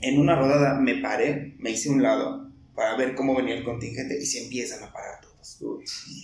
en 0.00 0.18
una 0.18 0.34
rodada 0.36 0.74
me 0.80 0.96
paré, 1.00 1.54
me 1.58 1.70
hice 1.70 1.88
a 1.88 1.92
un 1.92 2.02
lado 2.02 2.50
para 2.74 2.96
ver 2.96 3.14
cómo 3.14 3.34
venía 3.36 3.54
el 3.54 3.64
contingente 3.64 4.18
y 4.20 4.26
se 4.26 4.42
empiezan 4.44 4.82
a 4.82 4.92
parar 4.92 5.20
todos. 5.20 5.58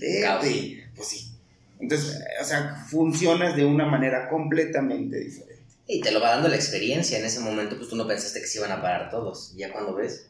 Vete. 0.00 0.88
Pues 0.96 1.08
sí. 1.08 1.32
Entonces, 1.80 2.16
eh, 2.16 2.42
o 2.42 2.44
sea, 2.44 2.84
funcionas 2.88 3.54
de 3.54 3.64
una 3.64 3.86
manera 3.86 4.28
completamente 4.28 5.18
diferente. 5.20 5.62
Y 5.86 6.00
te 6.00 6.10
lo 6.10 6.20
va 6.20 6.30
dando 6.30 6.48
la 6.48 6.56
experiencia. 6.56 7.18
En 7.18 7.24
ese 7.24 7.38
momento, 7.40 7.76
pues 7.76 7.88
tú 7.88 7.94
no 7.96 8.06
pensaste 8.06 8.40
que 8.40 8.46
se 8.46 8.58
iban 8.58 8.72
a 8.72 8.82
parar 8.82 9.10
todos. 9.10 9.54
Ya 9.56 9.72
cuando 9.72 9.94
ves. 9.94 10.28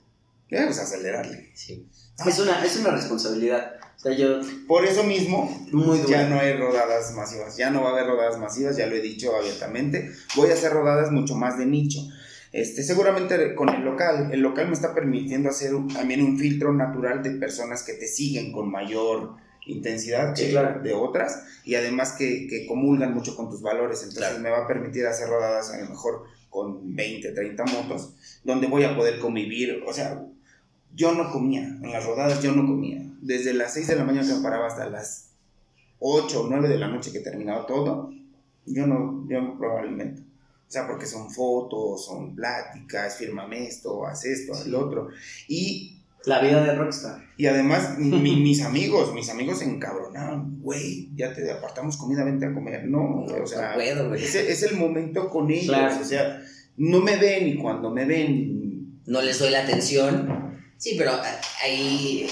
Debes 0.50 0.78
acelerarle. 0.78 1.50
Sí. 1.54 1.86
Es 2.26 2.38
una, 2.38 2.62
es 2.64 2.76
una 2.76 2.90
responsabilidad. 2.90 3.72
O 3.98 4.00
sea, 4.00 4.12
yo, 4.16 4.40
Por 4.68 4.84
eso 4.84 5.02
mismo, 5.02 5.66
muy 5.72 6.00
ya 6.08 6.28
no 6.28 6.38
hay 6.38 6.52
rodadas 6.54 7.12
masivas. 7.16 7.56
Ya 7.56 7.70
no 7.70 7.82
va 7.82 7.90
a 7.90 7.92
haber 7.94 8.06
rodadas 8.06 8.38
masivas, 8.38 8.76
ya 8.76 8.86
lo 8.86 8.94
he 8.94 9.00
dicho 9.00 9.34
abiertamente. 9.36 10.12
Voy 10.36 10.50
a 10.50 10.54
hacer 10.54 10.72
rodadas 10.72 11.10
mucho 11.10 11.34
más 11.34 11.58
de 11.58 11.66
nicho. 11.66 11.98
Este, 12.52 12.82
seguramente 12.84 13.54
con 13.56 13.68
el 13.68 13.82
local, 13.84 14.30
el 14.32 14.40
local 14.40 14.68
me 14.68 14.72
está 14.74 14.94
permitiendo 14.94 15.48
hacer 15.50 15.74
un- 15.74 15.88
también 15.88 16.22
un 16.22 16.38
filtro 16.38 16.72
natural 16.72 17.22
de 17.24 17.32
personas 17.32 17.82
que 17.82 17.94
te 17.94 18.06
siguen 18.06 18.52
con 18.52 18.70
mayor 18.70 19.34
intensidad 19.66 20.34
Sí, 20.34 20.44
que 20.44 20.50
claro. 20.52 20.80
de 20.80 20.94
otras 20.94 21.42
y 21.64 21.74
además 21.74 22.12
que, 22.12 22.46
que 22.48 22.66
comulgan 22.66 23.12
mucho 23.12 23.36
con 23.36 23.50
tus 23.50 23.60
valores. 23.60 23.98
Entonces 24.02 24.28
Claro. 24.28 24.38
me 24.42 24.48
va 24.50 24.64
a 24.64 24.66
permitir 24.68 25.06
hacer 25.06 25.28
rodadas 25.28 25.70
a 25.70 25.78
lo 25.80 25.90
mejor 25.90 26.22
con 26.48 26.94
20, 26.96 27.32
30 27.32 27.64
motos, 27.66 28.14
donde 28.44 28.66
voy 28.68 28.84
a 28.84 28.96
poder 28.96 29.18
convivir. 29.18 29.82
O 29.86 29.92
sea, 29.92 30.24
yo 30.94 31.12
no 31.12 31.30
comía, 31.30 31.64
en 31.64 31.90
las 31.92 32.06
rodadas 32.06 32.40
yo 32.42 32.52
no 32.52 32.64
comía. 32.66 33.02
Desde 33.20 33.52
las 33.54 33.74
6 33.74 33.86
de 33.88 33.96
la 33.96 34.04
mañana 34.04 34.26
que 34.26 34.34
me 34.34 34.42
paraba 34.42 34.66
hasta 34.66 34.88
las 34.88 35.30
8 35.98 36.42
o 36.42 36.46
9 36.48 36.68
de 36.68 36.78
la 36.78 36.88
noche 36.88 37.12
que 37.12 37.20
terminaba 37.20 37.66
todo, 37.66 38.12
yo 38.66 38.86
no, 38.86 39.26
yo 39.28 39.40
no 39.40 39.58
probaba 39.58 39.80
alimento. 39.82 40.22
O 40.22 40.70
sea, 40.70 40.86
porque 40.86 41.06
son 41.06 41.30
fotos, 41.30 42.04
son 42.04 42.34
pláticas, 42.36 43.16
fírmame 43.16 43.66
esto, 43.66 44.06
haz 44.06 44.24
esto, 44.26 44.52
haz 44.52 44.66
lo 44.66 44.80
otro. 44.86 45.08
Y 45.48 45.94
La 46.26 46.40
vida 46.40 46.62
de 46.62 46.74
rockstar. 46.74 47.24
Y 47.38 47.46
además, 47.46 47.94
mi- 47.98 48.36
mis 48.36 48.62
amigos, 48.62 49.14
mis 49.14 49.30
amigos 49.30 49.60
se 49.60 49.64
encabronaron. 49.64 50.60
Güey, 50.60 51.08
ya 51.16 51.32
te 51.32 51.50
apartamos 51.50 51.96
comida, 51.96 52.22
vente 52.24 52.44
a 52.46 52.52
comer. 52.52 52.84
No, 52.86 53.22
güey, 53.26 53.40
o 53.40 53.46
sea, 53.46 53.70
no 53.70 53.74
puedo, 53.76 54.08
güey. 54.10 54.22
ese 54.22 54.52
es 54.52 54.62
el 54.62 54.76
momento 54.76 55.30
con 55.30 55.50
ellos. 55.50 55.66
Claro. 55.66 56.00
O 56.00 56.04
sea, 56.04 56.42
no 56.76 57.00
me 57.00 57.16
ven 57.16 57.48
y 57.48 57.56
cuando 57.56 57.90
me 57.90 58.04
ven, 58.04 59.00
no 59.06 59.22
les 59.22 59.38
doy 59.38 59.50
la 59.50 59.62
atención. 59.62 60.60
Sí, 60.76 60.94
pero 60.98 61.12
a- 61.12 61.22
ahí 61.64 62.28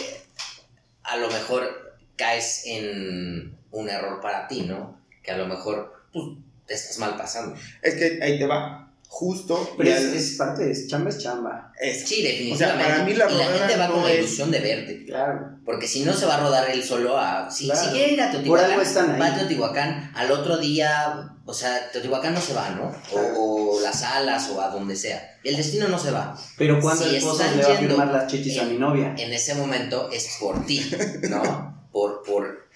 a 1.06 1.16
lo 1.16 1.28
mejor 1.28 1.96
caes 2.16 2.62
en 2.66 3.56
un 3.70 3.88
error 3.88 4.20
para 4.20 4.46
ti, 4.48 4.62
¿no? 4.62 5.00
Que 5.22 5.32
a 5.32 5.36
lo 5.38 5.46
mejor 5.46 5.92
pues, 6.12 6.24
te 6.66 6.74
estás 6.74 6.98
mal 6.98 7.16
pasando. 7.16 7.56
es 7.82 7.94
que 7.94 8.18
ahí 8.22 8.38
te 8.38 8.46
va. 8.46 8.82
Justo. 9.08 9.74
Pero 9.78 9.90
es, 9.90 10.02
es 10.02 10.36
parte, 10.36 10.68
es 10.70 10.88
chamba 10.88 11.10
es 11.10 11.18
chamba. 11.18 11.72
eso. 11.80 12.06
Sí, 12.08 12.22
definitivamente. 12.22 12.64
O 12.64 12.86
sea, 12.86 12.94
para 12.94 13.04
mí 13.04 13.14
la 13.14 13.30
y 13.30 13.34
la 13.38 13.44
gente 13.46 13.76
va 13.76 13.88
con 13.90 14.02
la 14.02 14.10
es- 14.12 14.18
ilusión 14.18 14.50
de 14.50 14.60
verte. 14.60 15.04
Claro. 15.06 15.50
Porque 15.64 15.86
si 15.86 16.02
no 16.04 16.12
se 16.12 16.26
va 16.26 16.34
a 16.36 16.40
rodar 16.40 16.68
él 16.70 16.82
solo 16.82 17.16
a... 17.16 17.48
Si, 17.50 17.66
Claro. 17.66 17.80
si 17.80 17.90
quiere 17.92 18.12
ir 18.14 18.20
a 18.20 18.24
Por 18.26 18.32
Teotihuacán, 18.32 18.70
algo 18.72 18.82
están 18.82 19.10
ahí. 19.12 19.20
va 19.20 19.26
a 19.28 19.36
Teotihuacán, 19.38 20.12
al 20.14 20.30
otro 20.32 20.58
día... 20.58 21.30
O 21.46 21.54
sea, 21.54 21.90
Teotihuacán 21.92 22.34
no 22.34 22.40
se 22.40 22.52
va, 22.52 22.70
¿no? 22.70 22.92
O, 23.12 23.18
o 23.18 23.45
las 23.86 24.02
alas 24.02 24.48
o 24.50 24.60
a 24.60 24.68
donde 24.68 24.96
sea. 24.96 25.38
El 25.44 25.56
destino 25.56 25.88
no 25.88 25.98
se 25.98 26.10
va. 26.10 26.36
Pero 26.58 26.80
cuando 26.80 27.04
Si 27.04 27.10
el 27.10 27.16
esposo 27.16 27.42
le 27.56 27.62
va 27.62 27.72
a 27.74 27.76
firmar 27.78 28.08
las 28.08 28.26
chichis 28.30 28.58
a 28.58 28.62
en- 28.62 28.72
mi 28.72 28.78
novia. 28.78 29.14
en 29.16 29.32
ese 29.32 29.54
momento 29.54 30.10
es 30.10 30.36
por 30.40 30.64
ti, 30.66 30.90
¿no? 31.30 31.74
Por, 31.96 32.22
por 32.24 32.66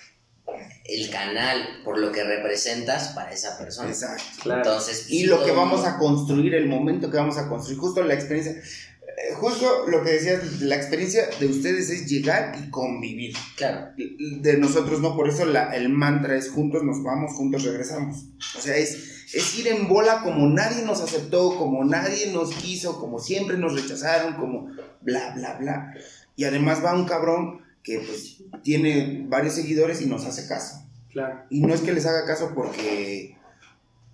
el 0.87 1.11
canal, 1.11 1.83
por 1.85 1.99
lo 1.99 2.11
que 2.11 2.25
representas 2.25 3.09
para 3.09 3.33
esa 3.33 3.59
persona. 3.59 3.89
Exacto. 3.91 4.23
Claro. 4.43 4.63
Entonces, 4.63 5.07
Y 5.11 5.25
lo 5.27 5.45
que 5.45 5.53
vamos 5.53 5.81
mundo- 5.83 5.89
a 5.89 5.99
construir, 5.99 6.55
el 6.55 6.67
momento 6.67 7.11
que 7.11 7.19
vamos 7.19 7.37
a 7.37 7.47
construir, 7.49 7.79
justo 7.79 8.03
la 8.03 8.15
experiencia. 8.15 8.55
Justo 9.35 9.87
lo 9.87 10.03
que 10.03 10.11
decías, 10.11 10.61
la 10.61 10.77
experiencia 10.77 11.29
de 11.39 11.47
ustedes 11.47 11.91
es 11.91 12.07
llegar 12.07 12.57
y 12.63 12.71
convivir. 12.71 13.35
Claro, 13.57 13.93
De 13.97 14.57
nosotros 14.57 15.01
no, 15.01 15.17
por 15.17 15.29
eso 15.29 15.45
la, 15.45 15.75
el 15.75 15.89
mantra 15.89 16.37
es 16.37 16.51
juntos 16.51 16.83
nos 16.85 17.03
vamos, 17.03 17.33
juntos 17.33 17.65
regresamos. 17.65 18.27
O 18.57 18.61
sea, 18.61 18.77
es, 18.77 19.35
es 19.35 19.59
ir 19.59 19.69
en 19.69 19.89
bola 19.89 20.23
como 20.23 20.47
nadie 20.49 20.85
nos 20.85 21.01
aceptó, 21.01 21.57
como 21.57 21.85
nadie 21.85 22.33
nos 22.33 22.55
quiso, 22.55 22.99
como 23.01 23.19
siempre 23.19 23.57
nos 23.57 23.81
rechazaron, 23.81 24.35
como 24.35 24.69
bla, 25.01 25.35
bla, 25.35 25.55
bla. 25.59 25.95
Y 26.37 26.45
además 26.45 26.85
va 26.85 26.95
un 26.95 27.07
cabrón 27.07 27.61
que 27.83 28.01
pues 28.01 28.43
tiene 28.63 29.25
varios 29.29 29.55
seguidores 29.55 30.01
y 30.01 30.07
nos 30.07 30.25
hace 30.27 30.47
caso. 30.47 30.87
Claro. 31.11 31.45
Y 31.51 31.61
no 31.61 31.75
es 31.75 31.81
que 31.81 31.93
les 31.93 32.07
haga 32.07 32.25
caso 32.25 32.53
porque 32.55 33.37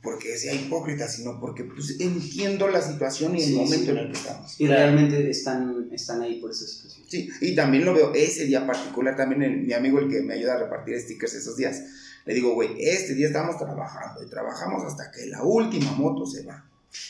porque 0.07 0.39
sea 0.39 0.55
hipócrita, 0.55 1.09
sino 1.09 1.41
porque 1.41 1.65
pues, 1.65 1.99
entiendo 2.01 2.69
la 2.69 2.81
situación 2.81 3.35
y 3.37 3.41
el 3.43 3.49
Sí, 3.49 3.55
momento 3.57 3.85
sí. 3.85 3.91
en 3.91 3.97
el 3.99 4.07
que 4.13 4.19
estamos. 4.19 4.61
Y 4.61 4.67
realmente 4.69 5.29
están, 5.31 5.89
están 5.93 6.23
ahí 6.23 6.41
por 6.41 6.53
esa 6.53 6.65
situación. 6.65 7.05
Sí, 7.09 7.29
y 7.41 7.55
también 7.57 7.85
lo 7.85 7.93
veo 7.93 8.15
ese 8.15 8.45
día 8.45 8.65
particular, 8.67 9.17
también 9.17 9.43
el- 9.43 9.63
mi 9.67 9.73
amigo 9.73 9.99
el 9.99 10.09
que 10.09 10.23
me 10.23 10.35
ayuda 10.35 10.55
a 10.55 10.59
repartir 10.59 10.99
stickers 11.01 11.35
esos 11.35 11.57
días. 11.57 11.83
Le 12.25 12.35
digo, 12.35 12.55
güey, 12.55 12.71
este 12.79 13.15
día 13.15 13.27
estamos 13.27 13.59
trabajando 13.59 14.23
y 14.25 14.31
trabajamos 14.31 14.85
hasta 14.85 15.11
que 15.11 15.27
la 15.27 15.43
última 15.43 15.91
moto 15.93 16.25
se 16.25 16.45
va. 16.45 16.65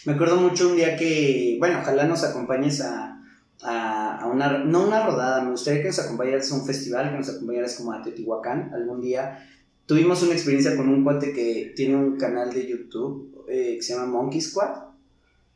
Me 0.06 0.14
acuerdo 0.14 0.36
mucho 0.36 0.70
un 0.70 0.77
día 0.77 0.97
que, 0.97 1.56
bueno, 1.60 1.78
ojalá 1.82 2.05
nos 2.05 2.24
acompañes 2.24 2.81
a, 2.81 3.23
a, 3.62 4.18
a 4.23 4.27
una, 4.27 4.59
no 4.64 4.86
una 4.86 5.06
rodada, 5.06 5.43
me 5.43 5.51
gustaría 5.51 5.81
que 5.82 5.89
nos 5.89 5.98
acompañaras 5.98 6.51
a 6.51 6.55
un 6.56 6.66
festival, 6.66 7.10
que 7.10 7.18
nos 7.18 7.28
acompañaras 7.28 7.74
como 7.74 7.93
a 7.93 8.02
Teotihuacán 8.02 8.70
algún 8.74 9.01
día. 9.02 9.47
Tuvimos 9.86 10.22
una 10.22 10.32
experiencia 10.32 10.76
con 10.76 10.88
un 10.88 11.04
cuate 11.04 11.32
que 11.32 11.72
tiene 11.76 11.96
un 11.96 12.16
canal 12.16 12.52
de 12.52 12.66
YouTube 12.66 13.44
eh, 13.48 13.74
que 13.76 13.82
se 13.82 13.94
llama 13.94 14.06
Monkey 14.06 14.40
Squad. 14.40 14.70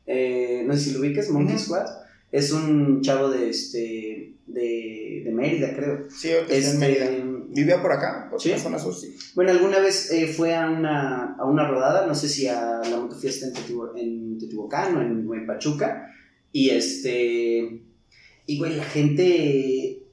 Eh, 0.07 0.63
no 0.67 0.73
sé 0.75 0.81
si 0.81 0.93
lo 0.93 1.01
ubiques, 1.01 1.31
Monkey. 1.31 1.59
Squad. 1.59 1.87
Es 2.33 2.53
un 2.53 3.01
chavo 3.03 3.29
de, 3.29 3.51
este, 3.51 4.35
de, 4.47 5.23
de 5.25 5.33
Mérida, 5.33 5.75
creo. 5.75 6.07
Sí, 6.09 6.29
en 6.31 6.45
Este, 6.49 6.79
Mérida. 6.79 7.11
Vivía 7.53 7.83
por 7.83 7.91
acá, 7.93 8.29
por 8.31 8.41
¿Sí? 8.41 8.51
la 8.51 8.59
zona 8.59 8.79
sur, 8.79 8.95
sí. 8.95 9.17
Bueno, 9.35 9.51
alguna 9.51 9.81
vez 9.81 10.13
eh, 10.13 10.29
fue 10.29 10.55
a 10.55 10.71
una, 10.71 11.35
a 11.35 11.45
una 11.45 11.67
rodada, 11.67 12.07
no 12.07 12.15
sé 12.15 12.29
si 12.29 12.47
a 12.47 12.81
la 12.89 13.01
motofiesta 13.01 13.47
en, 13.49 13.53
Teotihu- 13.55 13.91
en 13.99 14.39
Teotihuacán 14.39 14.97
o 14.97 15.03
en, 15.03 15.29
en 15.41 15.47
Pachuca, 15.49 16.07
y 16.53 16.71
este, 16.71 17.83
y 18.47 18.59
güey, 18.59 18.77
la 18.77 18.85
gente 18.85 20.05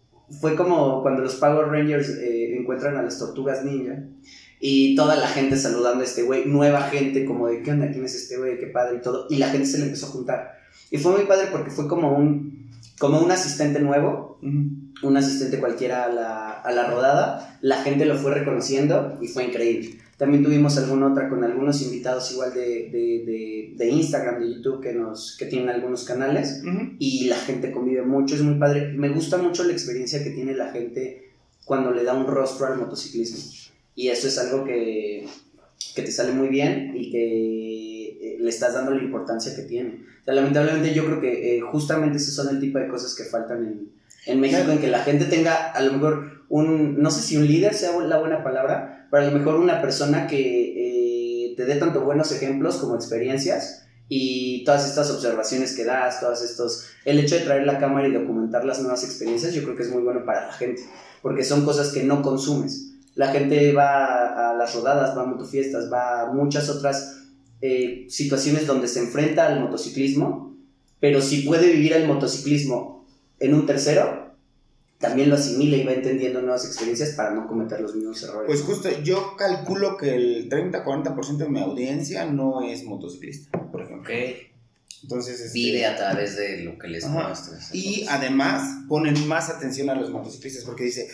fue 0.41 0.55
como 0.55 1.03
cuando 1.03 1.21
los 1.21 1.35
Power 1.35 1.67
Rangers 1.67 2.09
eh, 2.17 2.46
encuentran 2.67 2.97
a 2.97 3.01
las 3.01 3.17
tortugas 3.17 3.63
ninja, 3.63 4.03
y 4.59 4.95
toda 4.95 5.15
la 5.15 5.27
gente 5.27 5.55
saludando 5.55 6.01
a 6.01 6.03
este 6.03 6.23
güey, 6.23 6.45
nueva 6.45 6.81
gente, 6.81 7.23
como 7.25 7.47
de, 7.47 7.61
¿qué 7.61 7.71
onda? 7.71 7.89
¿Quién 7.91 8.03
es 8.03 8.15
este 8.15 8.37
güey? 8.37 8.59
Qué 8.59 8.67
padre 8.67 8.97
y 8.97 9.01
todo, 9.01 9.27
y 9.29 9.37
la 9.37 9.49
gente 9.49 9.65
se 9.65 9.77
le 9.79 9.85
empezó 9.85 10.07
a 10.07 10.09
juntar. 10.09 10.57
Y 10.91 10.97
fue 10.97 11.13
muy 11.13 11.25
padre 11.25 11.47
porque 11.51 11.71
fue 11.71 11.87
como 11.87 12.17
un, 12.17 12.69
como 12.99 13.19
un 13.19 13.31
asistente 13.31 13.79
nuevo, 13.79 14.39
un 14.41 15.17
asistente 15.17 15.59
cualquiera 15.59 16.05
a 16.05 16.09
la, 16.09 16.51
a 16.51 16.71
la 16.71 16.89
rodada, 16.89 17.57
la 17.61 17.77
gente 17.83 18.05
lo 18.05 18.17
fue 18.17 18.33
reconociendo 18.33 19.17
y 19.21 19.27
fue 19.27 19.45
increíble. 19.45 19.99
También 20.17 20.43
tuvimos 20.43 20.75
alguna 20.79 21.11
otra 21.11 21.29
con 21.29 21.43
algunos 21.43 21.79
invitados 21.83 22.31
igual 22.31 22.51
de, 22.51 22.89
de, 22.91 23.23
de, 23.23 23.73
de 23.77 23.89
Instagram, 23.89 24.41
de 24.41 24.55
YouTube, 24.55 24.81
que, 24.81 24.93
nos, 24.93 25.37
que 25.37 25.45
tienen 25.45 25.69
algunos 25.69 26.05
canales 26.05 26.63
Ujú. 26.65 26.95
y 26.97 27.25
la 27.25 27.35
gente 27.35 27.71
convive 27.71 28.01
mucho, 28.01 28.33
es 28.33 28.41
muy 28.41 28.55
padre. 28.55 28.93
Me 28.93 29.09
gusta 29.09 29.37
mucho 29.37 29.63
la 29.63 29.73
experiencia 29.73 30.23
que 30.23 30.31
tiene 30.31 30.55
la 30.55 30.71
gente 30.71 31.26
cuando 31.67 31.91
le 31.91 32.05
da 32.05 32.13
un 32.13 32.25
rostro 32.25 32.65
al 32.65 32.77
motociclismo. 32.77 33.37
Y 33.93 34.07
eso 34.07 34.29
es 34.29 34.37
algo 34.39 34.63
que, 34.63 35.27
que 35.93 36.01
te 36.01 36.11
sale 36.11 36.31
muy 36.31 36.47
bien 36.47 36.93
y 36.95 37.11
que 37.11 38.07
eh, 38.07 38.37
le 38.39 38.49
estás 38.49 38.73
dando 38.73 38.91
la 38.91 39.03
importancia 39.03 39.53
que 39.53 39.63
tiene. 39.63 40.05
O 40.21 40.25
sea, 40.25 40.33
lamentablemente 40.33 40.93
yo 40.93 41.05
creo 41.05 41.19
que 41.19 41.57
eh, 41.57 41.61
justamente 41.61 42.19
esos 42.19 42.33
son 42.33 42.55
el 42.55 42.61
tipo 42.61 42.79
de 42.79 42.87
cosas 42.87 43.13
que 43.15 43.25
faltan 43.25 43.65
en, 43.65 43.91
en 44.27 44.39
México, 44.39 44.71
en 44.71 44.79
que 44.79 44.87
la 44.87 44.99
gente 44.99 45.25
tenga 45.25 45.71
a 45.71 45.81
lo 45.81 45.91
mejor 45.91 46.45
un, 46.47 47.01
no 47.01 47.11
sé 47.11 47.21
si 47.21 47.35
un 47.35 47.45
líder 47.45 47.73
sea 47.73 47.99
la 47.99 48.19
buena 48.19 48.43
palabra, 48.45 49.07
pero 49.11 49.23
a 49.23 49.29
lo 49.29 49.37
mejor 49.37 49.55
una 49.55 49.81
persona 49.81 50.25
que 50.25 51.49
eh, 51.49 51.55
te 51.57 51.65
dé 51.65 51.75
tanto 51.75 52.01
buenos 52.01 52.31
ejemplos 52.31 52.77
como 52.77 52.95
experiencias 52.95 53.87
y 54.07 54.63
todas 54.63 54.87
estas 54.87 55.11
observaciones 55.11 55.75
que 55.75 55.83
das, 55.83 56.21
todos 56.21 56.41
estos, 56.41 56.85
el 57.03 57.19
hecho 57.19 57.35
de 57.35 57.41
traer 57.41 57.65
la 57.65 57.77
cámara 57.77 58.07
y 58.07 58.13
documentar 58.13 58.63
las 58.63 58.79
nuevas 58.79 59.03
experiencias, 59.03 59.53
yo 59.53 59.63
creo 59.63 59.75
que 59.75 59.83
es 59.83 59.91
muy 59.91 60.01
bueno 60.01 60.23
para 60.25 60.47
la 60.47 60.53
gente, 60.53 60.81
porque 61.21 61.43
son 61.43 61.65
cosas 61.65 61.91
que 61.91 62.03
no 62.03 62.21
consumes. 62.21 62.93
La 63.15 63.27
gente 63.27 63.73
va 63.73 64.51
a 64.51 64.53
las 64.53 64.75
rodadas, 64.75 65.17
va 65.17 65.23
a 65.23 65.25
motofiestas, 65.25 65.91
va 65.91 66.21
a 66.21 66.33
muchas 66.33 66.69
otras 66.69 67.23
eh, 67.61 68.05
situaciones 68.09 68.67
donde 68.67 68.87
se 68.87 68.99
enfrenta 68.99 69.47
al 69.47 69.59
motociclismo, 69.59 70.55
pero 70.99 71.21
si 71.21 71.41
puede 71.41 71.71
vivir 71.71 71.93
el 71.93 72.07
motociclismo 72.07 73.05
en 73.39 73.53
un 73.53 73.65
tercero, 73.65 74.35
también 74.99 75.29
lo 75.29 75.35
asimila 75.35 75.77
y 75.77 75.83
va 75.83 75.93
entendiendo 75.93 76.41
nuevas 76.41 76.65
experiencias 76.65 77.11
para 77.11 77.31
no 77.31 77.47
cometer 77.47 77.81
los 77.81 77.95
mismos 77.95 78.21
errores. 78.23 78.47
Pues 78.47 78.61
justo, 78.61 78.89
yo 79.03 79.35
calculo 79.37 79.97
que 79.97 80.15
el 80.15 80.49
30-40% 80.49 81.37
de 81.37 81.49
mi 81.49 81.59
audiencia 81.59 82.25
no 82.25 82.61
es 82.61 82.83
motociclista, 82.83 83.51
por 83.71 83.81
ejemplo. 83.81 84.05
Entonces, 85.03 85.39
este, 85.39 85.53
vive 85.53 85.85
a 85.85 85.95
través 85.95 86.35
de 86.37 86.63
lo 86.63 86.77
que 86.77 86.87
les 86.87 87.03
Ajá. 87.05 87.13
muestras. 87.27 87.73
Y 87.73 88.05
además 88.09 88.85
ponen 88.87 89.27
más 89.27 89.49
atención 89.49 89.89
a 89.89 89.95
los 89.95 90.09
motociclistas 90.09 90.63
porque 90.63 90.85
dice, 90.85 91.07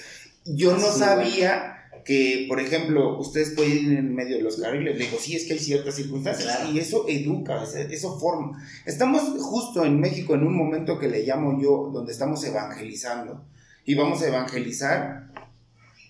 yo 0.46 0.78
no 0.78 0.92
sabía 0.92 1.70
que, 2.06 2.46
por 2.50 2.60
ejemplo, 2.60 3.18
ustedes 3.20 3.52
pueden 3.52 3.72
ir 3.72 3.98
en 3.98 4.14
medio 4.16 4.36
de 4.38 4.44
los 4.44 4.58
carriles. 4.58 4.98
Le 4.98 5.06
digo, 5.06 5.18
sí, 5.20 5.36
es 5.36 5.46
que 5.46 5.54
hay 5.54 5.60
ciertas 5.60 5.96
circunstancias 5.96 6.56
Claro. 6.58 6.72
y 6.72 6.80
eso 6.80 7.06
educa, 7.08 7.64
eso 7.90 8.20
forma. 8.20 8.62
Estamos 8.86 9.22
justo 9.42 9.86
en 9.86 10.00
México 10.00 10.36
en 10.36 10.44
un 10.44 10.56
momento 10.56 11.00
que 11.00 11.08
le 11.08 11.24
llamo 11.24 11.62
yo, 11.62 11.90
donde 11.94 12.12
estamos 12.12 12.44
evangelizando. 12.44 13.46
Y 13.86 13.96
vamos 13.96 14.22
a 14.22 14.28
evangelizar, 14.28 15.30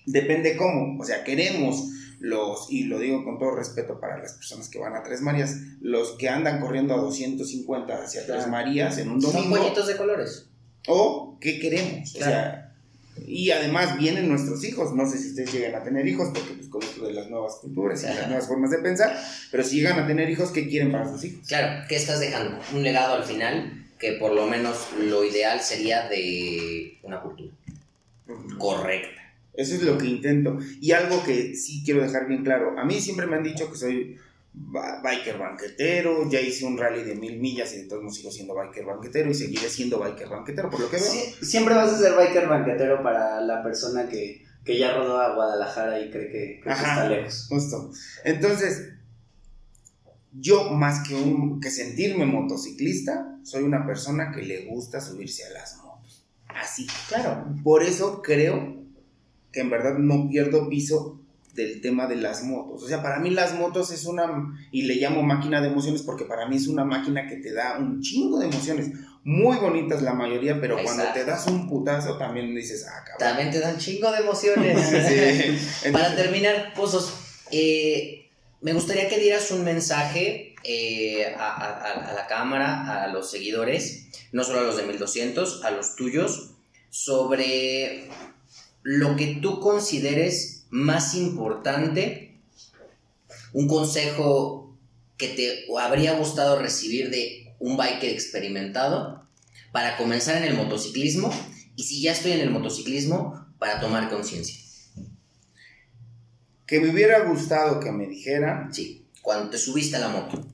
depende 0.06 0.56
cómo, 0.56 1.00
o 1.00 1.04
sea, 1.04 1.24
queremos 1.24 1.90
los, 2.24 2.70
y 2.70 2.84
lo 2.84 2.98
digo 2.98 3.22
con 3.22 3.38
todo 3.38 3.54
respeto 3.54 4.00
para 4.00 4.18
las 4.18 4.32
personas 4.32 4.70
que 4.70 4.78
van 4.78 4.96
a 4.96 5.02
Tres 5.02 5.20
Marías, 5.20 5.56
los 5.82 6.12
que 6.12 6.30
andan 6.30 6.58
corriendo 6.58 6.94
a 6.94 6.96
250 6.96 8.02
hacia 8.02 8.24
Tres. 8.24 8.46
Marías 8.48 8.96
en 8.96 9.10
un 9.10 9.20
Son 9.20 9.32
domingo. 9.32 9.56
pollitos 9.58 9.86
de 9.86 9.96
colores. 9.96 10.46
O 10.88 11.36
qué 11.38 11.60
queremos. 11.60 12.14
O 12.14 12.18
sea, 12.18 12.72
y 13.26 13.50
además 13.50 13.98
vienen 13.98 14.28
nuestros 14.28 14.64
hijos. 14.64 14.94
No 14.94 15.08
sé 15.08 15.18
si 15.18 15.28
ustedes 15.30 15.52
llegan 15.52 15.74
a 15.74 15.84
tener 15.84 16.08
hijos, 16.08 16.30
porque 16.32 16.54
pues 16.54 16.68
con 16.68 16.82
esto 16.82 17.06
de 17.06 17.12
las 17.12 17.28
nuevas 17.28 17.56
culturas 17.56 18.02
y 18.02 18.06
las 18.06 18.26
nuevas 18.26 18.48
formas 18.48 18.70
de 18.70 18.78
pensar, 18.78 19.14
pero 19.50 19.62
si 19.62 19.76
llegan 19.76 20.00
a 20.00 20.06
tener 20.06 20.30
hijos, 20.30 20.50
¿qué 20.50 20.66
quieren 20.66 20.92
para 20.92 21.06
sus 21.06 21.22
hijos? 21.24 21.46
Claro, 21.46 21.84
¿qué 21.90 21.96
estás 21.96 22.20
dejando? 22.20 22.58
Un 22.72 22.82
legado 22.82 23.14
al 23.16 23.24
final 23.24 23.84
que 23.98 24.12
por 24.12 24.32
lo 24.32 24.46
menos 24.46 24.78
lo 24.98 25.24
ideal 25.24 25.60
sería 25.60 26.08
de 26.08 26.98
una 27.02 27.20
cultura 27.20 27.52
correcta. 28.58 29.23
Eso 29.56 29.74
es 29.76 29.82
lo 29.82 29.96
que 29.96 30.06
intento. 30.06 30.58
Y 30.80 30.92
algo 30.92 31.22
que 31.24 31.54
sí 31.54 31.82
quiero 31.84 32.02
dejar 32.02 32.26
bien 32.26 32.42
claro. 32.42 32.78
A 32.78 32.84
mí 32.84 33.00
siempre 33.00 33.26
me 33.26 33.36
han 33.36 33.44
dicho 33.44 33.70
que 33.70 33.76
soy 33.76 34.16
biker 34.52 35.38
banquetero. 35.38 36.28
Ya 36.28 36.40
hice 36.40 36.64
un 36.64 36.76
rally 36.76 37.02
de 37.04 37.14
mil 37.14 37.38
millas 37.40 37.72
y 37.74 37.80
entonces 37.80 38.04
no 38.04 38.10
sigo 38.10 38.30
siendo 38.30 38.54
biker 38.54 38.84
banquetero 38.84 39.30
y 39.30 39.34
seguiré 39.34 39.68
siendo 39.68 39.98
biker 39.98 40.28
banquetero, 40.28 40.70
por 40.70 40.80
lo 40.80 40.90
que 40.90 40.96
veo. 40.96 41.04
Sí, 41.04 41.34
siempre 41.44 41.74
vas 41.74 41.92
a 41.92 41.98
ser 41.98 42.14
biker 42.14 42.48
banquetero 42.48 43.02
para 43.02 43.40
la 43.40 43.62
persona 43.62 44.08
que, 44.08 44.44
que 44.64 44.78
ya 44.78 44.96
rodó 44.96 45.20
a 45.20 45.34
Guadalajara 45.34 46.00
y 46.00 46.10
cree 46.10 46.26
que, 46.26 46.60
cree 46.60 46.62
que 46.62 46.70
Ajá. 46.70 46.94
está 46.94 47.08
lejos. 47.08 47.46
Justo. 47.48 47.90
Entonces, 48.24 48.92
yo 50.32 50.70
más 50.70 51.06
que, 51.06 51.14
un, 51.14 51.60
que 51.60 51.70
sentirme 51.70 52.26
motociclista, 52.26 53.38
soy 53.44 53.62
una 53.62 53.86
persona 53.86 54.32
que 54.32 54.42
le 54.42 54.66
gusta 54.66 55.00
subirse 55.00 55.44
a 55.44 55.50
las 55.50 55.76
motos. 55.76 56.26
así. 56.48 56.86
Claro. 57.08 57.54
Por 57.62 57.82
eso 57.82 58.20
creo 58.22 58.83
que 59.54 59.60
en 59.60 59.70
verdad 59.70 59.94
no 59.98 60.28
pierdo 60.28 60.68
piso 60.68 61.20
del 61.54 61.80
tema 61.80 62.08
de 62.08 62.16
las 62.16 62.42
motos. 62.42 62.82
O 62.82 62.88
sea, 62.88 63.00
para 63.00 63.20
mí 63.20 63.30
las 63.30 63.54
motos 63.54 63.92
es 63.92 64.06
una, 64.06 64.58
y 64.72 64.82
le 64.82 64.96
llamo 64.96 65.22
máquina 65.22 65.60
de 65.60 65.68
emociones 65.68 66.02
porque 66.02 66.24
para 66.24 66.48
mí 66.48 66.56
es 66.56 66.66
una 66.66 66.84
máquina 66.84 67.28
que 67.28 67.36
te 67.36 67.52
da 67.52 67.78
un 67.78 68.02
chingo 68.02 68.40
de 68.40 68.46
emociones. 68.46 68.90
Muy 69.22 69.56
bonitas 69.58 70.02
la 70.02 70.12
mayoría, 70.12 70.60
pero 70.60 70.76
cuando 70.82 71.04
te 71.14 71.24
das 71.24 71.46
un 71.46 71.68
putazo 71.68 72.18
también 72.18 72.52
dices, 72.54 72.84
ah, 72.88 73.04
cabrón. 73.06 73.18
También 73.20 73.50
te 73.52 73.60
dan 73.60 73.78
chingo 73.78 74.10
de 74.10 74.18
emociones. 74.18 74.76
Para 75.92 76.08
Entonces, 76.08 76.16
terminar, 76.16 76.74
Pozos, 76.74 77.14
eh, 77.52 78.28
me 78.60 78.72
gustaría 78.72 79.08
que 79.08 79.18
dieras 79.20 79.50
un 79.52 79.62
mensaje 79.64 80.56
eh, 80.64 81.34
a, 81.38 81.54
a- 81.54 82.10
a 82.10 82.14
la 82.14 82.26
cámara, 82.26 83.04
a 83.04 83.08
los 83.12 83.30
seguidores, 83.30 84.08
no 84.32 84.42
solo 84.42 84.58
a 84.58 84.62
los 84.64 84.76
de 84.76 84.82
1200, 84.82 85.64
a 85.64 85.70
los 85.70 85.94
tuyos, 85.94 86.50
sobre 86.90 88.08
lo 88.84 89.16
que 89.16 89.38
tú 89.42 89.60
consideres 89.60 90.66
más 90.70 91.14
importante, 91.14 92.38
un 93.52 93.66
consejo 93.66 94.76
que 95.16 95.28
te 95.28 95.64
habría 95.80 96.16
gustado 96.18 96.60
recibir 96.60 97.10
de 97.10 97.54
un 97.58 97.76
biker 97.76 98.10
experimentado 98.10 99.26
para 99.72 99.96
comenzar 99.96 100.36
en 100.36 100.44
el 100.44 100.54
motociclismo 100.54 101.32
y 101.76 101.84
si 101.84 102.02
ya 102.02 102.12
estoy 102.12 102.32
en 102.32 102.40
el 102.40 102.50
motociclismo, 102.50 103.44
para 103.58 103.80
tomar 103.80 104.10
conciencia. 104.10 104.60
que 106.66 106.80
me 106.80 106.90
hubiera 106.90 107.20
gustado 107.20 107.80
que 107.80 107.90
me 107.90 108.06
dijeran, 108.06 108.72
Sí, 108.72 109.06
cuando 109.22 109.50
te 109.50 109.58
subiste 109.58 109.96
a 109.96 110.00
la 110.00 110.08
moto. 110.08 110.46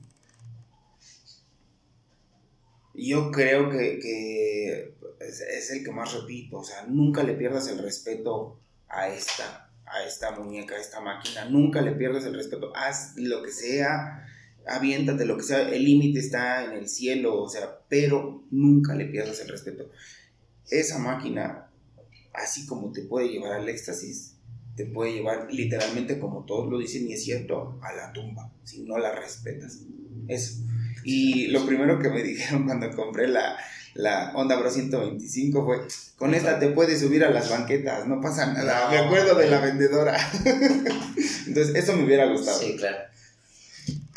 yo 2.93 3.31
creo 3.31 3.69
que, 3.69 3.99
que 3.99 4.93
es, 5.27 5.71
el 5.71 5.83
que 5.83 5.91
más 5.91 6.13
repito, 6.13 6.59
o 6.59 6.63
sea, 6.63 6.85
nunca 6.87 7.23
le 7.23 7.33
pierdas 7.33 7.67
el 7.67 7.79
respeto 7.79 8.59
a 8.87 9.09
esta, 9.09 9.71
a 9.85 10.03
esta 10.03 10.31
muñeca, 10.31 10.75
a 10.75 10.79
esta 10.79 10.99
máquina, 10.99 11.45
nunca 11.45 11.81
le 11.81 11.93
pierdas 11.93 12.25
el 12.25 12.33
respeto, 12.33 12.71
haz 12.75 13.13
lo 13.17 13.41
que 13.43 13.51
sea, 13.51 14.27
aviéntate 14.67 15.25
lo 15.25 15.37
que 15.37 15.43
sea, 15.43 15.69
el 15.69 15.83
límite 15.83 16.19
está 16.19 16.65
en 16.65 16.73
el 16.73 16.87
cielo, 16.87 17.41
o 17.41 17.49
sea, 17.49 17.79
pero 17.89 18.43
nunca 18.51 18.95
le 18.95 19.05
pierdas 19.05 19.39
el 19.41 19.49
respeto. 19.49 19.89
Esa 20.69 20.99
máquina, 20.99 21.69
así 22.33 22.65
como 22.65 22.91
te 22.91 23.01
puede 23.03 23.29
llevar 23.29 23.53
al 23.53 23.69
éxtasis, 23.69 24.35
te 24.75 24.85
puede 24.85 25.13
llevar 25.13 25.47
literalmente, 25.51 26.19
como 26.19 26.45
todos 26.45 26.69
lo 26.69 26.79
dicen, 26.79 27.07
y 27.09 27.13
es 27.13 27.23
cierto, 27.23 27.79
a 27.81 27.93
la 27.93 28.13
tumba, 28.13 28.51
si 28.63 28.83
no 28.83 28.97
la 28.97 29.13
respetas. 29.13 29.79
Eso. 30.27 30.63
Y 31.03 31.47
lo 31.47 31.65
primero 31.65 31.99
que 31.99 32.09
me 32.09 32.23
dijeron 32.23 32.65
cuando 32.65 32.89
compré 32.95 33.27
la, 33.27 33.57
la 33.93 34.31
Honda 34.35 34.57
Bro 34.57 34.71
125 34.71 35.65
fue, 35.65 35.79
con 36.17 36.33
esta 36.33 36.59
te 36.59 36.67
puedes 36.69 36.99
subir 37.01 37.23
a 37.23 37.29
las 37.29 37.49
banquetas, 37.49 38.07
no 38.07 38.21
pasa 38.21 38.53
nada. 38.53 38.85
No. 38.85 38.91
Me 38.91 38.97
acuerdo 38.99 39.35
de 39.35 39.49
la 39.49 39.59
vendedora. 39.59 40.17
Entonces, 41.47 41.75
eso 41.75 41.93
me 41.95 42.05
hubiera 42.05 42.25
gustado. 42.27 42.59
Sí, 42.59 42.75
claro. 42.77 42.97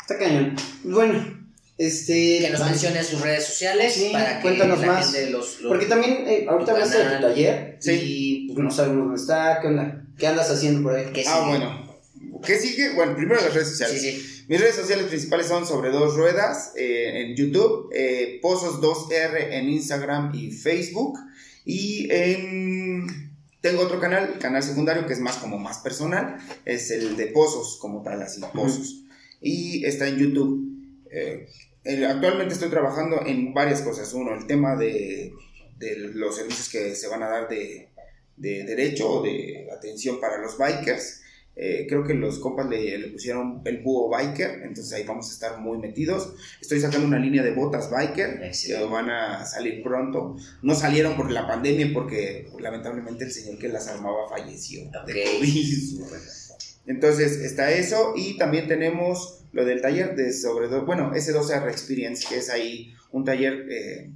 Está 0.01 0.17
cañón. 0.17 0.55
Bueno, 0.83 1.45
este. 1.77 2.39
Que 2.41 2.49
nos 2.51 2.63
mencione 2.65 3.03
sus 3.03 3.21
redes 3.21 3.45
sociales 3.45 3.93
Sí, 3.93 4.09
para 4.11 4.37
que 4.37 4.41
cuéntanos 4.43 4.79
la 4.79 4.87
más. 4.87 5.11
gente 5.13 5.29
los, 5.31 5.59
los- 5.61 5.69
Porque 5.69 5.87
también 5.87 6.23
eh, 6.27 6.45
ahorita 6.47 6.71
hablaste 6.73 6.97
de 6.99 7.15
tu 7.15 7.21
taller 7.21 7.77
Sí. 7.79 7.99
y 8.03 8.53
pues, 8.53 8.63
no 8.63 8.71
sabemos 8.71 9.05
dónde 9.05 9.21
está, 9.21 9.59
qué 9.61 9.67
onda, 9.67 10.03
qué 10.17 10.27
andas 10.27 10.49
haciendo 10.51 10.83
por 10.83 10.95
ahí. 10.95 11.11
Ah, 11.27 11.45
bueno. 11.49 11.85
¿Qué 12.45 12.59
sigue? 12.59 12.93
Bueno, 12.93 13.15
primero 13.15 13.41
las 13.41 13.53
redes 13.53 13.69
sociales. 13.69 13.99
Sí, 14.01 14.11
sí. 14.11 14.34
Mis 14.47 14.61
redes 14.61 14.75
sociales 14.75 15.07
principales 15.07 15.47
son 15.47 15.65
sobre 15.65 15.89
dos 15.89 16.15
ruedas 16.15 16.73
eh, 16.75 17.21
en 17.21 17.35
YouTube, 17.35 17.89
eh, 17.93 18.39
Pozos2R 18.43 19.53
en 19.53 19.69
Instagram 19.69 20.31
y 20.35 20.51
Facebook. 20.51 21.17
Y 21.65 22.07
en... 22.11 23.31
tengo 23.61 23.81
otro 23.81 23.99
canal, 23.99 24.33
el 24.33 24.39
canal 24.39 24.61
secundario, 24.61 25.07
que 25.07 25.13
es 25.13 25.19
más 25.19 25.37
como 25.37 25.57
más 25.57 25.79
personal, 25.79 26.37
es 26.63 26.91
el 26.91 27.17
de 27.17 27.27
Pozos, 27.27 27.79
como 27.81 28.03
tal, 28.03 28.21
así, 28.21 28.39
Pozos. 28.53 29.03
Y 29.41 29.83
está 29.83 30.07
en 30.07 30.17
YouTube. 30.17 30.63
Eh, 31.11 31.47
actualmente 32.07 32.53
estoy 32.53 32.69
trabajando 32.69 33.25
en 33.25 33.51
varias 33.51 33.81
cosas. 33.81 34.13
Uno, 34.13 34.35
el 34.35 34.45
tema 34.45 34.75
de, 34.75 35.33
de 35.79 35.97
los 35.97 36.35
servicios 36.35 36.69
que 36.69 36.95
se 36.95 37.07
van 37.07 37.23
a 37.23 37.29
dar 37.29 37.49
de, 37.49 37.89
de 38.37 38.63
derecho 38.63 39.09
o 39.09 39.23
de 39.23 39.69
atención 39.75 40.19
para 40.19 40.37
los 40.37 40.57
bikers. 40.57 41.21
Eh, 41.57 41.85
creo 41.87 42.03
que 42.03 42.13
los 42.13 42.39
compas 42.39 42.67
le, 42.69 42.97
le 42.97 43.07
pusieron 43.07 43.61
el 43.63 43.81
búho 43.81 44.09
biker, 44.09 44.63
entonces 44.63 44.91
ahí 44.93 45.03
vamos 45.05 45.29
a 45.29 45.33
estar 45.33 45.59
muy 45.59 45.77
metidos. 45.77 46.33
Estoy 46.59 46.81
sacando 46.81 47.07
una 47.07 47.19
línea 47.19 47.43
de 47.43 47.53
botas 47.53 47.89
biker 47.89 48.41
que 48.51 48.83
van 48.85 49.09
a 49.09 49.45
salir 49.45 49.81
pronto. 49.81 50.35
No 50.61 50.75
salieron 50.75 51.15
por 51.15 51.31
la 51.31 51.47
pandemia 51.47 51.91
porque 51.93 52.49
lamentablemente 52.59 53.25
el 53.25 53.31
señor 53.31 53.57
que 53.57 53.69
las 53.69 53.87
armaba 53.87 54.27
falleció 54.29 54.81
de 55.05 55.23
COVID. 55.23 56.03
Entonces 56.87 57.37
está 57.37 57.71
eso 57.71 58.13
y 58.15 58.37
también 58.37 58.67
tenemos 58.67 59.45
lo 59.53 59.65
del 59.65 59.81
taller 59.81 60.15
de 60.15 60.33
sobre 60.33 60.67
bueno, 60.79 61.13
S2R 61.13 61.69
Experience, 61.69 62.27
que 62.27 62.37
es 62.37 62.49
ahí 62.49 62.93
un 63.11 63.23
taller 63.23 63.65
eh, 63.69 64.11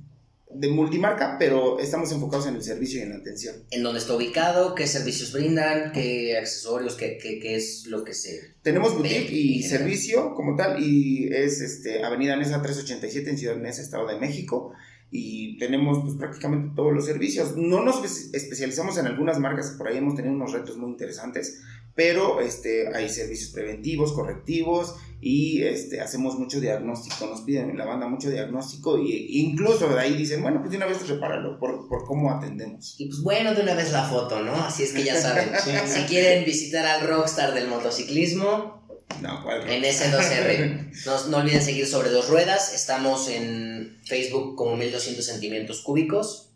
de 0.51 0.69
multimarca, 0.69 1.37
pero 1.37 1.79
estamos 1.79 2.11
enfocados 2.11 2.47
en 2.47 2.55
el 2.55 2.63
servicio 2.63 2.99
y 2.99 3.03
en 3.03 3.09
la 3.09 3.17
atención. 3.17 3.55
¿En 3.69 3.83
dónde 3.83 3.99
está 3.99 4.15
ubicado? 4.15 4.73
¿Qué 4.75 4.87
servicios 4.87 5.31
brindan? 5.31 5.91
¿Qué 5.91 6.37
accesorios? 6.37 6.95
¿Qué, 6.95 7.17
qué, 7.21 7.39
qué 7.39 7.55
es 7.55 7.85
lo 7.87 8.03
que 8.03 8.13
se...? 8.13 8.55
Tenemos 8.61 8.93
boutique 8.93 9.31
y 9.31 9.63
servicio 9.63 10.33
como 10.33 10.55
tal 10.55 10.83
y 10.83 11.29
es 11.31 11.61
este 11.61 12.03
Avenida 12.03 12.35
Nesa 12.35 12.61
387 12.61 13.29
en 13.29 13.37
Ciudad 13.37 13.55
Neza, 13.57 13.81
Estado 13.81 14.07
de 14.07 14.19
México 14.19 14.73
y 15.11 15.57
tenemos 15.57 15.99
pues 16.03 16.13
prácticamente 16.15 16.73
todos 16.75 16.93
los 16.93 17.05
servicios. 17.05 17.55
No 17.57 17.83
nos 17.83 18.03
espe- 18.03 18.35
especializamos 18.35 18.97
en 18.97 19.07
algunas 19.07 19.39
marcas, 19.39 19.75
por 19.77 19.87
ahí 19.87 19.97
hemos 19.97 20.15
tenido 20.15 20.33
unos 20.35 20.51
retos 20.51 20.77
muy 20.77 20.89
interesantes, 20.91 21.61
pero 21.95 22.39
este 22.41 22.87
hay 22.95 23.09
servicios 23.09 23.49
preventivos, 23.51 24.13
correctivos 24.13 24.95
y 25.21 25.63
este 25.63 25.99
hacemos 25.99 26.39
mucho 26.39 26.61
diagnóstico, 26.61 27.25
nos 27.25 27.41
piden 27.41 27.77
la 27.77 27.85
banda 27.85 28.07
mucho 28.07 28.29
diagnóstico 28.29 28.97
y 28.97 29.41
incluso 29.41 29.89
de 29.89 29.99
ahí 29.99 30.13
dicen, 30.15 30.41
bueno, 30.41 30.59
pues 30.61 30.71
de 30.71 30.77
una 30.77 30.85
vez 30.85 31.05
repáralo 31.09 31.59
por, 31.59 31.89
por 31.89 32.05
cómo 32.05 32.31
atendemos. 32.31 32.95
Y 32.99 33.07
pues 33.07 33.21
bueno, 33.21 33.53
de 33.53 33.63
una 33.63 33.73
vez 33.73 33.91
la 33.91 34.03
foto, 34.05 34.41
¿no? 34.43 34.53
Así 34.53 34.83
es 34.83 34.93
que 34.93 35.03
ya 35.03 35.15
saben. 35.19 35.49
Si 35.87 36.01
quieren 36.03 36.45
visitar 36.45 36.85
al 36.85 37.05
rockstar 37.07 37.53
del 37.53 37.67
motociclismo, 37.67 38.87
No, 39.21 39.43
¿cuál? 39.43 39.69
en 39.69 39.83
S2R. 39.83 40.91
No, 41.05 41.27
no 41.27 41.37
olviden 41.37 41.61
seguir 41.61 41.87
sobre 41.87 42.09
dos 42.09 42.29
ruedas. 42.29 42.73
Estamos 42.73 43.29
en 43.29 43.97
Facebook 44.05 44.55
como 44.55 44.75
1200 44.77 45.25
centímetros 45.25 45.81
cúbicos. 45.81 46.51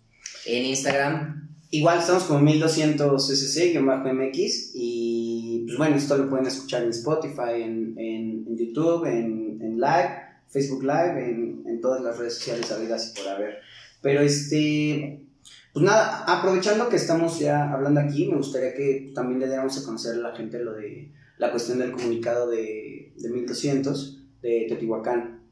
En 0.45 0.65
Instagram. 0.65 1.49
Igual 1.71 1.99
estamos 1.99 2.23
como 2.23 2.39
1200 2.39 3.31
cc-mx 3.31 4.71
y 4.75 5.63
pues 5.65 5.77
bueno, 5.77 5.95
esto 5.95 6.17
lo 6.17 6.29
pueden 6.29 6.45
escuchar 6.45 6.83
en 6.83 6.89
Spotify, 6.89 7.63
en, 7.63 7.95
en, 7.97 8.45
en 8.47 8.57
YouTube, 8.57 9.05
en, 9.05 9.59
en 9.59 9.79
Live, 9.79 10.19
Facebook 10.49 10.83
Live, 10.83 11.25
en, 11.25 11.63
en 11.65 11.81
todas 11.81 12.03
las 12.03 12.19
redes 12.19 12.35
sociales 12.35 12.71
habidas 12.71 13.11
y 13.11 13.19
por 13.19 13.27
haber. 13.27 13.57
Pero 14.01 14.21
este, 14.21 15.25
pues 15.73 15.83
nada, 15.83 16.25
aprovechando 16.27 16.89
que 16.89 16.97
estamos 16.97 17.39
ya 17.39 17.71
hablando 17.71 18.01
aquí, 18.01 18.27
me 18.27 18.37
gustaría 18.37 18.75
que 18.75 19.11
también 19.15 19.39
le 19.39 19.47
diéramos 19.47 19.75
a 19.75 19.83
conocer 19.83 20.13
a 20.13 20.29
la 20.29 20.35
gente 20.35 20.59
lo 20.59 20.73
de 20.73 21.11
la 21.37 21.51
cuestión 21.51 21.79
del 21.79 21.91
comunicado 21.91 22.49
de, 22.49 23.13
de 23.17 23.29
1200 23.29 24.23
de 24.41 24.65
Teotihuacán. 24.67 25.43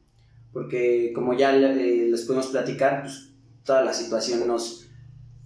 Porque 0.53 1.12
como 1.14 1.38
ya 1.38 1.56
eh, 1.56 2.08
les 2.10 2.22
pudimos 2.24 2.48
platicar, 2.48 3.03
pues 3.03 3.32
toda 3.64 3.84
la 3.84 3.94
situación 3.94 4.45
nos, 4.48 4.90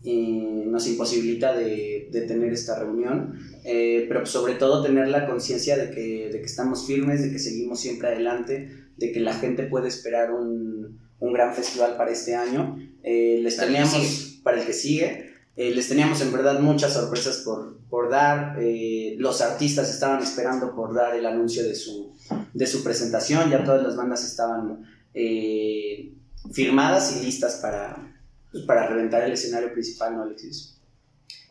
eh, 0.03 0.63
nos 0.67 0.87
imposibilita 0.87 1.55
de, 1.55 2.09
de 2.11 2.21
tener 2.21 2.53
esta 2.53 2.79
reunión, 2.79 3.33
eh, 3.63 4.05
pero 4.07 4.25
sobre 4.25 4.55
todo 4.55 4.83
tener 4.83 5.07
la 5.07 5.27
conciencia 5.27 5.77
de 5.77 5.91
que, 5.91 6.29
de 6.31 6.39
que 6.39 6.45
estamos 6.45 6.87
firmes, 6.87 7.21
de 7.23 7.31
que 7.31 7.39
seguimos 7.39 7.79
siempre 7.79 8.09
adelante, 8.09 8.69
de 8.97 9.11
que 9.11 9.19
la 9.19 9.33
gente 9.33 9.63
puede 9.63 9.87
esperar 9.87 10.31
un, 10.31 10.99
un 11.19 11.33
gran 11.33 11.53
festival 11.53 11.97
para 11.97 12.11
este 12.11 12.35
año. 12.35 12.77
Eh, 13.03 13.39
les 13.41 13.57
teníamos 13.57 14.39
para 14.43 14.59
el 14.59 14.65
que 14.65 14.73
sigue. 14.73 15.24
Eh, 15.57 15.71
les 15.71 15.87
teníamos 15.87 16.19
en 16.21 16.33
verdad 16.33 16.59
muchas 16.59 16.93
sorpresas 16.93 17.37
por, 17.37 17.79
por 17.89 18.09
dar. 18.09 18.57
eh, 18.59 19.15
los 19.17 19.41
artistas 19.41 19.89
estaban 19.89 20.21
esperando 20.21 20.75
por 20.75 20.93
dar 20.93 21.15
el 21.15 21.25
anuncio 21.25 21.63
de 21.63 21.75
su, 21.75 22.13
de 22.53 22.67
su 22.67 22.83
presentación. 22.83 23.49
Ya 23.49 23.63
todas 23.63 23.83
las 23.83 23.95
bandas 23.95 24.23
estaban 24.25 24.85
eh, 25.13 26.11
firmadas 26.51 27.15
y 27.15 27.25
listas 27.25 27.55
para, 27.55 28.19
pues, 28.51 28.63
para 28.65 28.87
reventar 28.87 29.23
el 29.23 29.31
escenario 29.31 29.71
principal, 29.71 30.15
¿no, 30.15 30.23
Alexis? 30.23 30.73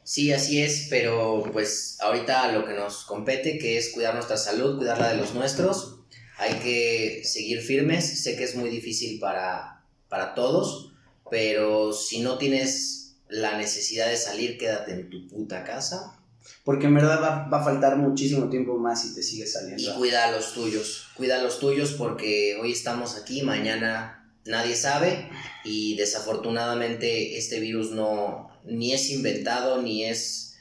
Sí, 0.03 0.33
así 0.33 0.61
es, 0.61 0.89
pero 0.91 1.43
pues 1.51 1.97
ahorita 2.03 2.53
lo 2.53 2.67
que 2.67 2.75
nos 2.75 3.07
compete, 3.07 3.57
que 3.57 3.79
es 3.79 3.91
cuidar 3.91 4.13
nuestra 4.13 4.37
salud, 4.37 4.77
cuidar 4.77 4.99
la 4.99 5.09
de 5.09 5.17
los 5.17 5.35
nuestros. 5.35 6.01
Hay 6.37 6.55
que 6.59 7.23
seguir 7.25 7.63
firmes. 7.63 8.23
Sé 8.23 8.37
que 8.37 8.45
es 8.45 8.55
muy 8.55 8.69
difícil 8.69 9.19
para, 9.19 9.83
para 10.11 10.35
todos, 10.35 10.93
pero 11.31 11.95
si 11.95 12.21
no 12.21 12.37
tienes 12.37 13.04
la 13.29 13.57
necesidad 13.57 14.09
de 14.09 14.17
salir, 14.17 14.59
quédate 14.59 14.93
en 14.93 15.11
tu 15.11 15.27
puta 15.29 15.65
casa 15.65 16.19
Porque 16.65 16.87
en 16.87 16.95
verdad 16.95 17.23
va, 17.23 17.49
va 17.49 17.61
a 17.61 17.65
faltar 17.65 17.97
muchísimo 17.97 18.49
tiempo 18.51 18.77
más 18.77 19.03
si 19.03 19.15
te 19.15 19.23
sigues 19.23 19.51
y 19.51 19.53
saliendo. 19.53 19.95
cuida 19.97 20.29
a 20.29 20.31
los 20.31 20.53
tuyos. 20.53 21.09
Cuida 21.17 21.41
a 21.41 21.43
los 21.43 21.59
tuyos 21.59 21.93
porque 21.93 22.59
hoy 22.61 22.73
estamos 22.73 23.17
aquí, 23.17 23.43
mañana 23.43 24.21
nadie 24.45 24.77
sabe 24.77 25.31
y 25.65 25.97
desafortunadamente 25.97 27.39
este 27.39 27.61
virus 27.61 27.93
no 27.93 28.51
ni 28.65 28.93
es 28.93 29.11
inventado 29.11 29.81
ni 29.81 30.05
es 30.05 30.57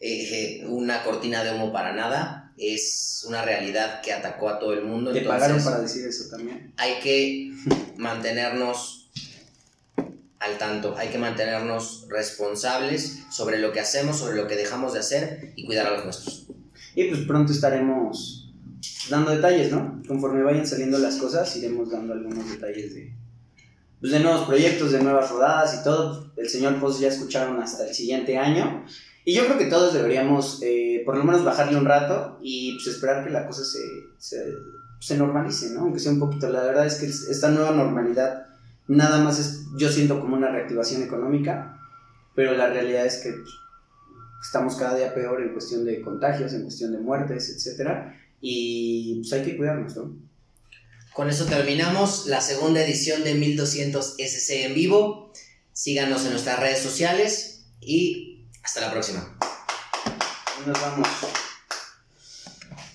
eh, 0.00 0.64
una 0.66 1.02
cortina 1.02 1.44
de 1.44 1.52
humo 1.52 1.72
para 1.72 1.92
nada, 1.92 2.54
es 2.56 3.24
una 3.28 3.42
realidad 3.42 4.00
que 4.00 4.12
atacó 4.12 4.48
a 4.48 4.58
todo 4.58 4.72
el 4.72 4.84
mundo. 4.84 5.12
Te 5.12 5.20
pagaron 5.20 5.62
para 5.62 5.80
decir 5.80 6.06
eso 6.06 6.30
también. 6.30 6.72
Hay 6.78 7.00
que 7.00 7.52
mantenernos 7.96 8.99
al 10.40 10.56
tanto, 10.56 10.96
hay 10.96 11.08
que 11.08 11.18
mantenernos 11.18 12.06
responsables 12.08 13.24
sobre 13.30 13.58
lo 13.58 13.72
que 13.72 13.80
hacemos, 13.80 14.18
sobre 14.18 14.36
lo 14.36 14.48
que 14.48 14.56
dejamos 14.56 14.94
de 14.94 15.00
hacer 15.00 15.52
y 15.54 15.66
cuidar 15.66 15.86
a 15.86 15.96
los 15.96 16.04
nuestros. 16.04 16.46
Y 16.94 17.04
pues 17.04 17.20
pronto 17.26 17.52
estaremos 17.52 18.50
dando 19.10 19.32
detalles, 19.32 19.70
¿no? 19.70 20.02
Conforme 20.08 20.42
vayan 20.42 20.66
saliendo 20.66 20.98
las 20.98 21.16
cosas, 21.16 21.54
iremos 21.56 21.90
dando 21.90 22.14
algunos 22.14 22.50
detalles 22.50 22.94
de, 22.94 23.14
pues, 24.00 24.12
de 24.12 24.20
nuevos 24.20 24.46
proyectos, 24.46 24.92
de 24.92 25.02
nuevas 25.02 25.30
rodadas 25.30 25.78
y 25.78 25.84
todo. 25.84 26.32
El 26.36 26.48
señor 26.48 26.80
Poz 26.80 26.98
ya 26.98 27.08
escucharon 27.08 27.62
hasta 27.62 27.86
el 27.86 27.94
siguiente 27.94 28.38
año. 28.38 28.86
Y 29.26 29.34
yo 29.34 29.44
creo 29.44 29.58
que 29.58 29.66
todos 29.66 29.92
deberíamos, 29.92 30.60
eh, 30.62 31.02
por 31.04 31.18
lo 31.18 31.24
menos, 31.24 31.44
bajarle 31.44 31.76
un 31.76 31.84
rato 31.84 32.38
y 32.42 32.72
pues, 32.72 32.86
esperar 32.86 33.24
que 33.24 33.30
la 33.30 33.46
cosa 33.46 33.62
se, 33.62 33.80
se, 34.16 34.54
se, 34.98 35.18
normalice, 35.18 35.70
¿no? 35.74 35.82
Aunque 35.82 36.00
sea 36.00 36.12
un 36.12 36.18
poquito. 36.18 36.48
La 36.48 36.62
verdad 36.62 36.86
es 36.86 36.94
que 36.94 37.06
esta 37.06 37.50
nueva 37.50 37.72
normalidad 37.72 38.49
nada 38.90 39.22
más 39.22 39.38
es, 39.38 39.66
yo 39.78 39.88
siento 39.88 40.20
como 40.20 40.36
una 40.36 40.50
reactivación 40.50 41.02
económica, 41.02 41.78
pero 42.34 42.54
la 42.54 42.68
realidad 42.68 43.06
es 43.06 43.18
que 43.18 43.30
pues, 43.30 43.50
estamos 44.42 44.74
cada 44.76 44.96
día 44.96 45.14
peor 45.14 45.40
en 45.40 45.52
cuestión 45.52 45.84
de 45.84 46.00
contagios, 46.00 46.52
en 46.54 46.62
cuestión 46.62 46.92
de 46.92 46.98
muertes, 46.98 47.54
etcétera, 47.54 48.20
y 48.40 49.20
pues 49.20 49.32
hay 49.32 49.44
que 49.44 49.56
cuidarnos, 49.56 49.96
¿no? 49.96 50.16
Con 51.12 51.28
eso 51.28 51.44
terminamos 51.44 52.26
la 52.26 52.40
segunda 52.40 52.84
edición 52.84 53.24
de 53.24 53.34
1200 53.34 54.14
SC 54.18 54.64
en 54.64 54.74
vivo. 54.74 55.32
Síganos 55.72 56.24
en 56.24 56.30
nuestras 56.30 56.58
redes 56.60 56.80
sociales 56.80 57.66
y 57.80 58.46
hasta 58.62 58.80
la 58.80 58.92
próxima. 58.92 59.36
Nos 60.66 60.80
vamos. 60.80 61.08